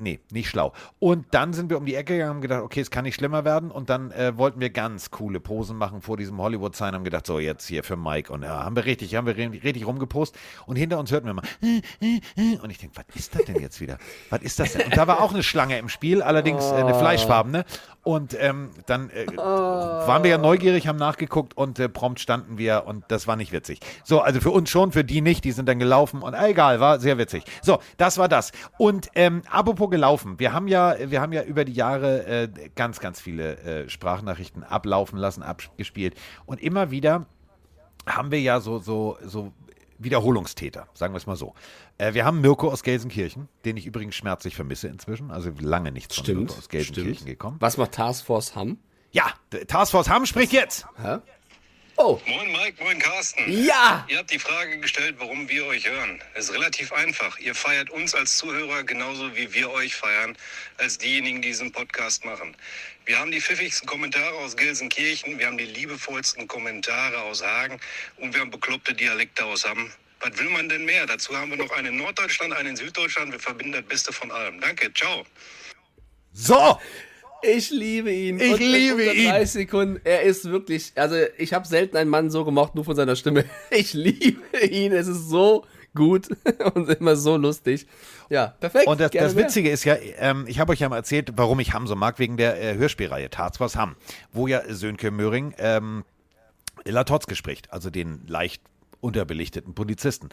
Nee, 0.00 0.20
nicht 0.30 0.48
schlau. 0.48 0.72
Und 0.98 1.26
dann 1.32 1.52
sind 1.52 1.70
wir 1.70 1.76
um 1.76 1.84
die 1.84 1.94
Ecke 1.94 2.14
gegangen 2.14 2.30
und 2.30 2.36
haben 2.36 2.40
gedacht, 2.42 2.62
okay, 2.62 2.80
es 2.80 2.90
kann 2.90 3.04
nicht 3.04 3.14
schlimmer 3.14 3.44
werden. 3.44 3.70
Und 3.70 3.90
dann 3.90 4.10
äh, 4.12 4.36
wollten 4.36 4.60
wir 4.60 4.70
ganz 4.70 5.10
coole 5.10 5.40
Posen 5.40 5.76
machen 5.76 6.00
vor 6.00 6.16
diesem 6.16 6.40
Hollywood-Sign. 6.40 6.94
Haben 6.94 7.04
gedacht, 7.04 7.26
so 7.26 7.38
jetzt 7.38 7.66
hier 7.66 7.84
für 7.84 7.96
Mike. 7.96 8.32
Und 8.32 8.42
ja, 8.42 8.64
haben 8.64 8.76
wir 8.76 8.84
richtig, 8.86 9.14
haben 9.14 9.26
wir 9.26 9.36
richtig 9.36 9.86
rumgepost. 9.86 10.36
Und 10.66 10.76
hinter 10.76 10.98
uns 10.98 11.12
hörten 11.12 11.26
wir 11.26 11.34
mal. 11.34 11.44
äh, 11.62 11.82
äh, 12.00 12.20
äh. 12.36 12.58
Und 12.58 12.70
ich 12.70 12.78
denke, 12.78 12.96
was 12.96 13.14
ist 13.14 13.34
das 13.34 13.44
denn 13.44 13.60
jetzt 13.60 13.80
wieder? 13.80 13.98
Was 14.30 14.40
ist 14.42 14.58
das 14.58 14.72
denn? 14.72 14.86
Und 14.86 14.96
da 14.96 15.06
war 15.06 15.22
auch 15.22 15.32
eine 15.32 15.42
Schlange 15.42 15.78
im 15.78 15.88
Spiel, 15.88 16.22
allerdings 16.22 16.64
äh, 16.64 16.74
eine 16.74 16.94
fleischfarbene. 16.94 17.64
Und 18.02 18.34
ähm, 18.40 18.70
dann 18.86 19.10
äh, 19.10 19.26
waren 19.36 20.22
wir 20.22 20.30
ja 20.30 20.38
neugierig, 20.38 20.88
haben 20.88 20.98
nachgeguckt 20.98 21.54
und 21.56 21.78
äh, 21.78 21.88
prompt 21.88 22.18
standen 22.20 22.56
wir 22.56 22.84
und 22.86 23.04
das 23.08 23.26
war 23.26 23.36
nicht 23.36 23.52
witzig. 23.52 23.80
So, 24.04 24.20
also 24.20 24.40
für 24.40 24.50
uns 24.50 24.70
schon, 24.70 24.92
für 24.92 25.04
die 25.04 25.20
nicht, 25.20 25.44
die 25.44 25.52
sind 25.52 25.68
dann 25.68 25.78
gelaufen 25.78 26.22
und 26.22 26.32
äh, 26.32 26.48
egal, 26.48 26.80
war 26.80 26.98
sehr 26.98 27.18
witzig. 27.18 27.44
So, 27.60 27.78
das 27.98 28.16
war 28.16 28.28
das. 28.28 28.52
Und 28.78 29.10
ähm, 29.14 29.42
apropos 29.50 29.89
gelaufen, 29.90 30.38
wir 30.38 30.52
haben 30.52 30.68
ja, 30.68 30.96
wir 31.10 31.20
haben 31.20 31.32
ja 31.32 31.42
über 31.42 31.64
die 31.64 31.72
Jahre 31.72 32.26
äh, 32.26 32.48
ganz, 32.74 33.00
ganz 33.00 33.20
viele 33.20 33.58
äh, 33.58 33.88
Sprachnachrichten 33.88 34.64
ablaufen 34.64 35.18
lassen, 35.18 35.42
abgespielt 35.42 36.14
und 36.46 36.60
immer 36.62 36.90
wieder 36.90 37.26
haben 38.06 38.30
wir 38.30 38.40
ja 38.40 38.60
so, 38.60 38.78
so, 38.78 39.18
so 39.24 39.52
Wiederholungstäter, 39.98 40.88
sagen 40.94 41.12
wir 41.12 41.18
es 41.18 41.26
mal 41.26 41.36
so. 41.36 41.54
Äh, 41.98 42.14
wir 42.14 42.24
haben 42.24 42.40
Mirko 42.40 42.70
aus 42.70 42.82
Gelsenkirchen, 42.82 43.48
den 43.64 43.76
ich 43.76 43.86
übrigens 43.86 44.14
schmerzlich 44.14 44.56
vermisse 44.56 44.88
inzwischen, 44.88 45.30
also 45.30 45.50
lange 45.60 45.92
nichts 45.92 46.14
von 46.16 46.24
Stimmt, 46.24 46.40
Mirko 46.40 46.54
aus 46.54 46.68
Gelsenkirchen 46.68 47.14
stimmt. 47.14 47.28
gekommen. 47.28 47.56
Was 47.60 47.76
macht 47.76 47.92
Taskforce 47.92 48.56
Hamm? 48.56 48.78
Ja, 49.12 49.26
Taskforce 49.66 50.08
Hamm 50.08 50.24
spricht 50.24 50.52
jetzt. 50.52 50.86
Hä? 50.96 51.18
Oh, 52.02 52.18
Moin 52.24 52.50
Mike, 52.50 52.82
moin 52.82 52.98
Carsten. 52.98 53.44
ja! 53.62 54.06
Ihr 54.08 54.16
habt 54.16 54.30
die 54.30 54.38
Frage 54.38 54.78
gestellt, 54.78 55.16
warum 55.18 55.46
wir 55.50 55.66
euch 55.66 55.86
hören. 55.86 56.18
Es 56.32 56.46
ist 56.46 56.54
relativ 56.54 56.94
einfach. 56.94 57.38
Ihr 57.38 57.54
feiert 57.54 57.90
uns 57.90 58.14
als 58.14 58.38
Zuhörer 58.38 58.84
genauso 58.84 59.36
wie 59.36 59.52
wir 59.52 59.70
euch 59.70 59.94
feiern, 59.94 60.34
als 60.78 60.96
diejenigen, 60.96 61.42
die 61.42 61.48
diesen 61.48 61.72
Podcast 61.72 62.24
machen. 62.24 62.56
Wir 63.04 63.18
haben 63.18 63.30
die 63.30 63.40
pfiffigsten 63.42 63.86
Kommentare 63.86 64.34
aus 64.36 64.56
Gelsenkirchen, 64.56 65.38
wir 65.38 65.46
haben 65.46 65.58
die 65.58 65.66
liebevollsten 65.66 66.48
Kommentare 66.48 67.18
aus 67.20 67.44
Hagen 67.44 67.78
und 68.16 68.32
wir 68.32 68.40
haben 68.40 68.50
bekloppte 68.50 68.94
Dialekte 68.94 69.44
aus 69.44 69.66
Hamm. 69.66 69.92
Was 70.20 70.38
will 70.38 70.48
man 70.48 70.70
denn 70.70 70.86
mehr? 70.86 71.04
Dazu 71.04 71.36
haben 71.36 71.50
wir 71.50 71.58
noch 71.58 71.70
einen 71.72 71.88
in 71.88 71.96
Norddeutschland, 71.98 72.54
einen 72.54 72.70
in 72.70 72.76
Süddeutschland. 72.76 73.30
Wir 73.30 73.40
verbinden 73.40 73.72
das 73.72 73.84
Beste 73.84 74.10
von 74.10 74.30
allem. 74.30 74.58
Danke, 74.58 74.90
ciao. 74.94 75.26
So, 76.32 76.80
Ich 77.42 77.70
liebe 77.70 78.12
ihn. 78.12 78.38
Ich 78.38 78.52
Und 78.52 78.60
liebe 78.60 79.12
ihn. 79.12 79.30
30 79.30 79.50
Sekunden. 79.50 80.00
Er 80.04 80.22
ist 80.22 80.44
wirklich, 80.50 80.92
also 80.96 81.16
ich 81.38 81.52
habe 81.52 81.66
selten 81.66 81.96
einen 81.96 82.10
Mann 82.10 82.30
so 82.30 82.44
gemocht, 82.44 82.74
nur 82.74 82.84
von 82.84 82.96
seiner 82.96 83.16
Stimme. 83.16 83.44
Ich 83.70 83.94
liebe 83.94 84.58
ihn. 84.68 84.92
Es 84.92 85.06
ist 85.06 85.28
so 85.28 85.64
gut 85.94 86.28
und 86.74 86.88
immer 86.88 87.16
so 87.16 87.36
lustig. 87.36 87.86
Ja, 88.28 88.48
perfekt. 88.60 88.86
Und 88.86 89.00
das, 89.00 89.10
das 89.10 89.34
mehr. 89.34 89.44
Witzige 89.44 89.70
ist 89.70 89.84
ja, 89.84 89.96
ähm, 90.18 90.44
ich 90.48 90.60
habe 90.60 90.72
euch 90.72 90.80
ja 90.80 90.88
mal 90.88 90.96
erzählt, 90.96 91.32
warum 91.36 91.60
ich 91.60 91.72
Hamm 91.72 91.86
so 91.86 91.96
mag, 91.96 92.18
wegen 92.18 92.36
der 92.36 92.62
äh, 92.62 92.76
Hörspielreihe 92.76 93.30
Tarzwas 93.30 93.76
Hamm, 93.76 93.96
wo 94.32 94.46
ja 94.46 94.62
Sönke 94.68 95.10
Möhring 95.10 95.54
ähm, 95.58 96.04
Latotzke 96.84 97.34
spricht, 97.34 97.72
also 97.72 97.90
den 97.90 98.22
leicht 98.26 98.62
unterbelichteten 99.00 99.74
Polizisten. 99.74 100.28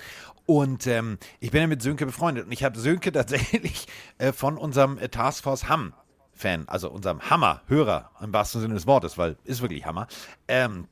Und 0.45 0.87
ähm, 0.87 1.17
ich 1.39 1.51
bin 1.51 1.61
ja 1.61 1.67
mit 1.67 1.81
Sönke 1.81 2.05
befreundet 2.05 2.45
und 2.45 2.51
ich 2.51 2.63
habe 2.63 2.77
Sönke 2.79 3.11
tatsächlich 3.13 3.87
äh, 4.17 4.31
von 4.31 4.57
unserem 4.57 4.97
äh, 4.97 5.09
Taskforce 5.09 5.69
Hamm 5.69 5.93
Fan, 6.37 6.63
also 6.67 6.89
unserem 6.89 7.19
Hammer-Hörer 7.29 8.11
im 8.21 8.31
wahrsten 8.33 8.61
Sinne 8.61 8.73
des 8.75 8.87
Wortes, 8.87 9.17
weil 9.17 9.35
ist 9.43 9.61
wirklich 9.61 9.85
Hammer, 9.85 10.07
ähm, 10.47 10.87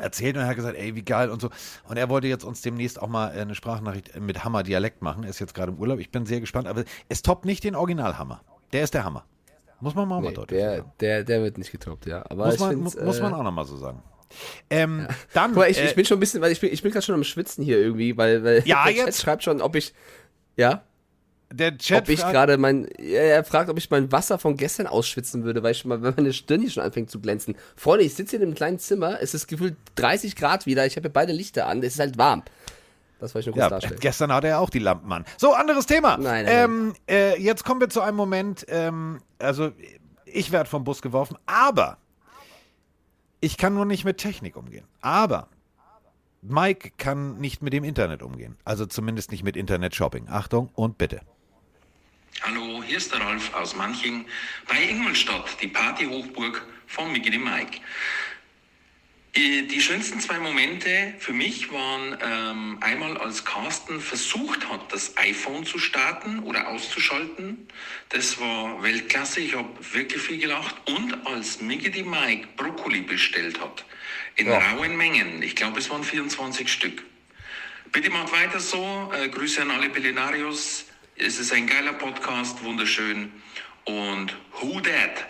erzählt 0.00 0.36
und 0.36 0.42
er 0.42 0.48
hat 0.48 0.56
gesagt, 0.56 0.76
ey, 0.76 0.94
wie 0.96 1.02
geil 1.02 1.30
und 1.30 1.40
so. 1.40 1.50
Und 1.88 1.96
er 1.96 2.08
wollte 2.08 2.26
jetzt 2.26 2.44
uns 2.44 2.62
demnächst 2.62 3.00
auch 3.00 3.08
mal 3.08 3.36
äh, 3.36 3.40
eine 3.40 3.54
Sprachnachricht 3.54 4.18
mit 4.20 4.42
Hammer-Dialekt 4.44 5.02
machen. 5.02 5.22
Er 5.24 5.30
ist 5.30 5.38
jetzt 5.38 5.54
gerade 5.54 5.70
im 5.72 5.78
Urlaub. 5.78 5.98
Ich 6.00 6.10
bin 6.10 6.26
sehr 6.26 6.40
gespannt, 6.40 6.66
aber 6.66 6.84
es 7.08 7.22
toppt 7.22 7.44
nicht 7.44 7.62
den 7.64 7.76
Original-Hammer. 7.76 8.40
Der 8.72 8.82
ist 8.82 8.94
der 8.94 9.04
Hammer. 9.04 9.24
Muss 9.80 9.94
man 9.94 10.08
mal, 10.08 10.20
mal 10.20 10.28
Nee, 10.30 10.34
deutlich 10.34 10.58
der, 10.60 10.76
sagen. 10.78 10.92
der, 11.00 11.24
der 11.24 11.42
wird 11.42 11.58
nicht 11.58 11.70
getoppt, 11.70 12.06
ja. 12.06 12.24
Aber 12.28 12.46
Muss 12.46 12.58
man, 12.58 12.76
mu- 12.76 12.82
muss 13.04 13.20
man 13.20 13.32
äh, 13.32 13.36
auch 13.36 13.42
nochmal 13.42 13.66
so 13.66 13.76
sagen. 13.76 14.02
Ähm, 14.70 15.06
Dann, 15.32 15.50
Guck 15.52 15.58
mal, 15.60 15.70
ich, 15.70 15.78
äh, 15.78 15.86
ich 15.86 15.94
bin 15.94 16.04
schon 16.04 16.16
ein 16.16 16.20
bisschen, 16.20 16.40
weil 16.40 16.50
ich 16.50 16.60
bin, 16.60 16.72
ich 16.72 16.82
bin 16.82 16.90
gerade 16.90 17.04
schon 17.04 17.14
am 17.14 17.22
Schwitzen 17.22 17.62
hier 17.62 17.78
irgendwie, 17.78 18.16
weil, 18.16 18.42
weil 18.42 18.62
Ja, 18.66 18.84
der 18.84 18.94
Chat 18.94 19.06
jetzt. 19.06 19.22
schreibt 19.22 19.44
schon, 19.44 19.60
ob 19.60 19.76
ich, 19.76 19.94
ja, 20.56 20.82
der 21.56 21.76
Chat 21.78 22.02
ob 22.02 22.08
ich 22.08 22.20
gerade 22.20 22.56
mein, 22.58 22.86
er 22.98 23.44
fragt, 23.44 23.68
ob 23.70 23.78
ich 23.78 23.90
mein 23.90 24.10
Wasser 24.12 24.38
von 24.38 24.56
gestern 24.56 24.86
ausschwitzen 24.86 25.44
würde, 25.44 25.62
weil 25.62 25.72
ich 25.72 25.78
schon 25.78 25.88
mal, 25.88 26.02
wenn 26.02 26.14
meine 26.16 26.32
Stirn 26.32 26.60
hier 26.60 26.70
schon 26.70 26.82
anfängt 26.82 27.10
zu 27.10 27.20
glänzen. 27.20 27.54
Freunde, 27.76 28.04
ich 28.04 28.14
sitze 28.14 28.32
hier 28.32 28.40
in 28.40 28.46
einem 28.48 28.54
kleinen 28.54 28.78
Zimmer, 28.78 29.20
es 29.20 29.34
ist 29.34 29.46
gefühlt 29.46 29.76
30 29.96 30.36
Grad 30.36 30.66
wieder, 30.66 30.86
ich 30.86 30.96
habe 30.96 31.06
hier 31.08 31.12
beide 31.12 31.32
Lichter 31.32 31.66
an, 31.66 31.78
es 31.82 31.94
ist 31.94 32.00
halt 32.00 32.18
warm. 32.18 32.42
Das 33.20 33.34
wollte 33.34 33.50
ich 33.50 33.54
nur 33.56 33.62
kurz 33.62 33.70
Ja, 33.70 33.70
darstellen. 33.70 34.00
gestern 34.00 34.32
hatte 34.32 34.48
er 34.48 34.60
auch 34.60 34.70
die 34.70 34.80
Lampen 34.80 35.10
an. 35.12 35.24
So, 35.38 35.52
anderes 35.54 35.86
Thema. 35.86 36.16
Nein, 36.18 36.44
nein, 36.44 36.46
ähm, 36.48 36.94
äh, 37.08 37.40
jetzt 37.40 37.64
kommen 37.64 37.80
wir 37.80 37.88
zu 37.88 38.00
einem 38.00 38.16
Moment, 38.16 38.66
ähm, 38.68 39.20
also 39.38 39.70
ich 40.26 40.52
werde 40.52 40.68
vom 40.68 40.84
Bus 40.84 41.00
geworfen, 41.00 41.38
aber 41.46 41.98
ich 43.40 43.56
kann 43.56 43.74
nur 43.74 43.84
nicht 43.84 44.04
mit 44.04 44.18
Technik 44.18 44.56
umgehen. 44.56 44.86
Aber 45.00 45.48
Mike 46.42 46.92
kann 46.98 47.38
nicht 47.38 47.62
mit 47.62 47.72
dem 47.72 47.84
Internet 47.84 48.22
umgehen. 48.22 48.56
Also 48.64 48.84
zumindest 48.84 49.30
nicht 49.30 49.44
mit 49.44 49.56
Internet-Shopping. 49.56 50.28
Achtung 50.28 50.68
und 50.74 50.98
bitte. 50.98 51.20
Hallo, 52.42 52.82
hier 52.82 52.98
ist 52.98 53.12
der 53.12 53.20
Ralf 53.20 53.54
aus 53.54 53.74
Manching 53.74 54.26
bei 54.66 54.82
Ingolstadt, 54.82 55.56
die 55.62 55.68
Partyhochburg 55.68 56.66
von 56.86 57.10
Mickey 57.10 57.38
Mike. 57.38 57.78
Die 59.34 59.80
schönsten 59.80 60.20
zwei 60.20 60.38
Momente 60.38 61.14
für 61.18 61.32
mich 61.32 61.72
waren 61.72 62.18
ähm, 62.20 62.78
einmal, 62.80 63.16
als 63.16 63.44
Carsten 63.44 64.00
versucht 64.00 64.68
hat, 64.68 64.92
das 64.92 65.16
iPhone 65.16 65.64
zu 65.64 65.78
starten 65.78 66.40
oder 66.40 66.68
auszuschalten. 66.68 67.66
Das 68.10 68.38
war 68.38 68.82
Weltklasse, 68.82 69.40
ich 69.40 69.56
habe 69.56 69.70
wirklich 69.92 70.22
viel 70.22 70.38
gelacht. 70.38 70.76
Und 70.86 71.26
als 71.26 71.60
Mickey 71.60 72.02
Mike 72.02 72.48
Brokkoli 72.56 73.00
bestellt 73.00 73.60
hat, 73.60 73.84
in 74.36 74.50
rauen 74.50 74.96
Mengen, 74.96 75.42
ich 75.42 75.56
glaube 75.56 75.78
es 75.78 75.88
waren 75.88 76.04
24 76.04 76.70
Stück. 76.70 77.02
Bitte 77.90 78.10
macht 78.10 78.32
weiter 78.32 78.60
so. 78.60 79.10
Äh, 79.14 79.28
Grüße 79.28 79.62
an 79.62 79.70
alle 79.70 79.88
Pelinarios. 79.88 80.86
Es 81.16 81.38
ist 81.38 81.52
ein 81.52 81.66
geiler 81.66 81.92
Podcast, 81.92 82.62
wunderschön. 82.64 83.30
Und 83.86 84.34
who 84.60 84.80
that? 84.80 85.24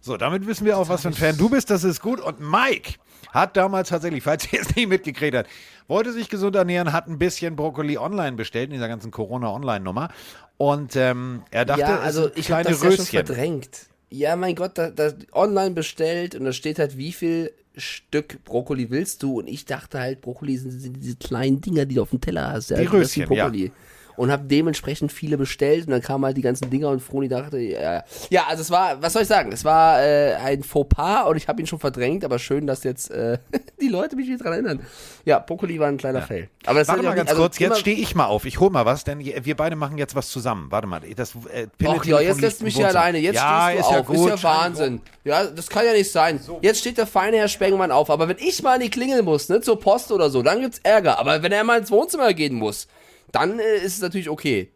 So, 0.00 0.16
damit 0.16 0.46
wissen 0.46 0.64
wir 0.64 0.78
auch, 0.78 0.88
was 0.88 1.02
für 1.02 1.08
ein 1.08 1.14
Fan 1.14 1.36
du 1.36 1.48
bist. 1.50 1.70
Das 1.70 1.84
ist 1.84 2.00
gut. 2.00 2.20
Und 2.20 2.40
Mike 2.40 2.94
hat 3.30 3.56
damals 3.56 3.90
tatsächlich, 3.90 4.22
falls 4.22 4.50
ihr 4.52 4.60
es 4.60 4.74
nicht 4.74 4.88
mitgekriegt 4.88 5.36
habt, 5.36 5.50
wollte 5.88 6.12
sich 6.12 6.28
gesund 6.28 6.56
ernähren, 6.56 6.92
hat 6.92 7.06
ein 7.06 7.18
bisschen 7.18 7.54
Brokkoli 7.54 7.98
online 7.98 8.32
bestellt 8.36 8.66
in 8.70 8.74
dieser 8.74 8.88
ganzen 8.88 9.10
Corona-Online-Nummer. 9.10 10.08
Und 10.56 10.96
ähm, 10.96 11.42
er 11.50 11.64
dachte, 11.64 11.80
ja, 11.82 12.00
also 12.00 12.30
ich 12.34 12.50
habe 12.50 12.62
kleine 12.62 12.68
das 12.70 12.82
ja 12.82 12.90
schon 12.90 13.00
Röschen. 13.00 13.26
verdrängt. 13.26 13.68
Ja, 14.10 14.36
mein 14.36 14.54
Gott, 14.54 14.76
da, 14.76 14.90
da 14.90 15.12
online 15.32 15.70
bestellt 15.70 16.34
und 16.34 16.44
da 16.44 16.52
steht 16.52 16.78
halt, 16.78 16.96
wie 16.98 17.12
viel 17.12 17.52
Stück 17.76 18.44
Brokkoli 18.44 18.90
willst 18.90 19.22
du? 19.22 19.38
Und 19.38 19.48
ich 19.48 19.64
dachte 19.64 19.98
halt, 20.00 20.20
Brokkoli 20.20 20.56
sind, 20.56 20.70
sind 20.72 21.02
diese 21.02 21.16
kleinen 21.16 21.60
Dinger, 21.60 21.84
die 21.86 21.94
du 21.94 22.02
auf 22.02 22.10
dem 22.10 22.20
Teller 22.20 22.52
hast. 22.52 22.70
Ja, 22.70 22.76
Die 22.78 22.84
ist 22.84 22.92
Röschen, 22.92 23.26
Brokkoli. 23.26 23.72
Und 24.16 24.30
habe 24.30 24.44
dementsprechend 24.44 25.12
viele 25.12 25.38
bestellt 25.38 25.86
und 25.86 25.92
dann 25.92 26.02
kamen 26.02 26.24
halt 26.24 26.36
die 26.36 26.42
ganzen 26.42 26.70
Dinger 26.70 26.88
und 26.88 27.00
Froni 27.00 27.28
dachte, 27.28 27.58
ja, 27.58 28.04
ja, 28.30 28.44
also 28.48 28.62
es 28.62 28.70
war, 28.70 29.02
was 29.02 29.12
soll 29.12 29.22
ich 29.22 29.28
sagen, 29.28 29.52
es 29.52 29.64
war 29.64 30.02
äh, 30.02 30.34
ein 30.34 30.62
Fauxpas 30.62 31.26
und 31.28 31.36
ich 31.36 31.48
habe 31.48 31.60
ihn 31.60 31.66
schon 31.66 31.78
verdrängt, 31.78 32.24
aber 32.24 32.38
schön, 32.38 32.66
dass 32.66 32.84
jetzt 32.84 33.10
äh, 33.10 33.38
die 33.80 33.88
Leute 33.88 34.16
mich 34.16 34.28
wieder 34.28 34.38
dran 34.38 34.52
erinnern. 34.52 34.80
Ja, 35.24 35.38
Brokkoli 35.38 35.78
war 35.78 35.88
ein 35.88 35.96
kleiner 35.96 36.22
Fail. 36.22 36.48
Aber 36.66 36.80
das 36.80 36.88
Warte 36.88 37.02
mal 37.02 37.10
ja 37.10 37.16
ganz 37.16 37.30
also 37.30 37.42
kurz, 37.42 37.58
jetzt 37.58 37.78
stehe 37.78 37.96
ich 37.96 38.14
mal 38.14 38.26
auf. 38.26 38.44
Ich 38.44 38.60
hol 38.60 38.70
mal 38.70 38.84
was, 38.84 39.04
denn 39.04 39.20
wir 39.20 39.56
beide 39.56 39.76
machen 39.76 39.98
jetzt 39.98 40.14
was 40.14 40.28
zusammen. 40.28 40.66
Warte 40.70 40.86
mal, 40.86 41.00
das 41.16 41.34
äh, 41.52 41.66
Ach 41.84 42.04
ja, 42.04 42.20
jetzt 42.20 42.40
lässt 42.40 42.60
im 42.60 42.66
mich 42.66 42.74
ja 42.74 42.84
Wohnzimmer. 42.84 43.00
alleine. 43.00 43.18
Jetzt 43.18 43.36
ja, 43.36 43.68
stehst 43.70 43.82
du 43.82 43.86
ist 43.86 43.92
ja 43.92 44.00
auf. 44.00 44.06
gut. 44.06 44.16
ist 44.16 44.42
ja 44.42 44.42
Wahnsinn. 44.42 45.00
Ja, 45.24 45.44
das 45.44 45.68
kann 45.68 45.84
ja 45.84 45.92
nicht 45.92 46.10
sein. 46.10 46.40
Jetzt 46.60 46.80
steht 46.80 46.98
der 46.98 47.06
feine 47.06 47.36
Herr 47.38 47.48
Spengmann 47.48 47.90
auf. 47.90 48.10
Aber 48.10 48.28
wenn 48.28 48.38
ich 48.38 48.62
mal 48.62 48.74
an 48.74 48.80
die 48.80 48.90
Klingel 48.90 49.22
muss, 49.22 49.48
ne, 49.48 49.60
zur 49.60 49.78
Post 49.78 50.12
oder 50.12 50.30
so, 50.30 50.42
dann 50.42 50.60
gibt's 50.60 50.80
Ärger. 50.82 51.18
Aber 51.18 51.42
wenn 51.42 51.52
er 51.52 51.64
mal 51.64 51.78
ins 51.78 51.90
Wohnzimmer 51.90 52.32
gehen 52.34 52.54
muss, 52.54 52.88
dann 53.32 53.58
äh, 53.58 53.76
ist 53.76 53.94
es 53.94 54.00
natürlich 54.00 54.28
okay. 54.30 54.70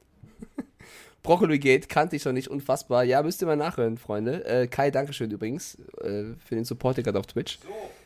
Broccoli 1.23 1.59
Gate 1.59 1.89
kannte 1.89 2.15
ich 2.15 2.25
noch 2.25 2.33
nicht, 2.33 2.49
unfassbar. 2.49 3.03
Ja, 3.03 3.21
müsst 3.23 3.43
ihr 3.43 3.47
mal 3.47 3.57
nachhören, 3.57 3.99
Freunde. 3.99 4.45
Äh, 4.45 4.69
Kai, 4.69 4.91
Dankeschön 4.93 5.31
übrigens 5.31 5.75
äh, 6.01 6.35
für 6.45 6.55
den 6.55 6.65
Support 6.65 6.97
gerade 7.03 7.19
auf 7.19 7.27
Twitch. 7.27 7.59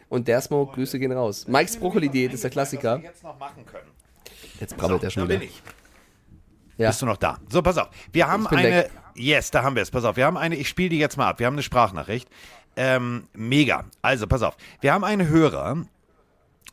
Und 0.08 0.26
der 0.26 0.40
Smoke, 0.40 0.74
Grüße 0.74 0.98
gehen 0.98 1.12
raus. 1.12 1.46
Mikes 1.46 1.76
Broccoli 1.76 2.08
Diät 2.08 2.32
ist 2.32 2.42
der 2.42 2.50
Klassiker. 2.50 2.98
jetzt 3.02 3.22
noch 3.22 3.38
machen 3.38 3.64
können. 3.66 3.90
Jetzt 4.58 4.76
brabbelt 4.76 5.02
er 5.04 5.10
schon 5.10 5.24
Da 5.24 5.28
wieder. 5.28 5.38
bin 5.40 5.48
ich. 5.48 5.62
Ja. 6.78 6.88
Bist 6.88 7.02
du 7.02 7.06
noch 7.06 7.18
da? 7.18 7.38
So, 7.50 7.60
pass 7.62 7.76
auf. 7.76 7.90
Wir 8.10 8.26
haben 8.26 8.46
eine. 8.46 8.68
weg. 8.84 8.90
Yes, 9.14 9.50
da 9.50 9.62
haben 9.62 9.76
wir 9.76 9.82
es. 9.82 9.90
Pass 9.90 10.04
auf. 10.04 10.16
Wir 10.16 10.24
haben 10.24 10.38
eine. 10.38 10.56
Ich 10.56 10.68
spiele 10.68 10.88
die 10.88 10.98
jetzt 10.98 11.18
mal 11.18 11.28
ab. 11.28 11.38
Wir 11.38 11.46
haben 11.46 11.54
eine 11.54 11.62
Sprachnachricht. 11.62 12.28
Ähm, 12.76 13.28
mega. 13.34 13.84
Also, 14.00 14.26
pass 14.26 14.42
auf. 14.42 14.56
Wir 14.80 14.94
haben 14.94 15.04
einen 15.04 15.28
Hörer, 15.28 15.84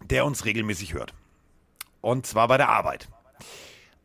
der 0.10 0.26
uns 0.26 0.46
regelmäßig 0.46 0.94
hört. 0.94 1.14
Und 2.00 2.26
zwar 2.26 2.48
bei 2.48 2.56
der 2.58 2.70
Arbeit. 2.70 3.10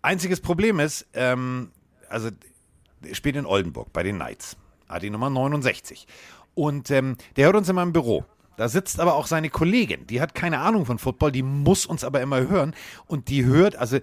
Einziges 0.02 0.40
Problem 0.40 0.80
ist, 0.80 1.06
ähm, 1.14 1.70
also, 2.08 2.30
spielt 3.12 3.36
in 3.36 3.46
Oldenburg 3.46 3.92
bei 3.92 4.02
den 4.02 4.16
Knights. 4.16 4.56
Die 5.00 5.08
Nummer 5.08 5.30
69. 5.30 6.06
Und 6.54 6.90
ähm, 6.90 7.16
der 7.36 7.46
hört 7.46 7.56
uns 7.56 7.68
immer 7.68 7.82
im 7.82 7.94
Büro. 7.94 8.26
Da 8.58 8.68
sitzt 8.68 9.00
aber 9.00 9.14
auch 9.14 9.26
seine 9.26 9.48
Kollegin, 9.48 10.06
die 10.06 10.20
hat 10.20 10.34
keine 10.34 10.58
Ahnung 10.58 10.84
von 10.84 10.98
Football, 10.98 11.32
die 11.32 11.42
muss 11.42 11.86
uns 11.86 12.04
aber 12.04 12.20
immer 12.20 12.46
hören. 12.46 12.74
Und 13.06 13.28
die 13.28 13.46
hört, 13.46 13.76
also 13.76 13.98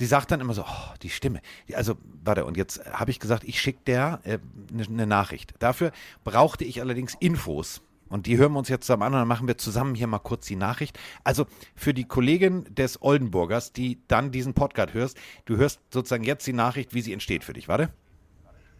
die 0.00 0.06
sagt 0.06 0.30
dann 0.30 0.40
immer 0.40 0.52
so, 0.54 0.62
oh, 0.62 0.94
die 1.02 1.10
Stimme. 1.10 1.40
Also, 1.72 1.94
warte, 2.24 2.44
und 2.44 2.56
jetzt 2.56 2.84
habe 2.92 3.10
ich 3.12 3.20
gesagt, 3.20 3.44
ich 3.44 3.60
schicke 3.60 3.80
der 3.86 4.20
eine 4.24 4.34
äh, 4.34 4.38
ne- 4.72 4.86
ne 4.90 5.06
Nachricht. 5.06 5.54
Dafür 5.60 5.92
brauchte 6.24 6.64
ich 6.64 6.80
allerdings 6.80 7.14
Infos. 7.20 7.80
Und 8.08 8.26
die 8.26 8.36
hören 8.38 8.52
wir 8.52 8.58
uns 8.58 8.68
jetzt 8.68 8.86
zusammen 8.86 9.02
an 9.02 9.14
und 9.14 9.20
dann 9.20 9.28
machen 9.28 9.48
wir 9.48 9.58
zusammen 9.58 9.94
hier 9.94 10.06
mal 10.06 10.18
kurz 10.18 10.46
die 10.46 10.56
Nachricht. 10.56 10.98
Also 11.24 11.46
für 11.74 11.92
die 11.92 12.04
Kollegin 12.04 12.64
des 12.74 13.02
Oldenburgers, 13.02 13.72
die 13.72 14.00
dann 14.08 14.30
diesen 14.30 14.54
Podcast 14.54 14.94
hörst, 14.94 15.18
du 15.44 15.56
hörst 15.56 15.80
sozusagen 15.90 16.24
jetzt 16.24 16.46
die 16.46 16.52
Nachricht, 16.52 16.94
wie 16.94 17.02
sie 17.02 17.12
entsteht 17.12 17.44
für 17.44 17.52
dich. 17.52 17.68
Warte. 17.68 17.84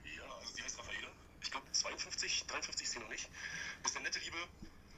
Ja, 0.04 0.22
also 0.38 0.54
sie 0.54 0.62
heißt 0.62 0.78
Raffaele. 0.78 1.08
Ich 1.42 1.50
glaube 1.50 1.66
52, 1.72 2.46
53 2.46 2.86
ist 2.86 2.92
sie 2.92 2.98
noch 3.00 3.08
nicht. 3.08 3.28
Ist 3.84 3.96
eine 3.96 4.04
nette 4.04 4.20
Liebe. 4.20 4.36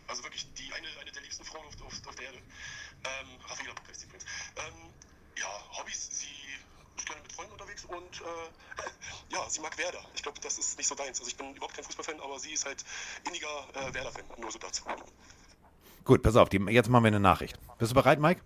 Also 0.07 0.23
wirklich 0.25 0.47
die 0.55 0.73
eine, 0.73 0.87
eine 1.01 1.11
der 1.11 1.23
liebsten 1.23 1.45
Frauen 1.45 1.67
auf, 1.67 1.75
auf, 1.87 2.07
auf 2.07 2.15
der 2.17 2.27
Erde. 2.27 2.39
Ähm, 2.39 3.29
Raffaela 3.49 3.73
heißt 3.89 4.01
sie 4.01 4.07
übrigens. 4.07 4.27
Ähm, 4.57 4.93
ja, 5.39 5.49
Hobbys, 5.79 6.09
sie 6.11 6.27
ist 6.97 7.07
gerne 7.07 7.23
mit 7.23 7.33
Freunden 7.33 7.53
unterwegs 7.53 7.85
und 7.85 8.21
äh, 8.21 9.35
sie 9.51 9.61
mag 9.61 9.77
Werder. 9.79 10.01
Ich 10.15 10.23
glaube, 10.23 10.39
das 10.41 10.59
ist 10.59 10.79
nicht 10.79 10.87
so 10.87 10.95
deins. 10.95 11.19
Also 11.19 11.29
ich 11.29 11.37
bin 11.37 11.55
überhaupt 11.55 11.75
kein 11.75 11.85
Fußballfan, 11.85 12.21
aber 12.21 12.39
sie 12.39 12.53
ist 12.53 12.67
halt 12.67 12.85
inniger 13.27 13.49
äh, 13.75 13.95
Werder-Fan. 13.95 14.25
Nur 14.39 14.51
so 14.51 14.59
dazu. 14.59 14.85
Gut, 16.05 16.23
pass 16.23 16.37
auf, 16.37 16.49
die, 16.49 16.59
jetzt 16.71 16.89
machen 16.89 17.05
wir 17.05 17.09
eine 17.09 17.21
Nachricht. 17.21 17.59
Bist 17.79 17.91
du 17.93 17.95
bereit, 17.95 18.19
Mike? 18.19 18.41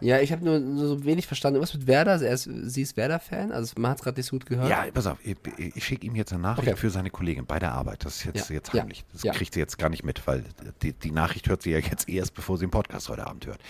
Ja, 0.00 0.18
ich 0.20 0.32
habe 0.32 0.44
nur, 0.44 0.58
nur 0.58 0.86
so 0.88 1.04
wenig 1.04 1.26
verstanden. 1.26 1.60
Was 1.60 1.72
mit 1.72 1.86
Werder? 1.86 2.20
Er 2.20 2.34
ist, 2.34 2.44
sie 2.52 2.82
ist 2.82 2.96
Werder-Fan? 2.96 3.52
Also 3.52 3.74
man 3.78 3.92
hat 3.92 4.02
gerade 4.02 4.18
nicht 4.18 4.26
so 4.26 4.36
gut 4.36 4.44
gehört. 4.44 4.68
Ja, 4.68 4.84
pass 4.92 5.06
auf, 5.06 5.18
ich, 5.22 5.36
ich 5.56 5.84
schicke 5.84 6.04
ihm 6.06 6.16
jetzt 6.16 6.32
eine 6.32 6.42
Nachricht 6.42 6.68
Okay. 6.68 6.76
für 6.76 6.90
seine 6.90 7.10
Kollegin 7.10 7.46
bei 7.46 7.58
der 7.60 7.72
Arbeit. 7.72 8.04
Das 8.04 8.16
ist 8.16 8.24
jetzt, 8.24 8.48
Ja, 8.48 8.54
jetzt 8.56 8.74
ja, 8.74 8.80
heimlich. 8.82 9.04
Das 9.12 9.22
ja. 9.22 9.32
kriegt 9.32 9.54
sie 9.54 9.60
jetzt 9.60 9.78
gar 9.78 9.88
nicht 9.88 10.02
mit, 10.04 10.26
weil 10.26 10.44
die, 10.82 10.92
die 10.92 11.10
Nachricht 11.12 11.48
hört 11.48 11.62
sie 11.62 11.70
ja 11.70 11.78
jetzt 11.78 12.08
erst, 12.08 12.34
bevor 12.34 12.58
sie 12.58 12.66
den 12.66 12.70
Podcast 12.72 13.08
heute 13.08 13.26
Abend 13.26 13.46
hört. 13.46 13.60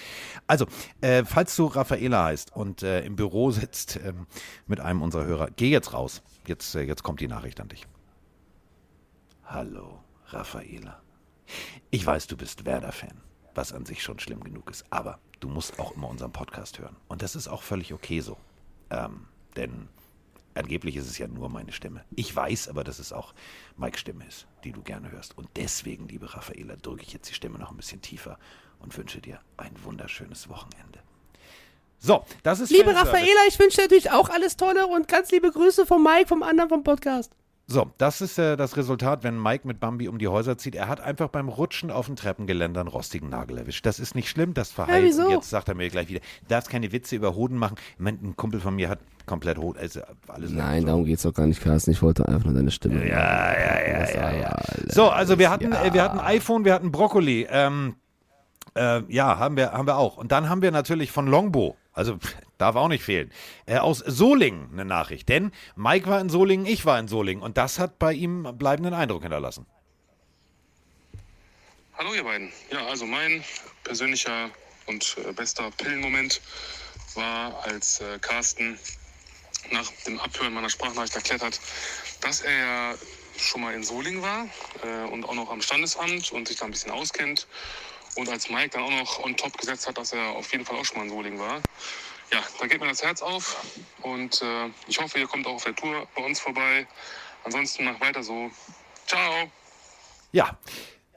Also, 0.46 0.66
äh, 1.02 1.24
falls 1.24 1.54
du 1.56 1.66
Raffaela 1.66 2.24
heißt 2.24 2.56
und 2.56 2.82
äh, 2.82 3.04
im 3.04 3.16
Büro 3.16 3.50
sitzt 3.50 4.00
ähm, 4.02 4.26
mit 4.66 4.80
einem 4.80 5.02
unserer 5.02 5.26
Hörer, 5.26 5.48
geh 5.56 5.68
jetzt 5.70 5.92
raus. 5.92 6.22
Jetzt, 6.46 6.74
äh, 6.74 6.82
jetzt 6.82 7.02
kommt 7.02 7.20
die 7.20 7.28
Nachricht 7.28 7.60
an 7.60 7.68
dich. 7.68 7.86
Hallo, 9.44 10.00
Raffaela. 10.28 11.00
Ich 11.90 12.04
weiß, 12.06 12.26
du 12.28 12.36
bist 12.36 12.64
Werder-Fan, 12.64 13.20
was 13.54 13.72
an 13.72 13.84
sich 13.84 14.02
schon 14.02 14.18
schlimm 14.18 14.42
genug 14.42 14.70
ist, 14.70 14.84
aber 14.90 15.18
du 15.44 15.50
musst 15.50 15.78
auch 15.78 15.94
immer 15.94 16.08
unseren 16.08 16.32
Podcast 16.32 16.78
hören. 16.78 16.96
Und 17.06 17.20
das 17.20 17.36
ist 17.36 17.48
auch 17.48 17.62
völlig 17.62 17.92
okay 17.92 18.20
so. 18.20 18.38
Ähm, 18.90 19.26
denn 19.56 19.88
angeblich 20.54 20.96
ist 20.96 21.06
es 21.06 21.18
ja 21.18 21.28
nur 21.28 21.50
meine 21.50 21.70
Stimme. 21.70 22.02
Ich 22.16 22.34
weiß 22.34 22.68
aber, 22.68 22.82
dass 22.82 22.98
es 22.98 23.12
auch 23.12 23.34
Mikes 23.76 24.00
Stimme 24.00 24.26
ist, 24.26 24.46
die 24.64 24.72
du 24.72 24.80
gerne 24.80 25.12
hörst. 25.12 25.36
Und 25.36 25.48
deswegen, 25.56 26.08
liebe 26.08 26.32
Raffaela, 26.34 26.76
drücke 26.76 27.02
ich 27.02 27.12
jetzt 27.12 27.28
die 27.28 27.34
Stimme 27.34 27.58
noch 27.58 27.70
ein 27.70 27.76
bisschen 27.76 28.00
tiefer 28.00 28.38
und 28.80 28.96
wünsche 28.96 29.20
dir 29.20 29.38
ein 29.58 29.72
wunderschönes 29.84 30.48
Wochenende. 30.48 31.00
So, 31.98 32.24
das 32.42 32.60
ist 32.60 32.70
Liebe. 32.70 32.94
Raffaela, 32.94 33.40
ich 33.46 33.58
wünsche 33.58 33.76
dir 33.76 33.82
natürlich 33.82 34.10
auch 34.10 34.30
alles 34.30 34.56
Tolle 34.56 34.86
und 34.86 35.08
ganz 35.08 35.30
liebe 35.30 35.50
Grüße 35.50 35.84
von 35.84 36.02
Mike, 36.02 36.28
vom 36.28 36.42
anderen 36.42 36.70
vom 36.70 36.84
Podcast. 36.84 37.32
So, 37.66 37.90
das 37.96 38.20
ist 38.20 38.38
äh, 38.38 38.56
das 38.56 38.76
Resultat, 38.76 39.24
wenn 39.24 39.40
Mike 39.42 39.66
mit 39.66 39.80
Bambi 39.80 40.08
um 40.08 40.18
die 40.18 40.28
Häuser 40.28 40.58
zieht. 40.58 40.74
Er 40.74 40.86
hat 40.86 41.00
einfach 41.00 41.28
beim 41.28 41.48
Rutschen 41.48 41.90
auf 41.90 42.06
dem 42.06 42.16
Treppengeländer 42.16 42.80
einen 42.80 42.90
rostigen 42.90 43.30
Nagel 43.30 43.56
erwischt. 43.56 43.86
Das 43.86 43.98
ist 43.98 44.14
nicht 44.14 44.28
schlimm, 44.28 44.52
das 44.52 44.70
verheilt. 44.70 45.04
wieso? 45.04 45.24
Und 45.24 45.30
jetzt 45.30 45.48
sagt 45.48 45.68
er 45.68 45.74
mir 45.74 45.88
gleich 45.88 46.08
wieder, 46.08 46.20
du 46.20 46.48
darfst 46.48 46.68
keine 46.68 46.92
Witze 46.92 47.16
über 47.16 47.34
Hoden 47.34 47.56
machen. 47.56 47.76
Ich 47.94 48.00
mein, 48.00 48.18
ein 48.22 48.36
Kumpel 48.36 48.60
von 48.60 48.74
mir 48.76 48.90
hat 48.90 48.98
komplett 49.24 49.56
Hoden, 49.56 49.78
also 49.78 50.00
alles 50.28 50.50
Nein, 50.50 50.82
so. 50.82 50.88
darum 50.88 51.04
geht's 51.06 51.22
doch 51.22 51.32
gar 51.32 51.46
nicht, 51.46 51.62
Carsten. 51.62 51.92
Ich 51.92 52.02
wollte 52.02 52.28
einfach 52.28 52.44
nur 52.44 52.54
deine 52.54 52.70
Stimme. 52.70 53.08
Ja, 53.08 53.52
ja, 53.54 53.88
ja, 53.88 54.10
ja, 54.10 54.32
ja. 54.34 54.56
So, 54.88 55.08
also 55.08 55.38
wir 55.38 55.48
hatten, 55.48 55.72
äh, 55.72 55.94
wir 55.94 56.02
hatten 56.02 56.18
iPhone, 56.20 56.66
wir 56.66 56.74
hatten 56.74 56.92
Brokkoli. 56.92 57.46
Ähm, 57.48 57.94
äh, 58.74 59.02
ja, 59.08 59.38
haben 59.38 59.56
wir, 59.56 59.72
haben 59.72 59.86
wir 59.86 59.96
auch. 59.96 60.16
Und 60.16 60.32
dann 60.32 60.48
haben 60.48 60.62
wir 60.62 60.70
natürlich 60.70 61.10
von 61.10 61.26
Longbo, 61.26 61.76
also 61.92 62.18
pff, 62.18 62.34
darf 62.58 62.76
auch 62.76 62.88
nicht 62.88 63.04
fehlen, 63.04 63.30
äh, 63.66 63.78
aus 63.78 63.98
Solingen 63.98 64.70
eine 64.72 64.84
Nachricht. 64.84 65.28
Denn 65.28 65.52
Mike 65.76 66.08
war 66.08 66.20
in 66.20 66.28
Solingen, 66.28 66.66
ich 66.66 66.84
war 66.84 66.98
in 66.98 67.08
Solingen. 67.08 67.42
Und 67.42 67.56
das 67.56 67.78
hat 67.78 67.98
bei 67.98 68.12
ihm 68.12 68.56
bleibenden 68.56 68.94
Eindruck 68.94 69.22
hinterlassen. 69.22 69.66
Hallo 71.96 72.12
ihr 72.14 72.24
beiden. 72.24 72.52
Ja, 72.72 72.86
also 72.86 73.06
mein 73.06 73.44
persönlicher 73.84 74.50
und 74.86 75.16
äh, 75.24 75.32
bester 75.32 75.70
Pillenmoment 75.76 76.40
war, 77.14 77.62
als 77.64 78.00
äh, 78.00 78.18
Carsten 78.18 78.78
nach 79.70 79.90
dem 80.06 80.18
Abhören 80.20 80.52
meiner 80.52 80.68
Sprachnachricht 80.68 81.14
erklärt 81.14 81.42
hat, 81.42 81.60
dass 82.20 82.42
er 82.42 82.52
ja 82.52 82.94
schon 83.36 83.62
mal 83.62 83.74
in 83.74 83.82
Solingen 83.82 84.22
war 84.22 84.48
äh, 84.82 85.08
und 85.10 85.24
auch 85.24 85.34
noch 85.34 85.50
am 85.50 85.62
Standesamt 85.62 86.32
und 86.32 86.48
sich 86.48 86.58
da 86.58 86.64
ein 86.64 86.70
bisschen 86.70 86.90
auskennt. 86.90 87.46
Und 88.16 88.28
als 88.28 88.48
Mike 88.48 88.70
dann 88.70 88.82
auch 88.82 88.90
noch 88.90 89.24
on 89.24 89.36
top 89.36 89.56
gesetzt 89.58 89.86
hat, 89.86 89.98
dass 89.98 90.12
er 90.12 90.30
auf 90.30 90.50
jeden 90.52 90.64
Fall 90.64 90.76
auch 90.76 90.84
schon 90.84 90.98
mal 90.98 91.04
in 91.04 91.10
Solingen 91.10 91.38
war. 91.38 91.60
Ja, 92.32 92.42
da 92.58 92.66
geht 92.66 92.80
mir 92.80 92.88
das 92.88 93.02
Herz 93.02 93.22
auf 93.22 93.64
und 94.02 94.40
äh, 94.42 94.70
ich 94.86 94.98
hoffe, 95.00 95.18
ihr 95.18 95.26
kommt 95.26 95.46
auch 95.46 95.54
auf 95.54 95.64
der 95.64 95.74
Tour 95.74 96.06
bei 96.16 96.24
uns 96.24 96.40
vorbei. 96.40 96.86
Ansonsten 97.44 97.84
mach 97.84 98.00
weiter 98.00 98.22
so. 98.22 98.50
Ciao. 99.06 99.50
Ja, 100.32 100.56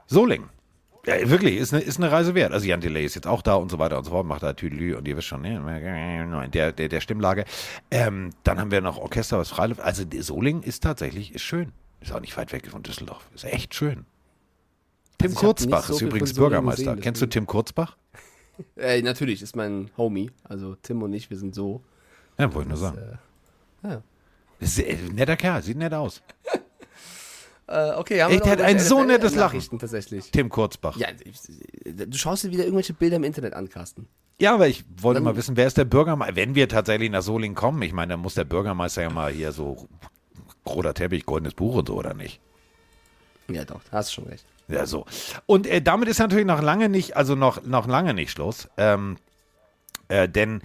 Solingen. 0.07 0.49
Ja, 1.05 1.29
wirklich, 1.29 1.55
ist 1.55 1.73
eine, 1.73 1.81
ist 1.81 1.97
eine 1.97 2.11
Reise 2.11 2.35
wert. 2.35 2.51
Also 2.51 2.67
Jan 2.67 2.81
Delay 2.81 3.05
ist 3.05 3.15
jetzt 3.15 3.27
auch 3.27 3.41
da 3.41 3.55
und 3.55 3.71
so 3.71 3.79
weiter 3.79 3.97
und 3.97 4.03
so 4.03 4.11
fort, 4.11 4.25
macht 4.25 4.43
da 4.43 4.51
Tüdelü 4.51 4.95
und 4.97 5.07
ihr 5.07 5.15
wisst 5.15 5.27
schon, 5.27 5.41
ne, 5.41 6.49
der, 6.53 6.73
der, 6.73 6.89
der 6.89 6.99
Stimmlage. 6.99 7.45
Ähm, 7.89 8.31
dann 8.43 8.59
haben 8.59 8.71
wir 8.71 8.81
noch 8.81 8.97
Orchester, 8.97 9.37
was 9.37 9.49
Freiluft. 9.49 9.79
Also 9.79 10.03
Solingen 10.19 10.63
ist 10.63 10.83
tatsächlich, 10.83 11.33
ist 11.33 11.43
schön. 11.43 11.71
Ist 12.01 12.11
auch 12.11 12.19
nicht 12.19 12.35
weit 12.35 12.51
weg 12.51 12.67
von 12.69 12.83
Düsseldorf. 12.83 13.25
Ist 13.33 13.45
echt 13.45 13.73
schön. 13.73 14.05
Tim 15.17 15.31
Also 15.31 15.39
Kurzbach 15.39 15.85
so 15.87 15.93
ist 15.95 16.01
übrigens 16.01 16.33
Bürgermeister. 16.33 16.83
gesehen, 16.91 17.01
Kennst 17.01 17.21
du. 17.21 17.25
Tim 17.27 17.45
Kurzbach? 17.47 17.97
Äh, 18.75 19.03
natürlich, 19.03 19.43
ist 19.43 19.55
mein 19.55 19.91
Homie. 19.97 20.31
Also 20.43 20.75
Tim 20.81 21.03
und 21.03 21.13
ich, 21.13 21.29
wir 21.29 21.37
sind 21.37 21.53
so. 21.53 21.79
Ja, 22.39 22.51
wollte 22.55 22.61
ich 22.67 22.69
nur 22.69 22.77
sagen. 22.79 23.19
ja. 23.83 24.01
Ist 24.59 24.79
ein 24.79 25.11
netter 25.13 25.37
Kerl, 25.37 25.61
sieht 25.61 25.77
nett 25.77 25.93
aus. 25.93 26.21
Äh, 27.69 27.91
okay, 27.97 28.21
haben 28.23 28.31
Ey, 28.33 28.39
wir 28.41 28.51
hat 28.51 28.61
ein 28.61 28.79
so 28.79 29.03
nettes 29.03 29.33
NFL-Nachrichten 29.33 29.77
tatsächlich. 29.77 30.31
Tim 30.31 30.47
Kurzbach. 30.47 30.95
Ja, 30.95 31.09
ich- 31.25 31.41
du 31.83 32.17
schaust 32.17 32.45
dir 32.45 32.51
wieder 32.51 32.63
irgendwelche 32.63 32.93
Bilder 32.93 33.17
im 33.17 33.25
Internet 33.25 33.53
an, 33.55 33.67
Carsten. 33.67 34.07
Ja, 34.39 34.53
aber 34.53 34.69
ich 34.69 34.85
wollte 35.01 35.17
Dann- 35.17 35.25
mal 35.25 35.35
wissen, 35.35 35.57
wer 35.57 35.67
ist 35.67 35.75
der 35.77 35.83
Bürgermeister? 35.83 36.37
Wenn 36.37 36.55
wir 36.55 36.69
tatsächlich 36.69 37.11
nach 37.11 37.21
Solingen 37.23 37.55
kommen, 37.55 37.81
ich 37.81 37.91
meine, 37.91 38.13
dann 38.13 38.21
muss 38.21 38.35
der 38.35 38.45
Bürgermeister 38.45 39.01
ja 39.01 39.09
mal 39.09 39.33
hier 39.33 39.51
so 39.51 39.85
roter 40.65 40.93
Teppich, 40.93 41.25
goldenes 41.25 41.55
Buch 41.55 41.75
und 41.75 41.89
so, 41.89 41.95
oder 41.95 42.13
nicht? 42.13 42.39
Ja, 43.49 43.65
doch, 43.65 43.81
hast 43.91 44.13
schon 44.13 44.27
recht. 44.27 44.45
Ja, 44.67 44.85
so. 44.85 45.05
Und 45.45 45.65
äh, 45.67 45.81
damit 45.81 46.09
ist 46.09 46.19
natürlich 46.19 46.45
noch 46.45 46.61
lange 46.61 46.89
nicht, 46.89 47.15
also 47.15 47.35
noch, 47.35 47.63
noch 47.63 47.87
lange 47.87 48.13
nicht 48.13 48.31
Schluss. 48.31 48.67
Ähm, 48.77 49.17
äh, 50.09 50.27
denn 50.27 50.61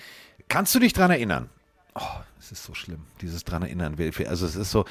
kannst 0.49 0.75
du 0.75 0.79
dich 0.79 0.93
dran 0.93 1.11
erinnern? 1.11 1.51
Oh, 1.95 2.21
es 2.39 2.51
ist 2.53 2.65
so 2.65 2.75
schlimm, 2.75 3.05
dieses 3.21 3.45
dran 3.45 3.63
erinnern. 3.63 3.97
Also 4.27 4.47
es 4.47 4.57
ist 4.57 4.71
so, 4.71 4.85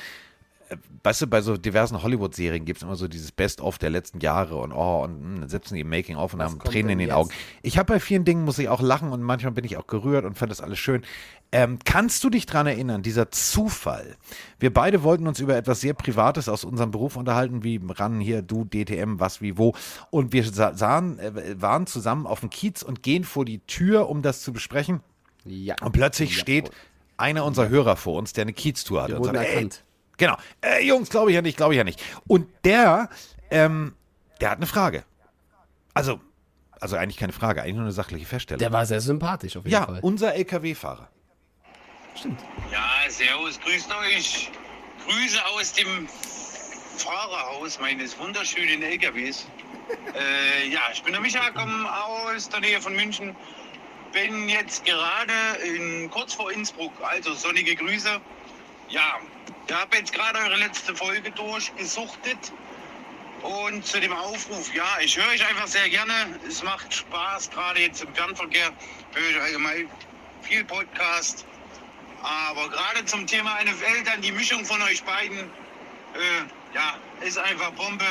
weißt 1.04 1.22
du, 1.24 1.28
bei 1.28 1.42
so 1.42 1.58
diversen 1.58 2.02
Hollywood-Serien 2.02 2.66
gibt 2.66 2.78
es 2.78 2.84
immer 2.84 2.96
so 2.96 3.08
dieses 3.08 3.32
Best-of 3.32 3.78
der 3.78 3.90
letzten 3.90 4.20
Jahre 4.20 4.56
und 4.58 4.72
oh, 4.72 5.04
und 5.04 5.22
mh, 5.22 5.40
dann 5.42 5.50
sitzen 5.50 5.76
die 5.76 5.82
im 5.82 5.90
Making-of 5.90 6.34
und 6.34 6.40
Was 6.40 6.52
haben 6.52 6.60
Tränen 6.60 6.92
in 6.92 6.98
den 7.00 7.08
jetzt? 7.10 7.18
Augen. 7.18 7.30
Ich 7.62 7.78
habe 7.78 7.94
bei 7.94 8.00
vielen 8.00 8.26
Dingen, 8.26 8.46
muss 8.46 8.58
ich 8.60 8.70
auch 8.70 8.82
lachen 8.82 9.12
und 9.12 9.22
manchmal 9.22 9.52
bin 9.54 9.66
ich 9.66 9.78
auch 9.78 9.88
gerührt 9.88 10.26
und 10.26 10.38
fand 10.38 10.52
das 10.52 10.62
alles 10.62 10.80
schön. 10.80 11.02
Ähm, 11.52 11.80
kannst 11.84 12.24
du 12.24 12.30
dich 12.30 12.46
dran 12.46 12.66
erinnern, 12.68 13.02
dieser 13.04 13.30
Zufall? 13.32 14.16
Wir 14.60 14.74
beide 14.74 15.04
wollten 15.04 15.28
uns 15.28 15.40
über 15.40 15.56
etwas 15.58 15.82
sehr 15.82 15.94
Privates 15.94 16.48
aus 16.48 16.64
unserem 16.64 16.92
Beruf 16.92 17.18
unterhalten, 17.18 17.64
wie 17.64 17.82
ran 17.90 18.22
hier, 18.22 18.42
du, 18.42 18.64
DTM, 18.64 19.20
was, 19.20 19.42
wie, 19.42 19.58
wo. 19.58 19.76
Und 20.12 20.32
wir 20.32 20.46
sa- 20.46 20.74
sahen, 20.76 21.20
äh, 21.20 21.62
waren 21.62 21.88
zusammen 21.88 22.26
auf 22.26 22.40
dem 22.40 22.50
Kiez 22.50 22.84
und 22.84 23.04
gehen 23.04 23.26
vor 23.26 23.44
die 23.44 23.60
Tür, 23.60 24.08
um 24.10 24.22
das 24.22 24.42
zu 24.42 24.54
besprechen. 24.54 25.02
Ja. 25.44 25.76
Und 25.82 25.92
plötzlich 25.92 26.38
steht 26.38 26.72
einer 27.18 27.44
unserer 27.44 27.68
Hörer 27.70 27.98
vor 27.98 28.18
uns, 28.18 28.32
der 28.34 28.44
eine 28.44 28.54
Kiez-Tour 28.54 29.02
hat. 29.04 29.10
Wir 29.10 29.18
und 29.18 29.26
sagt, 29.26 29.38
ey, 29.38 29.46
erkannt. 29.46 29.84
Genau. 30.18 30.38
Äh, 30.62 30.86
Jungs, 30.86 31.10
glaube 31.10 31.32
ich 31.32 31.36
ja 31.36 31.42
nicht, 31.42 31.58
glaube 31.58 31.74
ich 31.74 31.78
ja 31.78 31.84
nicht. 31.84 32.02
Und 32.28 32.48
der, 32.64 33.10
ähm, 33.50 33.96
der 34.40 34.52
hat 34.52 34.58
eine 34.58 34.68
Frage. 34.68 35.04
Also, 35.94 36.22
also 36.80 36.96
eigentlich 36.96 37.18
keine 37.18 37.34
Frage, 37.34 37.62
eigentlich 37.62 37.76
nur 37.76 37.84
eine 37.84 37.92
sachliche 37.92 38.26
Feststellung. 38.26 38.60
Der 38.60 38.72
war 38.72 38.86
sehr 38.86 39.02
sympathisch 39.02 39.58
auf 39.58 39.66
jeden 39.66 39.74
ja, 39.74 39.86
Fall. 39.86 40.00
unser 40.02 40.34
LKW-Fahrer. 40.36 41.10
Ja, 42.72 43.10
servus, 43.10 43.60
grüßt 43.60 43.90
euch. 43.96 44.52
Grüße 45.08 45.46
aus 45.56 45.74
dem 45.74 46.08
Fahrerhaus 46.98 47.80
meines 47.80 48.18
wunderschönen 48.20 48.84
LKWs. 48.84 49.48
äh, 50.16 50.68
ja, 50.70 50.82
ich 50.94 51.02
bin 51.04 51.14
der 51.14 51.22
Micha, 51.22 51.50
komme 51.52 51.90
aus 51.92 52.50
der 52.50 52.60
Nähe 52.60 52.80
von 52.82 52.96
München. 52.96 53.36
Bin 54.14 54.50
jetzt 54.50 54.84
gerade 54.86 55.34
in, 55.64 56.10
kurz 56.10 56.34
vor 56.34 56.52
Innsbruck, 56.52 56.92
also 57.02 57.34
sonnige 57.34 57.76
Grüße. 57.76 58.20
Ja, 58.92 59.22
ihr 59.70 59.80
habt 59.80 59.96
jetzt 59.96 60.12
gerade 60.12 60.38
eure 60.40 60.58
letzte 60.58 60.94
Folge 60.94 61.32
durchgesuchtet. 61.32 62.52
Und 63.42 63.86
zu 63.86 64.00
dem 64.02 64.14
Aufruf, 64.14 64.72
ja, 64.74 64.86
ich 65.00 65.18
höre 65.18 65.30
euch 65.30 65.48
einfach 65.48 65.68
sehr 65.68 65.90
gerne. 65.90 66.14
Es 66.48 66.62
macht 66.62 66.94
Spaß, 66.94 67.50
gerade 67.52 67.80
jetzt 67.80 68.04
im 68.04 68.14
Fernverkehr. 68.14 68.72
Höre 69.14 69.30
ich 69.30 69.42
allgemein 69.42 69.90
viel 70.42 70.64
Podcast. 70.66 71.46
Aber 72.22 72.70
gerade 72.70 73.06
zum 73.06 73.26
Thema 73.26 73.58
NFL, 73.64 74.04
dann 74.04 74.22
die 74.22 74.32
Mischung 74.34 74.64
von 74.66 74.82
euch 74.84 75.02
beiden, 75.04 75.40
äh, 75.40 76.76
ja, 76.76 76.98
ist 77.22 77.38
einfach 77.38 77.72
Bombe. 77.72 78.06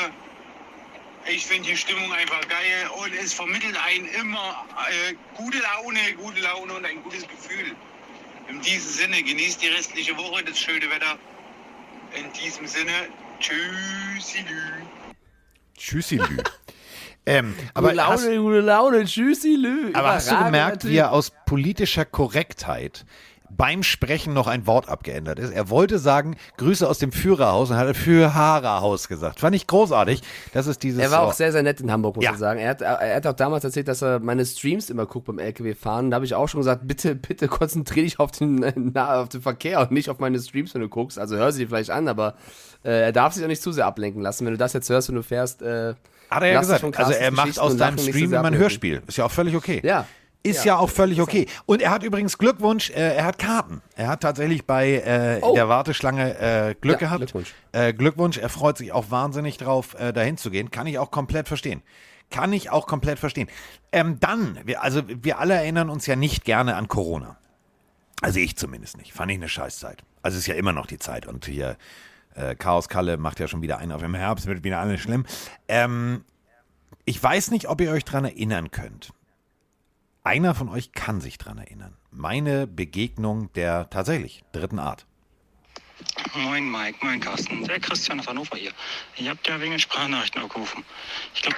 Ich 1.27 1.47
finde 1.47 1.69
die 1.69 1.77
Stimmung 1.77 2.11
einfach 2.13 2.41
geil 2.49 2.91
und 2.97 3.13
es 3.15 3.35
vermittelt 3.35 3.77
einen 3.85 4.07
immer 4.07 4.67
äh, 4.89 5.15
gute 5.37 5.59
Laune, 5.59 6.15
gute 6.17 6.41
Laune 6.41 6.73
und 6.73 6.87
ein 6.87 7.03
gutes 7.03 7.29
Gefühl. 7.29 7.77
In 8.51 8.61
diesem 8.63 8.91
Sinne, 8.91 9.23
genießt 9.23 9.63
die 9.63 9.69
restliche 9.69 10.17
Woche, 10.17 10.43
das 10.43 10.59
schöne 10.59 10.91
Wetter. 10.91 11.19
In 12.19 12.33
diesem 12.33 12.67
Sinne, 12.67 12.91
tschüssi. 13.39 14.39
Lü. 16.17 16.25
ähm, 17.27 17.55
aber 17.75 17.89
gute 17.89 17.97
Laune, 17.97 18.13
hast, 18.13 18.27
gute 18.27 18.61
Laune, 18.61 19.05
tschüssi, 19.05 19.55
Lü. 19.55 19.93
aber 19.95 20.15
hast 20.15 20.33
du 20.33 20.37
gemerkt, 20.37 20.85
wie 20.85 20.89
natürlich. 20.89 20.97
er 20.99 21.13
aus 21.13 21.33
politischer 21.47 22.05
Korrektheit 22.05 23.05
beim 23.57 23.83
Sprechen 23.83 24.33
noch 24.33 24.47
ein 24.47 24.67
Wort 24.67 24.89
abgeändert 24.89 25.39
ist? 25.39 25.51
Er 25.53 25.69
wollte 25.71 25.99
sagen, 25.99 26.37
Grüße 26.57 26.89
aus 26.89 26.99
dem 26.99 27.13
Führerhaus 27.13 27.71
und 27.71 27.77
hat 27.77 27.97
Führerhaus 27.97 29.09
gesagt. 29.09 29.41
Fand 29.41 29.55
ich 29.57 29.67
großartig. 29.67 30.23
Das 30.53 30.67
ist 30.67 30.83
dieses. 30.83 31.01
Er 31.01 31.11
war 31.11 31.23
auch 31.23 31.33
sehr, 31.33 31.53
sehr 31.53 31.63
nett 31.63 31.81
in 31.81 31.91
Hamburg, 31.91 32.17
muss 32.17 32.25
Ja. 32.25 32.33
ich 32.33 32.39
sagen. 32.39 32.61
Er 32.61 32.71
hat, 32.71 32.81
er 32.83 33.17
hat 33.17 33.27
auch 33.27 33.33
damals 33.35 33.65
erzählt, 33.65 33.89
dass 33.89 34.03
er 34.03 34.21
meine 34.21 34.45
Streams 34.47 34.91
immer 34.91 35.07
guckt 35.07 35.27
beim 35.27 35.39
LKW-Fahren. 35.39 36.11
Da 36.11 36.17
habe 36.17 36.25
ich 36.25 36.35
auch 36.35 36.49
schon 36.49 36.61
gesagt, 36.61 36.87
bitte, 36.87 37.15
bitte 37.15 37.49
konzentriere 37.49 38.05
dich 38.05 38.19
auf 38.19 38.31
den, 38.31 38.65
na, 38.95 39.21
auf 39.23 39.29
den 39.29 39.43
Verkehr 39.43 39.81
und 39.81 39.91
nicht 39.91 40.11
auf 40.11 40.19
meine 40.19 40.39
Streams, 40.39 40.75
wenn 40.75 40.81
du 40.83 40.89
guckst. 40.89 41.19
Also 41.19 41.37
hör 41.37 41.53
sie 41.53 41.63
dir 41.65 41.69
vielleicht 41.69 41.91
an, 41.91 42.09
aber 42.09 42.35
äh, 42.85 42.91
er 43.03 43.13
darf 43.13 43.35
sich 43.35 43.43
auch 43.45 43.49
nicht 43.49 43.63
zu 43.63 43.73
sehr 43.73 43.87
ablenken 43.87 44.23
lassen. 44.23 44.45
Wenn 44.47 44.53
du 44.55 44.59
das 44.59 44.73
jetzt 44.73 44.89
hörst, 44.89 45.09
wenn 45.09 45.17
du 45.17 45.23
fährst, 45.23 45.63
äh, 45.63 45.95
Hat 46.31 46.43
er 46.43 46.53
ja 46.53 46.61
gesagt. 46.61 46.85
Also 46.99 47.13
er 47.13 47.31
macht 47.31 47.59
aus 47.59 47.77
deinem 47.77 47.99
Stream 47.99 48.33
immer 48.33 48.45
ein. 48.45 48.57
Hörspiel. 48.57 49.03
Ist 49.07 49.19
ja 49.19 49.25
auch 49.25 49.31
völlig 49.31 49.55
okay. 49.57 49.81
Ja. 49.85 50.07
Ist 50.43 50.65
Ja. 50.65 50.75
ja, 50.75 50.79
auch 50.79 50.89
völlig 50.89 51.21
okay. 51.21 51.47
Und 51.67 51.83
er 51.83 51.91
hat 51.91 52.03
übrigens 52.03 52.39
Glückwunsch, 52.39 52.89
äh, 52.91 53.15
er 53.17 53.25
hat 53.25 53.39
Karten. 53.39 53.83
Er 53.95 54.09
hat 54.09 54.23
tatsächlich 54.23 54.65
bei 54.67 54.95
äh, 54.95 55.39
Oh. 55.43 55.55
der 55.55 55.69
Warteschlange 55.69 56.39
äh, 56.39 56.75
Glück 56.81 56.95
Ja, 57.03 57.09
gehabt. 57.09 57.19
Glückwunsch. 57.21 57.55
Äh, 57.73 57.93
Glückwunsch, 57.93 58.39
er 58.39 58.49
freut 58.49 58.79
sich 58.79 58.93
auch 58.93 59.11
wahnsinnig 59.11 59.59
drauf, 59.59 59.95
äh, 59.99 60.13
dahin 60.15 60.39
zu 60.39 60.51
gehen. 60.51 60.71
Kann 60.71 60.87
ich 60.87 60.99
auch 60.99 61.11
komplett 61.11 61.47
verstehen. 61.47 61.83
Kann 62.31 62.53
ich 62.55 62.71
auch 62.71 62.87
komplett 62.87 63.19
verstehen. 63.19 63.49
Ähm, 63.93 64.19
dann, 64.21 64.59
wir, 64.65 64.83
also 64.83 65.03
wir 65.07 65.39
alle 65.41 65.55
erinnern 65.55 65.91
uns 65.91 66.07
ja 66.07 66.17
nicht 66.17 66.45
gerne 66.45 66.77
an 66.77 66.89
Corona. 66.89 67.37
Also 68.23 68.39
ich 68.39 68.57
zumindest 68.57 68.97
nicht. 68.97 69.13
Fand 69.13 69.31
ich 69.33 69.37
eine 69.39 69.49
Scheißzeit. 69.49 70.05
Also 70.23 70.37
es 70.37 70.43
ist 70.43 70.47
ja 70.47 70.55
immer 70.55 70.73
noch 70.73 70.87
die 70.87 70.99
Zeit. 70.99 71.27
Und 71.27 71.45
hier 71.47 71.77
äh, 72.35 72.55
Chaos 72.55 72.89
Kalle 72.89 73.17
macht 73.19 73.41
ja 73.41 73.49
schon 73.49 73.61
wieder 73.63 73.77
einen 73.79 73.93
auf 73.93 74.03
im 74.03 74.15
Herbst, 74.15 74.47
wird 74.47 74.63
wieder 74.65 74.79
alles 74.79 75.01
schlimm. 75.01 75.27
Ähm, 75.69 76.25
ich 77.05 77.23
weiß 77.23 77.51
nicht, 77.51 77.69
ob 77.69 77.81
ihr 77.81 77.91
euch 77.91 78.05
dran 78.05 78.25
erinnern 78.25 78.71
könnt. 78.71 79.13
Einer 80.23 80.55
von 80.55 80.69
euch 80.69 80.93
kann 80.93 81.21
sich 81.23 81.39
dran 81.39 81.57
erinnern. 81.57 81.97
Meine 82.11 82.67
Begegnung 82.67 83.51
der 83.55 83.89
tatsächlich 83.89 84.45
dritten 84.53 84.79
Art. 84.79 85.07
Moin 86.35 86.71
Mike, 86.71 86.99
moin 87.01 87.21
Carsten. 87.21 87.65
Der 87.65 87.81
Christian 87.81 88.21
aus 88.21 88.27
Hannover 88.27 88.57
hier. 88.57 88.73
Ich 89.17 89.29
habe 89.29 89.39
ja 89.47 89.59
wegen 89.61 89.71
den 89.71 89.81
Sprachnachrichten 89.81 90.43
angerufen. 90.43 90.85
Ich 91.35 91.43
glaube, 91.43 91.57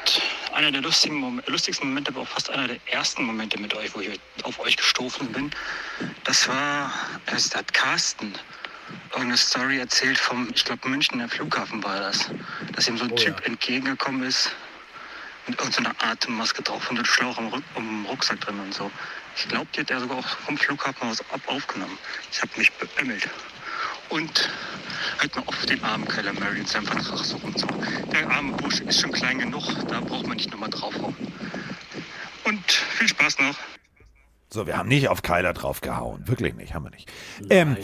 einer 0.54 0.70
der 0.70 0.80
lustigen 0.80 1.16
Mom 1.16 1.42
lustigsten 1.46 1.88
Momente, 1.88 2.12
aber 2.12 2.20
auch 2.20 2.28
fast 2.28 2.50
einer 2.50 2.68
der 2.68 2.78
ersten 2.86 3.24
Momente 3.24 3.60
mit 3.60 3.74
euch, 3.74 3.94
wo 3.96 4.00
ich 4.00 4.20
auf 4.44 4.60
euch 4.60 4.76
gestoßen 4.76 5.30
bin, 5.32 5.50
das 6.24 6.48
war, 6.48 6.92
es 7.26 7.54
hat 7.54 7.72
Carsten 7.74 8.32
irgendeine 9.10 9.36
Story 9.38 9.78
erzählt 9.78 10.18
vom, 10.18 10.48
ich 10.54 10.64
glaube, 10.64 10.88
München, 10.88 11.18
der 11.18 11.28
Flughafen 11.28 11.82
war 11.82 11.98
das. 11.98 12.30
Dass 12.74 12.88
ihm 12.88 12.96
so 12.96 13.04
ein 13.04 13.12
Oh 13.12 13.16
Typ 13.16 13.40
ja. 13.40 13.46
entgegengekommen 13.46 14.22
ist 14.22 14.54
mit 15.46 15.58
irgendeiner 15.58 15.94
Atemmaske 15.98 16.62
drauf 16.62 16.88
und 16.90 16.96
so 16.96 17.02
einem 17.02 17.04
Schlauch 17.04 17.38
am, 17.38 17.48
Rück 17.48 17.64
am 17.74 18.06
Rucksack 18.06 18.40
drin 18.40 18.60
und 18.60 18.72
so. 18.74 18.90
Ich 19.36 19.48
glaube, 19.48 19.66
die 19.74 19.80
hat 19.80 19.90
er 19.90 20.00
sogar 20.00 20.18
auch 20.18 20.26
vom 20.26 20.56
Flughafen 20.56 21.08
aus 21.08 21.20
ab 21.32 21.40
aufgenommen. 21.46 21.98
Ich 22.30 22.40
habe 22.40 22.52
mich 22.56 22.70
beömmelt. 22.72 23.28
Und 24.08 24.50
halt 25.18 25.34
mal 25.34 25.42
auf 25.46 25.66
den 25.66 25.82
armen 25.82 26.06
Kyler 26.06 26.34
Murray 26.34 26.60
in 26.60 26.66
seinem 26.66 26.86
Vertrag 26.86 27.18
suchen 27.18 27.44
und 27.44 27.58
so. 27.58 27.66
Der 28.12 28.30
arme 28.30 28.52
Busch 28.58 28.80
ist 28.80 29.00
schon 29.00 29.10
klein 29.10 29.38
genug, 29.38 29.64
da 29.88 30.00
braucht 30.00 30.26
man 30.26 30.36
nicht 30.36 30.50
nochmal 30.50 30.68
draufhauen. 30.70 31.16
Und 32.44 32.72
viel 32.72 33.08
Spaß 33.08 33.38
noch. 33.38 33.56
So, 34.50 34.66
wir 34.66 34.76
haben 34.76 34.88
nicht 34.88 35.08
auf 35.08 35.22
Kyler 35.22 35.54
draufgehauen. 35.54 36.28
Wirklich 36.28 36.54
nicht, 36.54 36.74
haben 36.74 36.84
wir 36.84 36.90
nicht. 36.90 37.10
Ähm, 37.48 37.78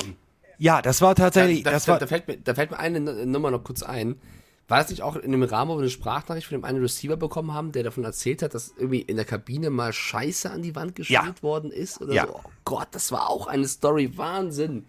ja, 0.59 0.83
das 0.83 1.01
war 1.01 1.15
tatsächlich. 1.15 1.63
Da, 1.63 1.71
da, 1.71 1.77
das 1.77 1.87
da, 1.87 1.93
war, 1.93 1.99
da, 1.99 2.07
fällt 2.07 2.29
mir, 2.29 2.37
da 2.37 2.55
fällt 2.55 2.71
mir 2.71 2.79
eine 2.79 3.01
Nummer 3.01 3.51
noch 3.51 3.65
kurz 3.65 3.83
ein. 3.83 4.21
War 4.69 4.79
das 4.79 4.91
nicht 4.91 5.03
auch 5.03 5.17
in 5.17 5.33
dem 5.33 5.43
Rahmen, 5.43 5.71
wo 5.71 5.77
wir 5.77 5.81
eine 5.81 5.91
Sprachnachricht 5.91 6.47
von 6.47 6.59
dem 6.59 6.65
einen 6.65 6.81
Receiver 6.81 7.17
bekommen 7.17 7.55
haben, 7.55 7.73
der 7.73 7.83
davon 7.83 8.05
erzählt 8.05 8.43
hat, 8.43 8.53
dass 8.55 8.75
irgendwie 8.77 9.01
in 9.01 9.17
der 9.17 9.25
Kabine 9.25 9.71
mal 9.71 9.93
Scheiße 9.95 10.51
an 10.51 10.63
die 10.63 10.77
Wand 10.77 10.95
gespielt 10.95 11.21
Ja. 11.25 11.43
worden 11.43 11.71
ist? 11.71 12.01
Oder 12.03 12.13
Ja. 12.13 12.27
so? 12.27 12.35
Oh 12.45 12.51
Gott, 12.65 12.89
das 12.91 13.11
war 13.11 13.31
auch 13.31 13.47
eine 13.47 13.67
Story. 13.67 14.17
Wahnsinn. 14.17 14.85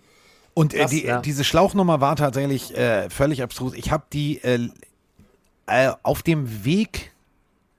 Und 0.53 0.73
äh, 0.73 0.80
Krass, 0.80 0.91
die, 0.91 1.06
ja. 1.06 1.22
diese 1.22 1.45
Schlauchnummer 1.45 2.01
war 2.01 2.18
tatsächlich 2.18 2.76
äh, 2.76 3.10
völlig 3.10 3.41
abstrus. 3.41 3.73
Ich 3.73 3.91
habe 3.91 4.03
die 4.11 4.43
äh, 4.43 4.68
äh, 5.68 5.93
auf 6.03 6.23
dem 6.23 6.65
Weg 6.65 7.11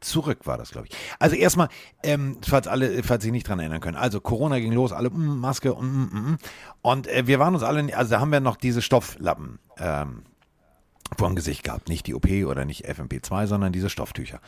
zurück 0.01 0.47
war 0.47 0.57
das, 0.57 0.71
glaube 0.71 0.87
ich. 0.89 0.97
Also 1.19 1.37
erstmal, 1.37 1.69
ähm, 2.03 2.39
falls 2.47 2.67
alle, 2.67 3.03
falls 3.03 3.23
Sie 3.23 3.31
nicht 3.31 3.47
dran 3.47 3.59
erinnern 3.59 3.81
können. 3.83 3.99
Also 3.99 4.21
Corona 4.21 4.59
ging 4.59 4.73
los, 4.73 4.93
alle 4.93 5.11
mm, 5.11 5.39
Maske 5.41 5.75
und 5.75 5.87
mm, 5.93 6.09
mm, 6.11 6.31
mm. 6.33 6.39
und 6.81 7.07
äh, 7.09 7.27
wir 7.27 7.39
waren 7.39 7.53
uns 7.55 7.63
alle, 7.63 7.95
also 7.95 8.11
da 8.13 8.21
haben 8.21 8.33
wir 8.33 8.41
noch 8.41 8.57
diese 8.57 8.81
Stofflappen 8.81 9.59
ähm, 9.79 10.23
vor 11.17 11.29
dem 11.29 11.37
Gesicht 11.37 11.65
gehabt, 11.65 11.89
nicht 11.89 12.07
die 12.07 12.15
OP 12.15 12.29
oder 12.47 12.65
nicht 12.65 12.89
FMP2, 12.89 13.47
sondern 13.47 13.73
diese 13.73 13.91
Stofftücher. 13.91 14.41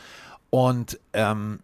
Und 0.49 0.99
ähm, 1.13 1.59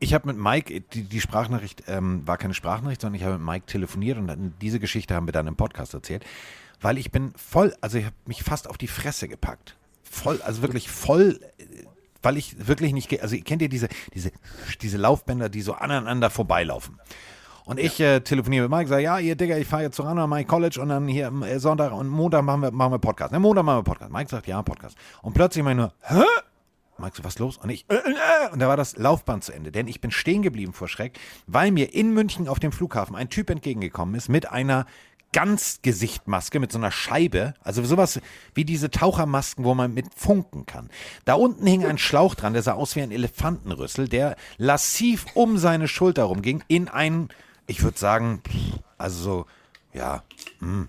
ich 0.00 0.14
habe 0.14 0.28
mit 0.28 0.36
Mike, 0.36 0.80
die, 0.80 1.02
die 1.02 1.20
Sprachnachricht 1.20 1.84
ähm, 1.88 2.26
war 2.26 2.38
keine 2.38 2.54
Sprachnachricht, 2.54 3.00
sondern 3.00 3.20
ich 3.20 3.24
habe 3.24 3.38
mit 3.38 3.46
Mike 3.46 3.66
telefoniert 3.66 4.18
und 4.18 4.28
dann, 4.28 4.54
diese 4.60 4.80
Geschichte 4.80 5.14
haben 5.14 5.26
wir 5.26 5.32
dann 5.32 5.46
im 5.46 5.56
Podcast 5.56 5.94
erzählt, 5.94 6.24
weil 6.80 6.98
ich 6.98 7.10
bin 7.10 7.32
voll, 7.36 7.74
also 7.80 7.98
ich 7.98 8.04
habe 8.04 8.16
mich 8.26 8.42
fast 8.42 8.68
auf 8.68 8.78
die 8.78 8.86
Fresse 8.86 9.28
gepackt. 9.28 9.76
Voll, 10.04 10.40
also 10.42 10.62
wirklich 10.62 10.88
voll, 10.88 11.40
äh, 11.58 11.64
weil 12.22 12.36
ich 12.36 12.66
wirklich 12.66 12.92
nicht, 12.92 13.20
also 13.22 13.36
kennt 13.38 13.62
ihr 13.62 13.68
diese, 13.68 13.88
diese, 14.14 14.30
diese 14.80 14.96
Laufbänder, 14.96 15.48
die 15.48 15.62
so 15.62 15.74
aneinander 15.74 16.30
vorbeilaufen? 16.30 16.98
Und 17.68 17.78
ich 17.78 18.00
äh, 18.00 18.20
telefoniere 18.20 18.66
mit 18.66 18.70
Mike, 18.70 18.88
sage, 18.88 19.02
ja, 19.02 19.18
ihr 19.18 19.36
Digga, 19.36 19.58
ich 19.58 19.66
fahre 19.66 19.82
jetzt 19.82 19.96
zu 19.96 20.02
Rana, 20.02 20.26
mein 20.26 20.46
College 20.46 20.80
und 20.80 20.88
dann 20.88 21.06
hier 21.06 21.26
am 21.26 21.42
äh, 21.42 21.60
Sonntag 21.60 21.92
und 21.92 22.08
Montag 22.08 22.42
machen 22.42 22.62
wir, 22.62 22.70
machen 22.70 22.92
wir 22.92 22.98
Podcast. 22.98 23.30
Ne, 23.30 23.38
Montag 23.38 23.62
machen 23.62 23.80
wir 23.80 23.82
Podcast. 23.82 24.10
Mike 24.10 24.30
sagt, 24.30 24.46
ja, 24.46 24.62
Podcast. 24.62 24.96
Und 25.20 25.34
plötzlich 25.34 25.62
meine 25.62 25.82
nur, 25.82 25.92
hä? 26.00 26.22
Mike 26.96 27.18
so, 27.18 27.24
was 27.24 27.38
los? 27.38 27.58
Und 27.58 27.68
ich, 27.68 27.84
äh, 27.90 27.96
äh, 27.96 28.52
und 28.52 28.60
da 28.60 28.68
war 28.68 28.78
das 28.78 28.96
Laufband 28.96 29.44
zu 29.44 29.52
Ende. 29.52 29.70
Denn 29.70 29.86
ich 29.86 30.00
bin 30.00 30.10
stehen 30.10 30.40
geblieben 30.40 30.72
vor 30.72 30.88
Schreck, 30.88 31.18
weil 31.46 31.70
mir 31.70 31.92
in 31.92 32.14
München 32.14 32.48
auf 32.48 32.58
dem 32.58 32.72
Flughafen 32.72 33.14
ein 33.14 33.28
Typ 33.28 33.50
entgegengekommen 33.50 34.14
ist 34.14 34.30
mit 34.30 34.50
einer 34.50 34.86
Ganzgesichtmaske, 35.34 36.60
mit 36.60 36.72
so 36.72 36.78
einer 36.78 36.90
Scheibe. 36.90 37.52
Also 37.60 37.84
sowas 37.84 38.18
wie 38.54 38.64
diese 38.64 38.90
Tauchermasken, 38.90 39.66
wo 39.66 39.74
man 39.74 39.92
mit 39.92 40.06
funken 40.16 40.64
kann. 40.64 40.88
Da 41.26 41.34
unten 41.34 41.66
hing 41.66 41.84
ein 41.84 41.98
Schlauch 41.98 42.34
dran, 42.34 42.54
der 42.54 42.62
sah 42.62 42.72
aus 42.72 42.96
wie 42.96 43.02
ein 43.02 43.10
Elefantenrüssel, 43.10 44.08
der 44.08 44.36
lassiv 44.56 45.26
um 45.34 45.58
seine 45.58 45.86
Schulter 45.86 46.24
rumging, 46.24 46.64
in 46.68 46.88
einen, 46.88 47.28
ich 47.68 47.84
würde 47.84 47.98
sagen, 47.98 48.42
also 48.96 49.22
so, 49.22 49.46
ja, 49.92 50.24
hm, 50.58 50.88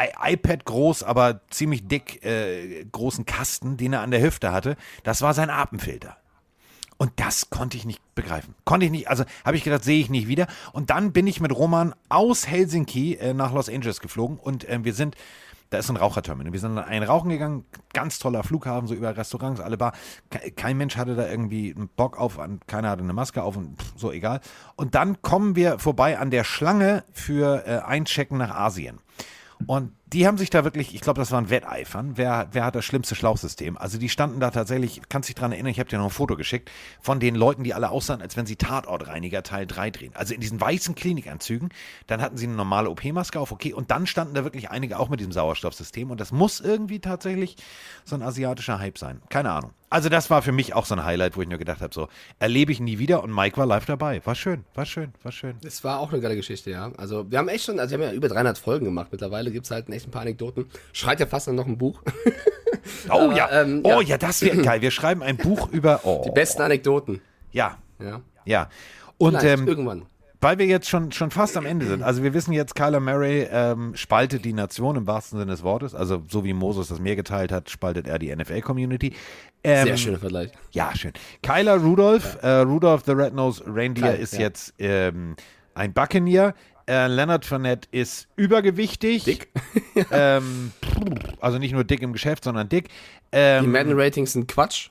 I 0.00 0.32
iPad 0.32 0.64
groß, 0.64 1.02
aber 1.02 1.40
ziemlich 1.50 1.86
dick 1.86 2.24
äh, 2.24 2.84
großen 2.90 3.24
Kasten, 3.26 3.76
den 3.76 3.92
er 3.92 4.00
an 4.00 4.10
der 4.10 4.22
Hüfte 4.22 4.52
hatte. 4.52 4.76
Das 5.04 5.22
war 5.22 5.34
sein 5.34 5.50
Atemfilter. 5.50 6.16
Und 6.96 7.12
das 7.16 7.48
konnte 7.48 7.76
ich 7.76 7.86
nicht 7.86 8.02
begreifen. 8.14 8.54
Konnte 8.64 8.86
ich 8.86 8.92
nicht, 8.92 9.08
also 9.08 9.24
habe 9.44 9.56
ich 9.56 9.64
gedacht, 9.64 9.84
sehe 9.84 10.00
ich 10.00 10.10
nicht 10.10 10.28
wieder. 10.28 10.48
Und 10.72 10.90
dann 10.90 11.12
bin 11.12 11.26
ich 11.26 11.40
mit 11.40 11.54
Roman 11.54 11.94
aus 12.08 12.46
Helsinki 12.46 13.14
äh, 13.14 13.32
nach 13.32 13.52
Los 13.52 13.68
Angeles 13.68 14.00
geflogen 14.00 14.38
und 14.38 14.68
äh, 14.68 14.80
wir 14.82 14.94
sind, 14.94 15.16
da 15.70 15.78
ist 15.78 15.88
ein 15.88 15.96
Raucherterminal. 15.96 16.52
Wir 16.52 16.60
sind 16.60 16.76
dann 16.76 16.84
einen 16.84 17.04
rauchen 17.04 17.30
gegangen, 17.30 17.64
ganz 17.92 18.18
toller 18.18 18.42
Flughafen, 18.42 18.88
so 18.88 18.94
über 18.94 19.16
Restaurants, 19.16 19.60
alle 19.60 19.76
Bar. 19.76 19.92
Ke- 20.30 20.50
Kein 20.50 20.76
Mensch 20.76 20.96
hatte 20.96 21.14
da 21.14 21.28
irgendwie 21.28 21.74
einen 21.74 21.88
Bock 21.88 22.18
auf, 22.18 22.38
keiner 22.66 22.90
hatte 22.90 23.02
eine 23.02 23.12
Maske 23.12 23.42
auf 23.42 23.56
und 23.56 23.80
pff, 23.80 23.92
so 23.96 24.12
egal. 24.12 24.40
Und 24.76 24.94
dann 24.94 25.22
kommen 25.22 25.56
wir 25.56 25.78
vorbei 25.78 26.18
an 26.18 26.30
der 26.30 26.44
Schlange 26.44 27.04
für 27.12 27.66
äh, 27.66 27.78
Einchecken 27.78 28.36
nach 28.38 28.50
Asien. 28.54 28.98
Und 29.66 29.92
die 30.12 30.26
haben 30.26 30.38
sich 30.38 30.50
da 30.50 30.64
wirklich, 30.64 30.94
ich 30.94 31.00
glaube, 31.00 31.20
das 31.20 31.30
waren 31.30 31.50
Wetteifern. 31.50 32.12
Wer, 32.16 32.48
wer 32.52 32.64
hat 32.64 32.74
das 32.74 32.84
schlimmste 32.84 33.14
Schlauchsystem? 33.14 33.78
Also 33.78 33.96
die 33.96 34.08
standen 34.08 34.40
da 34.40 34.50
tatsächlich, 34.50 35.02
kannst 35.08 35.28
dich 35.28 35.36
dran 35.36 35.52
erinnern, 35.52 35.70
ich 35.70 35.78
habe 35.78 35.88
dir 35.88 35.98
noch 35.98 36.06
ein 36.06 36.10
Foto 36.10 36.36
geschickt, 36.36 36.70
von 37.00 37.20
den 37.20 37.36
Leuten, 37.36 37.62
die 37.62 37.74
alle 37.74 37.90
aussahen, 37.90 38.20
als 38.20 38.36
wenn 38.36 38.46
sie 38.46 38.56
Tatortreiniger 38.56 39.42
Teil 39.42 39.66
3 39.66 39.90
drehen. 39.90 40.12
Also 40.14 40.34
in 40.34 40.40
diesen 40.40 40.60
weißen 40.60 40.96
Klinikanzügen, 40.96 41.68
dann 42.08 42.20
hatten 42.20 42.36
sie 42.36 42.46
eine 42.46 42.56
normale 42.56 42.90
OP-Maske 42.90 43.38
auf, 43.38 43.52
okay, 43.52 43.72
und 43.72 43.90
dann 43.90 44.06
standen 44.06 44.34
da 44.34 44.42
wirklich 44.42 44.70
einige 44.70 44.98
auch 44.98 45.08
mit 45.08 45.20
diesem 45.20 45.32
Sauerstoffsystem 45.32 46.10
und 46.10 46.20
das 46.20 46.32
muss 46.32 46.60
irgendwie 46.60 46.98
tatsächlich 46.98 47.56
so 48.04 48.16
ein 48.16 48.22
asiatischer 48.22 48.80
Hype 48.80 48.98
sein. 48.98 49.22
Keine 49.28 49.52
Ahnung. 49.52 49.72
Also 49.92 50.08
das 50.08 50.30
war 50.30 50.40
für 50.40 50.52
mich 50.52 50.72
auch 50.72 50.86
so 50.86 50.94
ein 50.94 51.04
Highlight, 51.04 51.36
wo 51.36 51.42
ich 51.42 51.48
nur 51.48 51.58
gedacht 51.58 51.80
habe, 51.80 51.92
so, 51.92 52.06
erlebe 52.38 52.70
ich 52.70 52.78
nie 52.78 53.00
wieder 53.00 53.24
und 53.24 53.34
Mike 53.34 53.56
war 53.56 53.66
live 53.66 53.86
dabei. 53.86 54.24
War 54.24 54.36
schön, 54.36 54.64
war 54.74 54.86
schön, 54.86 55.12
war 55.24 55.32
schön. 55.32 55.56
Das 55.62 55.82
war 55.82 55.98
auch 55.98 56.12
eine 56.12 56.22
geile 56.22 56.36
Geschichte, 56.36 56.70
ja. 56.70 56.92
Also, 56.96 57.28
wir 57.28 57.38
haben 57.38 57.48
echt 57.48 57.64
schon, 57.64 57.80
also 57.80 57.98
wir 57.98 58.06
haben 58.06 58.12
ja 58.12 58.16
über 58.16 58.28
300 58.28 58.56
Folgen 58.56 58.84
gemacht. 58.84 59.08
Mittlerweile 59.10 59.50
gibt 59.50 59.64
es 59.64 59.72
halt 59.72 59.88
echt 60.00 60.08
ein 60.08 60.10
paar 60.10 60.22
Anekdoten. 60.22 60.66
Schreit 60.92 61.20
ja 61.20 61.26
fast 61.26 61.48
noch 61.48 61.66
ein 61.66 61.78
Buch. 61.78 62.02
Oh 63.08 63.12
Aber, 63.12 63.36
ja, 63.36 63.62
ähm, 63.62 63.80
oh 63.84 64.00
ja. 64.00 64.08
ja, 64.08 64.18
das 64.18 64.42
wäre 64.42 64.56
geil. 64.62 64.80
Wir 64.80 64.90
schreiben 64.90 65.22
ein 65.22 65.36
Buch 65.36 65.70
über 65.70 66.00
oh. 66.04 66.22
Die 66.26 66.30
besten 66.30 66.62
Anekdoten. 66.62 67.20
Ja, 67.52 67.78
Ja. 67.98 68.22
ja. 68.44 68.68
Und 69.18 69.42
ähm, 69.44 69.68
irgendwann. 69.68 70.06
weil 70.40 70.58
wir 70.58 70.66
jetzt 70.66 70.88
schon, 70.88 71.12
schon 71.12 71.30
fast 71.30 71.56
am 71.56 71.66
Ende 71.66 71.86
sind, 71.86 72.02
also 72.02 72.22
wir 72.22 72.32
wissen 72.32 72.52
jetzt, 72.52 72.74
Kyler 72.74 73.00
Murray 73.00 73.46
ähm, 73.50 73.94
spaltet 73.94 74.44
die 74.44 74.54
Nation 74.54 74.96
im 74.96 75.06
wahrsten 75.06 75.38
Sinne 75.38 75.50
des 75.50 75.62
Wortes. 75.62 75.94
Also 75.94 76.22
so 76.28 76.42
wie 76.44 76.54
Moses 76.54 76.88
das 76.88 77.00
Meer 77.00 77.16
geteilt 77.16 77.52
hat, 77.52 77.70
spaltet 77.70 78.06
er 78.06 78.18
die 78.18 78.34
NFL-Community. 78.34 79.14
Ähm, 79.62 79.86
Sehr 79.86 79.96
schöner 79.96 80.18
Vergleich. 80.18 80.50
Ja, 80.72 80.96
schön. 80.96 81.12
Kyler 81.42 81.76
Rudolph, 81.76 82.38
äh, 82.42 82.60
Rudolph 82.60 83.02
the 83.04 83.12
Red-Nosed 83.12 83.64
Reindeer 83.66 84.12
Kyle, 84.12 84.22
ist 84.22 84.34
ja. 84.34 84.40
jetzt 84.40 84.74
ähm, 84.78 85.36
ein 85.74 85.92
Buccaneer. 85.92 86.54
Äh, 86.88 87.06
Leonard 87.08 87.44
Fournette 87.44 87.88
ist 87.92 88.28
übergewichtig. 88.36 89.24
Dick. 89.24 89.48
ähm, 90.10 90.72
also 91.40 91.58
nicht 91.58 91.72
nur 91.72 91.84
dick 91.84 92.02
im 92.02 92.12
Geschäft, 92.12 92.44
sondern 92.44 92.68
dick. 92.68 92.88
Ähm, 93.32 93.64
Die 93.64 93.70
Madden-Ratings 93.70 94.32
sind 94.32 94.48
Quatsch. 94.48 94.90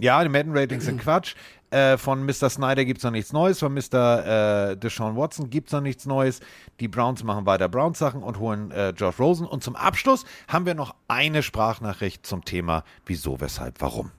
ja, 0.00 0.22
die 0.22 0.28
Madden-Ratings 0.28 0.84
sind 0.84 1.00
Quatsch. 1.00 1.34
Äh, 1.70 1.98
von 1.98 2.24
Mr. 2.24 2.48
Snyder 2.48 2.84
gibt 2.84 2.98
es 2.98 3.04
noch 3.04 3.10
nichts 3.10 3.32
Neues. 3.32 3.58
Von 3.58 3.74
Mr. 3.74 4.70
Äh, 4.70 4.76
Deshaun 4.76 5.16
Watson 5.16 5.50
gibt 5.50 5.68
es 5.68 5.72
noch 5.72 5.80
nichts 5.80 6.06
Neues. 6.06 6.40
Die 6.78 6.86
Browns 6.86 7.24
machen 7.24 7.44
weiter 7.44 7.68
Browns-Sachen 7.68 8.22
und 8.22 8.38
holen 8.38 8.70
äh, 8.70 8.90
Josh 8.90 9.18
Rosen. 9.18 9.46
Und 9.46 9.64
zum 9.64 9.74
Abschluss 9.74 10.24
haben 10.46 10.64
wir 10.64 10.74
noch 10.74 10.94
eine 11.08 11.42
Sprachnachricht 11.42 12.24
zum 12.24 12.44
Thema 12.44 12.84
Wieso, 13.04 13.40
Weshalb, 13.40 13.80
Warum. 13.80 14.12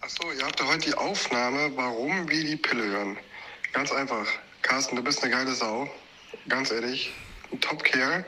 Achso, 0.00 0.22
ihr 0.38 0.46
habt 0.46 0.60
ja 0.60 0.68
heute 0.68 0.90
die 0.90 0.94
Aufnahme, 0.94 1.70
warum 1.74 2.28
wir 2.28 2.44
die 2.44 2.56
Pille 2.56 2.84
hören. 2.84 3.16
Ganz 3.72 3.90
einfach. 3.90 4.24
Carsten, 4.66 4.96
du 4.96 5.02
bist 5.04 5.22
eine 5.22 5.32
geile 5.32 5.54
Sau. 5.54 5.88
Ganz 6.48 6.72
ehrlich. 6.72 7.12
Ein 7.52 7.60
Top-Kerl. 7.60 8.24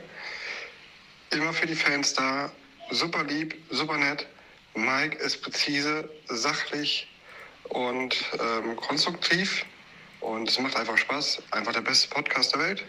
Immer 1.31 1.51
für 1.51 1.67
die 1.67 1.75
Fans 1.75 2.13
da. 2.13 2.49
Super 2.91 3.25
lieb, 3.25 3.55
super 3.69 3.97
nett. 3.97 4.25
Mike 4.73 5.17
ist 5.17 5.41
präzise, 5.41 6.09
sachlich 6.29 7.09
und 7.65 8.15
ähm, 8.39 8.77
konstruktiv. 8.77 9.65
Und 10.21 10.47
es 10.49 10.57
macht 10.59 10.77
einfach 10.77 10.97
Spaß. 10.97 11.43
Einfach 11.51 11.73
der 11.73 11.81
beste 11.81 12.07
Podcast 12.07 12.53
der 12.53 12.61
Welt. 12.61 12.85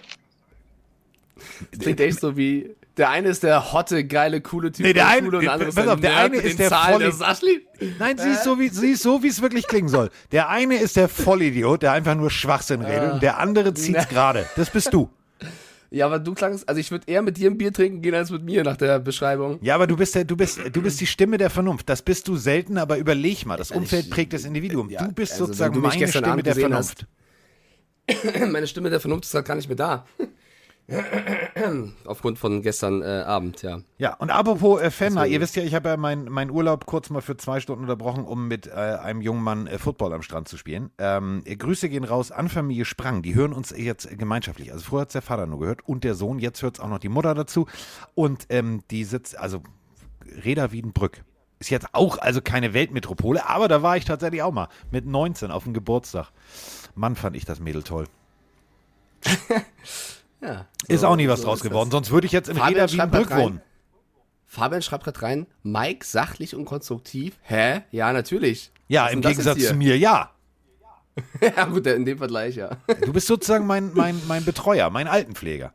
Klingt 1.76 2.00
echt 2.00 2.20
so 2.20 2.36
wie. 2.36 2.70
Der 2.96 3.08
eine 3.10 3.28
ist 3.28 3.42
der 3.42 3.72
hotte, 3.72 4.04
geile, 4.04 4.40
coole 4.40 4.72
Typ. 4.72 4.84
Nee, 4.84 4.92
der 4.92 5.08
eine- 5.08 5.22
coole, 5.22 5.38
und 5.38 5.44
der 5.44 5.52
andere 5.52 5.68
ist 5.68 5.78
der, 5.78 5.92
auf, 5.92 6.00
der 6.00 6.10
Nerd 6.10 6.24
eine 6.32 6.36
ist 6.36 6.58
der 6.58 6.68
Zahlen, 6.68 6.94
Volli- 6.94 7.04
der 7.04 7.12
Saschli. 7.12 7.66
Nein, 7.98 8.18
sie 8.18 8.28
ist 8.30 8.44
so, 8.44 8.58
wie 8.58 8.68
sie 8.68 8.90
ist 8.92 9.02
so, 9.02 9.22
wie 9.22 9.28
es 9.28 9.40
wirklich 9.40 9.66
klingen 9.66 9.88
soll. 9.88 10.10
Der 10.32 10.48
eine 10.48 10.76
ist 10.76 10.96
der 10.96 11.08
Vollidiot, 11.08 11.82
der 11.82 11.92
einfach 11.92 12.14
nur 12.14 12.30
Schwachsinn 12.30 12.82
redet, 12.82 13.12
und 13.14 13.22
der 13.22 13.38
andere 13.38 13.72
zieht's 13.74 14.08
gerade. 14.08 14.46
Das 14.56 14.70
bist 14.70 14.92
du. 14.92 15.08
Ja, 15.92 16.06
aber 16.06 16.20
du 16.20 16.34
klangst, 16.34 16.68
also 16.68 16.78
ich 16.80 16.90
würde 16.92 17.04
eher 17.08 17.20
mit 17.20 17.36
dir 17.36 17.50
ein 17.50 17.58
Bier 17.58 17.72
trinken 17.72 18.00
gehen 18.00 18.14
als 18.14 18.30
mit 18.30 18.44
mir 18.44 18.62
nach 18.62 18.76
der 18.76 19.00
Beschreibung. 19.00 19.58
Ja, 19.60 19.74
aber 19.74 19.88
du 19.88 19.96
bist 19.96 20.14
der, 20.14 20.24
du 20.24 20.36
bist, 20.36 20.60
du 20.72 20.82
bist 20.82 21.00
die 21.00 21.06
Stimme 21.06 21.36
der 21.36 21.50
Vernunft. 21.50 21.88
Das 21.88 22.02
bist 22.02 22.28
du 22.28 22.36
selten, 22.36 22.78
aber 22.78 22.96
überleg 22.96 23.44
mal. 23.44 23.56
Das 23.56 23.72
Umfeld 23.72 24.08
prägt 24.08 24.32
das 24.32 24.44
Individuum. 24.44 24.88
Ja, 24.88 25.04
du 25.04 25.12
bist 25.12 25.32
also, 25.32 25.46
sozusagen 25.46 25.80
meine 25.80 26.06
Stimme 26.06 26.26
Abend 26.28 26.46
der 26.46 26.54
Vernunft. 26.54 27.06
Meine 28.50 28.66
Stimme 28.66 28.90
der 28.90 29.00
Vernunft 29.00 29.24
ist 29.24 29.34
halt 29.34 29.46
gar 29.46 29.54
nicht 29.54 29.68
mehr 29.68 29.76
da. 29.76 30.04
Aufgrund 32.04 32.38
von 32.38 32.62
gestern 32.62 33.02
äh, 33.02 33.22
Abend, 33.26 33.62
ja. 33.62 33.80
Ja, 33.98 34.14
und 34.14 34.30
apropos 34.30 34.80
äh, 34.80 34.90
Fenner, 34.90 35.26
ihr 35.26 35.40
wisst 35.40 35.56
ja, 35.56 35.62
ich 35.62 35.74
habe 35.74 35.88
ja 35.88 35.96
meinen 35.96 36.30
mein 36.30 36.50
Urlaub 36.50 36.86
kurz 36.86 37.10
mal 37.10 37.20
für 37.20 37.36
zwei 37.36 37.60
Stunden 37.60 37.82
unterbrochen, 37.82 38.24
um 38.24 38.48
mit 38.48 38.66
äh, 38.66 38.70
einem 38.72 39.20
jungen 39.20 39.42
Mann 39.42 39.66
äh, 39.66 39.78
Football 39.78 40.12
am 40.12 40.22
Strand 40.22 40.48
zu 40.48 40.56
spielen. 40.56 40.90
Ähm, 40.98 41.42
äh, 41.44 41.56
Grüße 41.56 41.88
gehen 41.88 42.04
raus 42.04 42.32
an 42.32 42.48
Familie 42.48 42.84
Sprang. 42.84 43.22
Die 43.22 43.34
hören 43.34 43.52
uns 43.52 43.72
jetzt 43.76 44.08
gemeinschaftlich. 44.18 44.72
Also 44.72 44.84
früher 44.84 45.02
hat 45.02 45.14
der 45.14 45.22
Vater 45.22 45.46
nur 45.46 45.60
gehört 45.60 45.86
und 45.86 46.02
der 46.02 46.14
Sohn, 46.14 46.38
jetzt 46.38 46.62
hört 46.62 46.76
es 46.76 46.80
auch 46.80 46.88
noch 46.88 46.98
die 46.98 47.08
Mutter 47.08 47.34
dazu. 47.34 47.66
Und 48.14 48.46
ähm, 48.48 48.82
die 48.90 49.04
sitzt, 49.04 49.38
also 49.38 49.62
Reda 50.44 50.72
Wiedenbrück. 50.72 51.22
Ist 51.60 51.70
jetzt 51.70 51.88
auch 51.92 52.18
also 52.18 52.40
keine 52.40 52.72
Weltmetropole, 52.72 53.46
aber 53.48 53.68
da 53.68 53.82
war 53.82 53.96
ich 53.96 54.06
tatsächlich 54.06 54.42
auch 54.42 54.52
mal 54.52 54.68
mit 54.90 55.04
19 55.06 55.50
auf 55.50 55.64
dem 55.64 55.74
Geburtstag. 55.74 56.30
Mann, 56.94 57.16
fand 57.16 57.36
ich 57.36 57.44
das 57.44 57.60
Mädel 57.60 57.82
toll. 57.82 58.06
ja 60.42 60.66
ist 60.88 61.00
so- 61.00 61.06
auch 61.08 61.16
nie 61.16 61.28
was 61.28 61.40
so 61.40 61.46
draus 61.46 61.58
ist 61.58 61.62
geworden, 61.68 61.90
sonst 61.90 62.10
würde 62.10 62.26
ich 62.26 62.32
jetzt 62.32 62.48
in 62.48 62.56
Fabian 62.56 62.88
Reda 62.88 63.04
rein- 63.04 63.38
wohnen. 63.42 63.62
Fabian 64.46 64.82
schreibt 64.82 65.04
gerade 65.04 65.22
rein, 65.22 65.46
Mike 65.62 66.04
sachlich 66.04 66.56
und 66.56 66.64
konstruktiv. 66.64 67.38
Hä? 67.42 67.82
Ja, 67.92 68.12
natürlich. 68.12 68.72
Ja, 68.88 69.04
Was 69.04 69.12
im 69.12 69.20
ist 69.20 69.26
Gegensatz 69.28 69.64
zu 69.64 69.74
mir, 69.74 69.96
ja. 69.96 70.30
ja, 71.40 71.64
gut, 71.66 71.86
in 71.86 72.04
dem 72.04 72.18
Vergleich, 72.18 72.56
ja. 72.56 72.70
Du 73.04 73.12
bist 73.12 73.26
sozusagen 73.28 73.66
mein, 73.66 73.92
mein, 73.94 74.20
mein 74.26 74.44
Betreuer, 74.44 74.90
mein 74.90 75.06
Altenpfleger. 75.06 75.72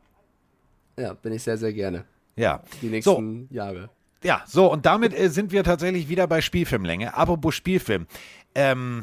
Ja, 0.98 1.12
bin 1.14 1.32
ich 1.32 1.42
sehr, 1.42 1.56
sehr 1.56 1.72
gerne. 1.72 2.04
Ja. 2.36 2.62
Die 2.82 2.88
nächsten 2.88 3.48
Jahre. 3.50 3.88
Ja, 4.22 4.42
so, 4.46 4.70
und 4.70 4.84
damit 4.86 5.18
äh, 5.18 5.28
sind 5.30 5.52
wir 5.52 5.62
tatsächlich 5.64 6.08
wieder 6.08 6.26
bei 6.26 6.40
Spielfilmlänge. 6.40 7.14
Apropos 7.14 7.54
Spielfilm. 7.54 8.06
Ähm, 8.54 9.02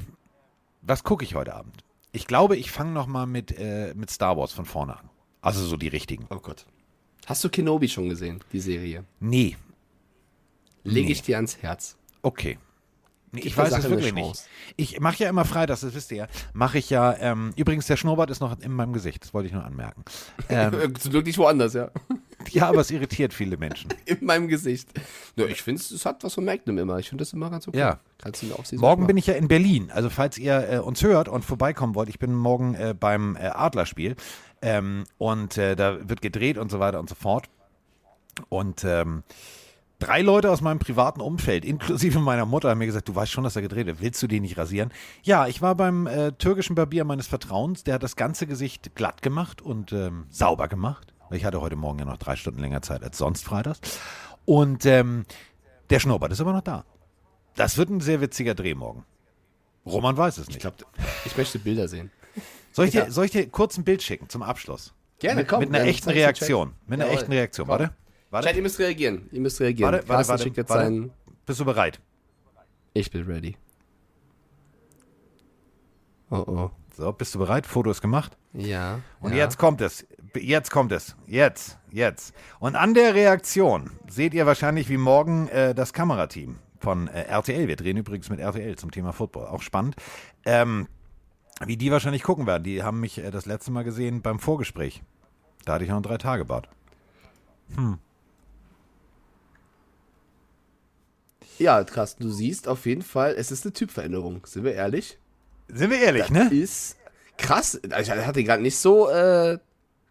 was 0.82 1.04
gucke 1.04 1.24
ich 1.24 1.34
heute 1.36 1.54
Abend? 1.56 1.84
Ich 2.12 2.28
glaube, 2.28 2.58
ich 2.58 2.72
fange 2.72 2.92
nochmal 2.92 3.26
mit, 3.26 3.58
äh, 3.58 3.94
mit 3.96 4.10
Star 4.12 4.38
Wars 4.38 4.52
von 4.54 4.66
vorne 4.66 4.98
an. 5.00 5.10
Also 5.44 5.64
so 5.66 5.76
die 5.76 5.90
richtigen. 5.90 6.26
Oh 6.30 6.40
Gott. 6.40 6.66
Hast 7.26 7.44
du 7.44 7.50
Kenobi 7.50 7.88
schon 7.90 8.10
gesehen, 8.10 8.40
die 8.52 8.60
Serie? 8.60 9.04
Nee. 9.20 9.58
Lege 10.84 11.08
Nee. 11.08 11.12
ich 11.12 11.22
dir 11.22 11.36
ans 11.36 11.58
Herz. 11.62 11.98
Okay. 12.22 12.58
Nee, 13.34 13.42
ich 13.42 13.58
weiß 13.58 13.76
es 13.76 13.90
wirklich 13.90 14.14
nicht. 14.14 14.44
Ich 14.78 15.00
mache 15.00 15.24
ja 15.24 15.30
immer 15.30 15.44
freitags, 15.44 15.82
das 15.82 15.96
wisst 15.96 16.12
ihr 16.12 16.18
ja, 16.18 16.28
mache 16.54 16.78
ich 16.78 16.92
ja, 16.92 17.16
ähm, 17.18 17.52
übrigens, 17.56 17.88
der 17.88 17.98
Schnurrbart 17.98 18.30
ist 18.30 18.42
noch 18.42 18.60
in 18.60 18.72
meinem 18.72 18.94
Gesicht, 18.94 19.24
das 19.24 19.34
wollte 19.34 19.48
ich 19.48 19.54
nur 19.54 19.66
anmerken. 19.66 20.04
Ähm, 20.50 20.94
Zum 21.00 21.12
Glück 21.12 21.26
nicht 21.26 21.40
woanders, 21.40 21.74
ja. 21.74 21.90
ja, 22.52 22.70
aber 22.70 22.82
es 22.82 22.92
irritiert 22.92 23.34
viele 23.34 23.58
Menschen. 23.58 23.90
In 24.06 24.24
meinem 24.24 24.48
Gesicht. 24.48 24.90
Ja, 25.36 25.46
ich 25.46 25.64
finde, 25.64 25.82
es 25.82 26.06
hat 26.06 26.24
was 26.24 26.36
von 26.36 26.46
Magnum 26.46 26.78
immer. 26.78 27.00
Ich 27.00 27.10
finde 27.10 27.24
das 27.24 27.34
immer 27.34 27.50
ganz 27.50 27.68
okay. 27.68 27.80
Ja. 27.80 28.00
Kannst 28.20 28.44
du 28.44 28.54
auch. 28.54 28.64
Morgen 28.74 29.08
bin 29.08 29.18
ich 29.18 29.26
ja 29.28 29.34
in 29.34 29.48
Berlin. 29.48 29.90
Also 29.92 30.10
falls 30.10 30.38
ihr 30.38 30.70
äh, 30.70 30.78
uns 30.78 31.02
hört 31.02 31.28
und 31.28 31.44
vorbeikommen 31.44 31.96
wollt, 31.96 32.10
ich 32.10 32.20
bin 32.20 32.34
morgen 32.36 32.76
äh, 32.76 32.94
beim 32.98 33.36
äh, 33.36 33.48
Adlerspiel 33.48 34.16
ähm, 34.64 35.04
und 35.18 35.58
äh, 35.58 35.76
da 35.76 36.10
wird 36.10 36.22
gedreht 36.22 36.58
und 36.58 36.72
so 36.72 36.80
weiter 36.80 37.00
und 37.00 37.10
so 37.10 37.16
fort. 37.16 37.50
Und 38.48 38.86
ähm, 38.86 39.24
drei 40.00 40.22
Leute 40.22 40.50
aus 40.50 40.62
meinem 40.62 40.80
privaten 40.80 41.20
Umfeld, 41.20 41.66
inklusive 41.66 42.20
meiner 42.20 42.46
Mutter, 42.46 42.70
haben 42.70 42.78
mir 42.78 42.86
gesagt, 42.86 43.10
du 43.10 43.14
weißt 43.14 43.32
schon, 43.32 43.44
dass 43.44 43.58
er 43.58 43.62
gedreht 43.62 43.88
wird. 43.88 44.02
Willst 44.02 44.24
du 44.24 44.28
den 44.28 44.42
nicht 44.44 44.58
rasieren? 44.58 44.92
Ja, 45.22 45.48
ich 45.48 45.62
war 45.62 45.76
beim 45.76 46.08
äh, 46.08 46.32
türkischen 46.32 46.76
Barbier 46.76 47.04
meines 47.04 47.28
Vertrauens. 47.28 47.84
Der 47.84 47.96
hat 47.96 48.04
das 48.04 48.16
ganze 48.16 48.48
Gesicht 48.48 48.96
glatt 48.96 49.22
gemacht 49.22 49.62
und 49.62 49.92
ähm, 49.92 50.26
sauber 50.30 50.70
gemacht. 50.70 51.14
Ich 51.32 51.44
hatte 51.44 51.60
heute 51.60 51.76
Morgen 51.76 52.00
ja 52.00 52.06
noch 52.06 52.18
drei 52.18 52.38
Stunden 52.38 52.62
länger 52.62 52.82
Zeit 52.82 53.04
als 53.04 53.18
sonst 53.18 53.44
freitags. 53.44 53.82
Und 54.46 54.86
ähm, 54.86 55.26
der 55.90 56.00
Schnurrbart 56.00 56.32
ist 56.32 56.40
aber 56.40 56.54
noch 56.54 56.62
da. 56.62 56.86
Das 57.56 57.78
wird 57.78 57.90
ein 57.90 58.00
sehr 58.00 58.22
witziger 58.22 58.56
Dreh 58.56 58.76
morgen. 58.76 59.04
Roman 59.86 60.16
weiß 60.16 60.38
es 60.38 60.48
nicht. 60.48 60.58
Ich 60.58 60.62
glaube, 60.62 60.78
ich 61.26 61.36
möchte 61.36 61.60
Bilder 61.60 61.90
sehen. 61.90 62.12
Soll, 62.74 62.86
ich 62.86 62.92
dir, 62.92 63.12
soll 63.12 63.26
ich 63.26 63.32
dir 63.32 63.48
kurz 63.48 63.78
ein 63.78 63.84
Bild 63.84 64.04
schicken 64.04 64.28
zum 64.30 64.44
Abschluss? 64.44 64.94
Gerne, 65.20 65.42
mit, 65.42 65.48
komm, 65.48 65.62
Mit 65.62 65.70
einer 65.70 65.86
echten 65.86 66.10
Reaktion. 66.10 66.74
Mit 66.86 67.00
einer 67.00 67.06
Jawohl. 67.06 67.20
echten 67.20 67.32
Reaktion. 67.32 67.68
Komm. 67.68 67.80
Warte. 67.80 67.94
Warte. 68.30 68.48
Chat, 68.48 68.56
ihr 68.58 68.62
müsst 68.64 68.80
reagieren. 68.80 69.30
Ihr 69.32 69.40
müsst 69.40 69.62
reagieren. 69.62 69.94
Warte, 69.94 70.10
warte, 70.10 70.28
warte, 70.28 70.44
schickt 70.44 70.58
jetzt 70.58 70.70
warte. 70.70 70.84
seinen. 70.84 71.12
Bist 71.46 71.60
du 71.60 71.66
bereit? 71.66 72.02
Ich 72.94 73.10
bin 73.10 73.24
ready. 73.26 73.56
Oh 76.30 76.44
oh. 76.48 76.72
So, 76.96 77.12
bist 77.12 77.34
du 77.34 77.40
bereit? 77.40 77.66
Foto 77.66 77.90
ist 77.90 78.02
gemacht. 78.02 78.38
Ja. 78.54 79.00
Und 79.20 79.32
ja. 79.32 79.38
jetzt 79.38 79.58
kommt 79.58 79.82
es. 79.82 80.06
Jetzt 80.36 80.72
kommt 80.72 80.92
es. 80.92 81.16
Jetzt. 81.26 81.78
Jetzt. 81.92 82.34
Und 82.60 82.76
an 82.76 82.94
der 82.94 83.16
Reaktion 83.16 83.92
seht 84.08 84.34
ihr 84.34 84.46
wahrscheinlich 84.46 84.90
wie 84.90 84.98
morgen 84.98 85.48
äh, 85.48 85.74
das 85.74 85.94
Kamerateam 85.94 86.58
von 86.80 87.08
äh, 87.08 87.24
RTL. 87.24 87.68
Wir 87.68 87.76
drehen 87.76 87.98
übrigens 87.98 88.30
mit 88.30 88.40
RTL 88.40 88.76
zum 88.76 88.92
Thema 88.92 89.12
Football. 89.12 89.48
Auch 89.48 89.62
spannend. 89.62 89.96
Ähm, 90.46 90.88
wie 91.68 91.78
die 91.78 91.92
wahrscheinlich 91.92 92.24
gucken 92.24 92.46
werden. 92.48 92.64
Die 92.64 92.84
haben 92.84 93.00
mich 93.00 93.18
äh, 93.18 93.32
das 93.32 93.46
letzte 93.46 93.72
Mal 93.72 93.84
gesehen 93.84 94.22
beim 94.22 94.40
Vorgespräch. 94.40 95.02
Da 95.66 95.74
hatte 95.74 95.84
ich 95.86 95.90
noch 95.90 95.98
ein 95.98 96.04
Drei-Tage-Bad. 96.04 96.68
Hm. 97.76 97.98
Ja, 101.60 101.84
Carsten, 101.84 102.24
du 102.24 102.30
siehst 102.30 102.68
auf 102.68 102.86
jeden 102.86 103.04
Fall, 103.04 103.36
es 103.38 103.52
ist 103.52 103.66
eine 103.66 103.74
Typveränderung. 103.74 104.42
Sind 104.46 104.64
wir 104.64 104.74
ehrlich? 104.74 105.18
Sind 105.68 105.92
wir 105.92 106.00
ehrlich, 106.02 106.24
das 106.24 106.32
ne? 106.32 106.50
Ist 106.54 106.98
krass. 107.38 107.80
Also, 107.90 108.12
Ich 108.14 108.26
hatte 108.26 108.44
gerade 108.44 108.62
nicht 108.62 108.78
so, 108.78 109.10
äh, 109.10 109.60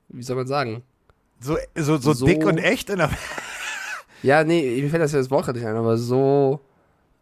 wie 0.09 0.23
soll 0.23 0.37
man 0.37 0.47
sagen? 0.47 0.83
So, 1.41 1.57
so, 1.75 1.97
so, 1.99 2.13
So- 2.13 2.27
dick 2.27 2.45
und 2.47 2.59
echt? 2.59 2.91
In 2.91 2.99
der 2.99 3.11
Ja, 4.23 4.45
nee, 4.45 4.81
mir 4.81 4.89
fällt 4.91 5.03
das 5.03 5.13
ja 5.13 5.19
das 5.19 5.31
Wort 5.31 5.45
gerade 5.45 5.59
nicht 5.59 5.67
ein, 5.69 5.75
aber 5.77 5.99
so 5.99 6.61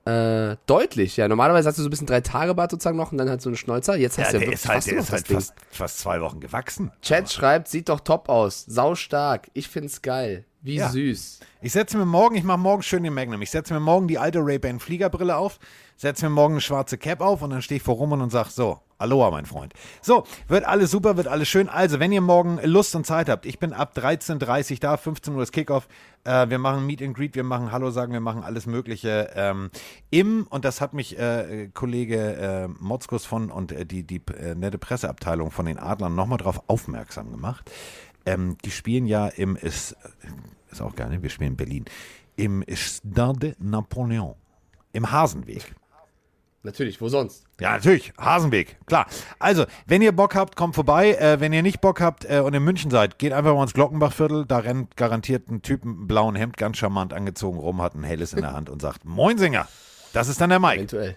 äh, 0.04 0.56
deutlich. 0.66 1.16
Ja, 1.16 1.28
normalerweise 1.28 1.68
hast 1.68 1.78
du 1.78 1.82
so 1.82 1.88
ein 1.88 1.90
bisschen 1.90 2.06
drei 2.06 2.20
Tage 2.20 2.54
Bart 2.54 2.70
sozusagen 2.70 2.96
noch 2.96 3.12
und 3.12 3.18
dann 3.18 3.28
halt 3.28 3.42
so 3.42 3.48
einen 3.50 3.56
Schnäuzer. 3.56 3.96
Jetzt 3.96 4.18
hast 4.18 4.32
ja, 4.32 4.38
du 4.38 4.44
ja 4.46 4.52
wirklich 4.52 4.54
ist 4.60 4.68
halt, 4.68 4.76
fast 4.76 4.90
der 4.90 4.98
ist 4.98 5.12
halt 5.12 5.28
fast, 5.28 5.54
fast 5.70 5.98
zwei 5.98 6.20
Wochen 6.20 6.40
gewachsen. 6.40 6.90
Chat 7.02 7.30
schreibt, 7.30 7.68
sieht 7.68 7.88
doch 7.88 8.00
top 8.00 8.28
aus. 8.28 8.64
Sau 8.66 8.94
stark. 8.94 9.48
Ich 9.52 9.68
find's 9.68 10.02
geil. 10.02 10.44
Wie 10.62 10.76
Ja. 10.76 10.90
süß. 10.90 11.40
Ich 11.62 11.72
setze 11.72 11.96
mir 11.96 12.04
morgen, 12.04 12.36
ich 12.36 12.44
mache 12.44 12.58
morgen 12.58 12.82
schön 12.82 13.02
den 13.02 13.14
Magnum. 13.14 13.40
Ich 13.42 13.50
setze 13.50 13.72
mir 13.72 13.80
morgen 13.80 14.08
die 14.08 14.18
alte 14.18 14.40
Ray-Ban 14.40 14.78
Fliegerbrille 14.78 15.36
auf, 15.36 15.58
setze 15.96 16.26
mir 16.26 16.30
morgen 16.30 16.54
eine 16.54 16.60
schwarze 16.60 16.98
Cap 16.98 17.20
auf 17.20 17.42
und 17.42 17.50
dann 17.50 17.62
stehe 17.62 17.76
ich 17.76 17.82
vor 17.82 17.96
Roman 17.96 18.20
und 18.20 18.30
sage 18.30 18.50
so, 18.50 18.80
Aloha, 19.00 19.30
mein 19.30 19.46
Freund. 19.46 19.72
So, 20.02 20.24
wird 20.46 20.64
alles 20.64 20.90
super, 20.90 21.16
wird 21.16 21.26
alles 21.26 21.48
schön. 21.48 21.70
Also, 21.70 22.00
wenn 22.00 22.12
ihr 22.12 22.20
morgen 22.20 22.60
Lust 22.62 22.94
und 22.94 23.06
Zeit 23.06 23.30
habt, 23.30 23.46
ich 23.46 23.58
bin 23.58 23.72
ab 23.72 23.94
13.30 23.96 24.72
Uhr 24.72 24.78
da, 24.80 24.96
15 24.98 25.34
Uhr 25.34 25.42
ist 25.42 25.52
Kickoff. 25.52 25.88
Äh, 26.24 26.50
wir 26.50 26.58
machen 26.58 26.84
Meet 26.86 27.00
and 27.02 27.16
Greet, 27.16 27.34
wir 27.34 27.42
machen 27.42 27.72
Hallo 27.72 27.90
sagen, 27.90 28.12
wir 28.12 28.20
machen 28.20 28.42
alles 28.42 28.66
Mögliche. 28.66 29.30
Ähm, 29.34 29.70
Im, 30.10 30.46
und 30.50 30.66
das 30.66 30.82
hat 30.82 30.92
mich 30.92 31.18
äh, 31.18 31.70
Kollege 31.72 32.36
äh, 32.36 32.68
Motzkus 32.68 33.24
von 33.24 33.50
und 33.50 33.72
äh, 33.72 33.86
die, 33.86 34.02
die 34.02 34.20
äh, 34.38 34.54
nette 34.54 34.76
Presseabteilung 34.76 35.50
von 35.50 35.64
den 35.64 35.78
Adlern 35.78 36.14
nochmal 36.14 36.38
drauf 36.38 36.62
aufmerksam 36.66 37.30
gemacht. 37.30 37.70
Ähm, 38.26 38.58
die 38.66 38.70
spielen 38.70 39.06
ja 39.06 39.28
im, 39.28 39.56
ist, 39.56 39.96
ist 40.70 40.82
auch 40.82 40.94
geil, 40.94 41.08
ne? 41.08 41.22
wir 41.22 41.30
spielen 41.30 41.52
in 41.52 41.56
Berlin, 41.56 41.84
im 42.36 42.62
Stade 42.74 43.56
Napoleon, 43.58 44.34
im 44.92 45.10
Hasenweg. 45.10 45.74
Natürlich, 46.62 47.00
wo 47.00 47.08
sonst? 47.08 47.44
Ja, 47.58 47.72
natürlich. 47.72 48.12
Hasenweg, 48.18 48.76
klar. 48.84 49.06
Also, 49.38 49.64
wenn 49.86 50.02
ihr 50.02 50.12
Bock 50.12 50.34
habt, 50.34 50.56
kommt 50.56 50.74
vorbei. 50.74 51.14
Äh, 51.14 51.40
wenn 51.40 51.54
ihr 51.54 51.62
nicht 51.62 51.80
Bock 51.80 52.02
habt 52.02 52.26
äh, 52.28 52.40
und 52.40 52.52
in 52.52 52.62
München 52.62 52.90
seid, 52.90 53.18
geht 53.18 53.32
einfach 53.32 53.54
mal 53.54 53.62
ins 53.62 53.72
Glockenbachviertel. 53.72 54.44
Da 54.44 54.58
rennt 54.58 54.94
garantiert 54.96 55.48
ein 55.48 55.62
Typ 55.62 55.84
mit 55.84 55.96
einem 55.96 56.06
blauen 56.06 56.36
Hemd, 56.36 56.58
ganz 56.58 56.76
charmant 56.76 57.14
angezogen 57.14 57.58
rum, 57.58 57.80
hat 57.80 57.94
ein 57.94 58.04
helles 58.04 58.34
in 58.34 58.42
der 58.42 58.52
Hand 58.52 58.68
und 58.68 58.82
sagt, 58.82 59.06
Moin 59.06 59.38
Singer. 59.38 59.66
Das 60.12 60.28
ist 60.28 60.40
dann 60.40 60.50
der 60.50 60.60
Mike. 60.60 60.76
Eventuell. 60.76 61.16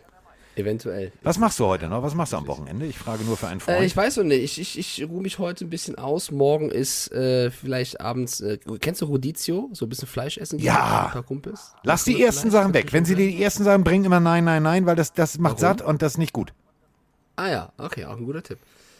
Eventuell. 0.55 1.11
Was 1.23 1.39
machst 1.39 1.59
du 1.59 1.65
heute 1.65 1.87
noch? 1.87 2.03
Was 2.03 2.13
machst 2.13 2.33
du 2.33 2.37
am 2.37 2.47
Wochenende? 2.47 2.85
Ich 2.85 2.97
frage 2.97 3.23
nur 3.23 3.37
für 3.37 3.47
einen 3.47 3.59
Freund. 3.59 3.79
Äh, 3.79 3.85
ich 3.85 3.97
weiß 3.97 4.17
noch 4.17 4.23
nicht. 4.23 4.43
Ich, 4.43 4.77
ich, 4.77 4.99
ich 4.99 5.09
ruhe 5.09 5.21
mich 5.21 5.39
heute 5.39 5.65
ein 5.65 5.69
bisschen 5.69 5.97
aus. 5.97 6.29
Morgen 6.29 6.69
ist 6.69 7.11
äh, 7.11 7.49
vielleicht 7.49 8.01
abends. 8.01 8.39
Äh, 8.41 8.59
kennst 8.79 9.01
du 9.01 9.05
Rodizio? 9.05 9.69
So 9.73 9.85
ein 9.85 9.89
bisschen 9.89 10.07
Fleisch 10.07 10.37
essen? 10.37 10.59
Ja. 10.59 11.05
Ein 11.07 11.11
paar 11.11 11.23
Kumpels? 11.23 11.73
Lass 11.83 12.03
die 12.03 12.21
ersten 12.21 12.51
vielleicht? 12.51 12.53
Sachen 12.53 12.73
weg. 12.73 12.93
Wenn 12.93 13.05
sie 13.05 13.15
die 13.15 13.41
ersten 13.41 13.63
Sachen 13.63 13.83
bringen, 13.83 14.05
immer 14.05 14.19
nein, 14.19 14.43
nein, 14.43 14.61
nein, 14.61 14.85
weil 14.85 14.95
das, 14.95 15.13
das 15.13 15.39
macht 15.39 15.61
Warum? 15.61 15.77
satt 15.77 15.81
und 15.81 16.01
das 16.03 16.13
ist 16.13 16.17
nicht 16.19 16.33
gut. 16.33 16.53
Ah 17.35 17.49
ja, 17.49 17.73
okay, 17.79 18.05
auch 18.05 18.17
ein 18.17 18.25
guter 18.25 18.43
Tipp. 18.43 18.59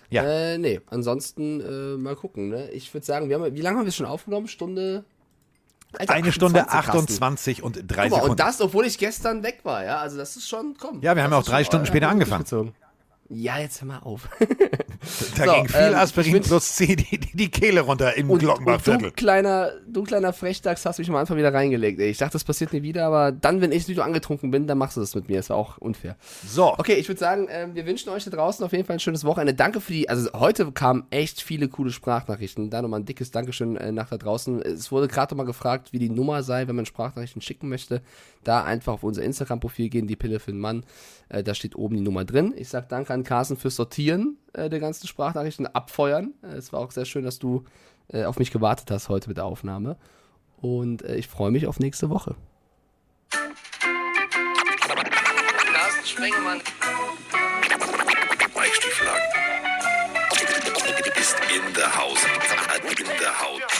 Ja. 0.10 0.24
Äh, 0.24 0.58
nee, 0.58 0.82
ansonsten 0.90 1.62
äh, 1.62 1.98
mal 1.98 2.16
gucken. 2.16 2.50
Ne? 2.50 2.70
Ich 2.72 2.92
würde 2.94 3.06
sagen, 3.06 3.30
wir 3.30 3.40
haben, 3.40 3.56
wie 3.56 3.62
lange 3.62 3.78
haben 3.78 3.86
wir 3.86 3.92
schon 3.92 4.06
aufgenommen? 4.06 4.48
Stunde. 4.48 5.06
Alter, 5.98 6.14
Eine 6.14 6.32
Stunde 6.32 6.62
28, 6.70 7.58
28 7.62 7.64
und 7.64 7.84
drei 7.88 8.10
Sekunden. 8.10 8.32
und 8.32 8.40
das, 8.40 8.62
obwohl 8.62 8.86
ich 8.86 8.98
gestern 8.98 9.44
weg 9.44 9.60
war, 9.64 9.84
ja. 9.84 9.98
Also 9.98 10.18
das 10.18 10.36
ist 10.36 10.48
schon, 10.48 10.76
komm. 10.80 11.02
Ja, 11.02 11.16
wir 11.16 11.24
haben 11.24 11.32
ja 11.32 11.38
auch 11.38 11.44
drei 11.44 11.64
Stunden 11.64 11.86
später 11.86 12.10
angefangen. 12.10 12.74
Ja, 13.36 13.60
jetzt 13.60 13.82
hör 13.82 13.88
mal 13.88 14.00
auf. 14.00 14.30
da 15.38 15.46
So, 15.46 15.54
ging 15.54 15.68
viel 15.68 15.80
ähm, 15.80 15.96
Aspirin 15.96 16.42
plus 16.42 16.76
C 16.76 16.96
die, 16.96 17.18
die, 17.18 17.36
die 17.36 17.50
Kehle 17.50 17.82
runter 17.82 18.16
im 18.16 18.30
Und, 18.30 18.34
und 18.34 18.40
Glockenbachviertel. 18.40 19.10
du 19.10 19.16
kleiner, 19.16 19.72
du 19.88 20.04
kleiner 20.04 20.34
Frechdachs 20.34 20.86
hast 20.86 21.00
mich 21.00 21.10
am 21.10 21.16
Anfang 21.16 21.38
wieder 21.38 21.54
reingelegt. 21.54 22.00
Ey. 22.00 22.10
Ich 22.10 22.18
dachte, 22.18 22.34
das 22.34 22.44
passiert 22.44 22.74
nie 22.74 22.84
wieder, 22.84 23.06
aber 23.06 23.32
dann, 23.32 23.62
wenn 23.62 23.72
ich 23.72 23.88
wieder 23.88 24.06
angetrunken 24.06 24.52
bin, 24.52 24.68
dann 24.68 24.78
machst 24.78 24.98
du 24.98 25.02
das 25.02 25.16
mit 25.16 25.30
mir. 25.30 25.38
Das 25.38 25.50
war 25.50 25.58
auch 25.58 25.78
unfair. 25.78 26.16
So. 26.48 26.74
Okay, 26.78 26.94
ich 26.94 27.08
würde 27.08 27.20
sagen, 27.20 27.48
ähm, 27.50 27.76
wir 27.76 27.86
wünschen 27.86 28.10
euch 28.10 28.24
da 28.24 28.32
draußen 28.32 28.64
auf 28.64 28.72
jeden 28.72 28.86
Fall 28.86 28.96
ein 28.98 29.00
schönes 29.00 29.24
Wochenende. 29.24 29.54
Danke 29.54 29.82
für 29.82 29.94
die, 29.94 30.10
also 30.10 30.32
heute 30.34 30.72
kamen 30.72 31.06
echt 31.10 31.42
viele 31.42 31.68
coole 31.68 31.92
Sprachnachrichten. 31.92 32.70
Da 32.70 32.82
nochmal 32.82 33.02
ein 33.02 33.06
dickes 33.06 33.32
Dankeschön 33.32 33.78
äh, 33.78 33.92
nach 33.92 34.10
da 34.10 34.18
draußen. 34.18 34.62
Es 34.62 34.92
wurde 34.92 35.08
gerade 35.08 35.34
nochmal 35.34 35.46
gefragt, 35.46 35.92
wie 35.92 36.00
die 36.00 36.10
Nummer 36.10 36.44
sei, 36.44 36.68
wenn 36.68 36.76
man 36.76 36.86
Sprachnachrichten 36.86 37.42
schicken 37.42 37.70
möchte. 37.70 38.02
Da 38.44 38.64
einfach 38.64 38.94
auf 38.94 39.04
unser 39.04 39.24
Instagram-Profil 39.24 39.90
gehen, 39.90 40.08
die 40.08 40.16
Pille 40.16 40.40
für 40.40 40.52
den 40.52 40.60
Mann. 40.60 40.84
Äh, 41.34 41.44
da 41.44 41.56
steht 41.56 41.76
oben 41.76 41.96
die 41.96 42.02
Nummer 42.02 42.26
drin. 42.26 42.54
Ich 42.56 42.70
sag 42.70 42.90
danke 42.90 43.14
an 43.14 43.24
Carsten 43.24 43.58
fürs 43.58 43.76
Sortieren 43.76 44.38
äh, 44.54 44.70
der 44.70 44.80
ganzen 44.80 45.08
Sprachnachrichten, 45.08 45.66
abfeuern. 45.66 46.34
Äh, 46.44 46.58
es 46.58 46.72
war 46.72 46.80
auch 46.80 46.92
sehr 46.92 47.06
schön, 47.06 47.24
dass 47.24 47.40
du 47.40 47.64
äh, 48.10 48.26
auf 48.26 48.38
mich 48.38 48.52
gewartet 48.52 48.92
hast 48.92 49.10
heute 49.10 49.30
mit 49.30 49.38
der 49.38 49.46
Aufnahme. 49.46 49.98
Und 50.62 51.02
äh, 51.02 51.16
ich 51.16 51.28
freue 51.28 51.50
mich 51.50 51.66
auf 51.66 51.80
nächste 51.80 52.12
Woche. 52.12 52.36
Carsten 55.74 56.06
Spengemann. 56.06 56.62
Mike 58.56 58.76
Stieflagen. 58.76 59.24
Ist 61.20 61.38
in 61.56 61.74
der 61.74 61.98
Haus. 61.98 62.20
In 63.00 63.06
der 63.06 63.42
Haut. 63.42 63.73